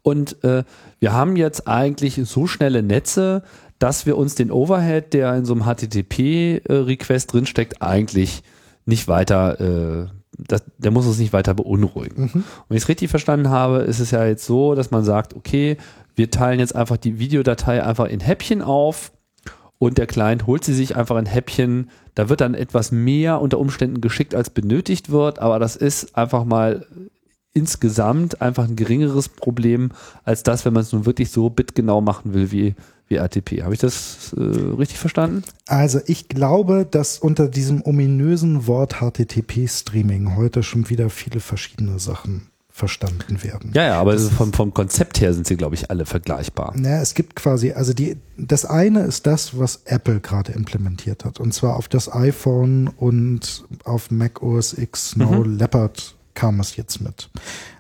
Und 0.03 0.45
äh, 0.45 0.65
wir 1.01 1.13
haben 1.15 1.37
jetzt 1.37 1.67
eigentlich 1.67 2.21
so 2.25 2.47
schnelle 2.47 2.83
Netze, 2.83 3.43
dass 3.79 4.05
wir 4.05 4.19
uns 4.19 4.35
den 4.35 4.51
Overhead, 4.51 5.15
der 5.15 5.35
in 5.35 5.47
so 5.47 5.55
einem 5.55 5.65
HTTP-Request 5.65 7.33
drinsteckt, 7.33 7.81
eigentlich 7.81 8.43
nicht 8.85 9.09
weiter, 9.09 9.61
äh, 9.61 10.07
das, 10.39 10.63
der 10.79 10.91
muss 10.91 11.07
uns 11.07 11.19
nicht 11.19 11.33
weiter 11.33 11.55
beunruhigen. 11.55 12.31
Und 12.35 12.45
wenn 12.69 12.77
ich 12.77 12.85
es 12.85 12.89
richtig 12.89 13.11
verstanden 13.11 13.51
habe, 13.51 13.79
ist 13.79 14.01
es 14.01 14.11
ja 14.11 14.25
jetzt 14.25 14.47
so, 14.47 14.75
dass 14.75 14.91
man 14.91 15.05
sagt, 15.05 15.35
okay, 15.35 15.77
wir 16.17 16.31
teilen 16.31 16.61
jetzt 16.61 16.75
einfach 16.75 16.97
die 16.97 17.19
Videodatei 17.19 17.83
einfach 17.83 18.07
in 18.07 18.21
Häppchen 18.21 18.63
auf 18.63 19.13
und 19.79 19.99
der 19.99 20.07
Client 20.07 20.47
holt 20.47 20.65
sie 20.65 20.75
sich 20.75 20.97
einfach 20.97 21.17
in 21.17 21.27
Häppchen. 21.27 21.91
Da 22.15 22.29
wird 22.29 22.41
dann 22.41 22.55
etwas 22.55 22.93
mehr 22.93 23.41
unter 23.41 23.59
Umständen 23.59 24.01
geschickt, 24.01 24.35
als 24.35 24.51
benötigt 24.51 25.11
wird, 25.11 25.39
aber 25.41 25.59
das 25.59 25.77
ist 25.77 26.17
einfach 26.17 26.45
mal 26.45 26.87
insgesamt 27.53 28.43
einfach 28.43 28.65
ein 28.65 28.77
geringeres 28.77 29.29
Problem 29.29 29.93
als 30.25 30.43
das, 30.43 30.65
wenn 30.65 30.73
man 30.73 30.83
es 30.83 30.93
nun 30.93 31.07
wirklich 31.07 31.31
so 31.31 31.51
bitgenau 31.51 32.01
machen 32.01 32.35
will 32.35 32.51
wie, 32.51 32.75
wie 33.09 33.17
RTP. 33.17 33.63
Habe 33.63 33.75
ich 33.75 33.81
das 33.81 34.35
äh, 34.37 34.41
richtig 34.41 34.99
verstanden? 34.99 35.43
Also 35.67 36.01
ich 36.07 36.29
glaube, 36.29 36.87
dass 36.91 37.19
unter 37.19 37.49
diesem 37.49 37.83
ominösen 37.83 38.67
Wort 38.67 38.97
HTTP-Streaming 39.01 40.37
heute 40.37 40.63
schon 40.63 40.89
wieder 40.89 41.11
viele 41.11 41.41
verschiedene 41.41 41.99
Sachen 41.99 42.49
verstanden 42.75 43.45
werden. 43.45 43.71
Ja, 43.73 43.85
ja, 43.85 44.01
aber 44.01 44.19
vom, 44.19 44.53
vom 44.53 44.75
Konzept 44.75 45.21
her 45.21 45.33
sind 45.33 45.47
sie, 45.47 45.57
glaube 45.57 45.77
ich, 45.77 45.91
alle 45.91 46.07
vergleichbar. 46.07 46.73
Naja, 46.77 47.01
es 47.01 47.15
gibt 47.15 47.37
quasi, 47.37 47.71
also 47.71 47.93
die, 47.93 48.17
das 48.37 48.65
eine 48.65 49.03
ist 49.03 49.29
das, 49.29 49.57
was 49.57 49.83
Apple 49.85 50.19
gerade 50.19 50.51
implementiert 50.51 51.25
hat. 51.25 51.39
Und 51.39 51.55
zwar 51.55 51.77
auf 51.77 51.87
das 51.87 52.13
iPhone 52.13 52.89
und 52.89 53.65
auf 53.85 54.11
Mac 54.11 54.43
OS 54.43 54.73
X 54.77 55.11
Snow 55.11 55.47
Leopard 55.47 56.17
kam 56.35 56.59
es 56.59 56.75
jetzt 56.75 57.01
mit. 57.01 57.31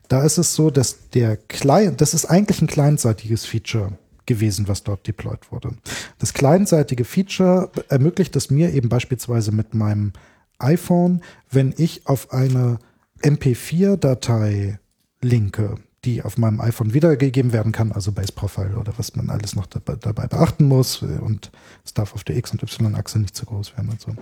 Da 0.06 0.22
ist 0.22 0.38
es 0.38 0.54
so, 0.54 0.70
dass 0.70 1.08
der 1.10 1.38
Client, 1.38 2.00
das 2.00 2.14
ist 2.14 2.26
eigentlich 2.26 2.62
ein 2.62 2.68
clientseitiges 2.68 3.46
Feature 3.46 3.98
gewesen, 4.26 4.68
was 4.68 4.82
dort 4.82 5.06
deployed 5.06 5.50
wurde. 5.50 5.70
Das 6.18 6.32
clientseitige 6.32 7.04
Feature 7.04 7.70
ermöglicht 7.88 8.36
es 8.36 8.50
mir 8.50 8.72
eben 8.72 8.88
beispielsweise 8.88 9.52
mit 9.52 9.74
meinem 9.74 10.12
iPhone, 10.58 11.22
wenn 11.50 11.74
ich 11.76 12.06
auf 12.06 12.32
eine 12.32 12.78
MP4-Datei 13.22 14.78
linke, 15.20 15.76
die 16.04 16.22
auf 16.22 16.36
meinem 16.36 16.60
iPhone 16.60 16.92
wiedergegeben 16.92 17.52
werden 17.52 17.72
kann, 17.72 17.92
also 17.92 18.12
Base 18.12 18.32
Profile 18.32 18.76
oder 18.76 18.92
was 18.98 19.16
man 19.16 19.30
alles 19.30 19.56
noch 19.56 19.66
dabei, 19.66 19.96
dabei 19.96 20.26
beachten 20.26 20.66
muss 20.66 21.02
und 21.02 21.50
es 21.84 21.94
darf 21.94 22.14
auf 22.14 22.24
der 22.24 22.36
X- 22.36 22.52
und 22.52 22.62
Y-Achse 22.62 23.18
nicht 23.18 23.34
zu 23.34 23.46
groß 23.46 23.76
werden 23.76 23.90
und 23.90 24.00
so. 24.00 24.14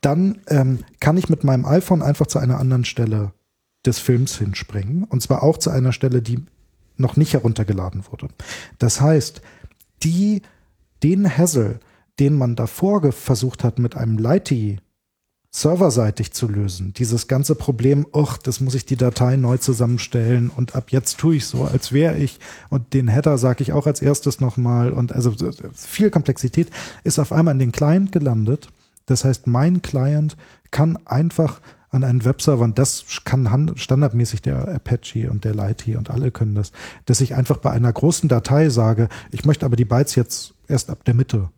Dann 0.00 0.40
ähm, 0.48 0.80
kann 1.00 1.16
ich 1.16 1.28
mit 1.28 1.44
meinem 1.44 1.64
iPhone 1.64 2.02
einfach 2.02 2.26
zu 2.26 2.38
einer 2.38 2.58
anderen 2.58 2.84
Stelle 2.84 3.32
des 3.86 3.98
Films 3.98 4.36
hinspringen 4.36 5.04
und 5.04 5.22
zwar 5.22 5.42
auch 5.42 5.56
zu 5.56 5.70
einer 5.70 5.92
Stelle, 5.92 6.20
die 6.20 6.44
noch 7.00 7.16
nicht 7.16 7.32
heruntergeladen 7.32 8.04
wurde. 8.10 8.28
Das 8.78 9.00
heißt, 9.00 9.42
die, 10.02 10.42
den 11.02 11.28
Hassel, 11.28 11.80
den 12.18 12.36
man 12.36 12.56
davor 12.56 13.12
versucht 13.12 13.64
hat, 13.64 13.78
mit 13.78 13.96
einem 13.96 14.18
Lighty 14.18 14.78
serverseitig 15.52 16.32
zu 16.32 16.46
lösen. 16.46 16.92
Dieses 16.94 17.26
ganze 17.26 17.56
Problem, 17.56 18.06
ach, 18.12 18.38
das 18.38 18.60
muss 18.60 18.76
ich 18.76 18.86
die 18.86 18.96
Datei 18.96 19.36
neu 19.36 19.56
zusammenstellen 19.56 20.48
und 20.48 20.76
ab 20.76 20.92
jetzt 20.92 21.18
tue 21.18 21.36
ich 21.36 21.46
so, 21.46 21.64
als 21.64 21.90
wäre 21.90 22.16
ich 22.16 22.38
und 22.68 22.94
den 22.94 23.08
Header 23.08 23.36
sage 23.36 23.62
ich 23.64 23.72
auch 23.72 23.86
als 23.86 24.00
erstes 24.00 24.40
nochmal 24.40 24.92
und 24.92 25.12
also 25.12 25.34
viel 25.74 26.10
Komplexität 26.10 26.70
ist 27.02 27.18
auf 27.18 27.32
einmal 27.32 27.54
in 27.54 27.58
den 27.58 27.72
Client 27.72 28.12
gelandet. 28.12 28.68
Das 29.06 29.24
heißt, 29.24 29.48
mein 29.48 29.82
Client 29.82 30.36
kann 30.70 30.98
einfach 31.04 31.60
an 31.90 32.04
einen 32.04 32.24
Webserver, 32.24 32.64
und 32.64 32.78
das 32.78 33.04
kann 33.24 33.72
standardmäßig 33.76 34.42
der 34.42 34.68
Apache 34.68 35.30
und 35.30 35.44
der 35.44 35.54
Lighty 35.54 35.96
und 35.96 36.10
alle 36.10 36.30
können 36.30 36.54
das, 36.54 36.72
dass 37.06 37.20
ich 37.20 37.34
einfach 37.34 37.58
bei 37.58 37.70
einer 37.70 37.92
großen 37.92 38.28
Datei 38.28 38.68
sage, 38.68 39.08
ich 39.32 39.44
möchte 39.44 39.66
aber 39.66 39.76
die 39.76 39.84
Bytes 39.84 40.14
jetzt 40.14 40.54
erst 40.68 40.88
ab 40.88 41.04
der 41.04 41.14
Mitte 41.14 41.50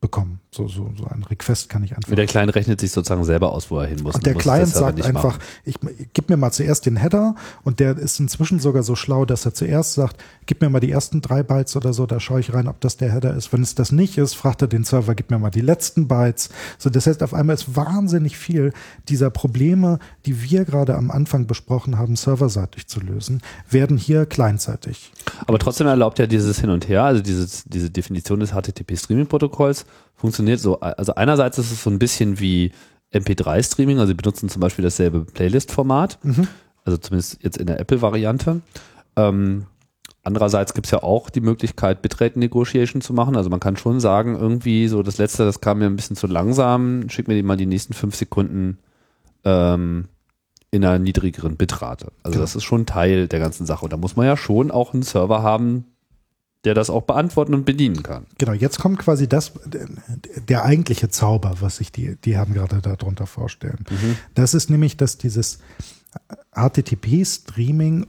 bekommen. 0.00 0.40
So, 0.58 0.66
so, 0.66 0.90
so 0.98 1.04
ein 1.04 1.22
Request 1.22 1.68
kann 1.68 1.84
ich 1.84 1.94
einfach. 1.94 2.12
Der 2.12 2.26
Client 2.26 2.52
rechnet 2.52 2.80
sich 2.80 2.90
sozusagen 2.90 3.22
selber 3.22 3.52
aus, 3.52 3.70
wo 3.70 3.78
er 3.78 3.86
hin 3.86 4.00
muss. 4.02 4.16
Und 4.16 4.26
der 4.26 4.34
muss 4.34 4.42
Client 4.42 4.66
sagt 4.66 5.00
einfach, 5.00 5.38
machen. 5.38 5.42
ich, 5.64 5.76
gib 6.12 6.28
mir 6.28 6.36
mal 6.36 6.50
zuerst 6.50 6.84
den 6.84 6.96
Header 6.96 7.36
und 7.62 7.78
der 7.78 7.96
ist 7.96 8.18
inzwischen 8.18 8.58
sogar 8.58 8.82
so 8.82 8.96
schlau, 8.96 9.24
dass 9.24 9.46
er 9.46 9.54
zuerst 9.54 9.94
sagt, 9.94 10.16
gib 10.46 10.60
mir 10.60 10.68
mal 10.68 10.80
die 10.80 10.90
ersten 10.90 11.20
drei 11.20 11.44
Bytes 11.44 11.76
oder 11.76 11.92
so, 11.92 12.06
da 12.06 12.18
schaue 12.18 12.40
ich 12.40 12.54
rein, 12.54 12.66
ob 12.66 12.80
das 12.80 12.96
der 12.96 13.12
Header 13.12 13.34
ist. 13.36 13.52
Wenn 13.52 13.62
es 13.62 13.76
das 13.76 13.92
nicht 13.92 14.18
ist, 14.18 14.34
fragt 14.34 14.60
er 14.60 14.66
den 14.66 14.82
Server, 14.82 15.14
gib 15.14 15.30
mir 15.30 15.38
mal 15.38 15.50
die 15.50 15.60
letzten 15.60 16.08
Bytes. 16.08 16.48
So, 16.76 16.90
das 16.90 17.06
heißt, 17.06 17.22
auf 17.22 17.34
einmal 17.34 17.54
ist 17.54 17.76
wahnsinnig 17.76 18.36
viel 18.36 18.72
dieser 19.08 19.30
Probleme, 19.30 20.00
die 20.26 20.42
wir 20.42 20.64
gerade 20.64 20.96
am 20.96 21.12
Anfang 21.12 21.46
besprochen 21.46 21.98
haben, 21.98 22.16
serverseitig 22.16 22.88
zu 22.88 22.98
lösen, 22.98 23.42
werden 23.70 23.96
hier 23.96 24.26
clientseitig. 24.26 25.12
Aber 25.46 25.60
trotzdem 25.60 25.86
erlaubt 25.86 26.18
ja 26.18 26.26
dieses 26.26 26.58
Hin 26.58 26.70
und 26.70 26.88
Her, 26.88 27.04
also 27.04 27.22
dieses, 27.22 27.62
diese 27.64 27.90
Definition 27.90 28.40
des 28.40 28.50
HTTP-Streaming-Protokolls 28.50 29.86
funktioniert 30.18 30.60
so. 30.60 30.80
Also 30.80 31.14
einerseits 31.14 31.56
ist 31.58 31.72
es 31.72 31.82
so 31.82 31.88
ein 31.90 31.98
bisschen 31.98 32.38
wie 32.40 32.72
MP3-Streaming, 33.14 33.98
also 33.98 34.08
sie 34.08 34.14
benutzen 34.14 34.50
zum 34.50 34.60
Beispiel 34.60 34.82
dasselbe 34.82 35.22
Playlist-Format, 35.24 36.18
also 36.84 36.98
zumindest 36.98 37.42
jetzt 37.42 37.56
in 37.56 37.66
der 37.66 37.80
Apple-Variante. 37.80 38.60
Ähm, 39.16 39.64
andererseits 40.24 40.74
gibt 40.74 40.86
es 40.86 40.90
ja 40.90 41.02
auch 41.02 41.30
die 41.30 41.40
Möglichkeit, 41.40 42.02
Bitrate-Negotiation 42.02 43.00
zu 43.00 43.14
machen. 43.14 43.36
Also 43.36 43.48
man 43.48 43.60
kann 43.60 43.76
schon 43.78 43.98
sagen, 44.00 44.36
irgendwie 44.36 44.88
so 44.88 45.02
das 45.02 45.16
letzte, 45.16 45.44
das 45.46 45.60
kam 45.62 45.78
mir 45.78 45.86
ein 45.86 45.96
bisschen 45.96 46.16
zu 46.16 46.26
langsam, 46.26 47.08
schick 47.08 47.28
mir 47.28 47.42
mal 47.42 47.56
die 47.56 47.64
nächsten 47.66 47.94
fünf 47.94 48.14
Sekunden 48.14 48.78
ähm, 49.44 50.08
in 50.70 50.84
einer 50.84 50.98
niedrigeren 50.98 51.56
Bitrate. 51.56 52.08
Also 52.22 52.32
Genau. 52.34 52.42
das 52.42 52.56
ist 52.56 52.64
schon 52.64 52.84
Teil 52.84 53.26
der 53.28 53.38
ganzen 53.40 53.64
Sache. 53.64 53.84
Und 53.86 53.92
da 53.92 53.96
muss 53.96 54.16
man 54.16 54.26
ja 54.26 54.36
schon 54.36 54.70
auch 54.70 54.92
einen 54.92 55.02
Server 55.02 55.42
haben, 55.42 55.86
der 56.64 56.74
das 56.74 56.90
auch 56.90 57.02
beantworten 57.02 57.54
und 57.54 57.64
bedienen 57.64 58.02
kann. 58.02 58.26
Genau, 58.36 58.52
jetzt 58.52 58.78
kommt 58.80 58.98
quasi 58.98 59.28
das, 59.28 59.52
der 60.48 60.64
eigentliche 60.64 61.08
Zauber, 61.08 61.56
was 61.60 61.76
sich 61.76 61.92
die, 61.92 62.16
die 62.16 62.36
haben 62.36 62.52
gerade 62.52 62.80
darunter 62.80 63.26
vorstellen. 63.26 63.84
Das 64.34 64.54
ist 64.54 64.68
nämlich, 64.68 64.96
dass 64.96 65.18
dieses 65.18 65.60
HTTP-Streaming 66.54 68.06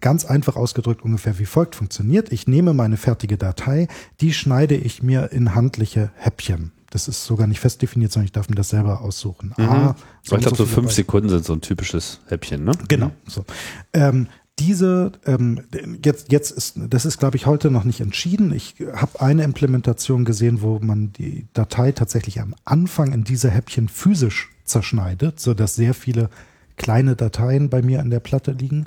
ganz 0.00 0.24
einfach 0.24 0.56
ausgedrückt 0.56 1.02
ungefähr 1.02 1.38
wie 1.38 1.46
folgt 1.46 1.74
funktioniert. 1.74 2.30
Ich 2.32 2.46
nehme 2.46 2.72
meine 2.74 2.96
fertige 2.96 3.36
Datei, 3.36 3.88
die 4.20 4.32
schneide 4.32 4.76
ich 4.76 5.02
mir 5.02 5.32
in 5.32 5.54
handliche 5.56 6.12
Häppchen. 6.14 6.72
Das 6.90 7.08
ist 7.08 7.24
sogar 7.24 7.46
nicht 7.46 7.60
fest 7.60 7.82
definiert, 7.82 8.12
sondern 8.12 8.26
ich 8.26 8.32
darf 8.32 8.48
mir 8.48 8.54
das 8.54 8.70
selber 8.70 9.02
aussuchen. 9.02 9.52
Ah, 9.58 9.62
Aber 9.62 9.96
ich 10.22 10.30
glaube, 10.30 10.56
so 10.56 10.64
fünf. 10.64 10.92
Sekunden 10.92 11.28
sind 11.28 11.44
so 11.44 11.52
ein 11.52 11.60
typisches 11.60 12.20
Häppchen, 12.28 12.64
ne? 12.64 12.72
Genau. 12.88 13.10
So. 13.26 13.44
Ähm, 13.92 14.28
diese, 14.58 15.12
ähm, 15.26 15.60
jetzt, 16.04 16.32
jetzt 16.32 16.50
ist, 16.50 16.78
das 16.88 17.04
ist, 17.04 17.18
glaube 17.18 17.36
ich, 17.36 17.46
heute 17.46 17.70
noch 17.70 17.84
nicht 17.84 18.00
entschieden. 18.00 18.52
Ich 18.52 18.76
habe 18.94 19.20
eine 19.20 19.44
Implementation 19.44 20.24
gesehen, 20.24 20.62
wo 20.62 20.78
man 20.80 21.12
die 21.12 21.46
Datei 21.52 21.92
tatsächlich 21.92 22.40
am 22.40 22.54
Anfang 22.64 23.12
in 23.12 23.24
diese 23.24 23.50
Häppchen 23.50 23.88
physisch 23.88 24.50
zerschneidet, 24.64 25.40
sodass 25.40 25.74
sehr 25.74 25.94
viele 25.94 26.30
kleine 26.76 27.16
Dateien 27.16 27.68
bei 27.70 27.82
mir 27.82 28.00
an 28.00 28.10
der 28.10 28.20
Platte 28.20 28.52
liegen. 28.52 28.86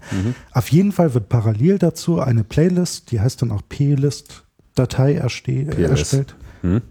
Auf 0.52 0.69
jeden 0.69 0.91
Fall 0.91 1.14
wird 1.14 1.30
parallel 1.30 1.77
dazu 1.77 2.19
eine 2.19 2.43
Playlist, 2.43 3.11
die 3.11 3.19
heißt 3.19 3.41
dann 3.41 3.52
auch 3.52 3.61
P-List-Datei 3.68 5.14
erste 5.14 5.52
PLS. 5.52 5.89
erstellt. 5.89 6.35
Hm? 6.61 6.81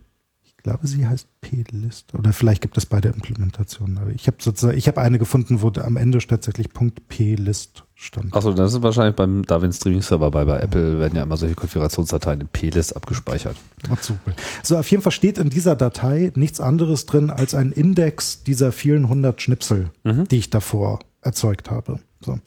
Ich 0.61 0.65
glaube, 0.65 0.87
sie 0.87 1.07
heißt 1.07 1.27
P-List 1.41 2.15
oder 2.15 2.35
vielleicht 2.35 2.61
gibt 2.61 2.77
es 2.77 2.85
beide 2.85 3.09
Implementationen. 3.09 3.97
Aber 3.97 4.11
ich 4.11 4.27
habe 4.27 4.37
sozusagen, 4.41 4.77
ich 4.77 4.89
habe 4.89 5.01
eine 5.01 5.19
gefunden, 5.19 5.63
wo 5.63 5.69
am 5.81 5.97
Ende 5.97 6.19
tatsächlich 6.19 6.69
Punkt 6.75 7.09
P-List 7.09 7.85
stand. 7.95 8.35
Achso, 8.35 8.53
das 8.53 8.75
ist 8.75 8.83
wahrscheinlich 8.83 9.17
beim 9.17 9.43
Darwin 9.47 9.73
Streaming 9.73 10.03
Server 10.03 10.31
bei, 10.31 10.45
bei 10.45 10.59
Apple 10.59 10.99
werden 10.99 11.17
ja 11.17 11.23
immer 11.23 11.39
solche 11.39 11.55
Konfigurationsdateien 11.55 12.43
in 12.43 12.49
Plist 12.49 12.95
abgespeichert. 12.95 13.57
Ach, 13.89 14.03
super. 14.03 14.35
So, 14.63 14.77
auf 14.77 14.91
jeden 14.91 15.03
Fall 15.03 15.13
steht 15.13 15.39
in 15.39 15.49
dieser 15.49 15.77
Datei 15.77 16.31
nichts 16.35 16.61
anderes 16.61 17.07
drin 17.07 17.31
als 17.31 17.55
ein 17.55 17.73
Index 17.73 18.43
dieser 18.43 18.71
vielen 18.71 19.09
hundert 19.09 19.41
Schnipsel, 19.41 19.89
die 20.05 20.37
ich 20.37 20.51
davor 20.51 20.99
erzeugt 21.23 21.71
habe. 21.71 22.01
So. 22.23 22.39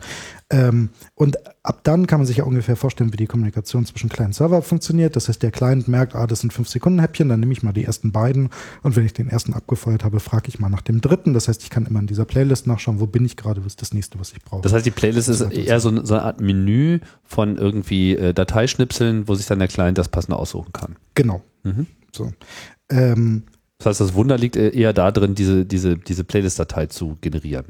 Ähm, 0.52 0.90
und 1.16 1.38
ab 1.64 1.80
dann 1.84 2.06
kann 2.06 2.20
man 2.20 2.28
sich 2.28 2.38
ja 2.38 2.44
ungefähr 2.44 2.76
vorstellen, 2.76 3.12
wie 3.12 3.18
die 3.18 3.26
Kommunikation 3.26 3.86
zwischen 3.88 4.08
Client 4.10 4.30
und 4.30 4.34
Server 4.36 4.62
funktioniert. 4.62 5.16
Das 5.16 5.28
heißt, 5.30 5.42
der 5.42 5.50
Client 5.50 5.88
merkt, 5.88 6.14
ah, 6.16 6.28
das 6.28 6.42
sind 6.42 6.54
fünf 6.54 6.70
Sekunden 6.70 7.00
Häppchen, 7.00 7.28
dann 7.30 7.40
nehme 7.40 7.54
ich 7.54 7.64
mal 7.64 7.72
die 7.74 7.84
ersten 7.84 8.12
beiden 8.12 8.50
und 8.84 8.96
wenn 8.96 9.04
ich 9.06 9.14
den 9.14 9.30
ersten 9.30 9.54
abgefeuert 9.54 10.04
habe, 10.04 10.20
frage 10.20 10.50
ich 10.50 10.60
mal 10.60 10.70
nach 10.70 10.82
dem 10.82 11.02
dritten. 11.02 11.34
Das 11.34 11.48
heißt, 11.48 11.64
ich 11.64 11.72
kann 11.72 11.88
immer 11.88 12.00
in 12.00 12.06
dieser 12.08 12.26
Playlist 12.26 12.68
nachschauen, 12.68 13.00
wo 13.00 13.08
bin 13.08 13.26
ich 13.26 13.36
gerade, 13.36 13.62
was 13.66 13.74
ist 13.74 13.82
das 13.82 13.94
nächste, 13.94 14.20
was 14.20 14.32
ich 14.34 14.44
brauche. 14.44 14.62
Das 14.62 14.74
heißt, 14.74 14.86
die 14.86 14.92
Playlist 14.92 15.28
ist 15.30 15.42
eher 15.42 15.80
so, 15.80 15.90
eine- 15.90 16.06
so 16.06 16.14
eine 16.14 16.24
Art 16.24 16.40
Menü 16.40 17.00
von 17.24 17.58
irgendwie 17.58 18.16
äh, 18.16 18.34
Dateischnipseln, 18.34 19.28
wo 19.28 19.34
sich 19.34 19.48
dann 19.48 19.58
der 19.58 19.68
Client 19.70 19.98
das 19.98 20.10
passende 20.10 20.38
aussuchen 20.38 20.72
kann. 20.74 20.98
genau. 21.16 21.42
Mhm. 21.64 21.88
So. 22.12 22.32
Ähm, 22.92 23.44
Das 23.80 23.88
heißt, 23.88 24.02
das 24.02 24.14
Wunder 24.14 24.38
liegt 24.38 24.56
äh, 24.56 24.70
eher 24.70 24.94
da 24.94 25.12
drin, 25.12 25.34
diese, 25.34 25.66
diese, 25.66 25.98
diese 25.98 26.24
Playlist-Datei 26.24 26.86
zu 26.88 27.18
generieren. 27.22 27.66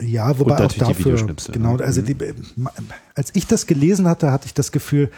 Ja, 0.00 0.38
wobei 0.38 0.56
Und 0.56 0.62
auch 0.62 0.72
die 0.72 0.78
dafür, 0.78 0.98
Videoschnipsel, 0.98 1.54
genau, 1.54 1.76
ne? 1.76 1.84
also 1.84 2.02
die, 2.02 2.16
als 3.14 3.30
ich 3.34 3.46
das 3.46 3.66
gelesen 3.66 4.06
hatte, 4.06 4.30
hatte 4.30 4.46
ich 4.46 4.54
das 4.54 4.70
Gefühl, 4.72 5.10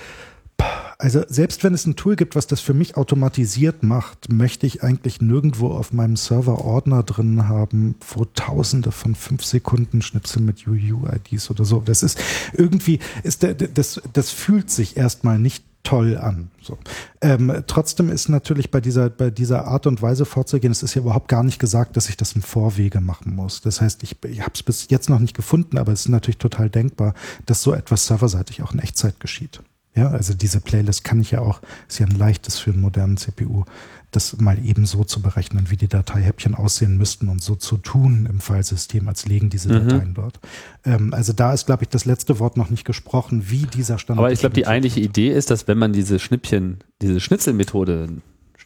also 0.99 1.23
selbst 1.29 1.63
wenn 1.63 1.75
es 1.75 1.87
ein 1.87 1.95
Tool 1.95 2.17
gibt, 2.17 2.35
was 2.35 2.49
das 2.49 2.61
für 2.61 2.75
mich 2.75 2.97
automatisiert 2.97 3.85
macht, 3.85 4.33
möchte 4.33 4.67
ich 4.67 4.83
eigentlich 4.83 5.21
nirgendwo 5.21 5.69
auf 5.69 5.93
meinem 5.93 6.17
Server 6.17 6.65
Ordner 6.65 7.05
drin 7.05 7.49
haben, 7.49 7.95
wo 8.15 8.25
tausende 8.25 8.91
von 8.91 9.15
fünf 9.15 9.45
Sekunden 9.45 10.03
Schnipsel 10.03 10.43
mit 10.43 10.67
UU-IDs 10.67 11.51
oder 11.51 11.65
so. 11.65 11.81
Das 11.85 12.03
ist 12.03 12.21
irgendwie, 12.53 12.99
ist 13.23 13.47
das, 13.75 14.03
das 14.13 14.31
fühlt 14.31 14.71
sich 14.71 14.97
erstmal 14.97 15.39
nicht 15.39 15.65
toll 15.83 16.19
an. 16.19 16.51
So. 16.61 16.79
Ähm, 17.21 17.65
trotzdem 17.67 18.11
ist 18.11 18.29
natürlich 18.29 18.71
bei 18.71 18.81
dieser, 18.81 19.09
bei 19.11 19.31
dieser 19.31 19.67
Art 19.67 19.87
und 19.87 20.03
Weise 20.03 20.25
vorzugehen, 20.25 20.71
es 20.71 20.83
ist 20.83 20.95
ja 20.95 21.01
überhaupt 21.01 21.29
gar 21.29 21.43
nicht 21.43 21.59
gesagt, 21.59 21.97
dass 21.97 22.09
ich 22.09 22.17
das 22.17 22.33
im 22.33 22.43
Vorwege 22.43 23.01
machen 23.01 23.35
muss. 23.35 23.61
Das 23.63 23.81
heißt, 23.81 24.03
ich, 24.03 24.23
ich 24.25 24.41
habe 24.41 24.53
es 24.55 24.63
bis 24.63 24.89
jetzt 24.91 25.09
noch 25.09 25.19
nicht 25.19 25.35
gefunden, 25.35 25.79
aber 25.79 25.93
es 25.93 26.01
ist 26.01 26.09
natürlich 26.09 26.39
total 26.39 26.69
denkbar, 26.69 27.15
dass 27.47 27.63
so 27.63 27.73
etwas 27.73 28.07
serverseitig 28.07 28.63
auch 28.63 28.73
in 28.73 28.81
Echtzeit 28.81 29.19
geschieht. 29.21 29.61
Ja, 29.95 30.11
also 30.11 30.33
diese 30.33 30.61
Playlist 30.61 31.03
kann 31.03 31.21
ich 31.21 31.33
ja 31.33 31.41
auch, 31.41 31.61
ist 31.89 31.99
ja 31.99 32.07
ein 32.07 32.17
leichtes 32.17 32.59
für 32.59 32.71
einen 32.71 32.81
modernen 32.81 33.17
CPU, 33.17 33.65
das 34.11 34.39
mal 34.39 34.59
eben 34.65 34.87
so 34.87 35.05
zu 35.05 35.21
berechnen, 35.21 35.71
wie 35.71 35.77
die 35.77 35.89
Dateihäppchen 35.89 36.55
aussehen 36.55 36.97
müssten 36.97 37.29
und 37.29 37.43
so 37.43 37.55
zu 37.55 37.77
tun 37.77 38.27
im 38.31 38.41
Filesystem, 38.41 39.07
als 39.09 39.27
legen 39.27 39.51
diese 39.51 39.69
Mhm. 39.69 39.89
Dateien 39.89 40.15
dort. 40.15 40.41
Ähm, 40.85 41.13
also 41.13 41.33
da 41.33 41.53
ist, 41.53 41.67
glaube 41.67 41.85
ich, 41.85 41.89
das 41.91 42.05
letzte 42.05 42.39
Wort 42.39 42.57
noch 42.57 42.71
nicht 42.71 42.85
gesprochen, 42.85 43.51
wie 43.51 43.67
dieser 43.67 43.99
Standard. 43.99 44.25
Aber 44.25 44.33
ich 44.33 44.41
glaube, 44.41 44.55
die 44.55 44.67
eigentliche 44.67 45.01
Idee 45.01 45.31
ist, 45.31 45.51
dass 45.51 45.69
wenn 45.69 45.79
man 45.79 45.93
diese 45.93 46.19
Schnippchen, 46.19 46.79
diese 47.03 47.21
Schnitzelmethode, 47.21 48.09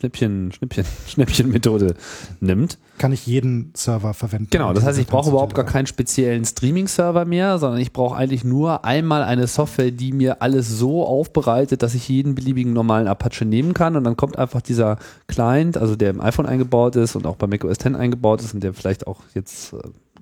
Schnippchen, 0.02 0.50
Schnippchen, 0.50 0.84
Schnäppchenmethode 1.06 1.94
nimmt, 2.40 2.76
kann 2.98 3.12
ich 3.12 3.24
jeden 3.24 3.70
Server 3.76 4.14
verwenden. 4.14 4.48
Genau, 4.50 4.72
das 4.72 4.82
heißt, 4.82 4.98
ich 4.98 5.06
brauche 5.06 5.30
überhaupt 5.30 5.54
gar 5.54 5.64
keinen 5.64 5.86
speziellen 5.86 6.44
Streaming-Server 6.44 7.24
mehr, 7.24 7.60
sondern 7.60 7.80
ich 7.80 7.92
brauche 7.92 8.16
eigentlich 8.16 8.42
nur 8.42 8.84
einmal 8.84 9.22
eine 9.22 9.46
Software, 9.46 9.92
die 9.92 10.10
mir 10.12 10.42
alles 10.42 10.68
so 10.68 11.06
aufbereitet, 11.06 11.84
dass 11.84 11.94
ich 11.94 12.08
jeden 12.08 12.34
beliebigen 12.34 12.72
normalen 12.72 13.06
Apache 13.06 13.44
nehmen 13.44 13.74
kann 13.74 13.94
und 13.94 14.02
dann 14.02 14.16
kommt 14.16 14.36
einfach 14.40 14.60
dieser 14.60 14.98
Client, 15.28 15.78
also 15.78 15.94
der 15.94 16.10
im 16.10 16.20
iPhone 16.20 16.46
eingebaut 16.46 16.96
ist 16.96 17.14
und 17.14 17.24
auch 17.24 17.36
bei 17.36 17.46
macOS 17.46 17.78
10 17.78 17.94
eingebaut 17.94 18.40
ist 18.40 18.54
und 18.54 18.64
der 18.64 18.74
vielleicht 18.74 19.06
auch 19.06 19.20
jetzt, 19.34 19.72
äh, 19.72 19.76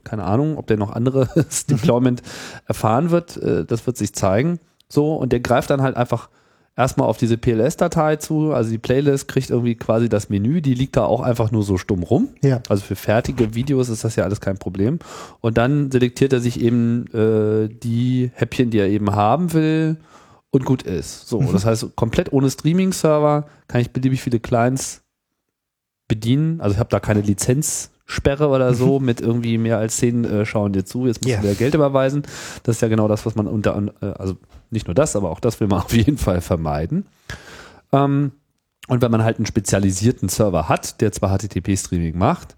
keine 0.05 0.25
Ahnung, 0.25 0.59
ob 0.59 0.67
der 0.67 0.77
noch 0.77 0.91
anderes 0.91 1.65
Deployment 1.71 2.21
erfahren 2.67 3.11
wird, 3.11 3.39
äh, 3.39 3.65
das 3.65 3.87
wird 3.87 3.97
sich 3.97 4.13
zeigen. 4.13 4.61
So, 4.91 5.15
und 5.15 5.33
der 5.33 5.41
greift 5.41 5.71
dann 5.71 5.81
halt 5.81 5.97
einfach 5.97 6.29
erstmal 6.77 7.09
auf 7.09 7.19
diese 7.19 7.37
PLS-Datei 7.37 8.17
zu, 8.17 8.53
also 8.53 8.71
die 8.71 8.79
Playlist 8.79 9.29
kriegt 9.29 9.51
irgendwie 9.51 9.75
quasi 9.75 10.09
das 10.09 10.29
Menü, 10.31 10.63
die 10.63 10.75
liegt 10.75 10.97
da 10.97 11.05
auch 11.05 11.21
einfach 11.21 11.51
nur 11.51 11.63
so 11.63 11.77
stumm 11.77 12.03
rum. 12.03 12.29
Ja. 12.43 12.61
Also 12.69 12.83
für 12.85 12.97
fertige 12.97 13.55
Videos 13.55 13.89
ist 13.89 14.05
das 14.05 14.17
ja 14.17 14.25
alles 14.25 14.41
kein 14.41 14.57
Problem. 14.59 14.99
Und 15.41 15.59
dann 15.59 15.91
selektiert 15.91 16.33
er 16.33 16.41
sich 16.41 16.61
eben 16.61 17.07
äh, 17.15 17.69
die 17.69 18.31
Häppchen, 18.35 18.71
die 18.71 18.79
er 18.79 18.89
eben 18.89 19.13
haben 19.15 19.53
will 19.53 19.97
und 20.51 20.65
gut 20.65 20.83
ist. 20.83 21.29
So, 21.29 21.43
das 21.53 21.65
heißt, 21.67 21.95
komplett 21.97 22.33
ohne 22.33 22.51
Streaming-Server 22.51 23.47
kann 23.69 23.81
ich 23.81 23.91
beliebig 23.91 24.21
viele 24.23 24.41
Clients 24.41 25.03
bedienen. 26.09 26.61
Also 26.61 26.75
ich 26.75 26.79
habe 26.81 26.91
da 26.91 26.99
keine 26.99 27.21
Lizenzsperre 27.21 28.49
oder 28.49 28.75
so 28.75 28.99
mit 29.01 29.21
irgendwie 29.21 29.59
mehr 29.59 29.79
als 29.79 29.99
zehn 29.99 30.25
äh, 30.25 30.45
schauen 30.47 30.73
dir 30.73 30.85
zu, 30.85 31.07
jetzt 31.07 31.23
musst 31.23 31.31
Ja. 31.35 31.37
du 31.41 31.45
wieder 31.45 31.55
Geld 31.55 31.75
überweisen. 31.75 32.23
Das 32.63 32.77
ist 32.77 32.83
ja 32.83 32.89
genau 32.89 33.07
das, 33.07 33.27
was 33.27 33.35
man 33.37 33.47
unter, 33.47 33.81
äh, 34.01 34.07
also 34.07 34.37
nicht 34.71 34.87
nur 34.87 34.95
das, 34.95 35.17
aber 35.17 35.31
auch 35.31 35.41
das 35.41 35.61
will 35.61 35.69
man 35.69 35.81
auf 35.85 35.93
jeden 35.93 36.19
Fall 36.19 36.41
vermeiden. 36.41 37.07
Ähm, 37.93 38.33
und 38.89 39.03
wenn 39.03 39.11
man 39.11 39.23
halt 39.23 39.37
einen 39.37 39.47
spezialisierten 39.47 40.29
Server 40.29 40.69
hat, 40.69 41.01
der 41.01 41.13
zwar 41.13 41.37
HTTP-Streaming 41.39 42.19
macht, 42.19 42.57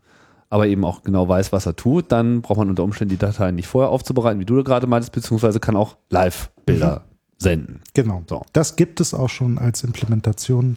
aber 0.48 0.66
eben 0.66 0.84
auch 0.84 1.02
genau 1.02 1.28
weiß, 1.28 1.52
was 1.52 1.66
er 1.66 1.76
tut, 1.76 2.12
dann 2.12 2.43
braucht 2.43 2.59
man 2.59 2.68
unter 2.68 2.84
Umständen 2.84 3.10
die 3.10 3.18
Dateien 3.18 3.55
nicht 3.55 3.68
vorher 3.68 3.90
aufzubereiten, 3.90 4.40
wie 4.40 4.44
du 4.44 4.62
gerade 4.62 4.86
meintest, 4.86 5.12
beziehungsweise 5.12 5.60
kann 5.60 5.76
auch 5.76 5.97
Live-Bilder 6.10 7.05
senden. 7.39 7.80
Genau. 7.94 8.22
So. 8.28 8.43
Das 8.52 8.76
gibt 8.76 9.01
es 9.01 9.14
auch 9.14 9.28
schon 9.28 9.59
als 9.59 9.82
Implementation, 9.82 10.76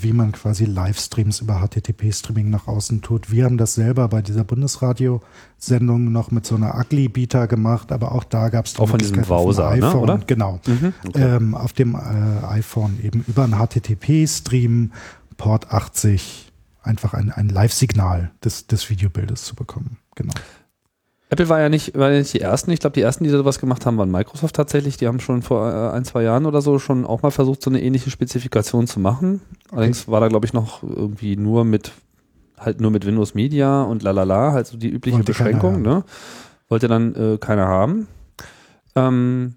wie 0.00 0.12
man 0.12 0.32
quasi 0.32 0.64
Livestreams 0.64 1.40
über 1.40 1.60
HTTP-Streaming 1.60 2.50
nach 2.50 2.66
außen 2.66 3.02
tut. 3.02 3.30
Wir 3.30 3.44
haben 3.44 3.58
das 3.58 3.74
selber 3.74 4.08
bei 4.08 4.22
dieser 4.22 4.44
Bundesradio-Sendung 4.44 6.12
noch 6.12 6.30
mit 6.30 6.46
so 6.46 6.56
einer 6.56 6.74
Ugly-Beta 6.74 7.46
gemacht, 7.46 7.92
aber 7.92 8.12
auch 8.12 8.24
da 8.24 8.48
gab 8.48 8.66
es 8.66 8.78
Auch 8.78 8.88
von 8.88 8.98
diesem 8.98 9.28
Wowser, 9.28 9.76
ne, 9.76 9.96
oder? 9.96 10.18
Mhm. 10.18 10.26
Genau. 10.26 10.60
Ähm, 11.14 11.54
auf 11.54 11.72
dem 11.72 11.94
äh, 11.94 12.46
iPhone 12.46 12.98
eben 13.02 13.24
über 13.26 13.44
einen 13.44 13.54
HTTP-Stream 13.54 14.92
Port 15.36 15.72
80 15.72 16.52
einfach 16.82 17.14
ein, 17.14 17.30
ein 17.30 17.48
Live-Signal 17.48 18.30
des, 18.44 18.66
des 18.66 18.90
Videobildes 18.90 19.44
zu 19.44 19.54
bekommen. 19.54 19.98
Genau. 20.14 20.34
Apple 21.30 21.48
war 21.48 21.60
ja 21.60 21.68
nicht, 21.68 21.96
war 21.96 22.10
ja 22.10 22.18
nicht 22.18 22.34
die 22.34 22.40
ersten. 22.40 22.72
Ich 22.72 22.80
glaube, 22.80 22.94
die 22.94 23.02
ersten, 23.02 23.22
die 23.22 23.30
sowas 23.30 23.60
gemacht 23.60 23.86
haben, 23.86 23.96
waren 23.98 24.10
Microsoft 24.10 24.56
tatsächlich. 24.56 24.96
Die 24.96 25.06
haben 25.06 25.20
schon 25.20 25.42
vor 25.42 25.70
äh, 25.70 25.96
ein, 25.96 26.04
zwei 26.04 26.24
Jahren 26.24 26.44
oder 26.44 26.60
so 26.60 26.80
schon 26.80 27.06
auch 27.06 27.22
mal 27.22 27.30
versucht, 27.30 27.62
so 27.62 27.70
eine 27.70 27.80
ähnliche 27.80 28.10
Spezifikation 28.10 28.88
zu 28.88 28.98
machen. 28.98 29.40
Allerdings 29.70 30.08
war 30.08 30.20
da, 30.20 30.26
glaube 30.26 30.46
ich, 30.46 30.52
noch 30.52 30.82
irgendwie 30.82 31.36
nur 31.36 31.64
mit, 31.64 31.92
halt 32.58 32.80
nur 32.80 32.90
mit 32.90 33.06
Windows 33.06 33.34
Media 33.34 33.82
und 33.82 34.02
lalala, 34.02 34.50
halt 34.50 34.66
so 34.66 34.76
die 34.76 34.88
übliche 34.88 35.18
Wollte 35.18 35.30
Beschränkung, 35.30 35.82
ne? 35.82 36.02
Wollte 36.68 36.88
dann 36.88 37.14
äh, 37.14 37.38
keiner 37.38 37.68
haben. 37.68 38.08
Ähm, 38.96 39.54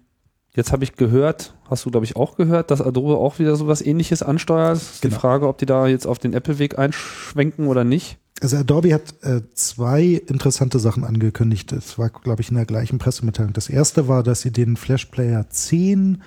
jetzt 0.54 0.70
habe 0.70 0.84
ich 0.84 0.94
gehört, 0.94 1.54
hast 1.68 1.84
du, 1.84 1.90
glaube 1.90 2.06
ich, 2.06 2.14
auch 2.14 2.36
gehört, 2.36 2.70
dass 2.70 2.82
Adobe 2.82 3.16
auch 3.16 3.40
wieder 3.40 3.56
sowas 3.56 3.82
ähnliches 3.82 4.22
ansteuert. 4.22 4.80
Genau. 5.00 5.12
Die 5.12 5.20
Frage, 5.20 5.48
ob 5.48 5.58
die 5.58 5.66
da 5.66 5.88
jetzt 5.88 6.06
auf 6.06 6.20
den 6.20 6.34
Apple-Weg 6.34 6.78
einschwenken 6.78 7.66
oder 7.66 7.82
nicht. 7.82 8.18
Also 8.40 8.56
Adobe 8.56 8.92
hat 8.92 9.14
äh, 9.22 9.42
zwei 9.54 10.22
interessante 10.26 10.78
Sachen 10.78 11.04
angekündigt. 11.04 11.72
Das 11.72 11.98
war, 11.98 12.10
glaube 12.10 12.42
ich, 12.42 12.50
in 12.50 12.56
der 12.56 12.66
gleichen 12.66 12.98
Pressemitteilung. 12.98 13.52
Das 13.52 13.68
erste 13.68 14.08
war, 14.08 14.22
dass 14.22 14.42
sie 14.42 14.50
den 14.50 14.76
Flash 14.76 15.06
Player 15.06 15.48
10 15.48 16.22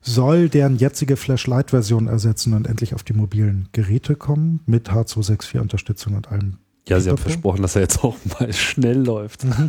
soll 0.00 0.48
deren 0.48 0.76
jetzige 0.76 1.16
Flash 1.16 1.46
Lite 1.46 1.70
Version 1.70 2.08
ersetzen 2.08 2.52
und 2.52 2.66
endlich 2.66 2.94
auf 2.94 3.02
die 3.02 3.14
mobilen 3.14 3.68
Geräte 3.72 4.16
kommen 4.16 4.60
mit 4.66 4.90
H264 4.90 5.60
Unterstützung 5.60 6.14
und 6.14 6.30
allem 6.30 6.58
ja, 6.86 7.00
Sie 7.00 7.08
haben 7.08 7.16
versprochen, 7.16 7.62
dass 7.62 7.76
er 7.76 7.82
jetzt 7.82 8.04
auch 8.04 8.16
mal 8.38 8.52
schnell 8.52 9.02
läuft. 9.02 9.44
Mhm. 9.44 9.68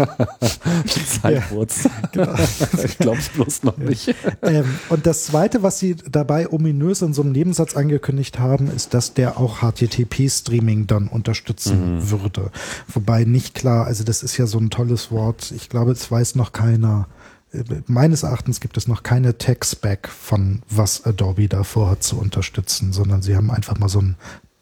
Zeitwurz. 1.21 1.85
Ja, 1.85 1.91
genau. 2.11 2.35
ich 2.83 2.97
glaube 2.97 3.19
es 3.19 3.29
bloß 3.29 3.63
noch 3.63 3.77
nicht. 3.77 4.13
Ähm, 4.41 4.65
und 4.89 5.05
das 5.05 5.25
Zweite, 5.25 5.63
was 5.63 5.79
Sie 5.79 5.95
dabei 5.95 6.51
ominös 6.51 7.01
in 7.01 7.13
so 7.13 7.21
einem 7.21 7.31
Nebensatz 7.31 7.77
angekündigt 7.77 8.37
haben, 8.37 8.69
ist, 8.69 8.93
dass 8.93 9.13
der 9.13 9.39
auch 9.39 9.59
HTTP-Streaming 9.59 10.87
dann 10.87 11.07
unterstützen 11.07 11.95
mhm. 11.95 12.09
würde. 12.11 12.51
Wobei 12.93 13.23
nicht 13.23 13.55
klar, 13.55 13.85
also 13.85 14.03
das 14.03 14.21
ist 14.21 14.35
ja 14.35 14.45
so 14.45 14.59
ein 14.59 14.69
tolles 14.69 15.09
Wort. 15.09 15.53
Ich 15.55 15.69
glaube, 15.69 15.93
es 15.93 16.11
weiß 16.11 16.35
noch 16.35 16.51
keiner. 16.51 17.07
Äh, 17.53 17.63
meines 17.87 18.23
Erachtens 18.23 18.59
gibt 18.59 18.75
es 18.75 18.89
noch 18.89 19.03
keine 19.03 19.37
Tech-Spec 19.37 20.09
von 20.09 20.63
was 20.69 21.05
Adobe 21.05 21.47
da 21.47 21.63
vorhat 21.63 22.03
zu 22.03 22.17
unterstützen, 22.17 22.91
sondern 22.91 23.21
sie 23.21 23.37
haben 23.37 23.51
einfach 23.51 23.77
mal 23.77 23.87
so 23.87 24.01
ein 24.01 24.17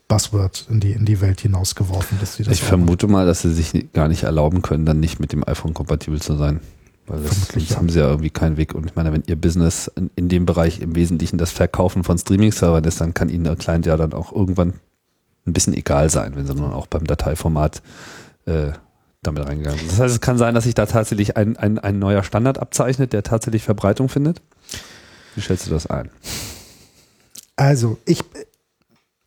Buzzword 0.07 0.67
in 0.69 0.79
die, 0.79 0.91
in 0.91 1.05
die 1.05 1.21
Welt 1.21 1.41
hinausgeworfen. 1.41 2.19
Dass 2.19 2.35
sie 2.35 2.43
das 2.43 2.53
ich 2.53 2.61
vermute 2.61 3.07
mal, 3.07 3.25
dass 3.25 3.41
sie 3.41 3.53
sich 3.53 3.91
gar 3.93 4.07
nicht 4.07 4.23
erlauben 4.23 4.61
können, 4.61 4.85
dann 4.85 4.99
nicht 4.99 5.19
mit 5.19 5.31
dem 5.31 5.47
iPhone 5.47 5.73
kompatibel 5.73 6.21
zu 6.21 6.35
sein. 6.35 6.59
Weil 7.07 7.21
das, 7.21 7.47
sonst 7.47 7.69
ja. 7.71 7.77
haben 7.77 7.89
sie 7.89 7.99
ja 7.99 8.07
irgendwie 8.07 8.29
keinen 8.29 8.57
Weg. 8.57 8.75
Und 8.75 8.85
ich 8.85 8.95
meine, 8.95 9.11
wenn 9.11 9.23
ihr 9.27 9.35
Business 9.35 9.91
in, 9.95 10.09
in 10.15 10.29
dem 10.29 10.45
Bereich 10.45 10.79
im 10.79 10.95
Wesentlichen 10.95 11.37
das 11.37 11.51
Verkaufen 11.51 12.03
von 12.03 12.17
Streaming-Servern 12.17 12.83
ist, 12.85 13.01
dann 13.01 13.13
kann 13.13 13.29
ihnen 13.29 13.43
der 13.43 13.55
Client 13.55 13.85
ja 13.85 13.97
dann 13.97 14.13
auch 14.13 14.31
irgendwann 14.31 14.73
ein 15.45 15.53
bisschen 15.53 15.73
egal 15.73 16.09
sein, 16.09 16.35
wenn 16.35 16.47
sie 16.47 16.55
nun 16.55 16.71
auch 16.71 16.87
beim 16.87 17.05
Dateiformat 17.05 17.81
äh, 18.45 18.71
damit 19.21 19.45
reingegangen 19.45 19.79
sind. 19.79 19.91
Das 19.91 19.99
heißt, 19.99 20.15
es 20.15 20.21
kann 20.21 20.37
sein, 20.37 20.55
dass 20.55 20.63
sich 20.63 20.75
da 20.75 20.85
tatsächlich 20.85 21.35
ein, 21.35 21.57
ein, 21.57 21.79
ein 21.79 21.99
neuer 21.99 22.23
Standard 22.23 22.59
abzeichnet, 22.59 23.11
der 23.13 23.23
tatsächlich 23.23 23.63
Verbreitung 23.63 24.07
findet. 24.07 24.41
Wie 25.35 25.41
schätzt 25.41 25.67
du 25.67 25.71
das 25.71 25.87
ein? 25.87 26.09
Also, 27.55 27.97
ich, 28.05 28.23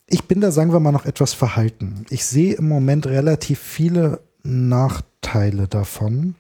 ich 0.09 0.25
bin 0.25 0.41
da, 0.41 0.51
sagen 0.51 0.73
wir 0.73 0.81
mal, 0.81 0.93
noch 0.93 1.07
etwas 1.07 1.33
verhalten. 1.33 2.07
Ich 2.11 2.25
sehe 2.25 2.55
im 2.55 2.69
Moment 2.69 3.07
relativ 3.07 3.59
viele 3.59 4.21
Nachteile 4.43 5.67
davon, 5.67 6.37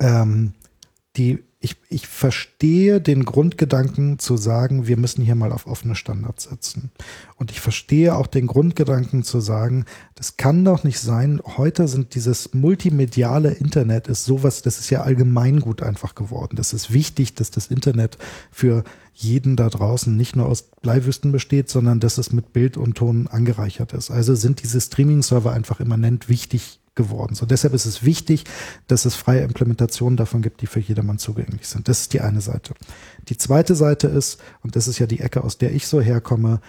ähm, 0.00 0.54
die 1.16 1.44
ich, 1.62 1.76
ich 1.90 2.06
verstehe 2.06 3.02
den 3.02 3.26
Grundgedanken 3.26 4.18
zu 4.18 4.38
sagen, 4.38 4.86
wir 4.86 4.96
müssen 4.96 5.22
hier 5.22 5.34
mal 5.34 5.52
auf 5.52 5.66
offene 5.66 5.94
Standards 5.94 6.44
setzen. 6.44 6.90
Und 7.36 7.50
ich 7.50 7.60
verstehe 7.60 8.16
auch 8.16 8.26
den 8.26 8.46
Grundgedanken 8.46 9.24
zu 9.24 9.40
sagen, 9.40 9.84
das 10.14 10.38
kann 10.38 10.64
doch 10.64 10.84
nicht 10.84 10.98
sein. 11.00 11.38
Heute 11.58 11.86
sind 11.86 12.14
dieses 12.14 12.54
multimediale 12.54 13.50
Internet 13.50 14.08
ist 14.08 14.24
sowas, 14.24 14.62
das 14.62 14.80
ist 14.80 14.88
ja 14.88 15.02
allgemeingut 15.02 15.82
einfach 15.82 16.14
geworden. 16.14 16.56
Das 16.56 16.72
ist 16.72 16.94
wichtig, 16.94 17.34
dass 17.34 17.50
das 17.50 17.66
Internet 17.66 18.16
für 18.50 18.82
jeden 19.22 19.56
da 19.56 19.68
draußen 19.68 20.16
nicht 20.16 20.36
nur 20.36 20.46
aus 20.46 20.62
Bleiwüsten 20.82 21.32
besteht, 21.32 21.68
sondern 21.68 22.00
dass 22.00 22.18
es 22.18 22.32
mit 22.32 22.52
Bild 22.52 22.76
und 22.76 22.96
Ton 22.96 23.26
angereichert 23.26 23.92
ist. 23.92 24.10
Also 24.10 24.34
sind 24.34 24.62
diese 24.62 24.80
Streaming-Server 24.80 25.52
einfach 25.52 25.80
immanent 25.80 26.28
wichtig 26.28 26.80
geworden. 26.94 27.34
So 27.34 27.46
deshalb 27.46 27.72
ist 27.74 27.86
es 27.86 28.04
wichtig, 28.04 28.44
dass 28.86 29.04
es 29.04 29.14
freie 29.14 29.42
Implementationen 29.42 30.16
davon 30.16 30.42
gibt, 30.42 30.60
die 30.60 30.66
für 30.66 30.80
jedermann 30.80 31.18
zugänglich 31.18 31.68
sind. 31.68 31.88
Das 31.88 32.00
ist 32.00 32.12
die 32.12 32.20
eine 32.20 32.40
Seite. 32.40 32.74
Die 33.28 33.36
zweite 33.36 33.74
Seite 33.74 34.08
ist, 34.08 34.40
und 34.62 34.76
das 34.76 34.88
ist 34.88 34.98
ja 34.98 35.06
die 35.06 35.20
Ecke, 35.20 35.44
aus 35.44 35.58
der 35.58 35.72
ich 35.72 35.86
so 35.86 36.00
herkomme, 36.00 36.60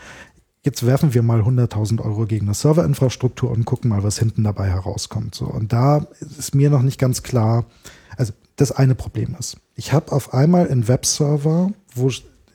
jetzt 0.64 0.86
werfen 0.86 1.14
wir 1.14 1.23
mal 1.23 1.41
100.000 1.41 2.02
Euro 2.02 2.26
gegen 2.28 2.48
eine 2.48 2.53
Serverinfrastruktur 2.53 3.49
und 3.49 3.65
gucken 3.65 3.90
mal, 3.90 4.03
was 4.03 4.19
hinten 4.19 4.44
dabei 4.44 4.69
herauskommt. 4.69 5.36
So 5.36 5.45
und 5.45 5.73
da 5.73 6.06
ist 6.19 6.53
mir 6.56 6.69
noch 6.69 6.84
nicht 6.84 6.99
ganz 6.99 7.23
klar. 7.23 7.65
Also 8.15 8.34
das 8.57 8.72
eine 8.72 8.95
Problem 8.95 9.36
ist, 9.40 9.57
ich 9.76 9.91
habe 9.91 10.11
auf 10.11 10.34
einmal 10.34 10.69
einen 10.69 10.88
Webserver, 10.88 11.72
wo 11.95 12.10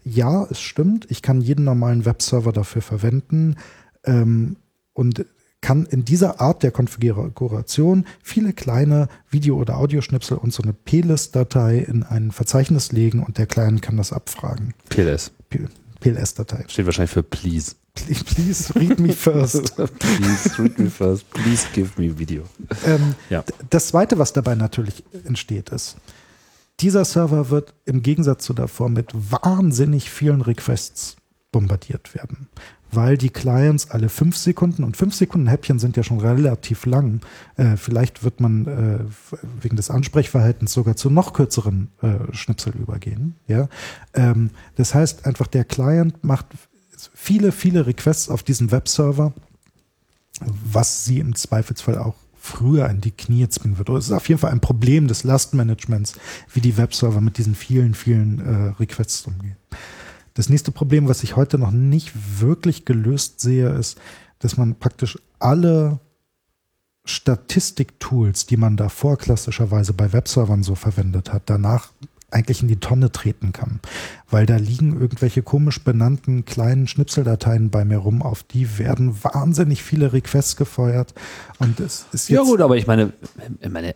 ja, 0.06 0.46
es 0.50 0.60
stimmt, 0.60 1.10
ich 1.10 1.20
kann 1.20 1.40
jeden 1.40 1.64
normalen 1.64 2.04
Webserver 2.04 2.52
dafür 2.52 2.80
verwenden. 2.80 3.56
Ähm, 4.04 4.56
und 4.92 5.26
kann 5.60 5.84
in 5.86 6.04
dieser 6.04 6.40
Art 6.40 6.62
der 6.62 6.70
Konfiguration 6.70 8.06
viele 8.22 8.52
kleine 8.52 9.08
Video- 9.30 9.56
oder 9.56 9.78
Audioschnipsel 9.78 10.36
und 10.36 10.52
so 10.52 10.62
eine 10.62 10.72
plist-Datei 10.72 11.78
in 11.78 12.04
ein 12.04 12.30
Verzeichnis 12.30 12.92
legen 12.92 13.22
und 13.22 13.38
der 13.38 13.46
Client 13.46 13.82
kann 13.82 13.96
das 13.96 14.12
abfragen. 14.12 14.74
PLS. 14.90 15.32
PLS-Datei. 16.00 16.64
Steht 16.68 16.86
wahrscheinlich 16.86 17.10
für 17.10 17.24
Please. 17.24 17.74
Please, 17.94 18.24
please 18.24 18.74
read 18.76 19.00
me 19.00 19.12
first. 19.12 19.74
please 19.98 20.62
read 20.62 20.78
me 20.78 20.88
first. 20.88 21.28
Please 21.30 21.66
give 21.72 22.00
me 22.00 22.16
video. 22.16 22.44
Ähm, 22.84 23.14
ja. 23.28 23.42
Das 23.70 23.88
zweite, 23.88 24.18
was 24.18 24.32
dabei 24.34 24.54
natürlich 24.54 25.02
entsteht, 25.24 25.70
ist, 25.70 25.96
dieser 26.80 27.04
Server 27.04 27.50
wird 27.50 27.74
im 27.84 28.02
Gegensatz 28.02 28.44
zu 28.44 28.54
davor 28.54 28.88
mit 28.88 29.10
wahnsinnig 29.12 30.10
vielen 30.10 30.42
Requests 30.42 31.16
bombardiert 31.52 32.14
werden 32.14 32.48
weil 32.90 33.16
die 33.16 33.30
Clients 33.30 33.90
alle 33.90 34.08
fünf 34.08 34.36
Sekunden 34.36 34.84
und 34.84 34.96
fünf 34.96 35.14
Sekunden 35.14 35.46
Häppchen 35.46 35.78
sind 35.78 35.96
ja 35.96 36.02
schon 36.02 36.20
relativ 36.20 36.86
lang. 36.86 37.20
Äh, 37.56 37.76
vielleicht 37.76 38.24
wird 38.24 38.40
man 38.40 38.66
äh, 38.66 38.98
wegen 39.60 39.76
des 39.76 39.90
Ansprechverhaltens 39.90 40.72
sogar 40.72 40.96
zu 40.96 41.10
noch 41.10 41.32
kürzeren 41.32 41.88
äh, 42.02 42.32
Schnipsel 42.34 42.74
übergehen. 42.74 43.36
Ja, 43.46 43.68
ähm, 44.14 44.50
das 44.76 44.94
heißt 44.94 45.26
einfach 45.26 45.46
der 45.46 45.64
Client 45.64 46.24
macht 46.24 46.46
viele 47.14 47.52
viele 47.52 47.86
Requests 47.86 48.28
auf 48.28 48.42
diesen 48.42 48.70
Webserver, 48.70 49.32
was 50.40 51.04
sie 51.04 51.18
im 51.18 51.34
Zweifelsfall 51.34 51.98
auch 51.98 52.14
früher 52.46 52.88
in 52.88 53.00
die 53.00 53.10
Knie 53.10 53.48
zwingen 53.48 53.76
wird. 53.76 53.90
Oder 53.90 53.98
es 53.98 54.06
ist 54.06 54.12
auf 54.12 54.28
jeden 54.28 54.40
Fall 54.40 54.52
ein 54.52 54.60
Problem 54.60 55.08
des 55.08 55.24
Lastmanagements, 55.24 56.14
wie 56.52 56.60
die 56.60 56.76
Webserver 56.76 57.20
mit 57.20 57.38
diesen 57.38 57.54
vielen 57.54 57.94
vielen 57.94 58.38
äh, 58.38 58.68
Requests 58.78 59.26
umgehen. 59.26 59.56
Das 60.34 60.48
nächste 60.48 60.70
Problem, 60.70 61.08
was 61.08 61.22
ich 61.22 61.36
heute 61.36 61.58
noch 61.58 61.70
nicht 61.70 62.12
wirklich 62.40 62.84
gelöst 62.84 63.40
sehe, 63.40 63.70
ist, 63.70 63.98
dass 64.38 64.56
man 64.56 64.76
praktisch 64.76 65.18
alle 65.38 65.98
Statistiktools, 67.04 68.46
die 68.46 68.56
man 68.56 68.76
davor 68.76 69.16
klassischerweise 69.16 69.92
bei 69.92 70.12
Webservern 70.12 70.62
so 70.62 70.74
verwendet 70.74 71.32
hat, 71.32 71.44
danach 71.46 71.92
eigentlich 72.36 72.62
in 72.62 72.68
die 72.68 72.80
Tonne 72.80 73.10
treten 73.10 73.52
kann. 73.52 73.80
Weil 74.30 74.46
da 74.46 74.56
liegen 74.56 75.00
irgendwelche 75.00 75.42
komisch 75.42 75.82
benannten 75.82 76.44
kleinen 76.44 76.86
Schnipseldateien 76.86 77.70
bei 77.70 77.84
mir 77.84 77.98
rum, 77.98 78.22
auf 78.22 78.42
die 78.42 78.78
werden 78.78 79.16
wahnsinnig 79.24 79.82
viele 79.82 80.12
Requests 80.12 80.56
gefeuert. 80.56 81.14
Und 81.58 81.80
es 81.80 82.06
ist 82.12 82.28
jetzt. 82.28 82.36
Ja, 82.36 82.42
gut, 82.42 82.60
aber 82.60 82.76
ich 82.76 82.86
meine, 82.86 83.12
ich 83.60 83.70
meine, 83.70 83.94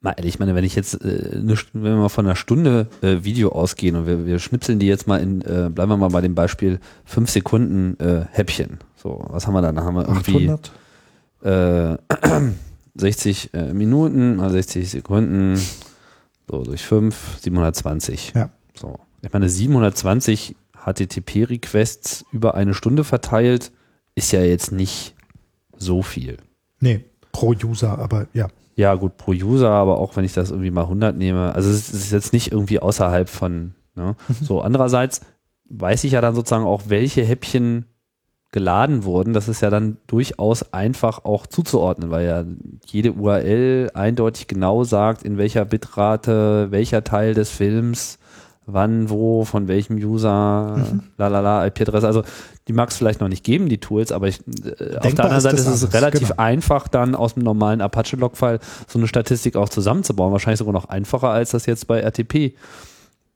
mal 0.00 0.14
ehrlich, 0.16 0.34
ich 0.34 0.38
meine, 0.38 0.54
wenn 0.54 0.64
ich 0.64 0.74
jetzt, 0.74 0.94
äh, 1.02 1.40
ne, 1.42 1.56
wenn 1.72 1.82
wir 1.82 1.96
mal 1.96 2.08
von 2.08 2.26
einer 2.26 2.36
Stunde 2.36 2.88
äh, 3.00 3.24
Video 3.24 3.50
ausgehen 3.50 3.96
und 3.96 4.06
wir, 4.06 4.26
wir 4.26 4.38
schnipseln 4.38 4.78
die 4.78 4.86
jetzt 4.86 5.06
mal 5.06 5.20
in, 5.20 5.40
äh, 5.42 5.70
bleiben 5.70 5.90
wir 5.90 5.96
mal 5.96 6.10
bei 6.10 6.20
dem 6.20 6.34
Beispiel, 6.34 6.80
fünf 7.04 7.30
Sekunden 7.30 7.98
äh, 7.98 8.26
Häppchen. 8.30 8.78
So, 8.96 9.24
was 9.28 9.46
haben 9.46 9.54
wir 9.54 9.62
da? 9.62 9.72
Da 9.72 9.82
haben 9.82 9.96
wir 9.96 10.06
irgendwie 10.06 10.50
800? 10.50 11.98
Äh, 12.04 12.50
60 12.94 13.54
äh, 13.54 13.72
Minuten 13.72 14.36
mal 14.36 14.50
60 14.50 14.90
Sekunden, 14.90 15.58
so 16.52 16.62
durch 16.62 16.82
fünf, 16.82 17.38
720. 17.40 18.34
Ja. 18.34 18.50
So. 18.74 18.98
Ich 19.22 19.32
meine, 19.32 19.48
720 19.48 20.54
HTTP-Requests 20.84 22.26
über 22.30 22.54
eine 22.54 22.74
Stunde 22.74 23.04
verteilt, 23.04 23.72
ist 24.14 24.32
ja 24.32 24.42
jetzt 24.42 24.70
nicht 24.70 25.14
so 25.78 26.02
viel. 26.02 26.36
Nee, 26.80 27.06
pro 27.32 27.54
User, 27.64 27.98
aber 27.98 28.26
ja. 28.34 28.48
Ja, 28.76 28.94
gut, 28.94 29.16
pro 29.16 29.32
User, 29.32 29.70
aber 29.70 29.98
auch 29.98 30.16
wenn 30.16 30.24
ich 30.24 30.34
das 30.34 30.50
irgendwie 30.50 30.70
mal 30.70 30.82
100 30.82 31.16
nehme, 31.16 31.54
also 31.54 31.70
es 31.70 31.92
ist 31.92 32.12
jetzt 32.12 32.34
nicht 32.34 32.52
irgendwie 32.52 32.80
außerhalb 32.80 33.28
von, 33.28 33.74
ne? 33.94 34.14
Mhm. 34.28 34.44
so 34.44 34.60
andererseits 34.60 35.22
weiß 35.70 36.04
ich 36.04 36.12
ja 36.12 36.20
dann 36.20 36.34
sozusagen 36.34 36.64
auch, 36.64 36.82
welche 36.88 37.24
Häppchen 37.24 37.86
geladen 38.52 39.04
wurden. 39.04 39.32
Das 39.32 39.48
ist 39.48 39.62
ja 39.62 39.70
dann 39.70 39.96
durchaus 40.06 40.72
einfach 40.72 41.24
auch 41.24 41.46
zuzuordnen, 41.46 42.10
weil 42.10 42.26
ja 42.26 42.44
jede 42.86 43.12
URL 43.12 43.90
eindeutig 43.94 44.46
genau 44.46 44.84
sagt, 44.84 45.22
in 45.22 45.38
welcher 45.38 45.64
Bitrate 45.64 46.70
welcher 46.70 47.02
Teil 47.02 47.34
des 47.34 47.50
Films 47.50 48.18
wann, 48.66 49.10
wo, 49.10 49.44
von 49.44 49.66
welchem 49.66 49.96
User, 49.96 50.76
mhm. 50.76 51.02
lalala, 51.18 51.66
IP-Adresse. 51.66 52.06
Also 52.06 52.22
die 52.68 52.72
mag 52.72 52.90
es 52.90 52.96
vielleicht 52.96 53.20
noch 53.20 53.28
nicht 53.28 53.42
geben, 53.42 53.68
die 53.68 53.78
Tools, 53.78 54.12
aber 54.12 54.28
ich, 54.28 54.38
äh, 54.46 54.96
auf 54.98 55.14
der 55.14 55.24
anderen 55.24 55.40
Seite 55.40 55.56
ist, 55.56 55.66
es 55.66 55.92
relativ 55.92 56.28
genau. 56.28 56.40
einfach, 56.40 56.86
dann 56.86 57.14
aus 57.14 57.34
dem 57.34 57.42
normalen 57.42 57.80
Apache-Log-File 57.80 58.60
so 58.86 58.98
eine 58.98 59.08
Statistik 59.08 59.56
auch 59.56 59.68
zusammenzubauen. 59.68 60.32
Wahrscheinlich 60.32 60.58
sogar 60.58 60.72
noch 60.72 60.84
einfacher, 60.84 61.30
als 61.30 61.50
das 61.50 61.66
jetzt 61.66 61.88
bei 61.88 62.00
RTP 62.00 62.54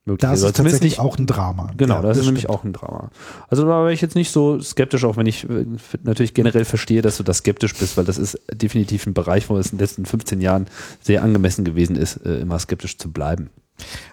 möglich 0.07 0.29
das 0.29 0.41
ist. 0.41 0.47
Ist 0.47 0.57
tatsächlich 0.57 0.99
auch 0.99 1.19
ein 1.19 1.27
Drama. 1.27 1.71
Genau, 1.77 1.97
ja, 1.97 2.03
das, 2.03 2.11
das, 2.11 2.19
ist 2.19 2.27
nämlich 2.27 2.49
auch 2.49 2.65
ein 2.65 2.73
Drama. 2.73 3.11
Also 3.49 3.65
da 3.65 3.83
wäre 3.83 3.93
ich 3.93 4.01
jetzt 4.01 4.15
nicht 4.15 4.31
so 4.31 4.61
skeptisch, 4.61 5.05
auch 5.05 5.17
wenn 5.17 5.27
ich 5.27 5.49
äh, 5.49 5.67
natürlich 6.03 6.35
generell 6.35 6.65
verstehe, 6.65 7.03
dass 7.03 7.17
du 7.17 7.23
da 7.23 7.35
skeptisch 7.35 7.75
bist, 7.75 7.97
weil 7.97 8.05
das 8.05 8.19
ist 8.19 8.41
definitiv 8.53 9.07
ein 9.07 9.15
Bereich, 9.15 9.49
wo 9.51 9.57
es 9.59 9.73
in 9.73 9.79
den 9.79 9.85
letzten 9.85 10.07
15 10.07 10.41
Jahren 10.41 10.67
sehr 11.01 11.23
angemessen 11.23 11.65
gewesen 11.65 11.97
ist, 11.97 12.25
äh, 12.25 12.41
immer 12.41 12.59
skeptisch 12.59 12.99
zu 12.99 13.13
bleiben. 13.13 13.51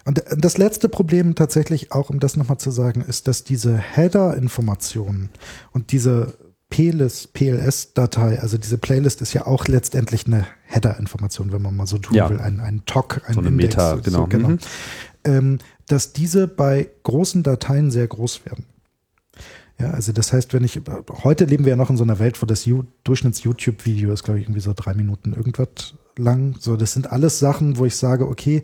Und 0.04 0.22
das 0.36 0.58
letzte 0.58 0.88
Problem 0.88 1.34
tatsächlich 1.34 1.92
auch, 1.92 2.10
um 2.10 2.20
das 2.20 2.36
nochmal 2.36 2.58
zu 2.58 2.70
sagen, 2.70 3.00
ist, 3.00 3.28
dass 3.28 3.44
diese 3.44 3.78
Header-Informationen 3.78 5.30
und 5.72 5.92
diese 5.92 6.34
PLS-Datei, 6.70 8.40
also 8.40 8.58
diese 8.58 8.78
Playlist 8.78 9.22
ist 9.22 9.32
ja 9.32 9.46
auch 9.46 9.68
letztendlich 9.68 10.26
eine 10.26 10.46
Header-Information, 10.64 11.52
wenn 11.52 11.62
man 11.62 11.76
mal 11.76 11.86
so 11.86 11.98
tun 11.98 12.16
Ja. 12.16 12.28
will, 12.28 12.40
ein, 12.40 12.60
ein 12.60 12.82
TOC, 12.84 13.22
ein 13.26 13.34
So 13.34 13.40
eine 13.40 13.48
Index, 13.50 13.76
Meta, 13.76 13.96
genau. 13.96 14.18
So, 14.18 14.26
genau. 14.26 14.48
Mhm. 14.48 14.58
Ähm, 15.24 15.58
dass 15.86 16.12
diese 16.12 16.48
bei 16.48 16.88
großen 17.02 17.42
Dateien 17.42 17.90
sehr 17.90 18.06
groß 18.06 18.44
werden. 18.46 18.64
Ja, 19.78 19.90
also 19.90 20.12
das 20.12 20.32
heißt, 20.32 20.52
wenn 20.52 20.62
ich, 20.62 20.80
heute 21.24 21.46
leben 21.46 21.64
wir 21.64 21.70
ja 21.70 21.76
noch 21.76 21.90
in 21.90 21.96
so 21.96 22.04
einer 22.04 22.20
Welt, 22.20 22.40
wo 22.40 22.46
das 22.46 22.64
You- 22.64 22.84
Durchschnitts-YouTube-Video 23.02 24.12
ist, 24.12 24.22
glaube 24.22 24.38
ich, 24.38 24.44
irgendwie 24.46 24.60
so 24.60 24.72
drei 24.74 24.94
Minuten 24.94 25.32
irgendwas 25.32 25.94
lang. 26.16 26.56
So, 26.60 26.76
das 26.76 26.92
sind 26.92 27.10
alles 27.10 27.40
Sachen, 27.40 27.76
wo 27.76 27.84
ich 27.84 27.96
sage, 27.96 28.28
okay, 28.28 28.62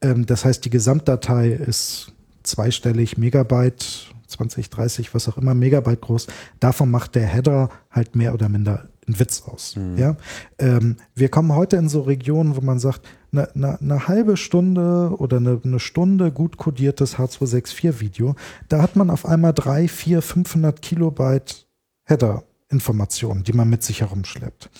ähm, 0.00 0.24
das 0.24 0.44
heißt, 0.44 0.64
die 0.64 0.70
Gesamtdatei 0.70 1.48
ist 1.50 2.12
zweistellig 2.44 3.18
Megabyte, 3.18 4.12
20, 4.28 4.70
30, 4.70 5.14
was 5.14 5.28
auch 5.28 5.36
immer, 5.36 5.54
Megabyte 5.54 6.00
groß. 6.00 6.28
Davon 6.60 6.90
macht 6.90 7.16
der 7.16 7.26
Header 7.26 7.68
halt 7.90 8.14
mehr 8.14 8.32
oder 8.32 8.48
minder 8.48 8.88
einen 9.06 9.18
Witz 9.18 9.42
aus. 9.46 9.74
Ja, 9.96 10.16
ähm, 10.58 10.96
wir 11.14 11.28
kommen 11.28 11.54
heute 11.54 11.76
in 11.76 11.88
so 11.88 12.02
Regionen, 12.02 12.56
wo 12.56 12.60
man 12.60 12.78
sagt, 12.78 13.02
eine 13.32 13.48
ne, 13.54 13.78
ne 13.80 14.08
halbe 14.08 14.36
Stunde 14.36 15.14
oder 15.16 15.38
eine 15.38 15.60
ne 15.62 15.80
Stunde 15.80 16.30
gut 16.30 16.56
kodiertes 16.56 17.16
H264-Video, 17.16 18.36
da 18.68 18.82
hat 18.82 18.96
man 18.96 19.10
auf 19.10 19.26
einmal 19.26 19.52
drei, 19.52 19.88
vier, 19.88 20.22
500 20.22 20.82
Kilobyte 20.82 21.66
Header-Informationen, 22.04 23.42
die 23.42 23.54
man 23.54 23.70
mit 23.70 23.82
sich 23.82 24.02
herumschleppt. 24.02 24.70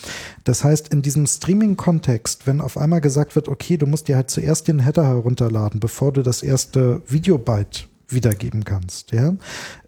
Das 0.44 0.64
heißt, 0.64 0.88
in 0.88 1.02
diesem 1.02 1.26
Streaming-Kontext, 1.26 2.46
wenn 2.46 2.60
auf 2.60 2.76
einmal 2.76 3.00
gesagt 3.00 3.34
wird, 3.34 3.48
okay, 3.48 3.76
du 3.76 3.86
musst 3.86 4.08
dir 4.08 4.16
halt 4.16 4.30
zuerst 4.30 4.68
den 4.68 4.80
Header 4.80 5.06
herunterladen, 5.06 5.80
bevor 5.80 6.12
du 6.12 6.22
das 6.22 6.42
erste 6.42 7.02
Videobyte 7.08 7.88
wiedergeben 8.14 8.64
kannst, 8.64 9.12
ja, 9.12 9.34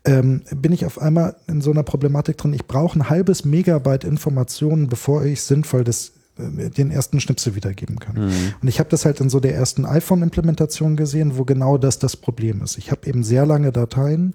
ähm, 0.04 0.42
bin 0.54 0.72
ich 0.72 0.86
auf 0.86 1.00
einmal 1.00 1.36
in 1.46 1.60
so 1.60 1.70
einer 1.70 1.82
Problematik 1.82 2.36
drin. 2.36 2.52
Ich 2.52 2.66
brauche 2.66 2.98
ein 2.98 3.08
halbes 3.08 3.44
Megabyte 3.44 4.04
Informationen, 4.04 4.88
bevor 4.88 5.24
ich 5.24 5.42
sinnvoll 5.42 5.84
das, 5.84 6.12
äh, 6.38 6.70
den 6.70 6.90
ersten 6.90 7.20
Schnipsel 7.20 7.54
wiedergeben 7.54 7.98
kann. 7.98 8.16
Und 8.60 8.68
ich 8.68 8.78
habe 8.78 8.90
das 8.90 9.04
halt 9.04 9.20
in 9.20 9.30
so 9.30 9.40
der 9.40 9.54
ersten 9.54 9.86
iPhone-Implementation 9.86 10.96
gesehen, 10.96 11.38
wo 11.38 11.44
genau 11.44 11.78
das 11.78 11.98
das 11.98 12.16
Problem 12.16 12.62
ist. 12.62 12.78
Ich 12.78 12.90
habe 12.90 13.06
eben 13.06 13.22
sehr 13.22 13.46
lange 13.46 13.72
Dateien, 13.72 14.34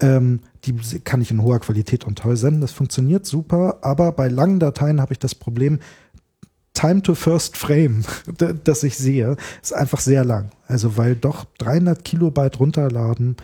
ähm, 0.00 0.40
die 0.64 0.74
kann 1.04 1.20
ich 1.20 1.30
in 1.30 1.42
hoher 1.42 1.60
Qualität 1.60 2.04
und 2.04 2.18
toll 2.18 2.36
senden. 2.36 2.60
Das 2.60 2.72
funktioniert 2.72 3.26
super, 3.26 3.78
aber 3.82 4.12
bei 4.12 4.28
langen 4.28 4.60
Dateien 4.60 5.00
habe 5.00 5.12
ich 5.12 5.18
das 5.18 5.34
Problem, 5.34 5.80
Time 6.78 7.02
to 7.02 7.14
First 7.14 7.56
Frame, 7.56 8.04
das 8.64 8.82
ich 8.84 8.96
sehe, 8.96 9.36
ist 9.62 9.72
einfach 9.74 10.00
sehr 10.00 10.24
lang. 10.24 10.50
Also 10.66 10.96
weil 10.96 11.16
doch 11.16 11.44
300 11.58 12.04
Kilobyte 12.04 12.60
runterladen, 12.60 13.36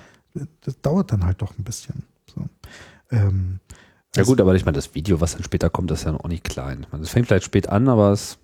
das 0.63 0.81
dauert 0.83 1.11
dann 1.13 1.25
halt 1.25 1.43
doch 1.43 1.59
ein 1.59 1.65
bisschen. 1.65 2.05
So. 2.33 2.45
Ähm, 3.11 3.59
Ja 4.17 4.23
gut, 4.25 4.41
aber 4.41 4.55
ich 4.55 4.65
meine, 4.65 4.77
das 4.77 4.95
Video, 4.95 5.21
was 5.21 5.33
dann 5.33 5.43
später 5.43 5.71
kommt, 5.71 5.91
ist 5.91 6.05
ja 6.05 6.13
noch 6.13 6.29
nicht 6.29 6.45
klein. 6.45 6.87
Es 7.03 7.11
fängt 7.11 7.27
vielleicht 7.27 7.45
spät 7.47 7.69
an, 7.69 7.89
aber 7.89 8.13
es 8.13 8.39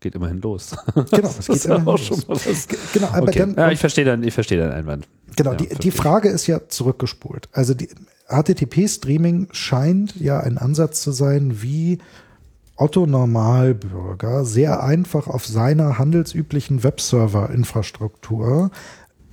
geht 0.00 0.14
immerhin 0.14 0.40
los. 0.40 0.76
genau, 1.10 1.34
es 1.38 1.46
geht 1.48 1.64
immerhin 1.64 1.86
auch 1.88 1.98
los. 1.98 2.06
schon 2.06 2.18
mal 2.28 2.36
was. 2.36 2.68
G- 2.68 2.76
Genau, 2.92 3.08
aber 3.08 3.22
Okay. 3.28 3.38
dann, 3.40 3.54
ja, 3.56 3.70
ich 3.72 3.80
verstehe 3.80 4.04
dann, 4.04 4.22
ich 4.22 4.34
verstehe 4.34 4.58
deinen 4.58 4.72
Einwand. 4.72 5.08
Genau, 5.36 5.50
Ja, 5.52 5.56
die, 5.56 5.68
die. 5.74 5.90
Frage 5.90 6.28
ist 6.28 6.46
ja 6.46 6.68
zurückgespult. 6.68 7.48
Also 7.52 7.74
die 7.74 7.88
HTTP-Streaming 8.28 9.48
scheint 9.52 10.14
ja 10.16 10.40
ein 10.40 10.58
Ansatz 10.58 11.00
zu 11.02 11.12
sein, 11.12 11.62
wie 11.62 11.98
Otto 12.78 13.06
Normalbürger 13.06 14.44
sehr 14.44 14.82
einfach 14.82 15.26
auf 15.26 15.46
seiner 15.46 15.98
handelsüblichen 15.98 16.84
Webserver-Infrastruktur 16.84 18.70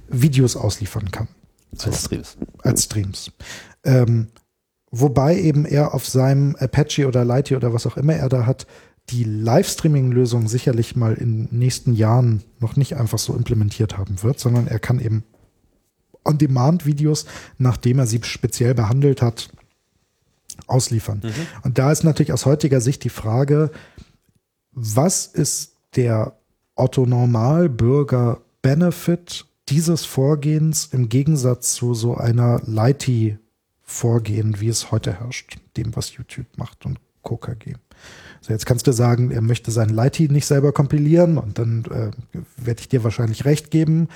Videos 0.07 0.55
ausliefern 0.55 1.11
kann 1.11 1.27
Als 1.83 2.05
Streams. 2.05 2.37
als 2.63 2.83
Streams. 2.83 3.31
Ähm, 3.83 4.27
wobei 4.91 5.39
eben 5.39 5.65
er 5.65 5.93
auf 5.93 6.07
seinem 6.07 6.55
Apache 6.55 7.07
oder 7.07 7.23
Lighty 7.23 7.55
oder 7.55 7.73
was 7.73 7.85
auch 7.85 7.97
immer 7.97 8.13
er 8.13 8.29
da 8.29 8.45
hat, 8.45 8.65
die 9.09 9.23
Livestreaming-Lösung 9.23 10.47
sicherlich 10.47 10.95
mal 10.95 11.13
in 11.13 11.47
den 11.47 11.59
nächsten 11.59 11.93
Jahren 11.93 12.43
noch 12.59 12.75
nicht 12.75 12.95
einfach 12.95 13.19
so 13.19 13.35
implementiert 13.35 13.97
haben 13.97 14.23
wird, 14.23 14.39
sondern 14.39 14.67
er 14.67 14.79
kann 14.79 14.99
eben 14.99 15.23
On-Demand-Videos, 16.23 17.25
nachdem 17.59 17.99
er 17.99 18.07
sie 18.07 18.19
speziell 18.23 18.73
behandelt 18.73 19.21
hat, 19.21 19.49
ausliefern. 20.67 21.21
Und 21.63 21.77
da 21.77 21.91
ist 21.91 22.03
natürlich 22.03 22.33
aus 22.33 22.45
heutiger 22.45 22.81
Sicht 22.81 23.03
die 23.03 23.09
Frage, 23.09 23.69
was 24.71 25.27
ist 25.27 25.75
der 25.95 26.33
Otto-Normal-Bürger-Benefit 26.75 29.45
dieses 29.69 30.05
Vorgehens 30.05 30.89
im 30.91 31.09
Gegensatz 31.09 31.73
zu 31.73 31.93
so 31.93 32.15
einer 32.15 32.61
Lighty-Vorgehen, 32.65 34.59
wie 34.59 34.67
es 34.67 34.91
heute 34.91 35.19
herrscht, 35.19 35.57
dem, 35.77 35.95
was 35.95 36.13
YouTube 36.13 36.47
macht 36.57 36.85
und 36.85 36.99
KKG. 37.23 37.73
So, 38.41 38.53
jetzt 38.53 38.67
kannst 38.67 38.85
du 38.85 38.91
sagen, 38.91 39.31
er 39.31 39.41
möchte 39.41 39.71
sein 39.71 39.89
Lighty 39.89 40.29
nicht 40.29 40.45
selber 40.45 40.71
kompilieren 40.71 41.39
und 41.39 41.57
dann 41.57 41.85
äh, 41.85 42.11
werde 42.57 42.81
ich 42.81 42.89
dir 42.89 43.03
wahrscheinlich 43.03 43.45
recht 43.45 43.71
geben. 43.71 44.09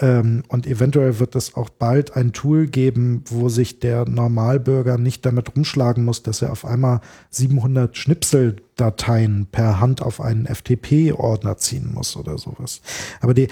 Ähm, 0.00 0.42
und 0.48 0.66
eventuell 0.66 1.20
wird 1.20 1.36
es 1.36 1.54
auch 1.54 1.68
bald 1.68 2.16
ein 2.16 2.32
Tool 2.32 2.66
geben, 2.66 3.22
wo 3.28 3.48
sich 3.48 3.78
der 3.78 4.08
Normalbürger 4.08 4.98
nicht 4.98 5.24
damit 5.24 5.54
rumschlagen 5.54 6.04
muss, 6.04 6.22
dass 6.24 6.42
er 6.42 6.50
auf 6.50 6.64
einmal 6.64 7.00
700 7.30 7.96
Schnipseldateien 7.96 9.46
per 9.52 9.78
Hand 9.78 10.02
auf 10.02 10.20
einen 10.20 10.46
FTP-Ordner 10.46 11.58
ziehen 11.58 11.92
muss 11.94 12.16
oder 12.16 12.38
sowas. 12.38 12.80
Aber 13.20 13.34
die, 13.34 13.46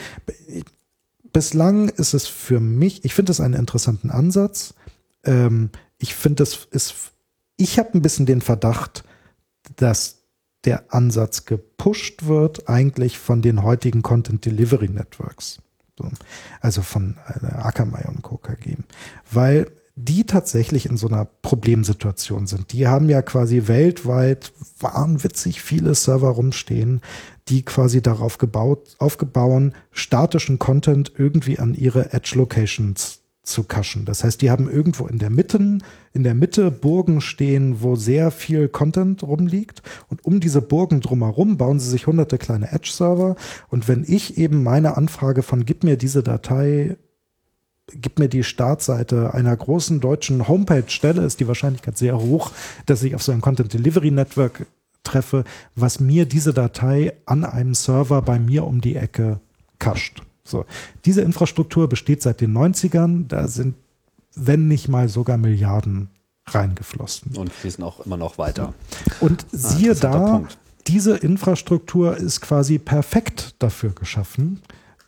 bislang 1.33 1.89
ist 1.89 2.13
es 2.13 2.27
für 2.27 2.59
mich, 2.59 3.05
ich 3.05 3.15
finde 3.15 3.31
es 3.31 3.41
einen 3.41 3.55
interessanten 3.55 4.11
Ansatz. 4.11 4.75
Ähm, 5.25 5.71
ich 5.99 6.15
finde 6.15 6.43
es 6.43 6.67
ist, 6.73 7.13
ich 7.57 7.79
habe 7.79 7.91
ein 7.95 8.03
bisschen 8.03 8.27
den 8.27 8.41
Verdacht, 8.41 9.05
dass 9.77 10.23
der 10.65 10.93
Ansatz 10.93 11.45
gepusht 11.45 12.27
wird 12.27 12.69
eigentlich 12.69 13.19
von 13.19 13.43
den 13.43 13.63
heutigen 13.63 14.03
Content 14.03 14.45
Delivery 14.45 14.89
Networks. 14.89 15.61
So. 15.99 16.09
Also 16.61 16.83
von 16.83 17.17
äh, 17.27 17.47
Akamai 17.47 18.05
und 18.09 18.23
Co. 18.23 18.37
KG. 18.37 18.77
Weil 19.31 19.67
die 19.95 20.25
tatsächlich 20.25 20.87
in 20.87 20.97
so 20.97 21.07
einer 21.07 21.27
Problemsituation 21.27 22.47
sind. 22.47 22.73
Die 22.73 22.89
haben 22.89 23.11
ja 23.11 23.21
quasi 23.21 23.69
weltweit 23.69 24.53
wahnwitzig 24.81 25.61
viele 25.61 25.95
Server 25.95 26.31
rumstehen, 26.31 27.03
die 27.49 27.63
quasi 27.63 28.01
darauf 28.01 28.39
gebaut, 28.39 28.97
aufgebauen, 28.99 29.75
statischen 29.91 30.59
Content 30.59 31.13
irgendwie 31.17 31.59
an 31.59 31.75
ihre 31.75 32.13
Edge 32.15 32.33
Locations 32.37 33.22
zu 33.43 33.65
cachen. 33.65 34.05
Das 34.05 34.23
heißt, 34.23 34.41
die 34.41 34.51
haben 34.51 34.71
irgendwo 34.71 35.07
in 35.07 35.19
der 35.19 35.31
Mitte, 35.31 35.79
in 36.13 36.23
der 36.23 36.35
Mitte 36.35 36.71
Burgen 36.71 37.21
stehen, 37.21 37.83
wo 37.83 37.97
sehr 37.97 38.31
viel 38.31 38.69
Content 38.69 39.23
rumliegt. 39.23 39.83
Und 40.09 40.25
um 40.25 40.39
diese 40.39 40.63
Burgen 40.63 41.01
drumherum 41.01 41.57
bauen 41.57 41.81
sie 41.81 41.91
sich 41.91 42.07
hunderte 42.07 42.39
kleine 42.39 42.71
Edge-Server. 42.71 43.37
Und 43.69 43.89
wenn 43.89 44.05
ich 44.07 44.39
eben 44.39 44.63
meine 44.63 44.97
Anfrage 44.97 45.43
von 45.43 45.65
gib 45.65 45.83
mir 45.83 45.97
diese 45.97 46.23
Datei, 46.23 46.97
gib 47.93 48.21
mir 48.21 48.29
die 48.29 48.45
Startseite 48.45 49.35
einer 49.35 49.57
großen 49.57 50.01
deutschen 50.01 50.47
Homepage 50.47 50.89
stelle, 50.89 51.23
ist 51.23 51.41
die 51.41 51.49
Wahrscheinlichkeit 51.49 51.99
sehr 51.99 52.21
hoch, 52.21 52.53
dass 52.87 53.03
ich 53.03 53.17
auf 53.17 53.23
so 53.25 53.33
ein 53.33 53.41
Content 53.41 53.73
Delivery 53.73 54.13
Network 54.13 54.67
treffe, 55.03 55.43
was 55.75 55.99
mir 55.99 56.27
diese 56.27 56.55
Datei 56.55 57.15
an 57.27 57.45
einem 57.45 57.75
Server 57.75 58.23
bei 58.23 58.39
mir 58.39 58.65
um 58.65 58.81
die 58.81 58.95
Ecke 58.95 59.41
cached. 59.81 60.23
So, 60.45 60.65
diese 61.05 61.23
Infrastruktur 61.23 61.89
besteht 61.89 62.23
seit 62.23 62.41
den 62.41 62.57
90ern, 62.57 63.29
da 63.29 63.49
sind, 63.49 63.75
wenn 64.35 64.69
nicht 64.69 64.89
mal 64.89 65.09
sogar 65.09 65.37
Milliarden 65.37 66.09
reingeflossen. 66.47 67.37
Und 67.37 67.53
fließen 67.53 67.85
auch 67.85 68.05
immer 68.05 68.17
noch 68.17 68.39
weiter. 68.39 68.75
Und 69.21 69.47
siehe 69.53 69.91
interessanter 69.91 70.43
da, 70.43 70.49
diese 70.87 71.17
Infrastruktur 71.17 72.17
ist 72.17 72.41
quasi 72.41 72.79
perfekt 72.79 73.55
dafür 73.61 73.91
geschaffen, 73.91 74.61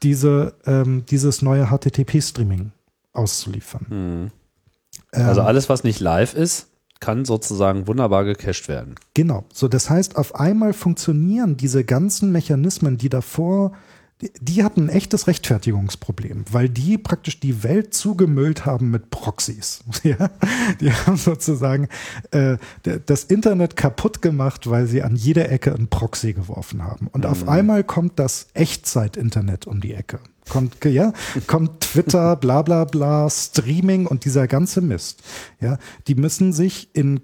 diese, 0.02 0.55
ähm, 0.66 1.05
dieses 1.11 1.43
neue 1.43 1.66
HTTP-Streaming 1.66 2.70
auszuliefern. 3.12 3.86
Mhm. 3.89 4.31
Ähm, 5.12 5.27
Also 5.27 5.43
alles, 5.43 5.69
was 5.69 5.82
nicht 5.82 6.01
live 6.01 6.35
ist, 6.35 6.69
kann 7.01 7.24
sozusagen 7.24 7.86
wunderbar 7.86 8.24
gecached 8.24 8.69
werden. 8.69 8.94
Genau. 9.15 9.44
So, 9.52 9.69
das 9.69 9.90
heißt, 9.90 10.16
auf 10.16 10.36
einmal 10.36 10.73
funktionieren 10.73 11.56
diese 11.56 11.85
ganzen 11.85 12.32
Mechanismen, 12.32 12.97
die 12.97 13.09
davor, 13.09 13.73
die, 14.41 14.65
hatten 14.65 14.87
ein 14.87 14.89
echtes 14.89 15.27
Rechtfertigungsproblem, 15.27 16.45
weil 16.51 16.69
die 16.69 16.99
praktisch 16.99 17.41
die 17.41 17.63
Welt 17.63 17.95
zugemüllt 17.95 18.67
haben 18.67 18.91
mit 18.91 19.11
Proxys. 19.11 19.83
Ja? 20.05 20.31
Die 20.81 20.93
haben 20.93 21.17
sozusagen 21.17 21.89
äh, 22.31 22.59
das 23.07 23.25
Internet 23.25 23.75
kaputt 23.75 24.21
gemacht, 24.21 24.69
weil 24.69 24.87
sie 24.87 25.03
an 25.03 25.17
jeder 25.17 25.51
Ecke 25.51 25.75
einen 25.75 25.89
Proxy 25.89 26.35
geworfen 26.35 26.83
haben. 26.83 27.09
Und 27.09 27.25
auf 27.25 27.49
einmal 27.49 27.85
kommt 27.85 28.19
das 28.19 28.49
Echtzeit-Internet 28.53 29.67
um 29.67 29.81
die 29.81 29.95
Ecke. 29.95 30.21
Kommt, 30.51 30.85
ja, 30.85 31.15
kommt 31.47 31.81
Twitter, 31.81 32.37
bla 32.41 32.61
bla 32.61 32.85
bla, 32.85 33.31
Streaming 33.31 34.07
und 34.07 34.27
dieser 34.27 34.47
ganze 34.47 34.83
Mist. 34.83 35.23
Ja, 35.61 35.79
die 36.07 36.17
müssen 36.17 36.53
sich 36.53 36.91
in 36.95 37.21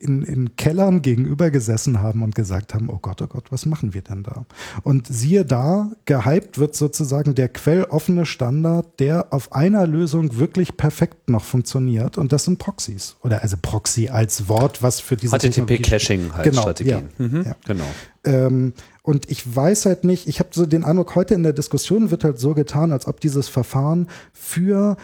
in, 0.00 0.22
in 0.22 0.56
Kellern 0.56 1.02
gegenüber 1.02 1.50
gesessen 1.50 2.00
haben 2.00 2.22
und 2.22 2.34
gesagt 2.34 2.74
haben, 2.74 2.88
oh 2.88 2.98
Gott, 3.00 3.20
oh 3.22 3.26
Gott, 3.26 3.52
was 3.52 3.66
machen 3.66 3.94
wir 3.94 4.02
denn 4.02 4.22
da? 4.22 4.46
Und 4.82 5.06
siehe 5.06 5.44
da, 5.44 5.92
gehypt 6.06 6.58
wird 6.58 6.74
sozusagen 6.74 7.34
der 7.34 7.48
quelloffene 7.48 8.26
Standard, 8.26 8.98
der 8.98 9.32
auf 9.32 9.52
einer 9.52 9.86
Lösung 9.86 10.38
wirklich 10.38 10.76
perfekt 10.76 11.28
noch 11.28 11.44
funktioniert 11.44 12.18
und 12.18 12.32
das 12.32 12.44
sind 12.44 12.58
Proxys. 12.58 13.16
Oder 13.22 13.42
also 13.42 13.56
Proxy 13.60 14.08
als 14.08 14.48
Wort, 14.48 14.82
was 14.82 15.00
für 15.00 15.16
diese 15.16 15.36
HTTP-Caching 15.36 16.32
halt 16.32 16.44
genau, 16.44 16.62
Strategien. 16.62 17.08
Ja, 17.18 17.26
mhm, 17.26 17.42
ja. 17.44 17.56
Genau. 17.66 17.84
Ähm, 18.24 18.72
und 19.02 19.30
ich 19.30 19.54
weiß 19.54 19.86
halt 19.86 20.04
nicht, 20.04 20.28
ich 20.28 20.40
habe 20.40 20.50
so 20.52 20.66
den 20.66 20.84
Eindruck, 20.84 21.14
heute 21.14 21.34
in 21.34 21.42
der 21.42 21.52
Diskussion 21.52 22.10
wird 22.10 22.24
halt 22.24 22.38
so 22.38 22.54
getan, 22.54 22.92
als 22.92 23.06
ob 23.06 23.20
dieses 23.20 23.48
Verfahren 23.48 24.08
für 24.32 24.96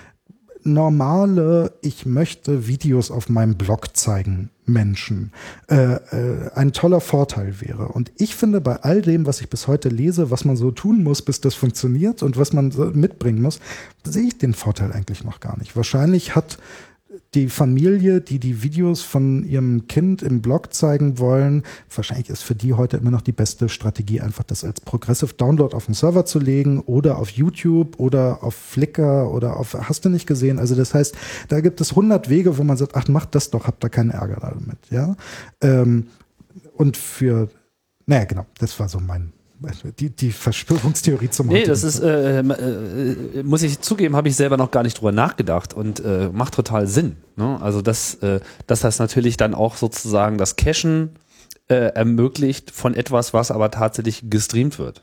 normale, 0.66 1.72
ich 1.80 2.06
möchte 2.06 2.66
Videos 2.66 3.10
auf 3.10 3.28
meinem 3.28 3.54
Blog 3.56 3.96
zeigen, 3.96 4.50
Menschen 4.66 5.32
äh, 5.70 5.94
äh, 5.94 6.50
ein 6.54 6.72
toller 6.72 7.00
Vorteil 7.00 7.60
wäre. 7.60 7.88
Und 7.88 8.12
ich 8.16 8.34
finde, 8.34 8.60
bei 8.60 8.76
all 8.76 9.00
dem, 9.00 9.26
was 9.26 9.40
ich 9.40 9.48
bis 9.48 9.68
heute 9.68 9.88
lese, 9.88 10.30
was 10.30 10.44
man 10.44 10.56
so 10.56 10.70
tun 10.72 11.02
muss, 11.02 11.22
bis 11.22 11.40
das 11.40 11.54
funktioniert 11.54 12.22
und 12.22 12.36
was 12.36 12.52
man 12.52 12.72
so 12.72 12.86
mitbringen 12.86 13.40
muss, 13.40 13.60
sehe 14.04 14.26
ich 14.26 14.38
den 14.38 14.54
Vorteil 14.54 14.92
eigentlich 14.92 15.24
noch 15.24 15.40
gar 15.40 15.56
nicht. 15.58 15.76
Wahrscheinlich 15.76 16.34
hat 16.34 16.58
die 17.36 17.48
Familie, 17.50 18.22
die 18.22 18.38
die 18.38 18.62
Videos 18.62 19.02
von 19.02 19.44
ihrem 19.44 19.86
Kind 19.88 20.22
im 20.22 20.40
Blog 20.40 20.72
zeigen 20.72 21.18
wollen, 21.18 21.64
wahrscheinlich 21.94 22.30
ist 22.30 22.42
für 22.42 22.54
die 22.54 22.72
heute 22.72 22.96
immer 22.96 23.10
noch 23.10 23.20
die 23.20 23.32
beste 23.32 23.68
Strategie, 23.68 24.22
einfach 24.22 24.42
das 24.42 24.64
als 24.64 24.80
Progressive 24.80 25.34
Download 25.34 25.76
auf 25.76 25.84
den 25.84 25.94
Server 25.94 26.24
zu 26.24 26.38
legen 26.38 26.80
oder 26.80 27.18
auf 27.18 27.28
YouTube 27.28 28.00
oder 28.00 28.42
auf 28.42 28.54
Flickr 28.54 29.30
oder 29.30 29.58
auf, 29.58 29.74
hast 29.74 30.06
du 30.06 30.08
nicht 30.08 30.26
gesehen? 30.26 30.58
Also 30.58 30.74
das 30.74 30.94
heißt, 30.94 31.14
da 31.48 31.60
gibt 31.60 31.82
es 31.82 31.90
100 31.90 32.30
Wege, 32.30 32.56
wo 32.56 32.64
man 32.64 32.78
sagt, 32.78 32.96
ach, 32.96 33.06
macht 33.08 33.34
das 33.34 33.50
doch, 33.50 33.66
habt 33.66 33.84
da 33.84 33.90
keinen 33.90 34.10
Ärger 34.10 34.38
damit, 34.40 34.78
ja. 34.90 35.14
Ähm, 35.60 36.06
und 36.74 36.96
für, 36.96 37.50
naja, 38.06 38.24
genau, 38.24 38.46
das 38.58 38.80
war 38.80 38.88
so 38.88 38.98
mein 38.98 39.34
die, 39.98 40.10
die 40.10 40.32
Verschwörungstheorie 40.32 41.30
zum 41.30 41.48
Nee, 41.48 41.64
das 41.64 41.82
ist, 41.82 42.00
äh, 42.00 42.40
äh, 42.40 43.42
muss 43.42 43.62
ich 43.62 43.80
zugeben, 43.80 44.16
habe 44.16 44.28
ich 44.28 44.36
selber 44.36 44.56
noch 44.56 44.70
gar 44.70 44.82
nicht 44.82 44.98
drüber 44.98 45.12
nachgedacht 45.12 45.74
und 45.74 46.00
äh, 46.00 46.28
macht 46.32 46.54
total 46.54 46.86
Sinn. 46.86 47.16
Ne? 47.36 47.58
Also, 47.60 47.82
dass, 47.82 48.14
äh, 48.16 48.40
dass 48.66 48.80
das 48.80 48.98
natürlich 48.98 49.36
dann 49.36 49.54
auch 49.54 49.76
sozusagen 49.76 50.38
das 50.38 50.56
Cachen 50.56 51.10
äh, 51.68 51.92
ermöglicht 51.94 52.70
von 52.70 52.94
etwas, 52.94 53.34
was 53.34 53.50
aber 53.50 53.70
tatsächlich 53.70 54.24
gestreamt 54.30 54.78
wird. 54.78 55.02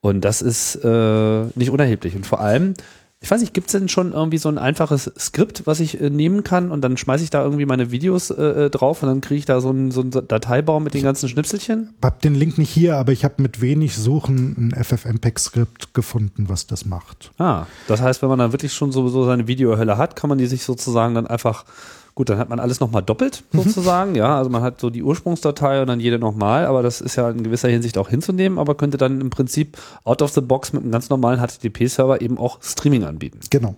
Und 0.00 0.22
das 0.22 0.42
ist 0.42 0.76
äh, 0.84 1.44
nicht 1.54 1.70
unerheblich. 1.70 2.16
Und 2.16 2.26
vor 2.26 2.40
allem, 2.40 2.74
ich 3.22 3.30
weiß 3.30 3.40
nicht, 3.40 3.54
gibt 3.54 3.68
es 3.68 3.72
denn 3.72 3.88
schon 3.88 4.12
irgendwie 4.12 4.38
so 4.38 4.48
ein 4.48 4.58
einfaches 4.58 5.10
Skript, 5.16 5.62
was 5.64 5.78
ich 5.78 6.00
äh, 6.00 6.10
nehmen 6.10 6.42
kann 6.42 6.72
und 6.72 6.80
dann 6.82 6.96
schmeiße 6.96 7.22
ich 7.22 7.30
da 7.30 7.42
irgendwie 7.42 7.66
meine 7.66 7.92
Videos 7.92 8.30
äh, 8.30 8.66
äh 8.66 8.70
drauf 8.70 9.02
und 9.02 9.08
dann 9.08 9.20
kriege 9.20 9.38
ich 9.38 9.44
da 9.44 9.60
so 9.60 9.70
einen, 9.70 9.92
so 9.92 10.00
einen 10.00 10.10
Dateibaum 10.10 10.82
mit 10.82 10.94
den 10.94 11.04
ganzen 11.04 11.28
Schnipselchen? 11.28 11.94
Ich 11.98 12.04
habe 12.04 12.16
den 12.22 12.34
Link 12.34 12.58
nicht 12.58 12.70
hier, 12.70 12.96
aber 12.96 13.12
ich 13.12 13.24
habe 13.24 13.40
mit 13.40 13.60
wenig 13.60 13.96
Suchen 13.96 14.72
ein 14.72 14.84
FFmpeg-Skript 14.84 15.94
gefunden, 15.94 16.48
was 16.48 16.66
das 16.66 16.84
macht. 16.84 17.30
Ah, 17.38 17.66
das 17.86 18.00
heißt, 18.00 18.22
wenn 18.22 18.28
man 18.28 18.40
dann 18.40 18.52
wirklich 18.52 18.72
schon 18.72 18.90
sowieso 18.90 19.24
seine 19.24 19.46
Videohölle 19.46 19.96
hat, 19.96 20.16
kann 20.16 20.28
man 20.28 20.38
die 20.38 20.46
sich 20.46 20.64
sozusagen 20.64 21.14
dann 21.14 21.28
einfach 21.28 21.64
Gut, 22.14 22.28
dann 22.28 22.38
hat 22.38 22.50
man 22.50 22.60
alles 22.60 22.80
nochmal 22.80 23.02
doppelt 23.02 23.44
mhm. 23.52 23.62
sozusagen, 23.62 24.10
mhm. 24.10 24.16
ja. 24.16 24.36
Also 24.36 24.50
man 24.50 24.62
hat 24.62 24.80
so 24.80 24.90
die 24.90 25.02
Ursprungsdatei 25.02 25.80
und 25.80 25.86
dann 25.86 26.00
jede 26.00 26.18
nochmal, 26.18 26.66
aber 26.66 26.82
das 26.82 27.00
ist 27.00 27.16
ja 27.16 27.30
in 27.30 27.42
gewisser 27.42 27.68
Hinsicht 27.68 27.96
auch 27.96 28.08
hinzunehmen, 28.08 28.58
aber 28.58 28.74
könnte 28.74 28.98
dann 28.98 29.20
im 29.20 29.30
Prinzip 29.30 29.78
out 30.04 30.20
of 30.20 30.32
the 30.32 30.42
box 30.42 30.72
mit 30.72 30.82
einem 30.82 30.92
ganz 30.92 31.08
normalen 31.08 31.40
HTTP-Server 31.40 32.20
eben 32.20 32.38
auch 32.38 32.62
Streaming 32.62 33.04
anbieten. 33.04 33.40
Genau. 33.48 33.76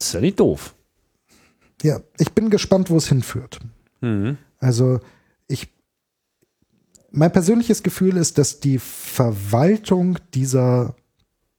ist 0.00 0.14
ja 0.14 0.20
nicht 0.20 0.38
doof. 0.38 0.74
Ja, 1.82 2.00
ich 2.18 2.32
bin 2.32 2.48
gespannt, 2.48 2.90
wo 2.90 2.96
es 2.96 3.08
hinführt. 3.08 3.58
Mhm. 4.00 4.38
Also 4.58 5.00
ich, 5.48 5.68
mein 7.10 7.32
persönliches 7.32 7.82
Gefühl 7.82 8.16
ist, 8.16 8.38
dass 8.38 8.60
die 8.60 8.78
Verwaltung 8.78 10.18
dieser 10.32 10.94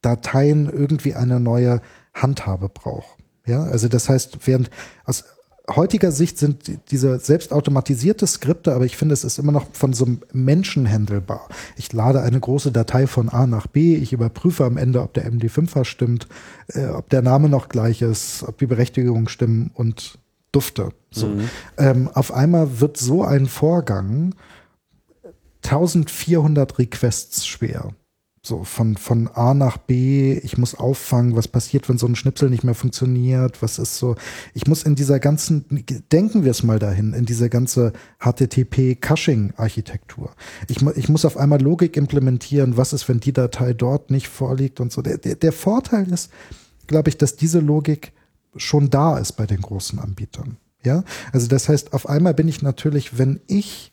Dateien 0.02 0.70
irgendwie 0.70 1.14
eine 1.14 1.40
neue 1.42 1.82
Handhabe 2.14 2.70
braucht. 2.70 3.18
Ja, 3.46 3.64
also 3.64 3.88
das 3.88 4.10
heißt, 4.10 4.40
während 4.46 4.70
aus 5.06 5.24
heutiger 5.70 6.12
Sicht 6.12 6.38
sind 6.38 6.80
diese 6.92 7.20
selbstautomatisierte 7.20 8.26
Skripte, 8.26 8.74
aber 8.74 8.86
ich 8.86 8.96
finde, 8.96 9.14
es 9.14 9.24
ist 9.24 9.38
immer 9.38 9.52
noch 9.52 9.66
von 9.74 9.94
so 9.94 10.06
einem 10.06 10.22
Menschen 10.32 10.90
handelbar. 10.90 11.48
Ich 11.76 11.92
lade 11.92 12.22
eine 12.22 12.40
große 12.40 12.72
Datei 12.72 13.06
von 13.06 13.30
A 13.30 13.48
nach 13.48 13.68
B, 13.68 13.96
ich 13.96 14.14
überprüfe 14.14 14.64
am 14.64 14.78
Ende, 14.78 15.02
ob 15.02 15.14
der 15.14 15.30
MD5er 15.30 15.84
stimmt, 15.84 16.28
äh, 16.70 16.86
ob 16.88 17.10
der 17.10 17.22
Name 17.22 17.50
noch 17.50 17.68
gleich 17.70 18.02
ist, 18.02 18.44
ob 18.48 18.58
die 18.58 18.68
Berechtigungen 18.68 19.28
stimmen 19.28 19.72
und 19.74 20.18
dufte. 20.52 20.90
So. 21.12 21.28
Mhm. 21.28 21.50
Ähm, 21.78 22.10
auf 22.14 22.34
einmal 22.34 22.80
wird 22.80 22.98
so 22.98 23.24
ein 23.24 23.48
Vorgang 23.48 24.36
1400 25.64 26.80
Requests 26.80 27.46
schwer. 27.46 27.94
So 28.48 28.64
von, 28.64 28.96
von 28.96 29.28
A 29.28 29.54
nach 29.54 29.78
B, 29.78 30.40
ich 30.42 30.58
muss 30.58 30.74
auffangen, 30.74 31.36
was 31.36 31.50
passiert, 31.50 31.90
wenn 31.90 31.98
so 31.98 32.08
ein 32.08 32.16
Schnipsel 32.16 32.50
nicht 32.50 32.64
mehr 32.64 32.76
funktioniert, 32.76 33.62
was 33.62 33.78
ist 33.78 33.98
so, 33.98 34.16
ich 34.54 34.68
muss 34.68 34.84
in 34.84 34.96
dieser 34.96 35.20
ganzen, 35.20 35.66
denken 36.14 36.46
wir 36.46 36.52
es 36.52 36.64
mal 36.64 36.80
dahin, 36.80 37.14
in 37.14 37.26
diese 37.26 37.50
ganze 37.50 37.92
HTTP-Caching-Architektur. 38.20 40.32
Ich, 40.70 40.82
ich 40.82 41.10
muss 41.10 41.26
auf 41.26 41.36
einmal 41.36 41.62
Logik 41.62 41.98
implementieren, 41.98 42.78
was 42.78 42.94
ist, 42.94 43.10
wenn 43.10 43.20
die 43.20 43.34
Datei 43.34 43.74
dort 43.74 44.12
nicht 44.12 44.30
vorliegt 44.30 44.80
und 44.80 44.94
so. 44.94 45.02
Der, 45.02 45.18
der, 45.18 45.36
der 45.36 45.52
Vorteil 45.52 46.10
ist, 46.10 46.32
glaube 46.88 47.10
ich, 47.10 47.18
dass 47.18 47.36
diese 47.36 47.60
Logik 47.60 48.14
schon 48.56 48.90
da 48.90 49.18
ist 49.18 49.34
bei 49.34 49.46
den 49.46 49.62
großen 49.62 50.00
Anbietern. 50.00 50.56
Ja, 50.86 51.04
also 51.34 51.48
das 51.48 51.68
heißt, 51.68 51.92
auf 51.92 52.08
einmal 52.08 52.34
bin 52.34 52.48
ich 52.48 52.62
natürlich, 52.62 53.18
wenn 53.18 53.42
ich 53.48 53.92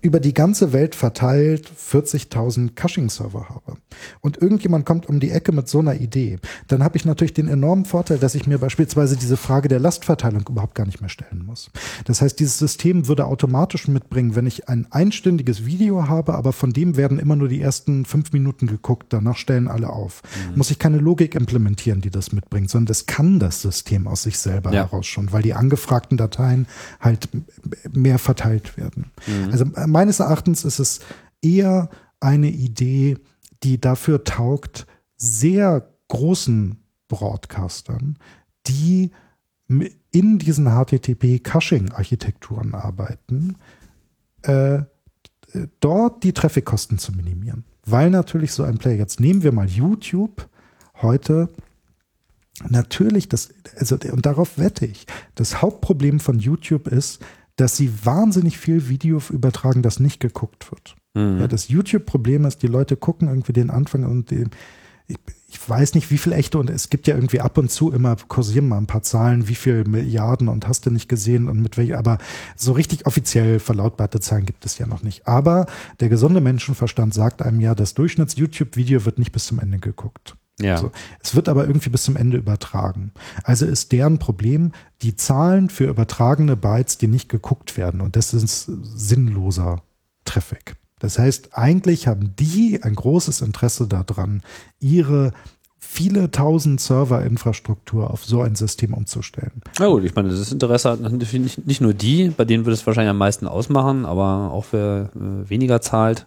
über 0.00 0.18
die 0.18 0.34
ganze 0.34 0.72
Welt 0.72 0.94
verteilt 0.94 1.70
40.000 1.70 2.74
Caching-Server 2.74 3.48
habe 3.48 3.78
und 4.20 4.38
irgendjemand 4.38 4.84
kommt 4.84 5.08
um 5.08 5.20
die 5.20 5.30
Ecke 5.30 5.52
mit 5.52 5.68
so 5.68 5.78
einer 5.78 5.94
Idee, 5.94 6.38
dann 6.68 6.82
habe 6.82 6.96
ich 6.96 7.04
natürlich 7.04 7.34
den 7.34 7.48
enormen 7.48 7.84
Vorteil, 7.84 8.18
dass 8.18 8.34
ich 8.34 8.46
mir 8.46 8.58
beispielsweise 8.58 9.16
diese 9.16 9.36
Frage 9.36 9.68
der 9.68 9.78
Lastverteilung 9.78 10.44
überhaupt 10.48 10.74
gar 10.74 10.86
nicht 10.86 11.00
mehr 11.00 11.08
stellen 11.08 11.44
muss. 11.46 11.70
Das 12.04 12.20
heißt, 12.20 12.38
dieses 12.38 12.58
System 12.58 13.06
würde 13.06 13.26
automatisch 13.26 13.88
mitbringen, 13.88 14.34
wenn 14.34 14.46
ich 14.46 14.68
ein 14.68 14.86
einstündiges 14.90 15.66
Video 15.66 16.08
habe, 16.08 16.34
aber 16.34 16.52
von 16.52 16.72
dem 16.72 16.96
werden 16.96 17.18
immer 17.18 17.36
nur 17.36 17.48
die 17.48 17.60
ersten 17.60 18.04
fünf 18.04 18.32
Minuten 18.32 18.66
geguckt, 18.66 19.06
danach 19.10 19.36
stellen 19.36 19.68
alle 19.68 19.90
auf. 19.90 20.22
Mhm. 20.50 20.58
Muss 20.58 20.70
ich 20.70 20.78
keine 20.78 20.98
Logik 20.98 21.34
implementieren, 21.34 22.00
die 22.00 22.10
das 22.10 22.32
mitbringt, 22.32 22.70
sondern 22.70 22.86
das 22.86 23.06
kann 23.06 23.38
das 23.38 23.62
System 23.62 24.08
aus 24.08 24.22
sich 24.22 24.38
selber 24.38 24.72
ja. 24.72 24.84
heraus 24.84 25.06
schon, 25.06 25.32
weil 25.32 25.42
die 25.42 25.54
angefragten 25.54 26.18
Dateien 26.18 26.66
halt 27.00 27.28
mehr 27.92 28.18
verteilt 28.18 28.76
werden. 28.76 29.10
Mhm. 29.26 29.52
Also 29.52 29.64
meines 29.86 30.20
Erachtens 30.20 30.64
ist 30.64 30.78
es 30.78 31.00
eher 31.40 31.88
eine 32.20 32.48
Idee, 32.48 33.18
die 33.62 33.80
dafür 33.80 34.24
taugt, 34.24 34.86
sehr 35.16 35.88
großen 36.08 36.76
Broadcastern, 37.08 38.18
die 38.66 39.10
in 40.10 40.38
diesen 40.38 40.66
HTTP-Caching-Architekturen 40.66 42.74
arbeiten, 42.74 43.56
äh, 44.42 44.80
dort 45.80 46.24
die 46.24 46.32
Traffickosten 46.32 46.98
zu 46.98 47.12
minimieren. 47.12 47.64
Weil 47.84 48.10
natürlich 48.10 48.52
so 48.52 48.62
ein 48.62 48.78
Player, 48.78 48.96
jetzt 48.96 49.20
nehmen 49.20 49.42
wir 49.42 49.52
mal 49.52 49.66
YouTube, 49.66 50.48
heute 51.00 51.48
natürlich 52.68 53.28
das, 53.28 53.50
also, 53.76 53.96
und 54.12 54.26
darauf 54.26 54.58
wette 54.58 54.86
ich, 54.86 55.06
das 55.34 55.62
Hauptproblem 55.62 56.20
von 56.20 56.38
YouTube 56.38 56.88
ist, 56.88 57.20
dass 57.56 57.76
sie 57.76 57.92
wahnsinnig 58.04 58.58
viel 58.58 58.88
Video 58.88 59.20
übertragen, 59.30 59.82
das 59.82 60.00
nicht 60.00 60.20
geguckt 60.20 60.70
wird. 60.70 60.94
Mhm. 61.14 61.40
Ja, 61.40 61.48
das 61.48 61.68
YouTube-Problem 61.68 62.44
ist, 62.44 62.62
die 62.62 62.68
Leute 62.68 62.96
gucken 62.96 63.28
irgendwie 63.28 63.52
den 63.52 63.70
Anfang 63.70 64.04
und 64.04 64.30
den, 64.30 64.50
ich, 65.06 65.18
ich, 65.48 65.68
weiß 65.68 65.94
nicht, 65.94 66.10
wie 66.10 66.18
viel 66.18 66.32
echte 66.32 66.58
und 66.58 66.70
es 66.70 66.88
gibt 66.88 67.06
ja 67.06 67.14
irgendwie 67.14 67.40
ab 67.40 67.58
und 67.58 67.70
zu 67.70 67.92
immer 67.92 68.16
kursieren 68.28 68.68
mal 68.68 68.78
ein 68.78 68.86
paar 68.86 69.02
Zahlen, 69.02 69.48
wie 69.48 69.54
viel 69.54 69.84
Milliarden 69.84 70.48
und 70.48 70.66
hast 70.66 70.86
du 70.86 70.90
nicht 70.90 71.08
gesehen 71.08 71.48
und 71.48 71.60
mit 71.60 71.76
welcher, 71.76 71.98
aber 71.98 72.18
so 72.56 72.72
richtig 72.72 73.06
offiziell 73.06 73.58
verlautbarte 73.58 74.20
Zahlen 74.20 74.46
gibt 74.46 74.64
es 74.64 74.78
ja 74.78 74.86
noch 74.86 75.02
nicht. 75.02 75.26
Aber 75.26 75.66
der 76.00 76.08
gesunde 76.08 76.40
Menschenverstand 76.40 77.12
sagt 77.12 77.42
einem 77.42 77.60
ja, 77.60 77.74
das 77.74 77.94
Durchschnitts-YouTube-Video 77.94 79.04
wird 79.04 79.18
nicht 79.18 79.32
bis 79.32 79.46
zum 79.46 79.60
Ende 79.60 79.78
geguckt. 79.78 80.36
Ja. 80.60 80.78
So. 80.78 80.90
Es 81.22 81.34
wird 81.34 81.48
aber 81.48 81.66
irgendwie 81.66 81.90
bis 81.90 82.04
zum 82.04 82.16
Ende 82.16 82.36
übertragen. 82.36 83.12
Also 83.44 83.66
ist 83.66 83.92
deren 83.92 84.18
Problem 84.18 84.72
die 85.02 85.16
Zahlen 85.16 85.70
für 85.70 85.84
übertragene 85.84 86.56
Bytes, 86.56 86.98
die 86.98 87.08
nicht 87.08 87.28
geguckt 87.28 87.76
werden. 87.76 88.00
Und 88.00 88.16
das 88.16 88.34
ist 88.34 88.70
sinnloser 88.82 89.82
Traffic. 90.24 90.76
Das 90.98 91.18
heißt, 91.18 91.50
eigentlich 91.52 92.06
haben 92.06 92.34
die 92.38 92.80
ein 92.82 92.94
großes 92.94 93.40
Interesse 93.40 93.88
daran, 93.88 94.42
ihre 94.78 95.32
viele 95.80 96.30
tausend 96.30 96.80
Serverinfrastruktur 96.80 98.10
auf 98.10 98.24
so 98.24 98.40
ein 98.40 98.54
System 98.54 98.94
umzustellen. 98.94 99.62
Na 99.80 99.88
gut, 99.88 100.04
ich 100.04 100.14
meine, 100.14 100.28
das 100.28 100.52
Interesse 100.52 100.90
hat 100.90 101.00
nicht, 101.00 101.66
nicht 101.66 101.80
nur 101.80 101.92
die, 101.92 102.28
bei 102.28 102.44
denen 102.44 102.64
würde 102.64 102.74
es 102.74 102.86
wahrscheinlich 102.86 103.10
am 103.10 103.18
meisten 103.18 103.48
ausmachen, 103.48 104.06
aber 104.06 104.52
auch 104.52 104.66
wer 104.70 105.10
äh, 105.16 105.50
weniger 105.50 105.80
zahlt. 105.80 106.26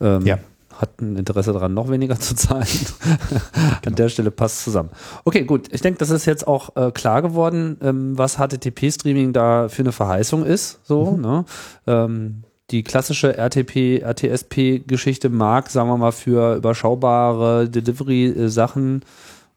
Ähm, 0.00 0.24
ja 0.24 0.38
hat 0.78 1.00
ein 1.00 1.16
Interesse 1.16 1.52
daran, 1.52 1.74
noch 1.74 1.90
weniger 1.90 2.18
zu 2.18 2.34
zahlen. 2.34 2.66
An 3.54 3.78
genau. 3.82 3.96
der 3.96 4.08
Stelle 4.08 4.30
passt 4.30 4.64
zusammen. 4.64 4.90
Okay, 5.24 5.44
gut. 5.44 5.68
Ich 5.72 5.80
denke, 5.80 5.98
das 5.98 6.10
ist 6.10 6.26
jetzt 6.26 6.46
auch 6.46 6.76
äh, 6.76 6.90
klar 6.90 7.22
geworden, 7.22 7.78
ähm, 7.82 8.18
was 8.18 8.36
HTTP-Streaming 8.36 9.32
da 9.32 9.68
für 9.68 9.82
eine 9.82 9.92
Verheißung 9.92 10.44
ist. 10.44 10.80
So, 10.84 11.12
mhm. 11.12 11.22
ne? 11.22 11.44
Ähm, 11.86 12.42
die 12.70 12.82
klassische 12.82 13.36
RTP, 13.36 14.02
RTSP-Geschichte 14.02 15.28
mag, 15.28 15.70
sagen 15.70 15.88
wir 15.88 15.96
mal, 15.96 16.12
für 16.12 16.56
überschaubare 16.56 17.68
Delivery-Sachen 17.68 19.04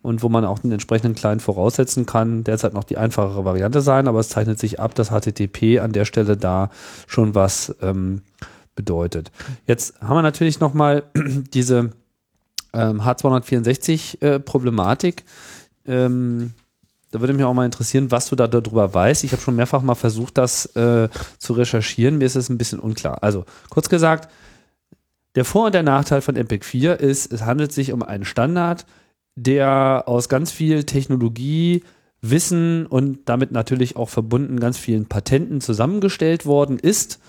und 0.02 0.24
wo 0.24 0.30
man 0.30 0.46
auch 0.46 0.64
einen 0.64 0.74
entsprechenden 0.74 1.16
Client 1.16 1.42
voraussetzen 1.42 2.06
kann, 2.06 2.44
derzeit 2.44 2.74
noch 2.74 2.84
die 2.84 2.98
einfachere 2.98 3.44
Variante 3.46 3.82
sein, 3.82 4.08
aber 4.08 4.20
es 4.20 4.30
zeichnet 4.30 4.60
sich 4.60 4.80
ab, 4.80 4.96
dass 4.96 5.10
HTTP 5.10 5.80
an 5.80 5.92
der 5.92 6.06
Stelle 6.06 6.38
da 6.38 6.70
schon 7.08 7.36
was 7.36 7.76
ähm, 7.82 8.22
bedeutet. 8.80 9.32
Jetzt 9.68 10.00
haben 10.00 10.16
wir 10.16 10.22
natürlich 10.22 10.62
nochmal 10.62 11.04
diese 11.54 11.92
ähm, 12.74 13.02
H264-Problematik. 13.02 15.26
Äh, 15.86 16.06
ähm, 16.06 16.54
da 17.12 17.20
würde 17.20 17.34
mich 17.34 17.44
auch 17.44 17.54
mal 17.54 17.66
interessieren, 17.66 18.10
was 18.10 18.30
du 18.30 18.38
da 18.38 18.48
darüber 18.48 18.94
weißt. 18.94 19.26
Ich 19.26 19.34
habe 19.34 19.42
schon 19.42 19.58
mehrfach 19.58 19.82
mal 19.82 19.96
versucht, 19.96 20.38
das 20.38 20.66
äh, 20.78 21.10
zu 21.40 21.54
recherchieren. 21.54 22.20
Mir 22.20 22.26
ist 22.26 22.38
es 22.38 22.48
ein 22.48 22.58
bisschen 22.58 22.80
unklar. 22.80 23.22
Also, 23.22 23.44
kurz 23.70 23.90
gesagt, 23.90 24.32
der 25.36 25.44
Vor- 25.44 25.66
und 25.66 25.76
der 25.76 25.84
Nachteil 25.84 26.22
von 26.22 26.36
MPEG 26.36 26.64
4 26.64 27.02
ist, 27.02 27.34
es 27.34 27.44
handelt 27.44 27.74
sich 27.74 27.92
um 27.92 28.02
einen 28.02 28.24
Standard, 28.24 28.86
der 29.36 30.04
aus 30.06 30.30
ganz 30.30 30.52
viel 30.52 30.86
Technologie, 30.86 31.84
Wissen 32.22 32.86
und 32.86 33.20
damit 33.26 33.52
natürlich 33.52 33.96
auch 33.96 34.10
verbunden 34.10 34.60
ganz 34.60 34.78
vielen 34.78 35.06
Patenten 35.06 35.62
zusammengestellt 35.62 36.46
worden 36.46 36.80
ist, 36.80 37.20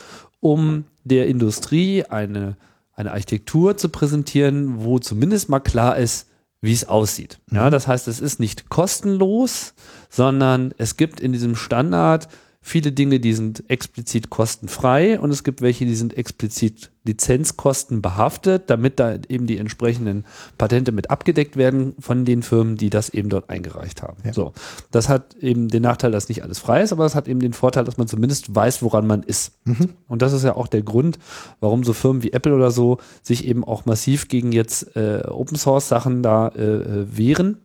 um 0.40 0.84
der 1.04 1.26
Industrie 1.26 2.04
eine, 2.04 2.56
eine 2.94 3.12
Architektur 3.12 3.76
zu 3.76 3.88
präsentieren, 3.88 4.84
wo 4.84 4.98
zumindest 4.98 5.48
mal 5.48 5.60
klar 5.60 5.96
ist, 5.96 6.28
wie 6.60 6.72
es 6.72 6.88
aussieht. 6.88 7.40
Ja, 7.50 7.66
mhm. 7.66 7.70
das 7.70 7.86
heißt, 7.86 8.08
es 8.08 8.20
ist 8.20 8.40
nicht 8.40 8.68
kostenlos, 8.68 9.74
sondern 10.08 10.74
es 10.76 10.96
gibt 10.96 11.20
in 11.20 11.32
diesem 11.32 11.56
Standard 11.56 12.28
viele 12.62 12.92
Dinge, 12.92 13.20
die 13.20 13.32
sind 13.32 13.64
explizit 13.68 14.28
kostenfrei 14.28 15.18
und 15.18 15.30
es 15.30 15.44
gibt 15.44 15.62
welche, 15.62 15.86
die 15.86 15.94
sind 15.94 16.16
explizit 16.16 16.90
Lizenzkosten 17.04 18.02
behaftet, 18.02 18.68
damit 18.68 19.00
da 19.00 19.16
eben 19.28 19.46
die 19.46 19.56
entsprechenden 19.56 20.26
Patente 20.58 20.92
mit 20.92 21.10
abgedeckt 21.10 21.56
werden 21.56 21.94
von 21.98 22.26
den 22.26 22.42
Firmen, 22.42 22.76
die 22.76 22.90
das 22.90 23.08
eben 23.08 23.30
dort 23.30 23.48
eingereicht 23.48 24.02
haben. 24.02 24.18
Ja. 24.24 24.34
So, 24.34 24.52
das 24.90 25.08
hat 25.08 25.34
eben 25.36 25.68
den 25.68 25.82
Nachteil, 25.82 26.10
dass 26.10 26.28
nicht 26.28 26.42
alles 26.42 26.58
frei 26.58 26.82
ist, 26.82 26.92
aber 26.92 27.06
es 27.06 27.14
hat 27.14 27.26
eben 27.26 27.40
den 27.40 27.54
Vorteil, 27.54 27.84
dass 27.84 27.96
man 27.96 28.06
zumindest 28.06 28.54
weiß, 28.54 28.82
woran 28.82 29.06
man 29.06 29.22
ist. 29.22 29.52
Mhm. 29.64 29.94
Und 30.08 30.20
das 30.20 30.34
ist 30.34 30.44
ja 30.44 30.54
auch 30.54 30.68
der 30.68 30.82
Grund, 30.82 31.18
warum 31.60 31.82
so 31.82 31.94
Firmen 31.94 32.22
wie 32.22 32.34
Apple 32.34 32.54
oder 32.54 32.70
so 32.70 32.98
sich 33.22 33.46
eben 33.46 33.64
auch 33.64 33.86
massiv 33.86 34.28
gegen 34.28 34.52
jetzt 34.52 34.94
äh, 34.96 35.22
Open 35.26 35.56
Source 35.56 35.88
Sachen 35.88 36.22
da 36.22 36.48
äh, 36.48 36.62
äh 36.62 37.16
wehren. 37.16 37.62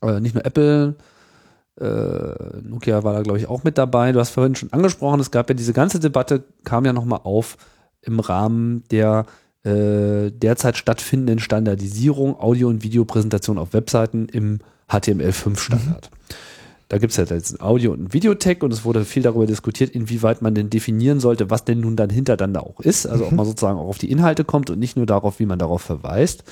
Äh, 0.00 0.20
nicht 0.20 0.34
nur 0.34 0.46
Apple, 0.46 0.96
äh, 1.80 2.60
Nokia 2.62 3.02
war 3.02 3.14
da, 3.14 3.22
glaube 3.22 3.38
ich, 3.38 3.48
auch 3.48 3.64
mit 3.64 3.78
dabei. 3.78 4.12
Du 4.12 4.20
hast 4.20 4.30
vorhin 4.30 4.54
schon 4.54 4.72
angesprochen, 4.72 5.20
es 5.20 5.30
gab 5.30 5.48
ja 5.48 5.54
diese 5.54 5.72
ganze 5.72 6.00
Debatte, 6.00 6.44
kam 6.64 6.84
ja 6.84 6.92
nochmal 6.92 7.20
auf 7.24 7.56
im 8.02 8.20
Rahmen 8.20 8.84
der 8.90 9.26
äh, 9.64 10.30
derzeit 10.30 10.76
stattfindenden 10.76 11.38
Standardisierung 11.38 12.38
Audio- 12.38 12.68
und 12.68 12.82
Videopräsentation 12.82 13.58
auf 13.58 13.72
Webseiten 13.72 14.28
im 14.28 14.60
HTML5-Standard. 14.90 16.10
Mhm. 16.10 16.34
Da 16.88 16.98
gibt 16.98 17.12
es 17.12 17.16
ja 17.16 17.24
jetzt 17.24 17.52
ein 17.52 17.60
Audio- 17.60 17.92
und 17.92 18.02
ein 18.02 18.12
Videotech 18.12 18.62
und 18.62 18.72
es 18.72 18.84
wurde 18.84 19.04
viel 19.04 19.22
darüber 19.22 19.46
diskutiert, 19.46 19.90
inwieweit 19.90 20.42
man 20.42 20.54
denn 20.54 20.68
definieren 20.68 21.18
sollte, 21.18 21.48
was 21.48 21.64
denn 21.64 21.80
nun 21.80 21.96
dann 21.96 22.10
hinter 22.10 22.36
dann 22.36 22.52
da 22.52 22.60
auch 22.60 22.78
ist. 22.80 23.06
Also 23.06 23.24
mhm. 23.24 23.30
ob 23.30 23.36
man 23.36 23.46
sozusagen 23.46 23.78
auch 23.78 23.88
auf 23.88 23.98
die 23.98 24.10
Inhalte 24.10 24.44
kommt 24.44 24.68
und 24.68 24.78
nicht 24.78 24.96
nur 24.96 25.06
darauf, 25.06 25.40
wie 25.40 25.46
man 25.46 25.58
darauf 25.58 25.80
verweist. 25.80 26.44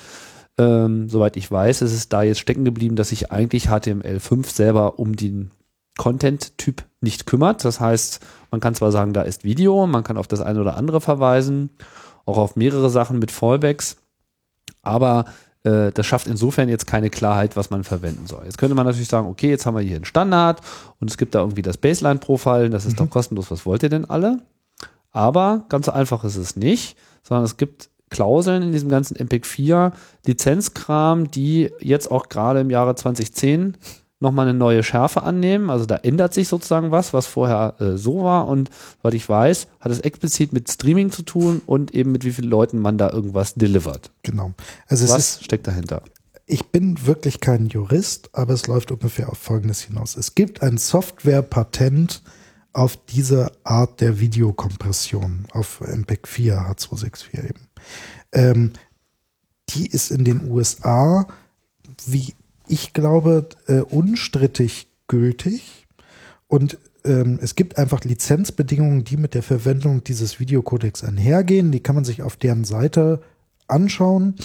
Ähm, 0.59 1.09
soweit 1.09 1.37
ich 1.37 1.51
weiß, 1.51 1.83
ist 1.83 1.93
es 1.93 2.09
da 2.09 2.23
jetzt 2.23 2.41
stecken 2.41 2.65
geblieben, 2.65 2.97
dass 2.97 3.09
sich 3.09 3.33
eigentlich 3.33 3.69
HTML5 3.69 4.47
selber 4.47 4.99
um 4.99 5.17
den 5.17 5.51
Content-Typ 5.99 6.85
nicht 7.01 7.27
kümmert. 7.27 7.65
Das 7.65 7.81
heißt, 7.81 8.21
man 8.51 8.61
kann 8.61 8.75
zwar 8.75 8.93
sagen, 8.93 9.13
da 9.13 9.23
ist 9.23 9.45
Video, 9.45 9.87
man 9.87 10.05
kann 10.05 10.17
auf 10.17 10.27
das 10.27 10.41
eine 10.41 10.61
oder 10.61 10.77
andere 10.77 11.01
verweisen, 11.01 11.71
auch 12.27 12.39
auf 12.39 12.57
mehrere 12.57 12.91
Sachen 12.91 13.19
mit 13.19 13.31
Fallbacks, 13.31 13.97
aber 14.83 15.27
äh, 15.65 15.93
das 15.93 16.07
schafft 16.07 16.27
insofern 16.27 16.69
jetzt 16.69 16.87
keine 16.87 17.11
Klarheit, 17.11 17.57
was 17.57 17.71
man 17.71 17.85
verwenden 17.85 18.27
soll. 18.27 18.45
Jetzt 18.45 18.59
könnte 18.59 18.75
man 18.75 18.87
natürlich 18.87 19.09
sagen, 19.09 19.29
okay, 19.29 19.51
jetzt 19.51 19.67
haben 19.67 19.77
wir 19.77 19.83
hier 19.83 19.97
einen 19.97 20.05
Standard 20.05 20.61
und 21.01 21.11
es 21.11 21.19
gibt 21.19 21.35
da 21.35 21.41
irgendwie 21.41 21.63
das 21.63 21.77
Baseline-Profile, 21.77 22.71
das 22.71 22.85
ist 22.85 22.93
mhm. 22.93 23.05
doch 23.05 23.11
kostenlos, 23.11 23.51
was 23.51 23.67
wollt 23.67 23.83
ihr 23.83 23.89
denn 23.89 24.09
alle? 24.09 24.43
Aber 25.11 25.67
ganz 25.69 25.89
einfach 25.89 26.25
ist 26.25 26.37
es 26.37 26.57
nicht, 26.57 26.97
sondern 27.23 27.45
es 27.45 27.57
gibt 27.57 27.91
Klauseln 28.13 28.63
in 28.63 28.73
diesem 28.73 28.89
ganzen 28.89 29.17
MPEG 29.17 29.47
4 29.47 29.93
Lizenzkram, 30.27 31.31
die 31.31 31.71
jetzt 31.81 32.11
auch 32.11 32.29
gerade 32.29 32.61
im 32.61 32.71
Jahre 32.71 32.95
2010 32.95 33.77
nochmal 34.23 34.49
eine 34.49 34.57
neue 34.57 34.83
Schärfe 34.83 35.25
annehmen. 35.25 35.69
Also 35.69 35.85
da 35.85 35.97
ändert 35.97 36.33
sich 36.33 36.49
sozusagen 36.49 36.91
was, 36.91 37.13
was 37.13 37.27
vorher 37.27 37.75
äh, 37.81 37.97
so 37.97 38.23
war. 38.23 38.49
Und 38.49 38.71
was 39.03 39.13
ich 39.15 39.29
weiß, 39.29 39.67
hat 39.81 39.93
es 39.93 40.01
explizit 40.01 40.53
mit 40.53 40.71
Streaming 40.71 41.11
zu 41.11 41.23
tun 41.23 41.61
und 41.67 41.93
eben 41.95 42.13
mit 42.13 42.25
wie 42.25 42.33
vielen 42.33 42.49
Leuten 42.49 42.79
man 42.79 42.97
da 42.97 43.11
irgendwas 43.11 43.55
delivert. 43.55 44.11
Genau. 44.23 44.53
Also 44.87 45.09
was 45.09 45.19
ist, 45.19 45.45
steckt 45.45 45.67
dahinter? 45.67 46.03
Ich 46.47 46.67
bin 46.67 47.07
wirklich 47.07 47.41
kein 47.41 47.67
Jurist, 47.67 48.31
aber 48.33 48.55
es 48.55 48.67
läuft 48.67 48.93
ungefähr 48.93 49.29
auf 49.29 49.39
Folgendes 49.39 49.83
hinaus. 49.83 50.17
Es 50.17 50.35
gibt 50.35 50.63
ein 50.63 50.79
Softwarepatent 50.79 52.23
auf 52.73 52.97
diese 52.97 53.53
Art 53.65 54.01
der 54.01 54.19
Videokompression 54.19 55.47
auf 55.53 55.81
MPEG 55.81 56.27
4 56.27 56.59
H264 56.71 57.45
eben. 57.45 57.69
Ähm, 58.33 58.73
die 59.71 59.87
ist 59.87 60.11
in 60.11 60.25
den 60.25 60.51
USA, 60.51 61.27
wie 62.07 62.35
ich 62.69 62.93
glaube, 62.93 63.49
äh, 63.67 63.81
unstrittig 63.81 64.89
gültig. 65.09 65.87
Und 66.49 66.79
ähm, 67.05 67.39
es 67.43 67.55
gibt 67.55 67.79
einfach 67.79 68.05
Lizenzbedingungen, 68.05 69.05
die 69.05 69.17
mit 69.17 69.35
der 69.35 69.43
Verwendung 69.43 70.05
dieses 70.05 70.41
Videocodecs 70.41 71.05
einhergehen. 71.05 71.73
Die 71.73 71.81
kann 71.81 71.95
man 71.95 72.05
sich 72.05 72.23
auf 72.23 72.37
deren 72.37 72.65
Seite 72.65 73.23
anschauen. 73.69 74.37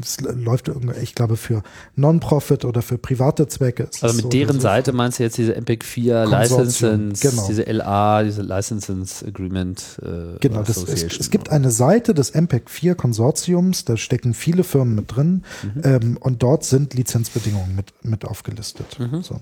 Das 0.00 0.20
läuft 0.20 0.66
irgendwie, 0.66 0.98
ich 1.00 1.14
glaube, 1.14 1.36
für 1.36 1.62
Non-Profit 1.94 2.64
oder 2.64 2.82
für 2.82 2.98
private 2.98 3.46
Zwecke. 3.46 3.88
Also 4.00 4.16
mit 4.16 4.24
so 4.24 4.28
deren 4.28 4.56
so 4.56 4.62
Seite 4.62 4.92
meinst 4.92 5.18
du 5.18 5.22
jetzt 5.22 5.38
diese 5.38 5.54
MPEG 5.54 5.84
4 5.84 6.26
Licenses, 6.26 7.20
genau. 7.20 7.46
diese 7.46 7.62
LA, 7.62 8.24
diese 8.24 8.42
Licenses 8.42 9.22
Agreement 9.22 10.00
äh, 10.02 10.38
Genau, 10.40 10.62
das, 10.62 10.78
es, 10.78 11.04
es, 11.04 11.30
gibt 11.30 11.50
eine 11.50 11.70
Seite 11.70 12.14
des 12.14 12.34
MPEG 12.34 12.68
4 12.68 12.94
Konsortiums, 12.96 13.84
da 13.84 13.96
stecken 13.96 14.34
viele 14.34 14.64
Firmen 14.64 14.96
mit 14.96 15.14
drin 15.14 15.44
mhm. 15.62 15.80
ähm, 15.84 16.16
und 16.18 16.42
dort 16.42 16.64
sind 16.64 16.94
Lizenzbedingungen 16.94 17.76
mit, 17.76 17.92
mit 18.02 18.24
aufgelistet. 18.24 18.98
Mhm. 18.98 19.22
So. 19.22 19.40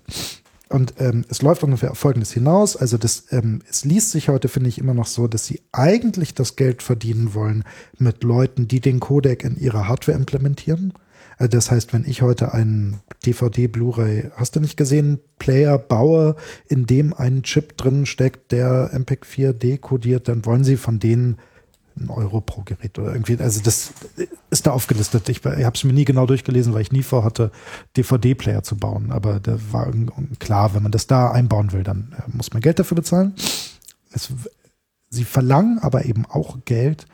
Und 0.75 0.95
ähm, 0.99 1.25
es 1.29 1.41
läuft 1.41 1.63
ungefähr 1.63 1.93
auf 1.93 1.99
Folgendes 1.99 2.33
hinaus. 2.33 2.77
Also 2.77 2.99
das, 2.99 3.27
ähm, 3.31 3.63
es 3.71 3.85
liest 3.85 4.11
sich 4.11 4.29
heute, 4.29 4.49
finde 4.49 4.69
ich, 4.69 4.79
immer 4.79 4.93
noch 4.93 5.07
so, 5.07 5.29
dass 5.29 5.47
sie 5.47 5.61
eigentlich 5.71 6.35
das 6.35 6.57
Geld 6.57 6.83
verdienen 6.83 7.33
wollen 7.33 7.63
mit 7.97 8.25
Leuten, 8.25 8.67
die 8.67 8.81
den 8.81 8.99
Codec 8.99 9.45
in 9.45 9.57
ihrer 9.57 9.87
Hardware 9.87 10.19
implementieren. 10.19 10.93
Also 11.39 11.51
das 11.51 11.71
heißt, 11.71 11.93
wenn 11.93 12.05
ich 12.05 12.23
heute 12.23 12.55
einen 12.55 12.99
DVD, 13.25 13.69
Blu-ray, 13.69 14.33
hast 14.35 14.57
du 14.57 14.61
nicht 14.61 14.77
gesehen, 14.77 15.21
Player 15.39 15.79
baue, 15.79 16.35
in 16.67 16.87
dem 16.87 17.15
ein 17.15 17.45
Chip 17.45 17.77
drin 17.77 18.05
steckt, 18.05 18.51
der 18.51 18.91
MPEG 18.93 19.27
4 19.27 19.53
dekodiert, 19.53 20.27
dann 20.27 20.45
wollen 20.45 20.65
sie 20.65 20.77
von 20.77 20.99
denen 20.99 21.39
ein 21.97 22.11
Euro 22.11 22.41
pro 22.41 22.63
Gerät 22.63 22.99
oder 22.99 23.13
irgendwie. 23.13 23.39
Also 23.39 23.61
das 23.63 23.93
ist 24.51 24.67
da 24.67 24.73
aufgelistet. 24.73 25.29
Ich, 25.29 25.45
ich 25.45 25.65
habe 25.65 25.77
es 25.77 25.85
mir 25.85 25.93
nie 25.93 26.05
genau 26.05 26.27
durchgelesen, 26.27 26.75
weil 26.75 26.83
ich 26.83 26.93
nie 26.93 27.03
vorhatte, 27.03 27.51
DVD-Player 27.97 28.63
zu 28.63 28.77
bauen. 28.77 29.13
Aber 29.13 29.41
da 29.41 29.59
war 29.71 29.93
klar, 30.39 30.75
wenn 30.75 30.83
man 30.83 30.93
das 30.93 31.07
da 31.07 31.31
einbauen 31.31 31.73
will, 31.73 31.83
dann 31.83 32.15
äh, 32.19 32.37
muss 32.37 32.53
man 32.53 32.63
Geld 32.63 32.79
dafür 32.79 32.97
bezahlen. 32.97 33.35
Es, 34.13 34.33
sie 35.11 35.25
verlangen 35.25 35.79
aber 35.79 36.05
eben 36.05 36.27
auch 36.27 36.59
Geld 36.65 37.07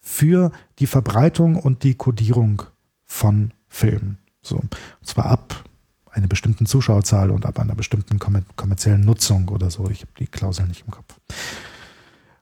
für 0.00 0.52
die 0.78 0.86
Verbreitung 0.86 1.56
und 1.56 1.82
die 1.82 1.94
Codierung 1.94 2.62
von 3.04 3.52
Filmen. 3.68 4.18
So, 4.42 4.56
und 4.56 4.74
zwar 5.02 5.26
ab 5.26 5.64
einer 6.12 6.26
bestimmten 6.26 6.66
Zuschauerzahl 6.66 7.30
und 7.30 7.46
ab 7.46 7.58
einer 7.58 7.74
bestimmten 7.74 8.18
kommerziellen 8.18 9.02
Nutzung 9.02 9.48
oder 9.48 9.70
so. 9.70 9.88
Ich 9.90 10.00
habe 10.00 10.12
die 10.18 10.26
Klausel 10.26 10.66
nicht 10.66 10.84
im 10.86 10.90
Kopf. 10.90 11.20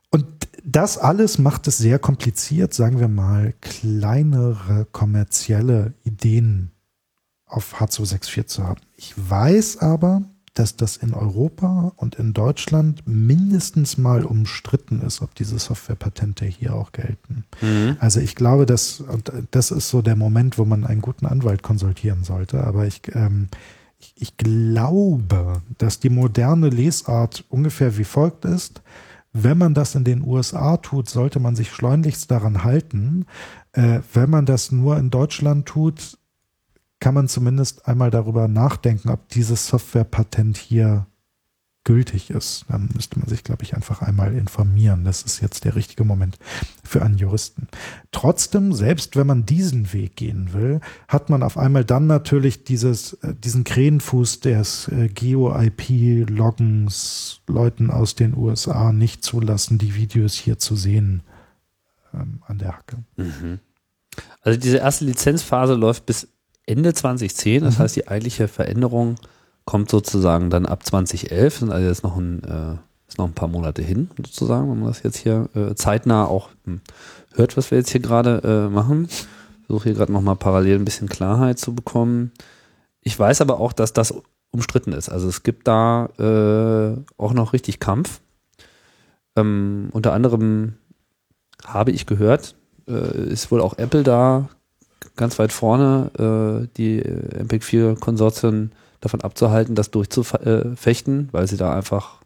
Und 0.09 0.25
das 0.63 0.97
alles 0.97 1.37
macht 1.37 1.67
es 1.67 1.77
sehr 1.77 1.99
kompliziert, 1.99 2.73
sagen 2.73 2.99
wir 2.99 3.07
mal, 3.07 3.53
kleinere 3.61 4.87
kommerzielle 4.91 5.93
Ideen 6.03 6.71
auf 7.45 7.81
H264 7.81 8.45
zu 8.45 8.63
haben. 8.63 8.81
Ich 8.95 9.13
weiß 9.17 9.77
aber, 9.77 10.23
dass 10.53 10.75
das 10.75 10.97
in 10.97 11.13
Europa 11.13 11.93
und 11.95 12.15
in 12.15 12.33
Deutschland 12.33 13.03
mindestens 13.05 13.97
mal 13.97 14.25
umstritten 14.25 15.01
ist, 15.01 15.21
ob 15.21 15.33
diese 15.35 15.57
Softwarepatente 15.57 16.45
hier 16.45 16.75
auch 16.75 16.91
gelten. 16.91 17.45
Mhm. 17.61 17.97
Also 17.99 18.19
ich 18.19 18.35
glaube, 18.35 18.65
dass, 18.65 18.99
und 18.99 19.31
das 19.51 19.71
ist 19.71 19.89
so 19.89 20.01
der 20.01 20.15
Moment, 20.15 20.57
wo 20.57 20.65
man 20.65 20.85
einen 20.85 21.01
guten 21.01 21.25
Anwalt 21.25 21.63
konsultieren 21.63 22.23
sollte, 22.23 22.63
aber 22.63 22.85
ich, 22.87 23.01
ähm, 23.13 23.47
ich, 23.99 24.13
ich 24.17 24.37
glaube, 24.37 25.61
dass 25.77 25.99
die 25.99 26.09
moderne 26.09 26.69
Lesart 26.69 27.45
ungefähr 27.49 27.97
wie 27.97 28.03
folgt 28.03 28.45
ist 28.45 28.81
wenn 29.43 29.57
man 29.57 29.73
das 29.73 29.95
in 29.95 30.03
den 30.03 30.23
USA 30.25 30.77
tut, 30.77 31.09
sollte 31.09 31.39
man 31.39 31.55
sich 31.55 31.71
schleunigst 31.71 32.29
daran 32.31 32.63
halten. 32.63 33.25
Äh, 33.73 33.99
wenn 34.13 34.29
man 34.29 34.45
das 34.45 34.71
nur 34.71 34.97
in 34.97 35.09
Deutschland 35.09 35.65
tut, 35.65 36.17
kann 36.99 37.13
man 37.13 37.27
zumindest 37.27 37.87
einmal 37.87 38.11
darüber 38.11 38.47
nachdenken, 38.47 39.09
ob 39.09 39.29
dieses 39.29 39.67
Softwarepatent 39.67 40.57
hier 40.57 41.07
gültig 41.89 42.29
ist. 42.29 42.65
Dann 42.69 42.87
müsste 42.93 43.17
man 43.17 43.27
sich, 43.27 43.43
glaube 43.43 43.63
ich, 43.63 43.75
einfach 43.75 44.03
einmal 44.03 44.35
informieren. 44.35 45.05
Das 45.05 45.23
ist 45.23 45.41
jetzt 45.41 45.65
der 45.65 45.75
richtige 45.75 46.03
Moment 46.03 46.37
für 46.83 47.01
einen 47.01 47.17
Juristen. 47.17 47.67
Trotzdem, 48.11 48.73
selbst 48.73 49.15
wenn 49.15 49.25
man 49.25 49.47
diesen 49.47 49.91
Weg 49.91 50.15
gehen 50.15 50.53
will, 50.53 50.81
hat 51.07 51.31
man 51.31 51.41
auf 51.41 51.57
einmal 51.57 51.83
dann 51.83 52.05
natürlich 52.05 52.63
dieses, 52.63 53.13
äh, 53.23 53.33
diesen 53.33 53.63
Krähenfuß 53.63 54.41
des 54.41 54.87
äh, 54.89 55.09
Geo-IP-Loggens 55.09 57.41
Leuten 57.47 57.89
aus 57.89 58.13
den 58.13 58.37
USA 58.37 58.93
nicht 58.93 59.23
zulassen, 59.23 59.79
die 59.79 59.95
Videos 59.95 60.35
hier 60.35 60.59
zu 60.59 60.75
sehen 60.75 61.23
ähm, 62.13 62.43
an 62.45 62.59
der 62.59 62.73
Hacke. 62.73 62.97
Mhm. 63.17 63.57
Also 64.41 64.59
diese 64.59 64.77
erste 64.77 65.05
Lizenzphase 65.05 65.73
läuft 65.73 66.05
bis 66.05 66.27
Ende 66.67 66.93
2010. 66.93 67.63
Das 67.63 67.79
mhm. 67.79 67.81
heißt, 67.81 67.95
die 67.95 68.07
eigentliche 68.07 68.47
Veränderung 68.47 69.15
kommt 69.69 69.91
sozusagen 69.91 70.49
dann 70.49 70.65
ab 70.65 70.83
2011. 70.83 71.59
Sind 71.59 71.71
also 71.71 71.87
jetzt 71.87 72.03
noch 72.03 72.17
ein, 72.17 72.43
äh, 72.43 72.77
ist 73.07 73.19
noch 73.19 73.27
ein 73.27 73.35
paar 73.35 73.47
Monate 73.47 73.83
hin, 73.83 74.09
sozusagen, 74.17 74.71
wenn 74.71 74.79
man 74.79 74.87
das 74.87 75.03
jetzt 75.03 75.17
hier 75.17 75.47
äh, 75.53 75.75
zeitnah 75.75 76.25
auch 76.25 76.49
hm, 76.65 76.81
hört, 77.35 77.55
was 77.55 77.69
wir 77.69 77.77
jetzt 77.77 77.91
hier 77.91 78.01
gerade 78.01 78.41
äh, 78.43 78.73
machen. 78.73 79.05
Ich 79.07 79.27
versuche 79.67 79.83
hier 79.83 79.93
gerade 79.93 80.11
nochmal 80.11 80.37
parallel 80.37 80.79
ein 80.79 80.85
bisschen 80.85 81.07
Klarheit 81.07 81.59
zu 81.59 81.75
bekommen. 81.75 82.31
Ich 83.01 83.17
weiß 83.19 83.41
aber 83.41 83.59
auch, 83.59 83.71
dass 83.71 83.93
das 83.93 84.11
umstritten 84.49 84.91
ist. 84.91 85.07
Also 85.07 85.27
es 85.27 85.43
gibt 85.43 85.67
da 85.67 86.07
äh, 86.17 86.99
auch 87.21 87.33
noch 87.33 87.53
richtig 87.53 87.79
Kampf. 87.79 88.21
Ähm, 89.35 89.89
unter 89.91 90.13
anderem 90.13 90.77
habe 91.63 91.91
ich 91.91 92.07
gehört, 92.07 92.55
äh, 92.87 93.23
ist 93.29 93.51
wohl 93.51 93.61
auch 93.61 93.77
Apple 93.77 94.01
da 94.01 94.49
ganz 95.15 95.37
weit 95.37 95.51
vorne, 95.53 96.09
äh, 96.17 96.67
die 96.75 97.03
MPEG 97.03 97.63
4 97.63 97.95
Konsortien 97.97 98.71
davon 98.99 99.21
abzuhalten, 99.21 99.75
das 99.75 99.91
durchzufechten, 99.91 101.29
weil 101.31 101.47
sie 101.47 101.57
da 101.57 101.75
einfach 101.75 102.19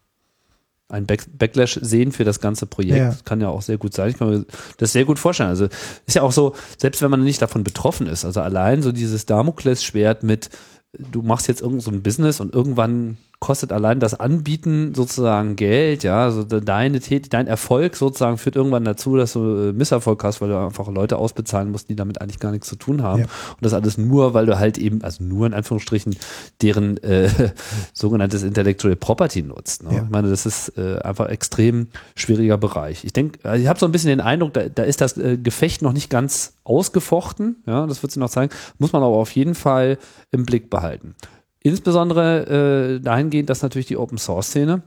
einen 0.88 1.06
Back 1.06 1.26
Backlash 1.36 1.78
sehen 1.82 2.12
für 2.12 2.24
das 2.24 2.40
ganze 2.40 2.66
Projekt. 2.66 2.98
Ja. 2.98 3.16
Kann 3.24 3.40
ja 3.40 3.48
auch 3.48 3.62
sehr 3.62 3.78
gut 3.78 3.94
sein. 3.94 4.10
Ich 4.10 4.18
kann 4.18 4.30
mir 4.30 4.44
das 4.76 4.92
sehr 4.92 5.04
gut 5.04 5.18
vorstellen. 5.18 5.48
Also 5.48 5.68
ist 6.06 6.14
ja 6.14 6.22
auch 6.22 6.32
so, 6.32 6.54
selbst 6.78 7.02
wenn 7.02 7.10
man 7.10 7.24
nicht 7.24 7.42
davon 7.42 7.64
betroffen 7.64 8.06
ist, 8.06 8.24
also 8.24 8.40
allein 8.40 8.82
so 8.82 8.92
dieses 8.92 9.26
Damoklesschwert 9.26 10.22
mit, 10.22 10.50
du 10.92 11.22
machst 11.22 11.48
jetzt 11.48 11.62
irgend 11.62 11.82
so 11.82 11.90
ein 11.90 12.02
Business 12.02 12.40
und 12.40 12.54
irgendwann 12.54 13.16
kostet 13.44 13.72
allein 13.72 14.00
das 14.00 14.18
Anbieten 14.18 14.94
sozusagen 14.94 15.54
Geld, 15.54 16.02
ja, 16.02 16.24
also 16.24 16.44
deine 16.44 16.98
Tät 16.98 17.30
dein 17.34 17.46
Erfolg 17.46 17.94
sozusagen 17.94 18.38
führt 18.38 18.56
irgendwann 18.56 18.86
dazu, 18.86 19.18
dass 19.18 19.34
du 19.34 19.68
äh, 19.68 19.72
Misserfolg 19.74 20.24
hast, 20.24 20.40
weil 20.40 20.48
du 20.48 20.58
einfach 20.58 20.88
Leute 20.88 21.18
ausbezahlen 21.18 21.70
musst, 21.70 21.90
die 21.90 21.94
damit 21.94 22.22
eigentlich 22.22 22.40
gar 22.40 22.52
nichts 22.52 22.68
zu 22.68 22.76
tun 22.76 23.02
haben. 23.02 23.20
Ja. 23.20 23.26
Und 23.26 23.58
das 23.60 23.74
alles 23.74 23.98
nur, 23.98 24.32
weil 24.32 24.46
du 24.46 24.58
halt 24.58 24.78
eben, 24.78 25.02
also 25.04 25.22
nur 25.22 25.46
in 25.46 25.52
Anführungsstrichen, 25.52 26.16
deren 26.62 26.96
äh, 27.02 27.28
sogenanntes 27.92 28.44
Intellectual 28.44 28.96
Property 28.96 29.42
nutzt. 29.42 29.82
Ne? 29.82 29.94
Ja. 29.94 30.02
Ich 30.04 30.08
meine, 30.08 30.30
das 30.30 30.46
ist 30.46 30.78
äh, 30.78 31.00
einfach 31.00 31.28
extrem 31.28 31.88
schwieriger 32.16 32.56
Bereich. 32.56 33.04
Ich 33.04 33.12
denke, 33.12 33.46
also 33.46 33.62
ich 33.62 33.68
habe 33.68 33.78
so 33.78 33.84
ein 33.84 33.92
bisschen 33.92 34.08
den 34.08 34.22
Eindruck, 34.22 34.54
da, 34.54 34.70
da 34.70 34.84
ist 34.84 35.02
das 35.02 35.18
äh, 35.18 35.36
Gefecht 35.36 35.82
noch 35.82 35.92
nicht 35.92 36.08
ganz 36.08 36.54
ausgefochten, 36.64 37.56
ja, 37.66 37.86
das 37.86 38.02
wird 38.02 38.10
sich 38.10 38.20
noch 38.20 38.30
zeigen, 38.30 38.54
muss 38.78 38.94
man 38.94 39.02
aber 39.02 39.16
auf 39.16 39.32
jeden 39.32 39.54
Fall 39.54 39.98
im 40.30 40.46
Blick 40.46 40.70
behalten. 40.70 41.14
Insbesondere 41.66 42.98
äh, 42.98 43.00
dahingehend, 43.00 43.48
dass 43.48 43.62
natürlich 43.62 43.86
die 43.86 43.96
Open 43.96 44.18
Source 44.18 44.48
Szene, 44.48 44.82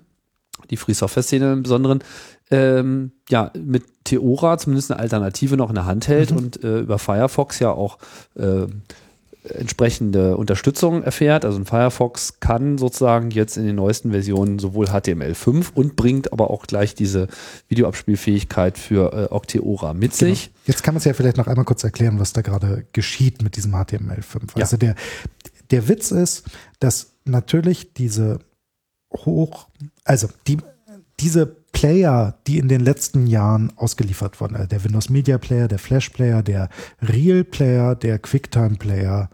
die 0.70 0.78
Free 0.78 0.94
Software 0.94 1.24
Szene 1.24 1.54
im 1.54 1.64
Besonderen, 1.64 2.04
ähm, 2.52 3.14
ja, 3.30 3.52
mit 3.58 3.84
Theora 4.04 4.60
zumindest 4.60 4.91
eine 4.91 4.99
Alternative 4.99 5.58
noch 5.58 5.70
in 5.70 5.76
der 5.76 5.86
Hand 5.86 6.08
hält 6.08 6.30
mhm. 6.30 6.38
und 6.38 6.64
äh, 6.64 6.82
über 6.82 6.99
Firefox 6.99 7.58
ja 7.58 7.72
auch 7.72 7.98
äh, 8.36 8.68
entsprechende 9.49 10.38
Unterstützung 10.38 11.02
erfährt. 11.02 11.45
Also 11.45 11.58
ein 11.58 11.66
Firefox 11.66 12.40
kann 12.40 12.78
sozusagen 12.78 13.32
jetzt 13.32 13.58
in 13.58 13.66
den 13.66 13.76
neuesten 13.76 14.12
Versionen 14.12 14.60
sowohl 14.60 14.86
HTML5 14.86 15.74
und 15.74 15.95
bringt 15.95 16.32
aber 16.32 16.52
auch 16.52 16.68
gleich 16.68 16.94
diese 16.94 17.28
Videoabspielfähigkeit 17.70 18.78
für 18.78 19.14
äh, 19.14 19.34
Octeora 19.34 19.95
mit 19.95 20.16
genau. 20.18 20.30
sich. 20.30 20.52
Jetzt 20.66 20.84
kann 20.84 20.94
man 20.94 20.99
es 20.99 21.06
ja 21.06 21.14
vielleicht 21.14 21.38
noch 21.38 21.48
einmal 21.48 21.66
kurz 21.66 21.84
erklären, 21.84 22.20
was 22.20 22.34
da 22.34 22.41
gerade 22.41 22.86
geschieht 22.94 23.41
mit 23.41 23.56
diesem 23.56 23.74
HTML5. 23.74 24.56
Also 24.56 24.76
ja. 24.76 24.80
der, 24.80 24.95
der 25.72 25.88
Witz 25.88 26.11
ist, 26.11 26.45
dass 26.80 27.14
natürlich 27.26 27.94
diese 27.94 28.39
hoch, 29.14 29.68
also 30.03 30.27
die, 30.48 30.57
diese 31.19 31.45
Player, 31.45 32.38
die 32.48 32.57
in 32.57 32.68
den 32.68 32.81
letzten 32.81 33.27
Jahren 33.27 33.72
ausgeliefert 33.76 34.41
wurden, 34.41 34.56
also 34.56 34.68
der 34.68 34.84
Windows 34.84 35.10
Media 35.10 35.38
Player, 35.38 35.68
der 35.68 35.80
Flash 35.80 36.10
Player, 36.10 36.41
der 36.41 36.69
Real 37.02 37.44
Player, 37.44 37.95
der 37.95 38.19
QuickTime 38.19 38.77
Player, 38.77 39.30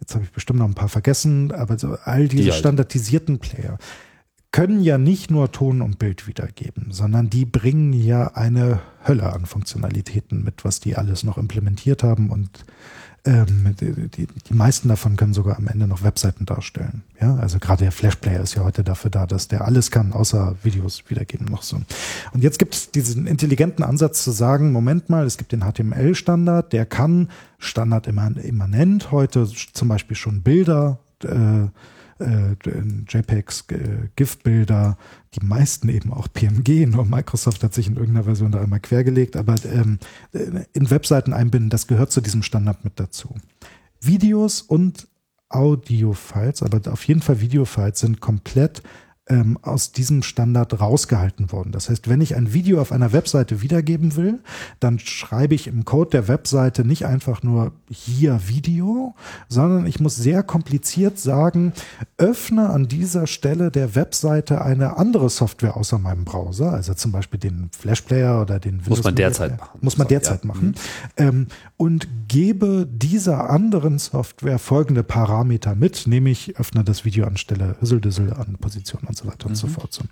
jetzt 0.00 0.14
habe 0.14 0.24
ich 0.24 0.32
bestimmt 0.32 0.60
noch 0.60 0.68
ein 0.68 0.74
paar 0.74 0.88
vergessen, 0.88 1.52
aber 1.52 1.78
so 1.78 1.96
all 2.04 2.28
diese 2.28 2.44
die 2.44 2.52
standardisierten 2.52 3.38
Player 3.38 3.78
können 4.50 4.80
ja 4.80 4.96
nicht 4.96 5.30
nur 5.30 5.52
Ton 5.52 5.82
und 5.82 5.98
Bild 5.98 6.26
wiedergeben, 6.26 6.90
sondern 6.90 7.28
die 7.28 7.44
bringen 7.44 7.92
ja 7.92 8.28
eine 8.34 8.80
Hölle 9.06 9.32
an 9.32 9.44
Funktionalitäten 9.44 10.42
mit, 10.42 10.64
was 10.64 10.80
die 10.80 10.96
alles 10.96 11.22
noch 11.22 11.38
implementiert 11.38 12.02
haben 12.02 12.30
und 12.30 12.64
ähm, 13.24 13.74
die, 13.80 14.08
die, 14.08 14.26
die, 14.26 14.54
meisten 14.54 14.88
davon 14.88 15.16
können 15.16 15.34
sogar 15.34 15.56
am 15.58 15.66
Ende 15.66 15.86
noch 15.86 16.02
Webseiten 16.02 16.46
darstellen. 16.46 17.02
Ja, 17.20 17.36
also 17.36 17.58
gerade 17.58 17.84
der 17.84 17.92
Flash 17.92 18.16
Player 18.16 18.40
ist 18.40 18.54
ja 18.54 18.64
heute 18.64 18.84
dafür 18.84 19.10
da, 19.10 19.26
dass 19.26 19.48
der 19.48 19.64
alles 19.64 19.90
kann, 19.90 20.12
außer 20.12 20.56
Videos 20.62 21.02
wiedergeben 21.08 21.46
noch 21.46 21.62
so. 21.62 21.80
Und 22.32 22.42
jetzt 22.42 22.58
gibt 22.58 22.74
es 22.74 22.90
diesen 22.90 23.26
intelligenten 23.26 23.84
Ansatz 23.84 24.24
zu 24.24 24.30
sagen, 24.30 24.72
Moment 24.72 25.10
mal, 25.10 25.26
es 25.26 25.36
gibt 25.36 25.52
den 25.52 25.60
HTML-Standard, 25.60 26.72
der 26.72 26.86
kann 26.86 27.28
Standard 27.58 28.06
immanent 28.06 29.10
heute 29.10 29.46
zum 29.46 29.88
Beispiel 29.88 30.16
schon 30.16 30.42
Bilder 30.42 30.98
äh, 31.24 31.66
äh, 32.18 32.56
JPEGs, 33.08 33.64
äh, 33.70 34.08
GIF-Bilder, 34.16 34.96
die 35.34 35.44
meisten 35.44 35.88
eben 35.88 36.12
auch 36.12 36.28
PMG, 36.32 36.86
nur 36.86 37.04
Microsoft 37.04 37.62
hat 37.62 37.74
sich 37.74 37.86
in 37.86 37.96
irgendeiner 37.96 38.24
Version 38.24 38.52
da 38.52 38.60
einmal 38.60 38.80
quergelegt, 38.80 39.36
aber 39.36 39.54
ähm, 39.64 39.98
äh, 40.32 40.64
in 40.72 40.90
Webseiten 40.90 41.32
einbinden, 41.32 41.70
das 41.70 41.86
gehört 41.86 42.12
zu 42.12 42.20
diesem 42.20 42.42
Standard 42.42 42.84
mit 42.84 42.98
dazu. 43.00 43.34
Videos 44.00 44.62
und 44.62 45.08
Audio-Files, 45.48 46.62
aber 46.62 46.92
auf 46.92 47.04
jeden 47.04 47.22
Fall 47.22 47.40
Video-Files 47.40 48.00
sind 48.00 48.20
komplett 48.20 48.82
ähm, 49.28 49.58
aus 49.62 49.92
diesem 49.92 50.22
Standard 50.22 50.80
rausgehalten 50.80 51.52
worden. 51.52 51.72
Das 51.72 51.88
heißt, 51.88 52.08
wenn 52.08 52.20
ich 52.20 52.36
ein 52.36 52.52
Video 52.52 52.80
auf 52.80 52.92
einer 52.92 53.12
Webseite 53.12 53.62
wiedergeben 53.62 54.16
will, 54.16 54.40
dann 54.80 54.98
schreibe 54.98 55.54
ich 55.54 55.66
im 55.66 55.84
Code 55.84 56.10
der 56.10 56.28
Webseite 56.28 56.84
nicht 56.84 57.06
einfach 57.06 57.42
nur 57.42 57.72
hier 57.90 58.40
Video, 58.48 59.14
sondern 59.48 59.86
ich 59.86 60.00
muss 60.00 60.16
sehr 60.16 60.42
kompliziert 60.42 61.18
sagen, 61.18 61.72
öffne 62.16 62.70
an 62.70 62.88
dieser 62.88 63.26
Stelle 63.26 63.70
der 63.70 63.94
Webseite 63.94 64.62
eine 64.62 64.96
andere 64.96 65.28
Software 65.30 65.76
außer 65.76 65.98
meinem 65.98 66.24
Browser, 66.24 66.72
also 66.72 66.94
zum 66.94 67.12
Beispiel 67.12 67.40
den 67.40 67.70
Flash 67.76 68.02
Player 68.02 68.40
oder 68.42 68.58
den 68.58 68.78
Windows 68.78 68.88
Muss 68.88 69.04
man 69.04 69.14
derzeit 69.14 69.58
machen. 69.58 69.78
Muss 69.80 69.98
man 69.98 70.08
derzeit 70.08 70.44
machen. 70.44 70.74
Ähm, 71.16 71.46
und 71.78 72.08
gebe 72.26 72.86
dieser 72.90 73.48
anderen 73.48 74.00
Software 74.00 74.58
folgende 74.58 75.04
Parameter 75.04 75.76
mit, 75.76 76.08
nämlich 76.08 76.58
öffne 76.58 76.82
das 76.82 77.04
Video 77.04 77.24
anstelle 77.24 77.76
Hüsseldüssel 77.80 78.32
an 78.32 78.58
Position 78.60 79.02
und 79.06 79.16
so 79.16 79.26
weiter 79.28 79.46
und 79.46 79.52
mhm. 79.52 79.56
so 79.56 79.68
fort. 79.68 79.92
So. 79.92 80.02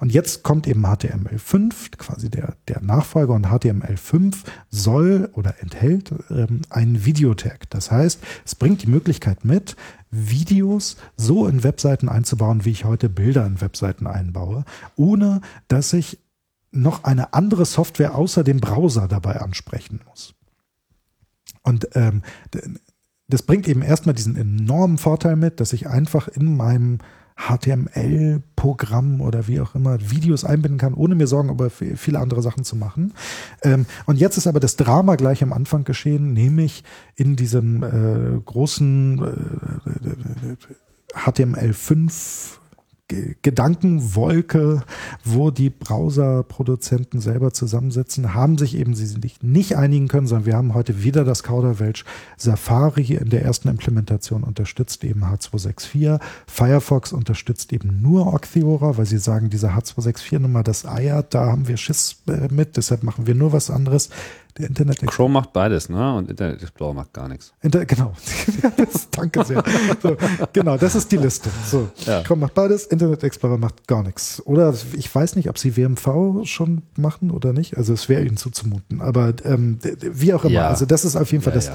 Und 0.00 0.12
jetzt 0.12 0.42
kommt 0.42 0.66
eben 0.66 0.84
HTML5, 0.84 1.96
quasi 1.96 2.28
der, 2.28 2.56
der 2.66 2.82
Nachfolger 2.82 3.34
und 3.34 3.46
HTML5 3.46 4.34
soll 4.68 5.30
oder 5.32 5.54
enthält 5.62 6.12
ähm, 6.28 6.62
einen 6.70 7.04
Videotag. 7.04 7.70
Das 7.70 7.92
heißt, 7.92 8.20
es 8.44 8.56
bringt 8.56 8.82
die 8.82 8.88
Möglichkeit 8.88 9.44
mit, 9.44 9.76
Videos 10.10 10.96
so 11.16 11.46
in 11.46 11.62
Webseiten 11.62 12.08
einzubauen, 12.08 12.64
wie 12.64 12.70
ich 12.70 12.84
heute 12.84 13.08
Bilder 13.08 13.46
in 13.46 13.60
Webseiten 13.60 14.08
einbaue, 14.08 14.64
ohne 14.96 15.40
dass 15.68 15.92
ich 15.92 16.18
noch 16.72 17.04
eine 17.04 17.32
andere 17.32 17.64
Software 17.64 18.16
außer 18.16 18.42
dem 18.42 18.58
Browser 18.58 19.06
dabei 19.06 19.40
ansprechen 19.40 20.00
muss. 20.08 20.34
Und 21.62 21.88
ähm, 21.94 22.22
das 23.28 23.42
bringt 23.42 23.68
eben 23.68 23.82
erstmal 23.82 24.14
diesen 24.14 24.36
enormen 24.36 24.98
Vorteil 24.98 25.36
mit, 25.36 25.60
dass 25.60 25.72
ich 25.72 25.88
einfach 25.88 26.28
in 26.28 26.56
meinem 26.56 26.98
HTML-Programm 27.36 29.20
oder 29.20 29.48
wie 29.48 29.60
auch 29.60 29.74
immer 29.74 29.98
Videos 30.10 30.44
einbinden 30.44 30.78
kann, 30.78 30.94
ohne 30.94 31.14
mir 31.14 31.26
Sorgen 31.26 31.48
über 31.48 31.70
viele 31.70 32.18
andere 32.18 32.42
Sachen 32.42 32.64
zu 32.64 32.76
machen. 32.76 33.14
Ähm, 33.62 33.86
und 34.06 34.18
jetzt 34.18 34.36
ist 34.36 34.46
aber 34.46 34.60
das 34.60 34.76
Drama 34.76 35.16
gleich 35.16 35.42
am 35.42 35.52
Anfang 35.52 35.84
geschehen, 35.84 36.32
nämlich 36.34 36.84
in 37.16 37.36
diesem 37.36 37.82
äh, 37.82 38.40
großen 38.44 39.18
äh, 39.22 41.18
HTML5 41.18 42.58
Gedankenwolke, 43.42 44.82
wo 45.24 45.50
die 45.50 45.70
Browserproduzenten 45.70 47.20
selber 47.20 47.52
zusammensitzen, 47.52 48.34
haben 48.34 48.56
sich 48.56 48.76
eben 48.76 48.94
sie 48.94 49.18
nicht, 49.18 49.42
nicht 49.42 49.76
einigen 49.76 50.08
können, 50.08 50.26
sondern 50.26 50.46
wir 50.46 50.56
haben 50.56 50.74
heute 50.74 51.02
wieder 51.02 51.24
das 51.24 51.42
Kauderwelsch. 51.42 52.04
Safari 52.36 53.14
in 53.14 53.28
der 53.28 53.42
ersten 53.42 53.68
Implementation 53.68 54.44
unterstützt 54.44 55.04
eben 55.04 55.24
H264. 55.24 56.20
Firefox 56.46 57.12
unterstützt 57.12 57.72
eben 57.72 58.00
nur 58.00 58.32
Octheora, 58.32 58.96
weil 58.96 59.06
sie 59.06 59.18
sagen, 59.18 59.50
diese 59.50 59.72
H264-Nummer, 59.72 60.62
das 60.62 60.86
eiert, 60.86 61.34
da 61.34 61.46
haben 61.46 61.68
wir 61.68 61.76
Schiss 61.76 62.22
äh, 62.28 62.48
mit, 62.52 62.76
deshalb 62.76 63.02
machen 63.02 63.26
wir 63.26 63.34
nur 63.34 63.52
was 63.52 63.70
anderes. 63.70 64.08
Der 64.58 64.68
Internet 64.68 65.02
Explorer. 65.02 65.12
Chrome 65.14 65.32
macht 65.32 65.52
beides, 65.52 65.88
ne? 65.88 66.14
Und 66.14 66.30
Internet 66.30 66.62
Explorer 66.62 66.92
macht 66.92 67.12
gar 67.14 67.28
nichts. 67.28 67.54
Inter 67.62 67.86
genau. 67.86 68.12
das, 68.76 69.08
danke 69.10 69.44
sehr. 69.44 69.64
So, 70.02 70.16
genau, 70.52 70.76
das 70.76 70.94
ist 70.94 71.10
die 71.10 71.16
Liste. 71.16 71.48
So, 71.66 71.88
ja. 72.04 72.22
Chrome 72.22 72.42
macht 72.42 72.54
beides, 72.54 72.86
Internet 72.86 73.24
Explorer 73.24 73.56
macht 73.56 73.86
gar 73.88 74.02
nichts. 74.02 74.42
Oder 74.44 74.74
ich 74.94 75.14
weiß 75.14 75.36
nicht, 75.36 75.48
ob 75.48 75.58
sie 75.58 75.76
WMV 75.76 76.44
schon 76.44 76.82
machen 76.96 77.30
oder 77.30 77.52
nicht. 77.54 77.78
Also 77.78 77.94
es 77.94 78.08
wäre 78.10 78.24
ihnen 78.24 78.36
zuzumuten. 78.36 79.00
Aber 79.00 79.32
ähm, 79.44 79.78
wie 80.00 80.34
auch 80.34 80.44
immer. 80.44 80.54
Ja. 80.54 80.68
Also 80.68 80.84
das 80.84 81.04
ist 81.06 81.16
auf 81.16 81.32
jeden 81.32 81.42
Fall 81.42 81.54
ja, 81.54 81.72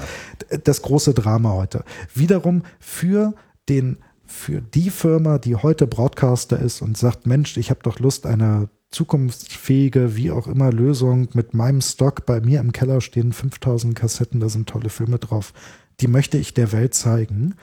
das, 0.48 0.62
das 0.62 0.82
große 0.82 1.14
Drama 1.14 1.54
heute. 1.54 1.84
Wiederum 2.14 2.62
für 2.78 3.34
den 3.68 3.98
für 4.24 4.60
die 4.60 4.90
Firma, 4.90 5.38
die 5.38 5.56
heute 5.56 5.86
Broadcaster 5.86 6.58
ist 6.58 6.82
und 6.82 6.98
sagt, 6.98 7.26
Mensch, 7.26 7.56
ich 7.56 7.70
habe 7.70 7.80
doch 7.82 7.98
Lust, 7.98 8.26
eine 8.26 8.68
zukunftsfähige, 8.90 10.16
wie 10.16 10.30
auch 10.30 10.46
immer, 10.46 10.72
Lösung 10.72 11.28
mit 11.34 11.54
meinem 11.54 11.80
Stock. 11.80 12.26
Bei 12.26 12.40
mir 12.40 12.60
im 12.60 12.72
Keller 12.72 13.00
stehen 13.00 13.32
5000 13.32 13.94
Kassetten, 13.94 14.40
da 14.40 14.48
sind 14.48 14.68
tolle 14.68 14.88
Filme 14.88 15.18
drauf. 15.18 15.52
Die 16.00 16.08
möchte 16.08 16.38
ich 16.38 16.54
der 16.54 16.72
Welt 16.72 16.94
zeigen. 16.94 17.54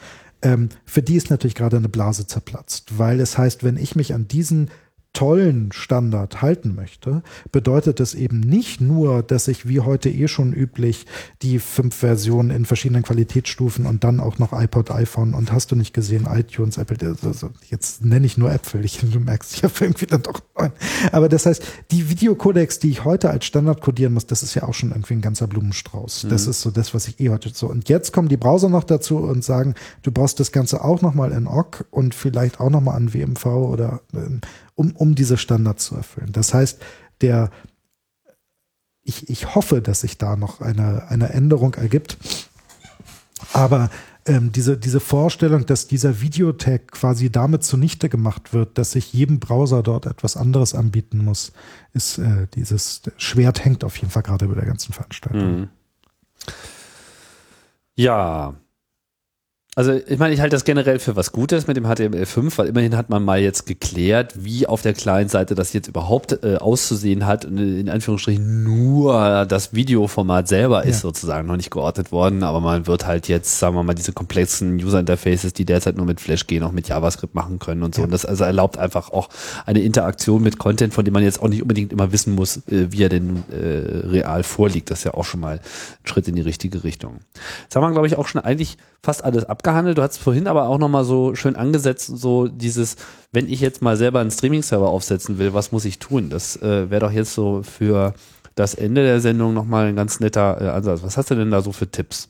Ähm, 0.42 0.70
für 0.86 1.02
die 1.02 1.16
ist 1.16 1.30
natürlich 1.30 1.56
gerade 1.56 1.78
eine 1.78 1.90
Blase 1.90 2.28
zerplatzt, 2.28 2.98
weil 3.00 3.20
es 3.20 3.38
heißt, 3.38 3.64
wenn 3.64 3.78
ich 3.78 3.96
mich 3.96 4.14
an 4.14 4.28
diesen 4.28 4.70
tollen 5.16 5.72
Standard 5.72 6.44
halten 6.44 6.76
möchte, 6.76 7.24
bedeutet 7.52 8.00
es 8.00 8.14
eben 8.14 8.42
nicht 8.42 8.82
nur, 8.82 9.24
dass 9.24 9.48
ich 9.48 9.68
wie 9.68 9.80
heute 9.80 10.10
eh 10.10 10.28
schon 10.28 10.54
üblich 10.54 11.08
die 11.42 11.58
fünf 11.58 11.96
Versionen 11.96 12.52
in 12.52 12.66
verschiedenen 12.66 13.02
Qualitätsstufen 13.02 13.86
und 13.88 14.04
dann 14.04 14.20
auch 14.20 14.38
noch 14.38 14.54
iPod, 14.54 14.92
iPhone 14.92 15.34
und 15.34 15.52
hast 15.52 15.72
du 15.72 15.76
nicht 15.76 15.94
gesehen, 15.94 16.28
iTunes, 16.30 16.78
Apple, 16.78 17.16
also 17.24 17.50
jetzt 17.70 18.04
nenne 18.06 18.26
ich 18.26 18.38
nur 18.38 18.52
Äpfel, 18.52 18.86
ich, 18.86 19.00
du 19.00 19.20
merkst, 19.20 19.56
ich 19.56 19.64
habe 19.64 19.74
irgendwie 19.80 20.06
dann 20.06 20.22
doch 20.22 20.42
neun. 20.60 20.72
Aber 21.12 21.30
das 21.30 21.46
heißt, 21.46 21.64
die 21.92 22.10
Videocodecs, 22.10 22.80
die 22.80 22.92
ich 22.92 23.06
heute 23.06 23.30
als 23.30 23.46
Standard 23.46 23.82
codieren 23.82 24.14
muss, 24.14 24.26
das 24.26 24.44
ist 24.44 24.54
ja 24.54 24.64
auch 24.64 24.74
schon 24.74 24.92
irgendwie 24.92 25.14
ein 25.14 25.22
ganzer 25.22 25.48
Blumenstrauß. 25.48 26.26
Mhm. 26.26 26.30
Das 26.30 26.46
ist 26.46 26.62
so 26.62 26.72
das, 26.72 26.94
was 26.94 27.08
ich 27.08 27.20
eh 27.22 27.30
heute 27.30 27.50
so. 27.54 27.68
Und 27.68 27.88
jetzt 27.88 28.12
kommen 28.12 28.28
die 28.28 28.38
Browser 28.38 28.70
noch 28.70 28.84
dazu 28.84 29.18
und 29.18 29.44
sagen, 29.44 29.76
du 30.04 30.12
brauchst 30.12 30.40
das 30.42 30.52
Ganze 30.52 30.84
auch 30.84 31.02
nochmal 31.02 31.32
in 31.32 31.48
OGG 31.48 31.86
und 31.92 32.14
vielleicht 32.14 32.60
auch 32.60 32.70
nochmal 32.70 32.98
an 32.98 33.14
WMV 33.14 33.46
oder 33.46 34.02
ähm, 34.14 34.42
um, 34.76 34.96
um 34.96 35.16
diese 35.16 35.38
Standards 35.38 35.86
zu 35.86 35.96
erfüllen. 35.96 36.32
Das 36.32 36.54
heißt, 36.54 36.82
der, 37.22 37.50
ich, 39.02 39.30
ich 39.30 39.56
hoffe, 39.56 39.82
dass 39.82 40.02
sich 40.02 40.18
da 40.18 40.36
noch 40.36 40.62
eine, 40.62 41.08
eine 41.10 41.30
Änderung 41.30 41.74
ergibt. 41.76 42.18
Aber 43.54 43.90
ähm, 44.26 44.52
diese, 44.52 44.78
diese 44.78 45.00
Vorstellung, 45.00 45.66
dass 45.66 45.88
dieser 45.88 46.20
Videotag 46.22 46.92
quasi 46.92 47.30
damit 47.30 47.64
zunichte 47.64 48.10
gemacht 48.10 48.54
wird, 48.54 48.78
dass 48.78 48.92
sich 48.92 49.14
jedem 49.14 49.40
Browser 49.40 49.84
dort 49.84 50.08
etwas 50.08 50.36
anderes 50.36 50.74
anbieten 50.74 51.20
muss, 51.20 51.52
ist 51.94 52.18
äh, 52.18 52.48
dieses 52.56 53.04
Schwert 53.18 53.64
hängt 53.64 53.84
auf 53.84 53.98
jeden 53.98 54.10
Fall 54.10 54.24
gerade 54.24 54.46
über 54.46 54.56
der 54.56 54.66
ganzen 54.66 54.94
Veranstaltung. 54.94 55.60
Mhm. 55.60 55.68
Ja, 57.96 58.56
also 59.78 59.92
ich 59.92 60.20
meine, 60.20 60.34
ich 60.34 60.40
halte 60.40 60.56
das 60.56 60.64
generell 60.64 61.00
für 61.00 61.18
was 61.18 61.34
Gutes 61.34 61.68
mit 61.68 61.76
dem 61.76 61.86
HTML5, 61.86 62.58
weil 62.58 62.68
immerhin 62.68 62.96
hat 62.96 63.10
man 63.10 63.26
mal 63.26 63.42
jetzt 63.42 63.66
geklärt, 63.66 64.34
wie 64.38 64.68
auf 64.68 64.82
der 64.82 64.94
Client-Seite 64.94 65.54
das 65.54 65.74
jetzt 65.74 65.90
überhaupt 65.90 66.44
äh, 66.44 66.56
auszusehen 66.56 67.26
hat. 67.26 67.44
In 67.44 67.90
Anführungsstrichen 67.90 68.64
nur 68.64 69.46
das 69.46 69.74
Videoformat 69.74 70.48
selber 70.48 70.86
ja. 70.86 70.90
ist 70.90 71.02
sozusagen 71.02 71.46
noch 71.46 71.58
nicht 71.58 71.72
geordnet 71.72 72.14
worden, 72.14 72.44
aber 72.44 72.62
man 72.62 72.88
wird 72.88 73.06
halt 73.06 73.28
jetzt, 73.28 73.60
sagen 73.60 73.76
wir 73.76 73.84
mal, 73.84 73.96
diese 73.96 74.14
komplexen 74.14 74.78
User-Interfaces, 74.78 75.52
die 75.52 75.66
derzeit 75.66 75.98
nur 75.98 76.06
mit 76.06 76.22
Flash 76.22 76.48
gehen, 76.48 76.64
auch 76.64 76.72
mit 76.72 76.88
JavaScript 76.88 77.36
machen 77.36 77.60
können 77.60 77.84
und 77.84 77.96
so. 77.96 78.02
Ja. 78.02 78.06
Und 78.06 78.12
das 78.12 78.26
also 78.26 78.46
erlaubt 78.46 78.78
einfach 78.78 79.12
auch 79.12 79.28
eine 79.66 79.82
Interaktion 79.82 80.42
mit 80.42 80.58
Content, 80.58 80.94
von 80.94 81.04
dem 81.04 81.14
man 81.14 81.24
jetzt 81.24 81.42
auch 81.44 81.50
nicht 81.50 81.62
unbedingt 81.62 81.92
immer 81.92 82.14
wissen 82.14 82.34
muss, 82.34 82.66
äh, 82.68 82.94
wie 82.94 83.04
er 83.04 83.10
denn 83.10 83.44
äh, 83.52 84.08
real 84.08 84.44
vorliegt. 84.44 84.90
Das 84.90 85.00
ist 85.00 85.04
ja 85.04 85.16
auch 85.16 85.26
schon 85.26 85.42
mal 85.42 85.60
ein 85.60 86.08
Schritt 86.08 86.30
in 86.30 86.36
die 86.36 86.42
richtige 86.42 86.86
Richtung. 86.86 87.18
Jetzt 87.64 87.76
haben 87.76 87.84
wir, 87.84 87.92
glaube 87.92 88.08
ich, 88.08 88.16
auch 88.16 88.30
schon 88.30 88.40
eigentlich 88.40 88.78
fast 89.06 89.24
alles 89.24 89.48
abgehandelt. 89.66 89.98
Du 89.98 90.04
hast 90.04 90.18
vorhin 90.18 90.48
aber 90.48 90.68
auch 90.68 90.78
nochmal 90.78 91.04
so 91.04 91.34
schön 91.36 91.56
angesetzt, 91.56 92.06
so 92.06 92.48
dieses, 92.48 92.98
wenn 93.32 93.50
ich 93.50 93.62
jetzt 93.62 93.82
mal 93.82 93.98
selber 93.98 94.20
einen 94.20 94.32
Streaming-Server 94.32 94.88
aufsetzen 94.88 95.40
will, 95.40 95.54
was 95.54 95.72
muss 95.72 95.86
ich 95.86 95.98
tun? 95.98 96.30
Das 96.30 96.62
äh, 96.62 96.90
wäre 96.90 97.02
doch 97.02 97.12
jetzt 97.12 97.34
so 97.34 97.64
für 97.64 98.14
das 98.54 98.76
Ende 98.76 99.04
der 99.04 99.20
Sendung 99.20 99.54
nochmal 99.54 99.88
ein 99.88 99.96
ganz 99.96 100.20
netter 100.20 100.62
äh, 100.62 100.70
Ansatz. 100.70 101.02
Was 101.04 101.18
hast 101.18 101.32
du 101.32 101.36
denn 101.36 101.52
da 101.52 101.62
so 101.62 101.72
für 101.72 101.90
Tipps? 101.90 102.30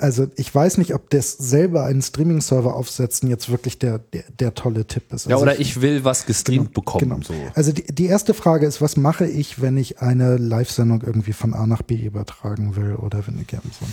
Also 0.00 0.28
ich 0.36 0.54
weiß 0.54 0.78
nicht, 0.78 0.94
ob 0.94 1.10
das 1.10 1.32
selber 1.32 1.84
einen 1.84 2.02
Streaming-Server 2.02 2.72
aufsetzen 2.76 3.28
jetzt 3.28 3.50
wirklich 3.50 3.80
der, 3.80 3.98
der, 3.98 4.22
der 4.38 4.54
tolle 4.54 4.86
Tipp 4.86 5.12
ist. 5.12 5.26
Also 5.26 5.30
ja, 5.30 5.36
oder 5.38 5.58
ich, 5.58 5.80
will 5.82 6.04
was 6.04 6.24
gestreamt 6.24 6.68
genau, 6.68 6.70
bekommen. 6.72 7.08
Genau. 7.08 7.20
So. 7.26 7.34
Also 7.54 7.72
die, 7.72 7.82
die 7.82 8.06
erste 8.06 8.32
Frage 8.32 8.66
ist, 8.66 8.80
was 8.80 8.96
mache 8.96 9.26
ich, 9.26 9.60
wenn 9.60 9.76
ich 9.76 10.00
eine 10.00 10.36
Live-Sendung 10.36 11.02
irgendwie 11.04 11.32
von 11.32 11.52
A 11.52 11.66
nach 11.66 11.82
B 11.82 11.96
übertragen 11.96 12.76
will 12.76 12.94
oder 12.94 13.26
wenn 13.26 13.40
ich 13.40 13.48
so. 13.50 13.86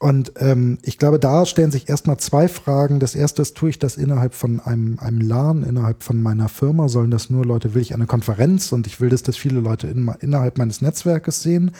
Und 0.00 0.32
ähm, 0.40 0.78
ich 0.82 0.98
glaube, 0.98 1.20
da 1.20 1.46
stellen 1.46 1.70
sich 1.70 1.88
erstmal 1.88 2.16
zwei 2.16 2.48
Fragen. 2.48 2.98
Das 2.98 3.14
erste 3.14 3.42
ist, 3.42 3.56
tue 3.56 3.70
ich 3.70 3.78
das 3.78 3.96
innerhalb 3.96 4.34
von 4.34 4.58
einem, 4.58 4.98
einem 4.98 5.20
LAN, 5.20 5.62
innerhalb 5.62 6.02
von 6.02 6.20
meiner 6.20 6.48
Firma? 6.48 6.88
Sollen 6.88 7.12
das 7.12 7.30
nur 7.30 7.44
Leute, 7.44 7.72
will 7.74 7.82
ich 7.82 7.94
eine 7.94 8.06
Konferenz 8.06 8.72
und 8.72 8.88
ich 8.88 9.00
will, 9.00 9.10
dass 9.10 9.22
das 9.22 9.36
viele 9.36 9.60
Leute 9.60 9.86
in, 9.86 10.10
innerhalb 10.18 10.58
meines 10.58 10.80
Netzwerkes 10.80 11.40
sehen? 11.40 11.70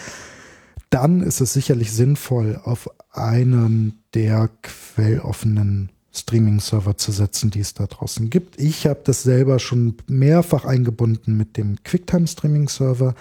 Dann 0.92 1.22
ist 1.22 1.40
es 1.40 1.54
sicherlich 1.54 1.92
sinnvoll, 1.92 2.60
auf 2.62 2.90
einen 3.12 4.02
der 4.14 4.50
quelloffenen 4.62 5.90
Streaming-Server 6.12 6.98
zu 6.98 7.12
setzen, 7.12 7.50
die 7.50 7.60
es 7.60 7.72
da 7.72 7.86
draußen 7.86 8.28
gibt. 8.28 8.60
Ich 8.60 8.86
habe 8.86 9.00
das 9.02 9.22
selber 9.22 9.58
schon 9.58 9.96
mehrfach 10.06 10.66
eingebunden 10.66 11.36
mit 11.36 11.56
dem 11.56 11.82
QuickTime-Streaming-Server 11.84 13.14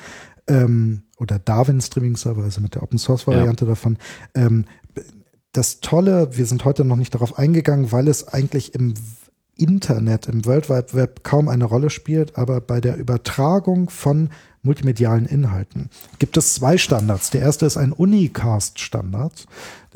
ähm, 0.48 1.04
oder 1.18 1.40
Darwin-Streaming-Server, 1.40 2.44
also 2.44 2.60
mit 2.60 2.76
der 2.76 2.84
Open-Source-Variante 2.84 3.64
ja. 3.64 3.70
davon. 3.70 3.98
Ähm, 4.36 4.66
das 5.54 5.80
Tolle, 5.80 6.36
wir 6.38 6.46
sind 6.46 6.66
heute 6.66 6.84
noch 6.84 6.98
nicht 6.98 7.14
darauf 7.14 7.40
eingegangen, 7.40 7.94
weil 7.94 8.10
es 8.10 8.28
eigentlich 8.28 8.76
im 8.76 8.96
Internet, 9.56 10.28
im 10.28 10.46
World 10.46 10.70
Wide 10.70 10.94
Web 10.94 11.24
kaum 11.24 11.48
eine 11.48 11.66
Rolle 11.66 11.90
spielt, 11.90 12.38
aber 12.38 12.60
bei 12.60 12.82
der 12.82 12.98
Übertragung 12.98 13.90
von 13.90 14.30
multimedialen 14.64 15.26
Inhalten. 15.26 15.90
Gibt 16.20 16.38
es 16.38 16.54
zwei 16.54 16.78
Standards. 16.78 17.30
Der 17.32 17.42
erste 17.42 17.66
ist 17.66 17.78
ein 17.78 17.92
Unicast-Standard. 17.92 19.46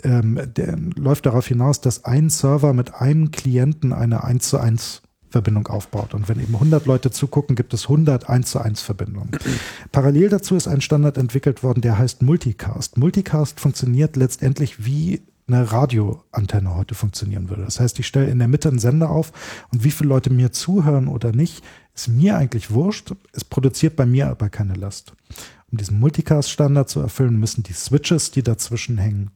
Ähm, 0.03 0.39
der 0.55 0.77
läuft 0.95 1.25
darauf 1.25 1.47
hinaus, 1.47 1.81
dass 1.81 2.03
ein 2.05 2.29
Server 2.29 2.73
mit 2.73 2.95
einem 2.95 3.31
Klienten 3.31 3.93
eine 3.93 4.23
1 4.23 4.49
zu 4.49 4.57
1 4.57 5.01
Verbindung 5.29 5.67
aufbaut. 5.67 6.13
Und 6.13 6.29
wenn 6.29 6.39
eben 6.39 6.53
100 6.53 6.85
Leute 6.85 7.11
zugucken, 7.11 7.57
gibt 7.57 7.73
es 7.73 7.83
100 7.83 8.29
1 8.29 8.49
zu 8.49 8.59
1 8.59 8.81
Verbindungen. 8.81 9.31
Parallel 9.91 10.29
dazu 10.29 10.55
ist 10.55 10.67
ein 10.67 10.81
Standard 10.81 11.17
entwickelt 11.17 11.61
worden, 11.61 11.81
der 11.81 11.97
heißt 11.97 12.21
Multicast. 12.21 12.97
Multicast 12.97 13.59
funktioniert 13.59 14.15
letztendlich 14.15 14.85
wie 14.85 15.21
eine 15.47 15.71
Radioantenne 15.71 16.73
heute 16.75 16.95
funktionieren 16.95 17.49
würde. 17.49 17.63
Das 17.63 17.79
heißt, 17.79 17.99
ich 17.99 18.07
stelle 18.07 18.27
in 18.27 18.39
der 18.39 18.47
Mitte 18.47 18.69
einen 18.69 18.79
Sender 18.79 19.09
auf 19.09 19.31
und 19.71 19.83
wie 19.83 19.91
viele 19.91 20.09
Leute 20.09 20.31
mir 20.31 20.51
zuhören 20.51 21.07
oder 21.07 21.33
nicht, 21.33 21.63
ist 21.95 22.09
mir 22.09 22.37
eigentlich 22.37 22.71
wurscht. 22.71 23.13
Es 23.31 23.43
produziert 23.43 23.95
bei 23.95 24.05
mir 24.05 24.27
aber 24.27 24.49
keine 24.49 24.75
Last. 24.75 25.13
Um 25.71 25.77
diesen 25.77 25.99
Multicast-Standard 25.99 26.89
zu 26.89 26.99
erfüllen, 26.99 27.39
müssen 27.39 27.63
die 27.63 27.73
Switches, 27.73 28.31
die 28.31 28.43
dazwischen 28.43 28.97
hängen, 28.97 29.31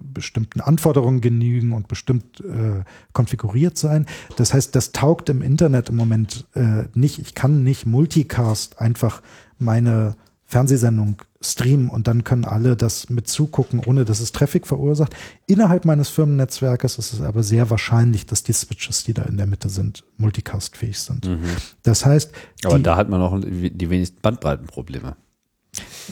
bestimmten 0.00 0.60
Anforderungen 0.60 1.20
genügen 1.20 1.72
und 1.72 1.88
bestimmt 1.88 2.40
äh, 2.40 2.82
konfiguriert 3.12 3.78
sein. 3.78 4.06
Das 4.36 4.52
heißt, 4.52 4.74
das 4.74 4.92
taugt 4.92 5.28
im 5.28 5.42
Internet 5.42 5.88
im 5.90 5.96
Moment 5.96 6.46
äh, 6.54 6.84
nicht. 6.94 7.20
Ich 7.20 7.34
kann 7.34 7.62
nicht 7.62 7.86
Multicast 7.86 8.80
einfach 8.80 9.22
meine 9.58 10.16
Fernsehsendung 10.52 11.16
streamen 11.40 11.88
und 11.88 12.06
dann 12.06 12.24
können 12.24 12.44
alle 12.44 12.76
das 12.76 13.08
mit 13.08 13.26
zugucken, 13.26 13.80
ohne 13.86 14.04
dass 14.04 14.20
es 14.20 14.32
Traffic 14.32 14.66
verursacht. 14.66 15.16
Innerhalb 15.46 15.86
meines 15.86 16.10
Firmennetzwerkes 16.10 16.98
ist 16.98 17.14
es 17.14 17.22
aber 17.22 17.42
sehr 17.42 17.70
wahrscheinlich, 17.70 18.26
dass 18.26 18.42
die 18.42 18.52
Switches, 18.52 19.02
die 19.02 19.14
da 19.14 19.22
in 19.22 19.38
der 19.38 19.46
Mitte 19.46 19.70
sind, 19.70 20.04
multicastfähig 20.18 20.98
sind. 20.98 21.26
Mhm. 21.26 21.40
Das 21.82 22.04
heißt. 22.04 22.32
Aber 22.64 22.78
da 22.78 22.96
hat 22.96 23.08
man 23.08 23.22
auch 23.22 23.40
die 23.42 23.88
wenigsten 23.88 24.20
Bandbreitenprobleme. 24.20 25.16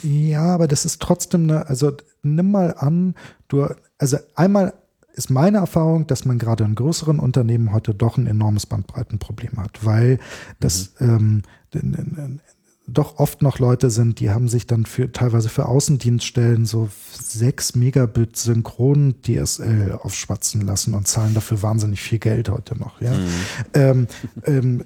Ja, 0.01 0.55
aber 0.55 0.67
das 0.67 0.85
ist 0.85 0.99
trotzdem 0.99 1.43
eine, 1.43 1.67
also 1.67 1.91
nimm 2.23 2.49
mal 2.49 2.73
an, 2.75 3.13
du, 3.47 3.67
also 3.99 4.17
einmal 4.33 4.73
ist 5.13 5.29
meine 5.29 5.59
Erfahrung, 5.59 6.07
dass 6.07 6.25
man 6.25 6.39
gerade 6.39 6.63
in 6.63 6.73
größeren 6.73 7.19
Unternehmen 7.19 7.73
heute 7.73 7.93
doch 7.93 8.17
ein 8.17 8.25
enormes 8.25 8.65
Bandbreitenproblem 8.65 9.57
hat, 9.57 9.85
weil 9.85 10.17
das 10.59 10.93
mhm. 10.97 11.43
ähm, 11.75 12.39
doch 12.87 13.19
oft 13.19 13.41
noch 13.41 13.59
Leute 13.59 13.89
sind, 13.89 14.19
die 14.19 14.31
haben 14.31 14.47
sich 14.47 14.67
dann 14.67 14.85
für 14.85 15.11
teilweise 15.11 15.49
für 15.49 15.67
Außendienststellen 15.67 16.65
so 16.65 16.89
6 17.13 17.75
Megabit 17.75 18.35
synchron 18.35 19.15
DSL 19.21 19.99
aufschwatzen 20.01 20.61
lassen 20.61 20.93
und 20.93 21.07
zahlen 21.07 21.33
dafür 21.33 21.61
wahnsinnig 21.61 22.01
viel 22.01 22.19
Geld 22.19 22.49
heute 22.49 22.77
noch. 22.77 22.99
Ja? 22.99 23.13
Mhm. 23.13 23.27
Ähm, 23.73 24.07
ähm, 24.45 24.83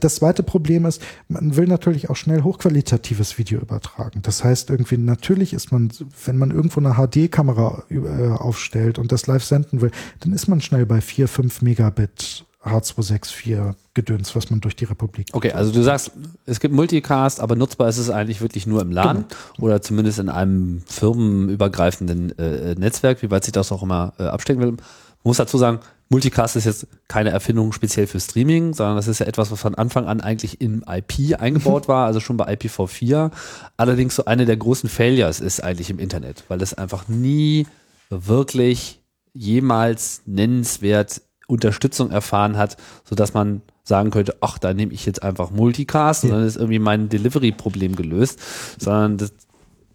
das 0.00 0.16
zweite 0.16 0.42
Problem 0.42 0.86
ist, 0.86 1.02
man 1.28 1.56
will 1.56 1.66
natürlich 1.66 2.10
auch 2.10 2.16
schnell 2.16 2.42
hochqualitatives 2.42 3.38
Video 3.38 3.60
übertragen. 3.60 4.20
Das 4.22 4.42
heißt 4.42 4.70
irgendwie, 4.70 4.96
natürlich 4.96 5.52
ist 5.52 5.70
man, 5.70 5.92
wenn 6.24 6.38
man 6.38 6.50
irgendwo 6.50 6.80
eine 6.80 6.94
HD-Kamera 6.94 7.84
äh, 7.90 8.28
aufstellt 8.30 8.98
und 8.98 9.12
das 9.12 9.26
live 9.26 9.44
senden 9.44 9.80
will, 9.80 9.90
dann 10.20 10.32
ist 10.32 10.48
man 10.48 10.60
schnell 10.60 10.86
bei 10.86 11.00
4, 11.00 11.28
5 11.28 11.62
Megabit 11.62 12.46
H264 12.64 13.74
Gedöns, 13.94 14.34
was 14.34 14.50
man 14.50 14.60
durch 14.60 14.74
die 14.74 14.84
Republik. 14.84 15.28
Okay, 15.32 15.52
also 15.52 15.72
du 15.72 15.82
sagst, 15.82 16.12
es 16.46 16.58
gibt 16.60 16.74
Multicast, 16.74 17.40
aber 17.40 17.56
nutzbar 17.56 17.88
ist 17.88 17.98
es 17.98 18.10
eigentlich 18.10 18.40
wirklich 18.40 18.66
nur 18.66 18.82
im 18.82 18.90
LAN 18.90 19.26
genau. 19.28 19.66
oder 19.66 19.82
zumindest 19.82 20.18
in 20.18 20.28
einem 20.28 20.82
firmenübergreifenden 20.86 22.36
äh, 22.38 22.74
Netzwerk, 22.74 23.22
wie 23.22 23.30
weit 23.30 23.44
sich 23.44 23.52
das 23.52 23.70
auch 23.70 23.82
immer 23.82 24.14
äh, 24.18 24.24
abstecken 24.24 24.62
will. 24.62 24.72
Man 24.72 24.78
muss 25.22 25.36
dazu 25.36 25.58
sagen, 25.58 25.80
Multicast 26.08 26.56
ist 26.56 26.64
jetzt 26.64 26.86
keine 27.08 27.30
Erfindung 27.30 27.72
speziell 27.72 28.06
für 28.06 28.20
Streaming, 28.20 28.74
sondern 28.74 28.96
das 28.96 29.08
ist 29.08 29.20
ja 29.20 29.26
etwas, 29.26 29.50
was 29.50 29.60
von 29.60 29.74
Anfang 29.74 30.06
an 30.06 30.20
eigentlich 30.20 30.60
im 30.60 30.84
IP 30.86 31.40
eingebaut 31.40 31.88
war, 31.88 32.06
also 32.06 32.20
schon 32.20 32.36
bei 32.36 32.52
IPv4. 32.52 33.30
Allerdings 33.76 34.16
so 34.16 34.24
eine 34.24 34.44
der 34.44 34.56
großen 34.56 34.88
Failures 34.88 35.40
ist 35.40 35.62
eigentlich 35.62 35.90
im 35.90 35.98
Internet, 35.98 36.44
weil 36.48 36.60
es 36.62 36.74
einfach 36.74 37.08
nie 37.08 37.66
wirklich 38.10 39.00
jemals 39.32 40.22
nennenswert 40.26 41.22
Unterstützung 41.46 42.10
erfahren 42.10 42.56
hat, 42.56 42.76
so 43.04 43.14
dass 43.14 43.34
man 43.34 43.62
sagen 43.82 44.10
könnte, 44.10 44.36
ach, 44.40 44.58
da 44.58 44.72
nehme 44.72 44.92
ich 44.92 45.04
jetzt 45.04 45.22
einfach 45.22 45.50
Multicast 45.50 46.24
und 46.24 46.30
dann 46.30 46.46
ist 46.46 46.56
irgendwie 46.56 46.78
mein 46.78 47.08
Delivery-Problem 47.08 47.96
gelöst, 47.96 48.40
sondern 48.78 49.18
das 49.18 49.32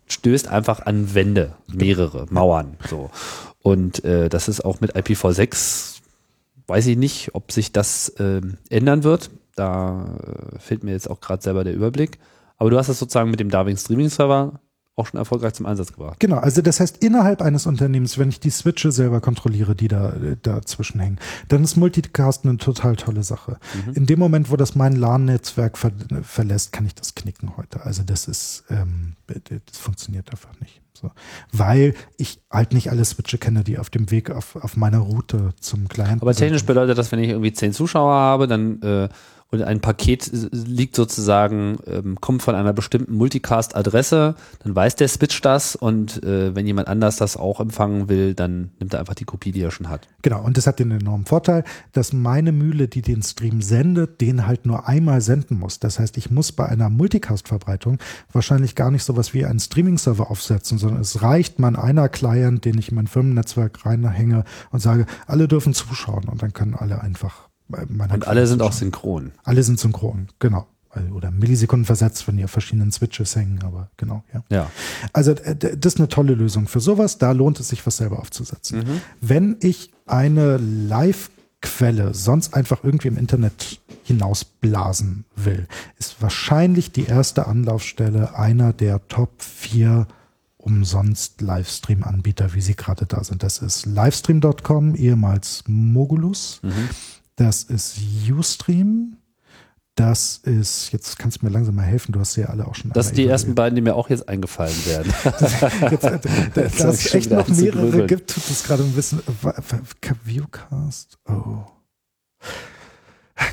stößt 0.08 0.48
einfach 0.48 0.86
an 0.86 1.14
Wände, 1.14 1.56
mehrere 1.68 2.28
Mauern, 2.30 2.78
so. 2.90 3.10
Und 3.62 4.04
äh, 4.06 4.30
das 4.30 4.48
ist 4.48 4.64
auch 4.64 4.80
mit 4.80 4.96
IPv6, 4.96 6.00
weiß 6.68 6.88
ich 6.88 6.98
nicht, 6.98 7.32
ob 7.34 7.52
sich 7.52 7.72
das 7.72 8.10
äh, 8.10 8.42
ändern 8.70 9.04
wird. 9.04 9.32
Da 9.56 10.16
äh, 10.24 10.60
fehlt 10.60 10.84
mir 10.84 10.92
jetzt 10.92 11.10
auch 11.10 11.20
gerade 11.20 11.44
selber 11.44 11.64
der 11.64 11.74
Überblick. 11.74 12.20
Aber 12.58 12.70
du 12.70 12.78
hast 12.78 12.88
das 12.88 13.00
sozusagen 13.00 13.32
mit 13.32 13.40
dem 13.40 13.50
Darwin 13.50 13.78
Streaming 13.78 14.10
Server 14.10 14.60
auch 15.00 15.08
schon 15.08 15.20
erfolgreich 15.20 15.54
zum 15.54 15.66
Einsatz 15.66 15.94
gebracht. 15.94 16.20
Genau, 16.20 16.38
also 16.38 16.62
das 16.62 16.80
heißt, 16.80 16.98
innerhalb 17.04 17.42
eines 17.42 17.66
Unternehmens, 17.66 18.18
wenn 18.18 18.30
ich 18.30 18.40
die 18.40 18.50
Switche 18.50 18.92
selber 18.92 19.22
kontrolliere, 19.22 19.76
die 19.76 19.88
da 19.88 20.14
dazwischen 20.42 21.00
hängen, 21.00 21.20
dann 21.48 21.64
ist 21.64 21.78
Multicast 21.78 22.46
eine 22.46 22.58
total 22.58 22.96
tolle 22.96 23.24
Sache. 23.24 23.58
Mhm. 23.88 23.94
In 23.94 24.06
dem 24.06 24.20
Moment, 24.20 24.52
wo 24.52 24.56
das 24.56 24.76
mein 24.76 24.96
LAN-Netzwerk 24.96 25.78
ver 25.78 25.92
verlässt, 26.22 26.72
kann 26.72 26.86
ich 26.86 26.96
das 26.96 27.16
knicken 27.16 27.58
heute. 27.58 27.84
Also 27.84 28.04
das 28.04 28.28
ist, 28.28 28.64
ähm, 28.70 29.16
das 29.28 29.78
funktioniert 29.78 30.30
einfach 30.32 30.52
nicht. 30.60 30.82
So. 30.94 31.12
Weil 31.54 31.94
ich 32.18 32.42
halt 32.52 32.74
nicht 32.74 32.92
alle 32.92 33.06
Switche 33.06 33.38
kenne, 33.38 33.64
die 33.64 33.78
auf 33.78 33.90
dem 33.90 34.12
Weg 34.12 34.32
auf, 34.32 34.58
auf 34.58 34.76
meiner 34.76 35.00
Route 35.00 35.54
zum 35.60 35.88
Client 35.88 36.22
Aber 36.22 36.34
technisch 36.34 36.66
bedeutet 36.66 36.98
das, 36.98 37.12
wenn 37.12 37.20
ich 37.20 37.30
irgendwie 37.30 37.54
zehn 37.54 37.72
Zuschauer 37.72 38.14
habe, 38.14 38.48
dann 38.48 38.82
äh, 38.82 39.10
und 39.52 39.64
ein 39.64 39.80
Paket 39.80 40.30
liegt 40.52 40.96
sozusagen, 40.96 41.80
ähm, 41.88 42.18
kommt 42.22 42.44
von 42.44 42.54
einer 42.54 42.72
bestimmten 42.72 43.16
Multicast-Adresse, 43.16 44.36
dann 44.64 44.76
weiß 44.76 44.96
der 44.96 45.08
Switch 45.08 45.42
das 45.42 45.76
und 45.76 46.24
äh, 46.24 46.56
wenn 46.56 46.68
jemand 46.68 46.88
anders 46.88 47.18
das 47.18 47.36
auch 47.36 47.60
empfangen 47.60 48.10
will, 48.10 48.36
dann 48.36 48.70
nimmt 48.80 48.94
er 48.94 49.00
einfach 49.00 49.16
die 49.16 49.26
Kopie, 49.26 49.52
die 49.52 49.62
er 49.62 49.72
schon 49.72 49.90
hat. 49.90 50.08
Genau, 50.22 50.44
und 50.44 50.58
das 50.58 50.68
hat 50.68 50.80
den 50.80 50.92
enormen 50.92 51.26
Vorteil, 51.26 51.64
dass 51.94 52.14
meine 52.14 52.52
Mühle, 52.52 52.88
die 52.88 53.02
den 53.02 53.24
Stream 53.24 53.62
sendet, 53.64 54.22
den 54.22 54.46
halt 54.46 54.68
nur 54.68 54.88
einmal 54.88 55.22
senden 55.22 55.58
muss. 55.58 55.80
Das 55.80 55.98
heißt, 55.98 56.18
ich 56.18 56.30
muss 56.30 56.52
bei 56.52 56.68
einer 56.68 56.90
Multicast-Verbreitung 56.90 57.98
wahrscheinlich 58.32 58.76
gar 58.76 58.92
nicht 58.92 59.04
sowas 59.04 59.34
wie 59.34 59.46
einen 59.46 59.60
Streaming-Server 59.60 60.30
aufsetzen, 60.30 60.78
sondern 60.78 61.02
es 61.02 61.24
reicht 61.24 61.58
mein 61.58 61.76
einer 61.76 62.08
Client, 62.10 62.66
den 62.66 62.78
ich 62.78 62.90
in 62.90 62.96
mein 62.96 63.08
Firmennetzwerk 63.08 63.84
reinhänge 63.84 64.44
und 64.70 64.80
sage, 64.80 65.08
alle 65.26 65.48
dürfen 65.48 65.74
zuschauen 65.74 66.26
und 66.26 66.44
dann 66.44 66.54
können 66.54 66.76
alle 66.76 67.02
einfach 67.02 67.49
und 67.70 68.28
alle 68.28 68.48
sind 68.48 68.62
auch 68.62 68.74
synchron. 68.74 69.32
Alle 69.44 69.64
sind 69.64 69.80
synchron, 69.80 70.28
genau. 70.40 70.68
Oder 71.14 71.30
Millisekunden 71.30 71.86
versetzt, 71.86 72.28
wenn 72.28 72.38
die 72.38 72.44
auf 72.44 72.50
verschiedenen 72.50 72.92
Switches 72.92 73.36
hängen, 73.36 73.60
aber 73.64 73.92
genau, 73.96 74.24
ja. 74.34 74.44
ja. 74.50 74.72
Also 75.14 75.36
das 75.36 75.94
ist 75.94 76.00
eine 76.00 76.08
tolle 76.08 76.34
Lösung 76.34 76.68
für 76.68 76.80
sowas. 76.80 77.20
Da 77.20 77.32
lohnt 77.32 77.60
es 77.60 77.70
sich, 77.70 77.86
was 77.86 77.98
selber 77.98 78.20
aufzusetzen. 78.20 78.80
Mhm. 78.80 79.02
Wenn 79.22 79.58
ich 79.60 79.92
eine 80.08 80.58
Live-Quelle 80.58 82.16
sonst 82.16 82.56
einfach 82.56 82.84
irgendwie 82.84 83.10
im 83.10 83.18
Internet 83.18 83.80
hinausblasen 84.04 85.26
will, 85.36 85.68
ist 86.00 86.24
wahrscheinlich 86.24 86.92
die 86.92 87.06
erste 87.06 87.46
Anlaufstelle 87.46 88.36
einer 88.36 88.74
der 88.74 89.08
Top 89.10 89.44
4 89.44 90.08
umsonst 90.58 91.42
Livestream-Anbieter, 91.42 92.54
wie 92.56 92.62
sie 92.62 92.76
gerade 92.76 93.06
da 93.06 93.24
sind. 93.24 93.44
Das 93.44 93.60
ist 93.60 93.86
livestream.com, 93.86 94.96
ehemals 94.96 95.64
Mogulus. 95.68 96.60
Mhm. 96.64 96.90
Das 97.40 97.64
ist 97.64 97.96
Ustream. 98.30 99.16
Das 99.96 100.38
ist, 100.44 100.92
jetzt 100.92 101.18
kannst 101.18 101.42
du 101.42 101.46
mir 101.46 101.52
langsam 101.52 101.76
mal 101.76 101.84
helfen, 101.84 102.12
du 102.12 102.20
hast 102.20 102.34
sie 102.34 102.42
ja 102.42 102.48
alle 102.48 102.68
auch 102.68 102.76
schon. 102.76 102.92
Das 102.92 103.08
sind 103.08 103.18
die 103.18 103.26
ersten 103.26 103.56
beiden, 103.56 103.76
die 103.76 103.82
mir 103.82 103.96
auch 103.96 104.10
jetzt 104.10 104.28
eingefallen 104.30 104.76
werden. 104.86 105.14
jetzt, 105.92 106.04
äh, 106.04 106.20
da, 106.54 106.62
da 106.62 106.90
es 106.90 107.14
echt 107.14 107.32
noch 107.32 107.48
mehrere 107.48 108.06
gibt, 108.08 108.30
tut 108.32 108.50
es 108.50 108.64
gerade 108.64 108.84
ein 108.84 108.92
bisschen. 108.92 109.22
Viewcast? 110.24 111.18
Oh. 111.28 111.64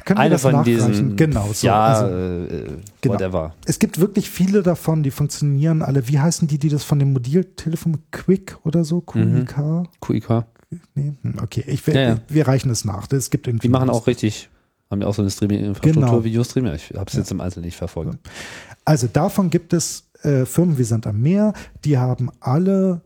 Können 0.04 0.18
Eine 0.18 0.38
von 0.38 0.64
diesen. 0.64 1.16
Genau, 1.16 1.52
so. 1.52 1.66
Ja, 1.66 1.84
also, 1.84 2.14
äh, 2.14 2.78
genau. 3.00 3.14
whatever. 3.14 3.54
Es 3.66 3.78
gibt 3.78 4.00
wirklich 4.00 4.30
viele 4.30 4.62
davon, 4.62 5.02
die 5.04 5.12
funktionieren 5.12 5.82
alle. 5.82 6.08
Wie 6.08 6.18
heißen 6.18 6.48
die, 6.48 6.58
die 6.58 6.68
das 6.68 6.82
von 6.82 6.98
dem 6.98 7.12
Mobiltelefon 7.12 7.98
Quick 8.10 8.58
oder 8.64 8.84
so? 8.84 9.00
QIK? 9.00 9.58
Mhm. 9.58 9.88
QIK. 10.00 10.44
Nee? 10.94 11.14
Hm, 11.22 11.36
okay, 11.43 11.64
ich, 11.66 11.86
ja, 11.86 12.01
ja. 12.01 12.18
wir 12.28 12.48
reichen 12.48 12.70
es 12.70 12.84
nach. 12.84 13.10
Es 13.12 13.30
gibt 13.30 13.47
irgendwie 13.47 13.68
die 13.68 13.72
machen 13.72 13.90
auch 13.90 14.06
richtig, 14.06 14.48
haben 14.90 15.01
ja 15.01 15.06
auch 15.06 15.14
so 15.14 15.22
eine 15.22 15.30
Streaming-Infrastruktur 15.30 16.02
genau. 16.02 16.24
wie 16.24 16.38
Ustream. 16.38 16.66
Ich 16.66 16.93
habe 16.94 17.06
es 17.06 17.14
jetzt 17.14 17.30
im 17.30 17.40
Einzelnen 17.40 17.66
nicht 17.66 17.76
verfolgt. 17.76 18.18
Also 18.84 19.06
davon 19.12 19.51
gibt 19.51 19.72
es 19.72 20.09
äh, 20.22 20.44
Firmen 20.44 20.78
wie 20.78 20.84
Sand 20.84 21.06
am 21.06 21.20
Meer, 21.20 21.52
die 21.84 21.98
haben 21.98 22.30
alle 22.40 23.02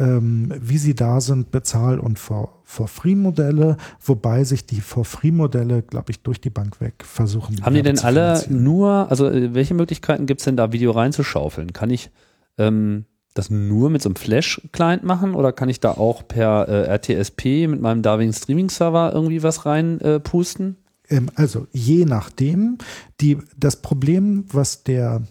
ähm, 0.00 0.52
wie 0.58 0.78
sie 0.78 0.94
da 0.94 1.20
sind, 1.20 1.50
Bezahl- 1.50 1.98
und 1.98 2.18
For-Free-Modelle, 2.18 3.76
wobei 4.02 4.44
sich 4.44 4.64
die 4.66 4.80
For-Free-Modelle, 4.80 5.82
glaube 5.82 6.10
ich, 6.10 6.22
durch 6.22 6.40
die 6.40 6.50
Bank 6.50 6.80
weg 6.80 7.04
versuchen. 7.04 7.62
Haben 7.62 7.74
die 7.74 7.82
denn 7.82 7.98
alle 7.98 8.42
nur, 8.48 9.10
also 9.10 9.28
äh, 9.28 9.52
welche 9.52 9.74
Möglichkeiten 9.74 10.26
gibt 10.26 10.40
es 10.40 10.46
denn 10.46 10.56
da, 10.56 10.72
Video 10.72 10.92
reinzuschaufeln? 10.92 11.72
Kann 11.72 11.90
ich 11.90 12.10
ähm, 12.56 13.04
das 13.34 13.50
nur 13.50 13.90
mit 13.90 14.02
so 14.02 14.08
einem 14.08 14.16
Flash-Client 14.16 15.04
machen 15.04 15.34
oder 15.34 15.52
kann 15.52 15.68
ich 15.68 15.80
da 15.80 15.92
auch 15.92 16.26
per 16.26 16.68
äh, 16.68 16.86
RTSP 16.86 17.68
mit 17.68 17.80
meinem 17.80 18.02
Darwin 18.02 18.32
Streaming-Server 18.32 19.12
irgendwie 19.14 19.42
was 19.42 19.66
rein 19.66 20.00
äh, 20.00 20.18
pusten? 20.18 20.76
Ähm, 21.08 21.30
also 21.34 21.66
je 21.72 22.04
nachdem. 22.04 22.78
Die, 23.20 23.38
das 23.56 23.76
Problem, 23.76 24.44
was 24.50 24.82
der, 24.82 25.22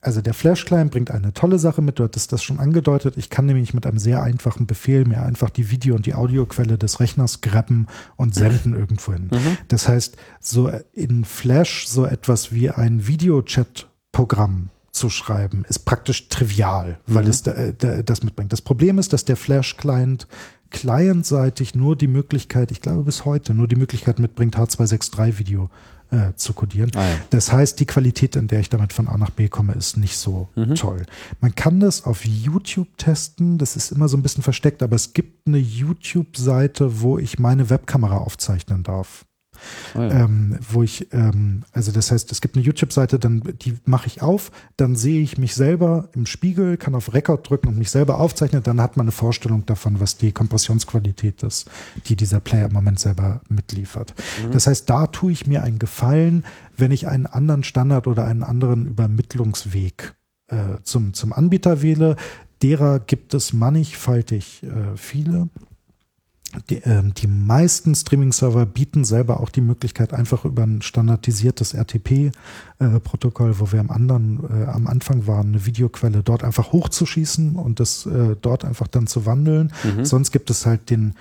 also 0.00 0.20
der 0.20 0.34
Flash-Client 0.34 0.92
bringt 0.92 1.10
eine 1.10 1.32
tolle 1.32 1.58
Sache 1.58 1.82
mit, 1.82 1.98
du 1.98 2.04
hattest 2.04 2.32
das 2.32 2.42
schon 2.42 2.60
angedeutet. 2.60 3.16
Ich 3.16 3.30
kann 3.30 3.46
nämlich 3.46 3.74
mit 3.74 3.84
einem 3.84 3.98
sehr 3.98 4.22
einfachen 4.22 4.66
Befehl 4.66 5.04
mir 5.04 5.22
einfach 5.22 5.50
die 5.50 5.70
Video- 5.70 5.96
und 5.96 6.06
die 6.06 6.14
Audioquelle 6.14 6.78
des 6.78 7.00
Rechners 7.00 7.40
grappen 7.40 7.88
und 8.16 8.34
senden 8.34 8.74
irgendwo 8.74 9.12
hin. 9.12 9.28
Mhm. 9.32 9.58
Das 9.68 9.88
heißt, 9.88 10.16
so 10.38 10.70
in 10.92 11.24
Flash 11.24 11.88
so 11.88 12.04
etwas 12.06 12.52
wie 12.52 12.70
ein 12.70 13.06
Videochat-Programm 13.08 14.70
zu 15.00 15.08
schreiben, 15.08 15.64
ist 15.66 15.80
praktisch 15.80 16.28
trivial, 16.28 17.00
weil 17.06 17.24
mhm. 17.24 17.30
es 17.30 17.42
da, 17.42 17.54
da, 17.72 18.02
das 18.02 18.22
mitbringt. 18.22 18.52
Das 18.52 18.60
Problem 18.60 18.98
ist, 18.98 19.14
dass 19.14 19.24
der 19.24 19.36
Flash-Client 19.36 20.28
clientseitig 20.68 21.74
nur 21.74 21.96
die 21.96 22.06
Möglichkeit, 22.06 22.70
ich 22.70 22.82
glaube 22.82 23.04
bis 23.04 23.24
heute, 23.24 23.54
nur 23.54 23.66
die 23.66 23.76
Möglichkeit 23.76 24.18
mitbringt, 24.18 24.58
H263-Video 24.58 25.70
äh, 26.10 26.34
zu 26.36 26.52
codieren. 26.52 26.90
Ah, 26.94 27.00
ja. 27.00 27.14
Das 27.30 27.50
heißt, 27.50 27.80
die 27.80 27.86
Qualität, 27.86 28.36
in 28.36 28.46
der 28.46 28.60
ich 28.60 28.68
damit 28.68 28.92
von 28.92 29.08
A 29.08 29.16
nach 29.16 29.30
B 29.30 29.48
komme, 29.48 29.72
ist 29.72 29.96
nicht 29.96 30.18
so 30.18 30.50
mhm. 30.54 30.74
toll. 30.74 31.06
Man 31.40 31.54
kann 31.54 31.80
das 31.80 32.04
auf 32.04 32.26
YouTube 32.26 32.88
testen, 32.98 33.56
das 33.56 33.76
ist 33.76 33.92
immer 33.92 34.08
so 34.08 34.18
ein 34.18 34.22
bisschen 34.22 34.44
versteckt, 34.44 34.82
aber 34.82 34.96
es 34.96 35.14
gibt 35.14 35.46
eine 35.46 35.58
YouTube-Seite, 35.58 37.00
wo 37.00 37.18
ich 37.18 37.38
meine 37.38 37.70
Webkamera 37.70 38.18
aufzeichnen 38.18 38.82
darf. 38.82 39.24
Oh 39.94 40.00
ja. 40.00 40.10
ähm, 40.24 40.58
wo 40.68 40.82
ich, 40.82 41.12
ähm, 41.12 41.64
also 41.72 41.92
das 41.92 42.10
heißt, 42.10 42.30
es 42.32 42.40
gibt 42.40 42.56
eine 42.56 42.64
YouTube-Seite, 42.64 43.18
dann 43.18 43.42
die 43.60 43.76
mache 43.84 44.06
ich 44.06 44.22
auf, 44.22 44.50
dann 44.76 44.96
sehe 44.96 45.20
ich 45.20 45.38
mich 45.38 45.54
selber 45.54 46.08
im 46.14 46.26
Spiegel, 46.26 46.76
kann 46.76 46.94
auf 46.94 47.12
Record 47.14 47.48
drücken 47.48 47.68
und 47.68 47.78
mich 47.78 47.90
selber 47.90 48.18
aufzeichnen, 48.18 48.62
dann 48.62 48.80
hat 48.80 48.96
man 48.96 49.04
eine 49.04 49.12
Vorstellung 49.12 49.66
davon, 49.66 50.00
was 50.00 50.16
die 50.16 50.32
Kompressionsqualität 50.32 51.42
ist, 51.42 51.70
die 52.06 52.16
dieser 52.16 52.40
Player 52.40 52.66
im 52.66 52.72
Moment 52.72 52.98
selber 52.98 53.40
mitliefert. 53.48 54.14
Mhm. 54.44 54.52
Das 54.52 54.66
heißt, 54.66 54.88
da 54.88 55.06
tue 55.06 55.32
ich 55.32 55.46
mir 55.46 55.62
einen 55.62 55.78
Gefallen, 55.78 56.44
wenn 56.76 56.92
ich 56.92 57.08
einen 57.08 57.26
anderen 57.26 57.64
Standard 57.64 58.06
oder 58.06 58.24
einen 58.24 58.42
anderen 58.42 58.86
Übermittlungsweg 58.86 60.14
äh, 60.48 60.78
zum, 60.82 61.14
zum 61.14 61.32
Anbieter 61.32 61.82
wähle. 61.82 62.16
Derer 62.62 63.00
gibt 63.00 63.34
es 63.34 63.52
mannigfaltig 63.52 64.62
äh, 64.62 64.96
viele. 64.96 65.48
Die, 66.68 66.76
ähm, 66.78 67.14
die 67.14 67.26
meisten 67.26 67.94
Streaming-Server 67.94 68.66
bieten 68.66 69.04
selber 69.04 69.40
auch 69.40 69.50
die 69.50 69.60
Möglichkeit, 69.60 70.12
einfach 70.12 70.44
über 70.44 70.64
ein 70.64 70.82
standardisiertes 70.82 71.74
RTP-Protokoll, 71.74 73.50
äh, 73.50 73.60
wo 73.60 73.72
wir 73.72 73.80
am 73.80 73.90
anderen, 73.90 74.40
äh, 74.50 74.66
am 74.66 74.86
Anfang 74.86 75.26
waren, 75.26 75.48
eine 75.48 75.66
Videoquelle 75.66 76.22
dort 76.22 76.42
einfach 76.42 76.72
hochzuschießen 76.72 77.56
und 77.56 77.78
das 77.80 78.06
äh, 78.06 78.36
dort 78.40 78.64
einfach 78.64 78.88
dann 78.88 79.06
zu 79.06 79.26
wandeln. 79.26 79.72
Mhm. 79.84 80.04
Sonst 80.04 80.32
gibt 80.32 80.50
es 80.50 80.66
halt 80.66 80.90
den, 80.90 81.14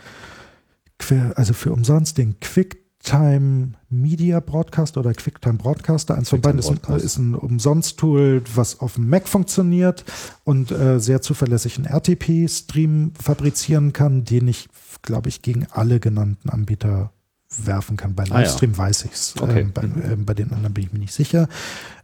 also 1.36 1.54
für 1.54 1.72
umsonst 1.72 2.18
den 2.18 2.40
Quick 2.40 2.89
Time 3.04 3.74
Media 3.90 4.40
Broadcaster 4.40 5.00
oder 5.00 5.14
QuickTime 5.14 5.58
Broadcaster. 5.58 6.16
Eins 6.16 6.30
von 6.30 6.42
beiden 6.42 6.60
ist 6.60 6.70
ein, 6.70 6.96
ist 6.98 7.18
ein 7.18 7.34
Umsonst-Tool, 7.34 8.44
was 8.54 8.82
auf 8.82 8.96
dem 8.96 9.10
Mac 9.10 9.28
funktioniert 9.28 10.04
und 10.44 10.72
äh, 10.72 11.00
sehr 11.00 11.22
zuverlässig 11.22 11.78
einen 11.78 11.86
RTP-Stream 11.86 13.14
fabrizieren 13.20 13.94
kann, 13.94 14.26
den 14.26 14.48
ich, 14.48 14.68
glaube 15.02 15.30
ich, 15.30 15.42
gegen 15.42 15.66
alle 15.72 16.00
genannten 16.00 16.50
Anbieter 16.50 17.12
werfen 17.58 17.98
kann. 17.98 18.16
Bei 18.16 18.26
Livestream 18.26 18.72
ah, 18.72 18.78
ja. 18.78 18.80
weiß 18.80 19.06
ich 19.06 19.14
es. 19.14 19.36
Okay. 19.40 19.62
Ähm, 19.62 19.74
bei, 19.74 19.84
äh, 19.84 20.16
bei, 20.18 20.34
den 20.34 20.52
anderen 20.52 20.74
bin 20.74 20.84
ich 20.84 20.94
mir 20.94 21.00
nicht 21.00 21.14
sicher. 21.14 21.48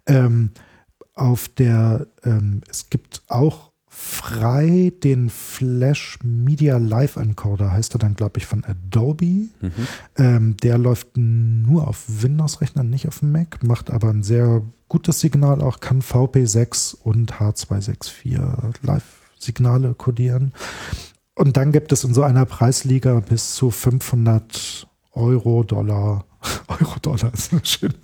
Ähm, 0.07 0.51
auf 1.13 1.49
der, 1.49 2.07
ähm, 2.23 2.61
es 2.69 2.89
gibt 2.89 3.21
auch 3.27 3.71
frei 3.97 4.91
den 5.03 5.29
Flash 5.29 6.19
Media 6.21 6.77
Live 6.77 7.15
Encoder, 7.15 7.71
heißt 7.71 7.95
er 7.95 7.99
dann, 7.99 8.15
glaube 8.15 8.39
ich, 8.39 8.45
von 8.45 8.65
Adobe. 8.65 9.25
Mhm. 9.25 9.71
Ähm, 10.17 10.57
der 10.57 10.77
läuft 10.77 11.15
nur 11.15 11.87
auf 11.87 12.03
Windows-Rechnern, 12.07 12.89
nicht 12.89 13.07
auf 13.07 13.19
dem 13.19 13.31
Mac, 13.31 13.63
macht 13.63 13.89
aber 13.91 14.09
ein 14.09 14.21
sehr 14.21 14.63
gutes 14.89 15.21
Signal 15.21 15.61
auch, 15.61 15.79
kann 15.79 16.01
VP6 16.01 16.95
und 17.03 17.35
H264 17.35 18.73
Live-Signale 18.81 19.93
codieren. 19.93 20.53
Und 21.33 21.55
dann 21.55 21.71
gibt 21.71 21.93
es 21.93 22.03
in 22.03 22.13
so 22.13 22.23
einer 22.23 22.45
Preisliga 22.45 23.21
bis 23.21 23.55
zu 23.55 23.71
500 23.71 24.87
Euro, 25.13 25.63
Dollar, 25.63 26.25
Euro, 26.67 26.99
Dollar 27.01 27.33
ist 27.33 27.53
eine 27.53 27.65
schöne 27.65 27.95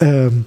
ähm, 0.00 0.44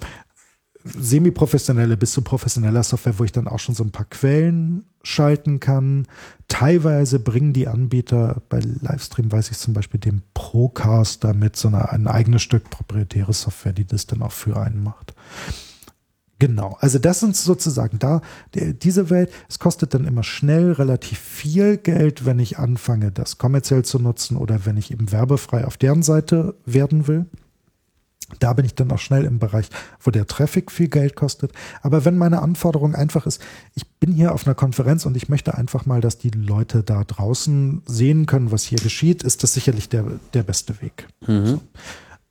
semi-professionelle 0.98 1.98
bis 1.98 2.12
zu 2.12 2.22
professioneller 2.22 2.84
Software, 2.84 3.20
wo 3.20 3.24
ich 3.24 3.32
dann 3.32 3.48
auch 3.48 3.60
schon 3.60 3.76
so 3.76 3.84
ein 3.84 3.92
paar 3.92 4.06
Quellen 4.06 4.86
schalten 5.04 5.60
kann. 5.60 6.08
Teilweise 6.48 7.20
bringen 7.20 7.54
die 7.54 7.68
Anbieter 7.68 8.42
bei 8.50 8.60
Livestream, 8.60 9.32
weiß 9.32 9.52
ich 9.52 9.58
zum 9.58 9.74
Beispiel, 9.74 10.00
den 10.00 10.22
Procaster 10.34 11.34
mit 11.34 11.56
so 11.56 11.70
einer, 11.70 11.92
ein 11.92 12.08
eigenes 12.08 12.42
Stück 12.42 12.70
proprietäre 12.70 13.34
Software, 13.34 13.74
die 13.74 13.86
das 13.86 14.06
dann 14.06 14.22
auch 14.22 14.32
für 14.32 14.58
einen 14.58 14.84
macht. 14.84 15.14
Genau, 16.40 16.78
also 16.82 17.00
das 17.00 17.20
sind 17.20 17.36
sozusagen 17.36 17.98
da, 17.98 18.22
diese 18.54 19.10
Welt, 19.10 19.32
es 19.50 19.58
kostet 19.58 19.96
dann 19.96 20.06
immer 20.06 20.22
schnell 20.22 20.72
relativ 20.74 21.18
viel 21.18 21.78
Geld, 21.78 22.26
wenn 22.26 22.38
ich 22.38 22.60
anfange, 22.60 23.12
das 23.12 23.40
kommerziell 23.40 23.84
zu 23.84 23.98
nutzen 23.98 24.38
oder 24.38 24.66
wenn 24.66 24.78
ich 24.78 24.92
eben 24.92 25.12
werbefrei 25.12 25.66
auf 25.66 25.78
deren 25.78 26.04
Seite 26.04 26.54
werden 26.66 27.08
will. 27.08 27.26
Da 28.40 28.52
bin 28.54 28.66
ich 28.66 28.76
dann 28.76 28.92
auch 28.92 29.00
schnell 29.00 29.24
im 29.24 29.40
Bereich, 29.40 29.70
wo 30.02 30.12
der 30.12 30.28
Traffic 30.28 30.70
viel 30.70 30.90
Geld 30.90 31.16
kostet. 31.16 31.54
Aber 31.82 32.04
wenn 32.04 32.18
meine 32.18 32.42
Anforderung 32.42 32.94
einfach 32.94 33.26
ist, 33.26 33.42
ich 33.74 33.88
bin 34.00 34.12
hier 34.12 34.34
auf 34.34 34.46
einer 34.46 34.56
Konferenz 34.56 35.06
und 35.06 35.16
ich 35.16 35.30
möchte 35.30 35.58
einfach 35.58 35.86
mal, 35.86 36.02
dass 36.02 36.18
die 36.18 36.32
Leute 36.32 36.84
da 36.84 37.04
draußen 37.06 37.84
sehen 37.86 38.26
können, 38.26 38.52
was 38.52 38.64
hier 38.64 38.80
geschieht, 38.80 39.24
ist 39.24 39.44
das 39.44 39.54
sicherlich 39.54 39.88
der, 39.88 40.04
der 40.34 40.44
beste 40.44 40.82
Weg. 40.82 41.08
Mhm. 41.26 41.46
So. 41.46 41.62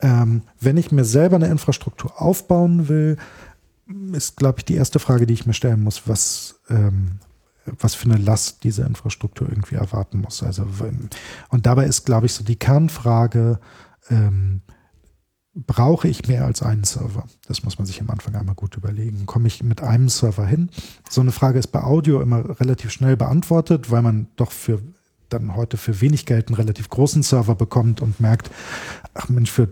Ähm, 0.01 0.43
wenn 0.60 0.77
ich 0.77 0.93
mir 0.93 1.05
selber 1.05 1.36
eine 1.36 1.47
Infrastruktur 1.47 2.20
aufbauen 2.20 2.89
will, 2.89 3.16
ist, 4.12 4.36
glaube 4.36 4.59
ich, 4.59 4.64
die 4.64 4.74
erste 4.74 4.98
Frage, 4.98 5.27
die 5.27 5.35
ich 5.35 5.47
mir 5.47 5.55
stellen 5.55 5.82
muss, 5.82 6.02
was, 6.06 6.60
ähm, 6.68 7.20
was 7.64 7.94
für 7.94 8.10
eine 8.10 8.18
Last 8.18 8.64
diese 8.64 8.82
Infrastruktur 8.82 9.48
irgendwie 9.48 9.77
erwarten 9.77 10.20
muss. 10.20 10.43
Also, 10.43 10.66
und 11.48 11.66
dabei 11.66 11.86
ist, 11.86 12.05
glaube 12.05 12.27
ich, 12.27 12.35
so 12.35 12.44
die 12.44 12.56
Kernfrage, 12.56 13.59
ähm, 14.10 14.60
brauche 15.57 16.07
ich 16.07 16.28
mehr 16.28 16.45
als 16.45 16.62
einen 16.62 16.85
Server? 16.85 17.24
Das 17.49 17.62
muss 17.62 17.78
man 17.78 17.87
sich 17.87 18.01
am 18.01 18.11
Anfang 18.11 18.35
einmal 18.35 18.55
gut 18.55 18.77
überlegen. 18.77 19.24
Komme 19.24 19.49
ich 19.49 19.62
mit 19.62 19.83
einem 19.83 20.09
Server 20.09 20.47
hin? 20.47 20.69
So 21.09 21.23
eine 21.23 21.33
Frage 21.33 21.59
ist 21.59 21.69
bei 21.69 21.83
Audio 21.83 22.20
immer 22.20 22.61
relativ 22.61 22.91
schnell 22.91 23.16
beantwortet, 23.16 23.91
weil 23.91 24.03
man 24.03 24.28
doch 24.37 24.53
für 24.53 24.81
dann 25.28 25.55
heute 25.57 25.77
für 25.77 26.01
wenig 26.01 26.27
Geld 26.27 26.48
einen 26.48 26.57
relativ 26.57 26.89
großen 26.89 27.23
Server 27.23 27.55
bekommt 27.55 28.01
und 28.01 28.20
merkt, 28.20 28.51
ach 29.15 29.28
Mensch, 29.28 29.51
für 29.51 29.69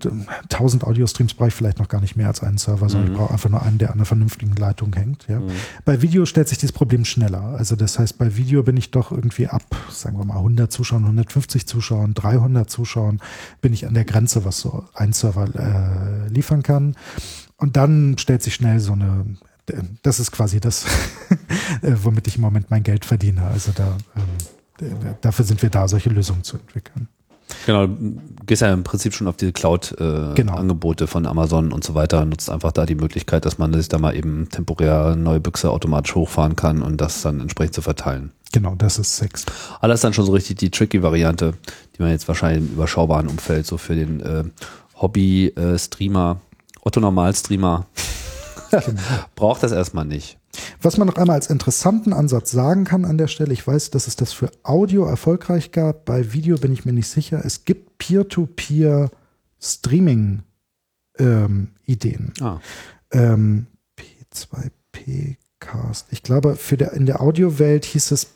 1000 0.50 0.84
Audio-Streams 0.84 1.34
brauche 1.34 1.48
ich 1.48 1.54
vielleicht 1.54 1.78
noch 1.78 1.88
gar 1.88 2.00
nicht 2.00 2.16
mehr 2.16 2.28
als 2.28 2.42
einen 2.42 2.58
Server, 2.58 2.88
sondern 2.88 3.08
mhm. 3.08 3.14
ich 3.14 3.18
brauche 3.18 3.32
einfach 3.32 3.50
nur 3.50 3.62
einen, 3.62 3.78
der 3.78 3.90
an 3.90 3.94
einer 3.94 4.04
vernünftigen 4.04 4.54
Leitung 4.56 4.92
hängt. 4.94 5.26
Ja. 5.28 5.40
Mhm. 5.40 5.50
Bei 5.84 6.02
Video 6.02 6.26
stellt 6.26 6.48
sich 6.48 6.58
dieses 6.58 6.72
Problem 6.72 7.04
schneller. 7.04 7.42
Also 7.42 7.76
das 7.76 7.98
heißt, 7.98 8.18
bei 8.18 8.36
Video 8.36 8.62
bin 8.62 8.76
ich 8.76 8.90
doch 8.90 9.12
irgendwie 9.12 9.46
ab, 9.46 9.64
sagen 9.90 10.18
wir 10.18 10.24
mal, 10.24 10.36
100 10.36 10.70
Zuschauern, 10.72 11.04
150 11.04 11.66
Zuschauern, 11.66 12.14
300 12.14 12.68
Zuschauern, 12.68 13.20
bin 13.60 13.72
ich 13.72 13.86
an 13.86 13.94
der 13.94 14.04
Grenze, 14.04 14.44
was 14.44 14.58
so 14.58 14.84
ein 14.94 15.12
Server 15.12 15.48
äh, 15.54 16.28
liefern 16.28 16.62
kann. 16.62 16.96
Und 17.56 17.76
dann 17.76 18.18
stellt 18.18 18.42
sich 18.42 18.54
schnell 18.54 18.80
so 18.80 18.92
eine 18.92 19.24
das 20.02 20.20
ist 20.20 20.30
quasi 20.30 20.60
das, 20.60 20.84
äh, 21.82 21.92
womit 22.02 22.26
ich 22.26 22.36
im 22.36 22.42
Moment 22.42 22.70
mein 22.70 22.82
Geld 22.82 23.04
verdiene. 23.04 23.44
Also 23.44 23.72
da 23.74 23.96
ähm, 24.16 24.22
dafür 25.20 25.44
sind 25.44 25.62
wir 25.62 25.70
da, 25.70 25.88
solche 25.88 26.10
Lösungen 26.10 26.42
zu 26.42 26.56
entwickeln. 26.56 27.08
Genau, 27.66 27.86
du 27.86 28.20
gehst 28.46 28.62
ja 28.62 28.72
im 28.72 28.84
Prinzip 28.84 29.14
schon 29.14 29.26
auf 29.26 29.36
diese 29.36 29.52
Cloud-Angebote 29.52 31.04
äh, 31.04 31.06
genau. 31.06 31.10
von 31.10 31.26
Amazon 31.26 31.72
und 31.72 31.84
so 31.84 31.94
weiter, 31.94 32.24
nutzt 32.24 32.50
einfach 32.50 32.72
da 32.72 32.86
die 32.86 32.94
Möglichkeit, 32.94 33.44
dass 33.44 33.58
man 33.58 33.72
sich 33.74 33.88
da 33.88 33.98
mal 33.98 34.16
eben 34.16 34.48
temporär 34.50 35.14
neue 35.16 35.40
Büchse 35.40 35.70
automatisch 35.70 36.14
hochfahren 36.14 36.56
kann 36.56 36.82
und 36.82 37.00
das 37.00 37.22
dann 37.22 37.40
entsprechend 37.40 37.74
zu 37.74 37.82
verteilen. 37.82 38.32
Genau, 38.52 38.74
das 38.76 38.98
ist 38.98 39.16
Sex. 39.16 39.44
Alles 39.80 40.00
dann 40.00 40.12
schon 40.12 40.26
so 40.26 40.32
richtig 40.32 40.58
die 40.58 40.70
tricky 40.70 41.02
Variante, 41.02 41.54
die 41.96 42.02
man 42.02 42.12
jetzt 42.12 42.28
wahrscheinlich 42.28 42.68
im 42.68 42.74
überschaubaren 42.74 43.28
Umfeld 43.28 43.66
so 43.66 43.78
für 43.78 43.94
den 43.94 44.20
äh, 44.20 44.44
Hobby-Streamer, 44.96 46.40
äh, 46.40 46.78
Otto-Normal-Streamer 46.82 47.86
genau. 48.70 49.00
braucht 49.34 49.62
das 49.62 49.72
erstmal 49.72 50.04
nicht. 50.04 50.38
Was 50.80 50.96
man 50.96 51.08
noch 51.08 51.16
einmal 51.16 51.36
als 51.36 51.50
interessanten 51.50 52.12
Ansatz 52.12 52.50
sagen 52.50 52.84
kann 52.84 53.04
an 53.04 53.18
der 53.18 53.28
Stelle, 53.28 53.52
ich 53.52 53.66
weiß, 53.66 53.90
dass 53.90 54.06
es 54.06 54.16
das 54.16 54.32
für 54.32 54.50
Audio 54.62 55.04
erfolgreich 55.04 55.72
gab, 55.72 56.04
bei 56.04 56.32
Video 56.32 56.56
bin 56.56 56.72
ich 56.72 56.84
mir 56.84 56.92
nicht 56.92 57.08
sicher. 57.08 57.42
Es 57.44 57.64
gibt 57.64 57.98
Peer-to-Peer-Streaming-Ideen. 57.98 60.42
Ähm, 61.18 61.68
ah. 62.40 62.60
ähm, 63.10 63.66
P2P-Cast. 63.98 66.06
Ich 66.10 66.22
glaube, 66.22 66.56
für 66.56 66.76
der, 66.76 66.92
in 66.92 67.06
der 67.06 67.20
Audiowelt 67.20 67.84
hieß 67.84 68.10
es 68.10 68.26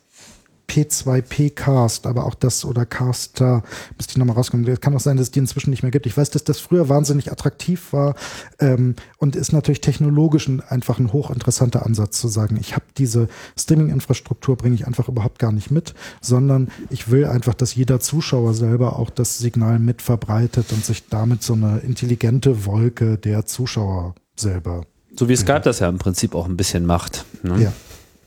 P2P 0.69 1.55
Cast, 1.55 2.07
aber 2.07 2.27
auch 2.27 2.35
das 2.35 2.65
oder 2.65 2.85
Caster, 2.85 3.62
müsste 3.97 4.12
ich 4.12 4.16
nochmal 4.19 4.36
rauskommen. 4.36 4.81
Kann 4.81 4.95
auch 4.95 5.01
sein, 5.01 5.16
dass 5.16 5.28
es 5.28 5.31
die 5.31 5.39
inzwischen 5.39 5.70
nicht 5.70 5.82
mehr 5.82 5.90
gibt. 5.90 6.07
Ich 6.07 6.16
weiß, 6.16 6.31
dass 6.31 6.45
das 6.45 6.61
früher 6.61 6.89
wahnsinnig 6.89 7.32
attraktiv 7.32 7.93
war 7.93 8.15
ähm, 8.61 8.95
und 9.16 9.35
ist 9.35 9.53
natürlich 9.53 9.81
technologisch 9.81 10.47
ein, 10.47 10.61
einfach 10.61 10.99
ein 10.99 11.12
hochinteressanter 11.12 11.86
Ansatz 11.86 12.20
zu 12.20 12.28
sagen, 12.28 12.59
ich 12.61 12.74
habe 12.74 12.85
diese 12.99 13.28
Streaming-Infrastruktur, 13.59 14.57
bringe 14.57 14.74
ich 14.74 14.86
einfach 14.86 15.09
überhaupt 15.09 15.39
gar 15.39 15.53
nicht 15.53 15.70
mit, 15.70 15.95
sondern 16.20 16.69
ich 16.90 17.11
will 17.11 17.24
einfach, 17.24 17.55
dass 17.55 17.74
jeder 17.74 18.01
Zuschauer 18.01 18.55
selber 18.55 18.99
auch 18.99 19.11
das 19.11 19.39
Signal 19.39 19.78
mit 19.78 20.03
verbreitet 20.03 20.73
und 20.73 20.85
sich 20.85 21.09
damit 21.09 21.43
so 21.43 21.55
eine 21.55 21.78
intelligente 21.78 22.66
Wolke 22.66 23.16
der 23.16 23.47
Zuschauer 23.47 24.15
selber. 24.36 24.82
So 25.16 25.28
wie 25.28 25.36
Skype 25.36 25.62
das 25.62 25.78
ja 25.81 25.89
im 25.89 25.99
Prinzip 25.99 26.35
auch 26.35 26.47
ein 26.47 26.57
bisschen 26.57 26.85
macht. 26.86 27.24
Ne? 27.43 27.62
Ja, 27.62 27.73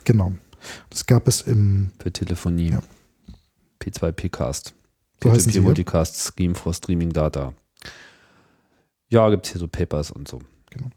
genau. 0.04 0.34
Das 0.90 1.06
gab 1.06 1.28
es 1.28 1.42
im. 1.42 1.92
Für 2.00 2.12
Telefonie. 2.12 2.72
Ja. 2.72 2.82
P2P-Cast. 3.82 4.74
P2P 5.22 5.62
Multicast 5.62 6.34
Scheme 6.36 6.56
for 6.56 6.74
Streaming 6.74 7.12
Data. 7.12 7.54
Ja, 9.10 9.30
gibt 9.30 9.46
es 9.46 9.52
hier 9.52 9.60
so 9.60 9.68
Papers 9.68 10.12
und 10.12 10.28
so. 10.28 10.40
Genau. 10.72 10.88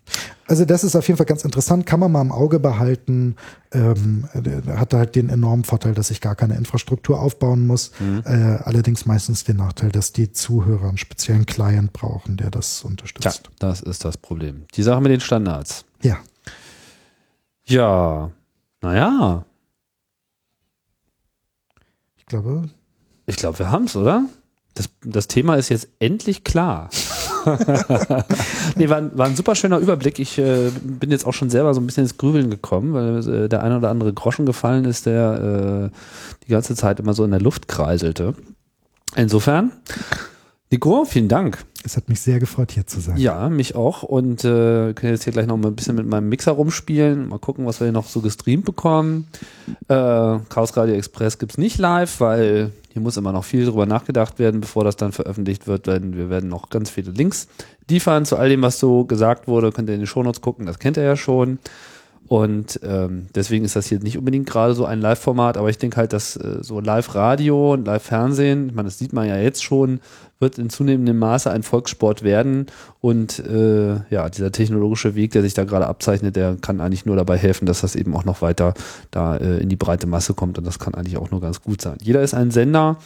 Also 0.47 0.65
das 0.65 0.85
ist 0.85 0.95
auf 0.95 1.07
jeden 1.09 1.17
Fall 1.17 1.27
ganz 1.27 1.45
interessant, 1.45 1.85
kann 1.85 1.99
man 1.99 2.13
mal 2.13 2.21
im 2.21 2.31
Auge 2.31 2.61
behalten. 2.61 3.35
Ähm, 3.73 4.29
hat 4.69 4.95
halt 4.95 5.17
den 5.17 5.29
enormen 5.31 5.65
Vorteil, 5.65 5.95
dass 5.95 6.11
ich 6.11 6.21
gar 6.21 6.37
keine 6.37 6.55
Infrastruktur 6.57 7.21
aufbauen 7.21 7.67
muss. 7.67 7.91
Mhm. 7.99 8.23
Äh, 8.25 8.59
allerdings 8.63 9.05
meistens 9.05 9.43
den 9.43 9.57
Nachteil, 9.57 9.91
dass 9.91 10.13
die 10.13 10.31
Zuhörer 10.31 10.89
einen 10.89 10.99
speziellen 10.99 11.45
Client 11.45 11.93
brauchen, 11.93 12.37
der 12.37 12.51
das 12.51 12.85
unterstützt. 12.85 13.43
Ja, 13.45 13.51
das 13.59 13.81
ist 13.81 14.05
das 14.05 14.17
Problem. 14.17 14.65
Die 14.75 14.83
Sache 14.85 15.01
mit 15.01 15.11
den 15.11 15.21
Standards. 15.21 15.85
Ja. 16.03 16.19
Ja, 17.65 18.31
naja, 18.81 19.45
ich 22.25 22.29
glaube. 22.29 22.71
Ich 23.27 23.37
glaube, 23.37 23.59
wir 23.59 23.71
haben 23.71 23.85
es, 23.85 23.97
oder? 23.97 24.27
Das, 24.75 24.91
das 25.05 25.29
Thema 25.29 25.55
ist 25.55 25.69
jetzt 25.69 25.89
endlich 26.01 26.43
klar. 26.43 26.91
nee, 28.77 28.89
war, 28.89 29.17
war 29.17 29.27
ein 29.27 29.37
super 29.37 29.55
schöner 29.55 29.79
Überblick. 29.79 30.19
Ich 30.19 30.39
äh, 30.39 30.71
bin 30.83 31.11
jetzt 31.11 31.27
auch 31.27 31.33
schon 31.33 31.51
selber 31.51 31.75
so 31.75 31.81
ein 31.81 31.87
bisschen 31.87 32.05
ins 32.05 32.17
Grübeln 32.17 32.51
gekommen, 32.51 32.93
weil 32.93 33.45
äh, 33.45 33.49
der 33.49 33.63
ein 33.63 33.73
oder 33.73 33.91
andere 33.91 34.13
Groschen 34.13 34.47
gefallen 34.47 34.85
ist, 34.85 35.07
der 35.07 35.91
äh, 35.93 36.45
die 36.47 36.51
ganze 36.51 36.75
Zeit 36.75 36.99
immer 36.99 37.15
so 37.15 37.25
in 37.25 37.31
der 37.31 37.41
Luft 37.41 37.69
kreiselte. 37.69 38.35
Insofern, 39.15 39.73
Nico, 40.75 41.05
vielen 41.05 41.29
Dank. 41.29 41.65
Es 41.85 41.97
hat 41.97 42.09
mich 42.09 42.21
sehr 42.21 42.41
gefreut, 42.41 42.73
hier 42.73 42.85
zu 42.85 42.99
sein. 42.99 43.17
Ja, 43.17 43.49
mich 43.49 43.77
auch. 43.77 44.03
Und 44.03 44.45
äh, 44.45 44.93
können 44.93 45.13
jetzt 45.13 45.23
hier 45.23 45.33
gleich 45.33 45.47
noch 45.47 45.57
mal 45.57 45.69
ein 45.69 45.77
bisschen 45.77 45.95
mit 45.95 46.05
meinem 46.05 46.29
Mixer 46.29 46.51
rumspielen. 46.51 47.29
Mal 47.29 47.39
gucken, 47.39 47.65
was 47.65 47.79
wir 47.79 47.85
hier 47.85 47.93
noch 47.93 48.09
so 48.09 48.21
gestreamt 48.21 48.65
bekommen. 48.65 49.29
Äh, 49.87 49.95
Chaos 50.49 50.77
Radio 50.77 50.97
Express 50.97 51.39
gibt's 51.39 51.59
nicht 51.59 51.79
live, 51.79 52.19
weil 52.19 52.73
hier 52.93 53.03
muss 53.03 53.17
immer 53.17 53.31
noch 53.31 53.45
viel 53.45 53.65
drüber 53.67 53.87
nachgedacht 53.87 54.41
werden, 54.41 54.63
bevor 54.63 54.83
das 54.83 54.97
dann 54.97 55.13
veröffentlicht 55.13 55.69
wird. 55.69 55.87
Denn 55.87 56.17
wir 56.17 56.29
werden 56.29 56.49
noch 56.49 56.71
ganz 56.71 56.91
viele 56.91 57.13
Links 57.13 57.47
liefern 57.89 58.25
zu 58.25 58.37
all 58.37 58.49
dem, 58.49 58.63
was 58.63 58.81
so 58.81 59.05
gesagt 59.05 59.47
wurde. 59.47 59.71
Könnt 59.71 59.89
ihr 59.89 59.95
in 59.95 60.01
die 60.01 60.09
Shownotes 60.09 60.41
gucken, 60.41 60.67
das 60.67 60.81
kennt 60.81 60.97
ihr 60.97 61.05
ja 61.05 61.17
schon. 61.17 61.61
Und 62.27 62.81
ähm, 62.83 63.27
deswegen 63.35 63.65
ist 63.65 63.77
das 63.77 63.87
hier 63.87 64.01
nicht 64.01 64.17
unbedingt 64.17 64.49
gerade 64.49 64.75
so 64.75 64.87
ein 64.87 65.01
Live-Format, 65.01 65.59
aber 65.59 65.69
ich 65.69 65.77
denke 65.77 65.99
halt, 65.99 66.15
dass 66.15 66.37
äh, 66.37 66.59
so 66.63 66.81
Live-Radio 66.81 67.75
und 67.75 67.87
Live-Fernsehen, 67.87 68.69
ich 68.69 68.75
meine, 68.75 68.87
das 68.87 68.99
sieht 68.99 69.13
man 69.13 69.29
ja 69.29 69.37
jetzt 69.37 69.63
schon, 69.63 70.01
wird 70.41 70.59
in 70.59 70.71
zunehmendem 70.71 71.19
Maße 71.19 71.51
ein 71.51 71.63
Volkssport 71.63 72.23
werden. 72.23 72.67
Und 73.01 73.39
äh, 73.41 73.97
ja, 74.11 74.29
dieser 74.29 74.53
technologische 74.53 75.15
Weg, 75.15 75.33
der 75.33 75.43
sich 75.43 75.55
da 75.55 75.65
gerade 75.65 75.87
abzeichnet, 75.87 76.37
der 76.37 76.57
kann 76.61 76.81
eigentlich 76.81 77.07
nur 77.07 77.17
dabei 77.17 77.37
helfen, 77.37 77.67
dass 77.67 77.83
das 77.83 77.95
eben 77.95 78.15
auch 78.15 78.25
noch 78.25 78.43
weiter 78.43 78.75
da 79.11 79.37
äh, 79.37 79.59
in 79.59 79.69
die 79.69 79.77
breite 79.77 80.07
Masse 80.07 80.35
kommt. 80.35 80.59
Und 80.59 80.67
das 80.67 80.79
kann 80.79 80.95
eigentlich 80.95 81.19
auch 81.19 81.31
nur 81.31 81.41
ganz 81.41 81.63
gut 81.63 81.81
sein. 81.81 81.99
Jeder 82.03 82.23
ist 82.23 82.35
ein 82.35 82.51
Sender. 82.51 82.97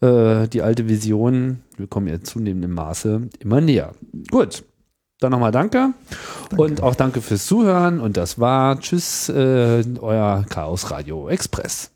Äh, 0.00 0.46
die 0.48 0.62
alte 0.62 0.88
Vision, 0.88 1.60
wir 1.76 1.86
kommen 1.86 2.06
ja 2.06 2.22
zunehmendem 2.22 2.72
Maße 2.72 3.28
immer 3.40 3.60
näher. 3.60 3.92
Gut. 4.30 4.62
Dann 5.20 5.32
nochmal 5.32 5.52
danke. 5.52 5.94
danke. 6.50 6.62
Und 6.62 6.82
auch 6.82 6.94
danke 6.94 7.20
fürs 7.20 7.46
Zuhören. 7.46 8.00
Und 8.00 8.16
das 8.16 8.38
war 8.38 8.78
Tschüss, 8.78 9.28
äh, 9.28 9.84
euer 10.00 10.44
Chaos 10.48 10.90
Radio 10.90 11.28
Express. 11.28 11.90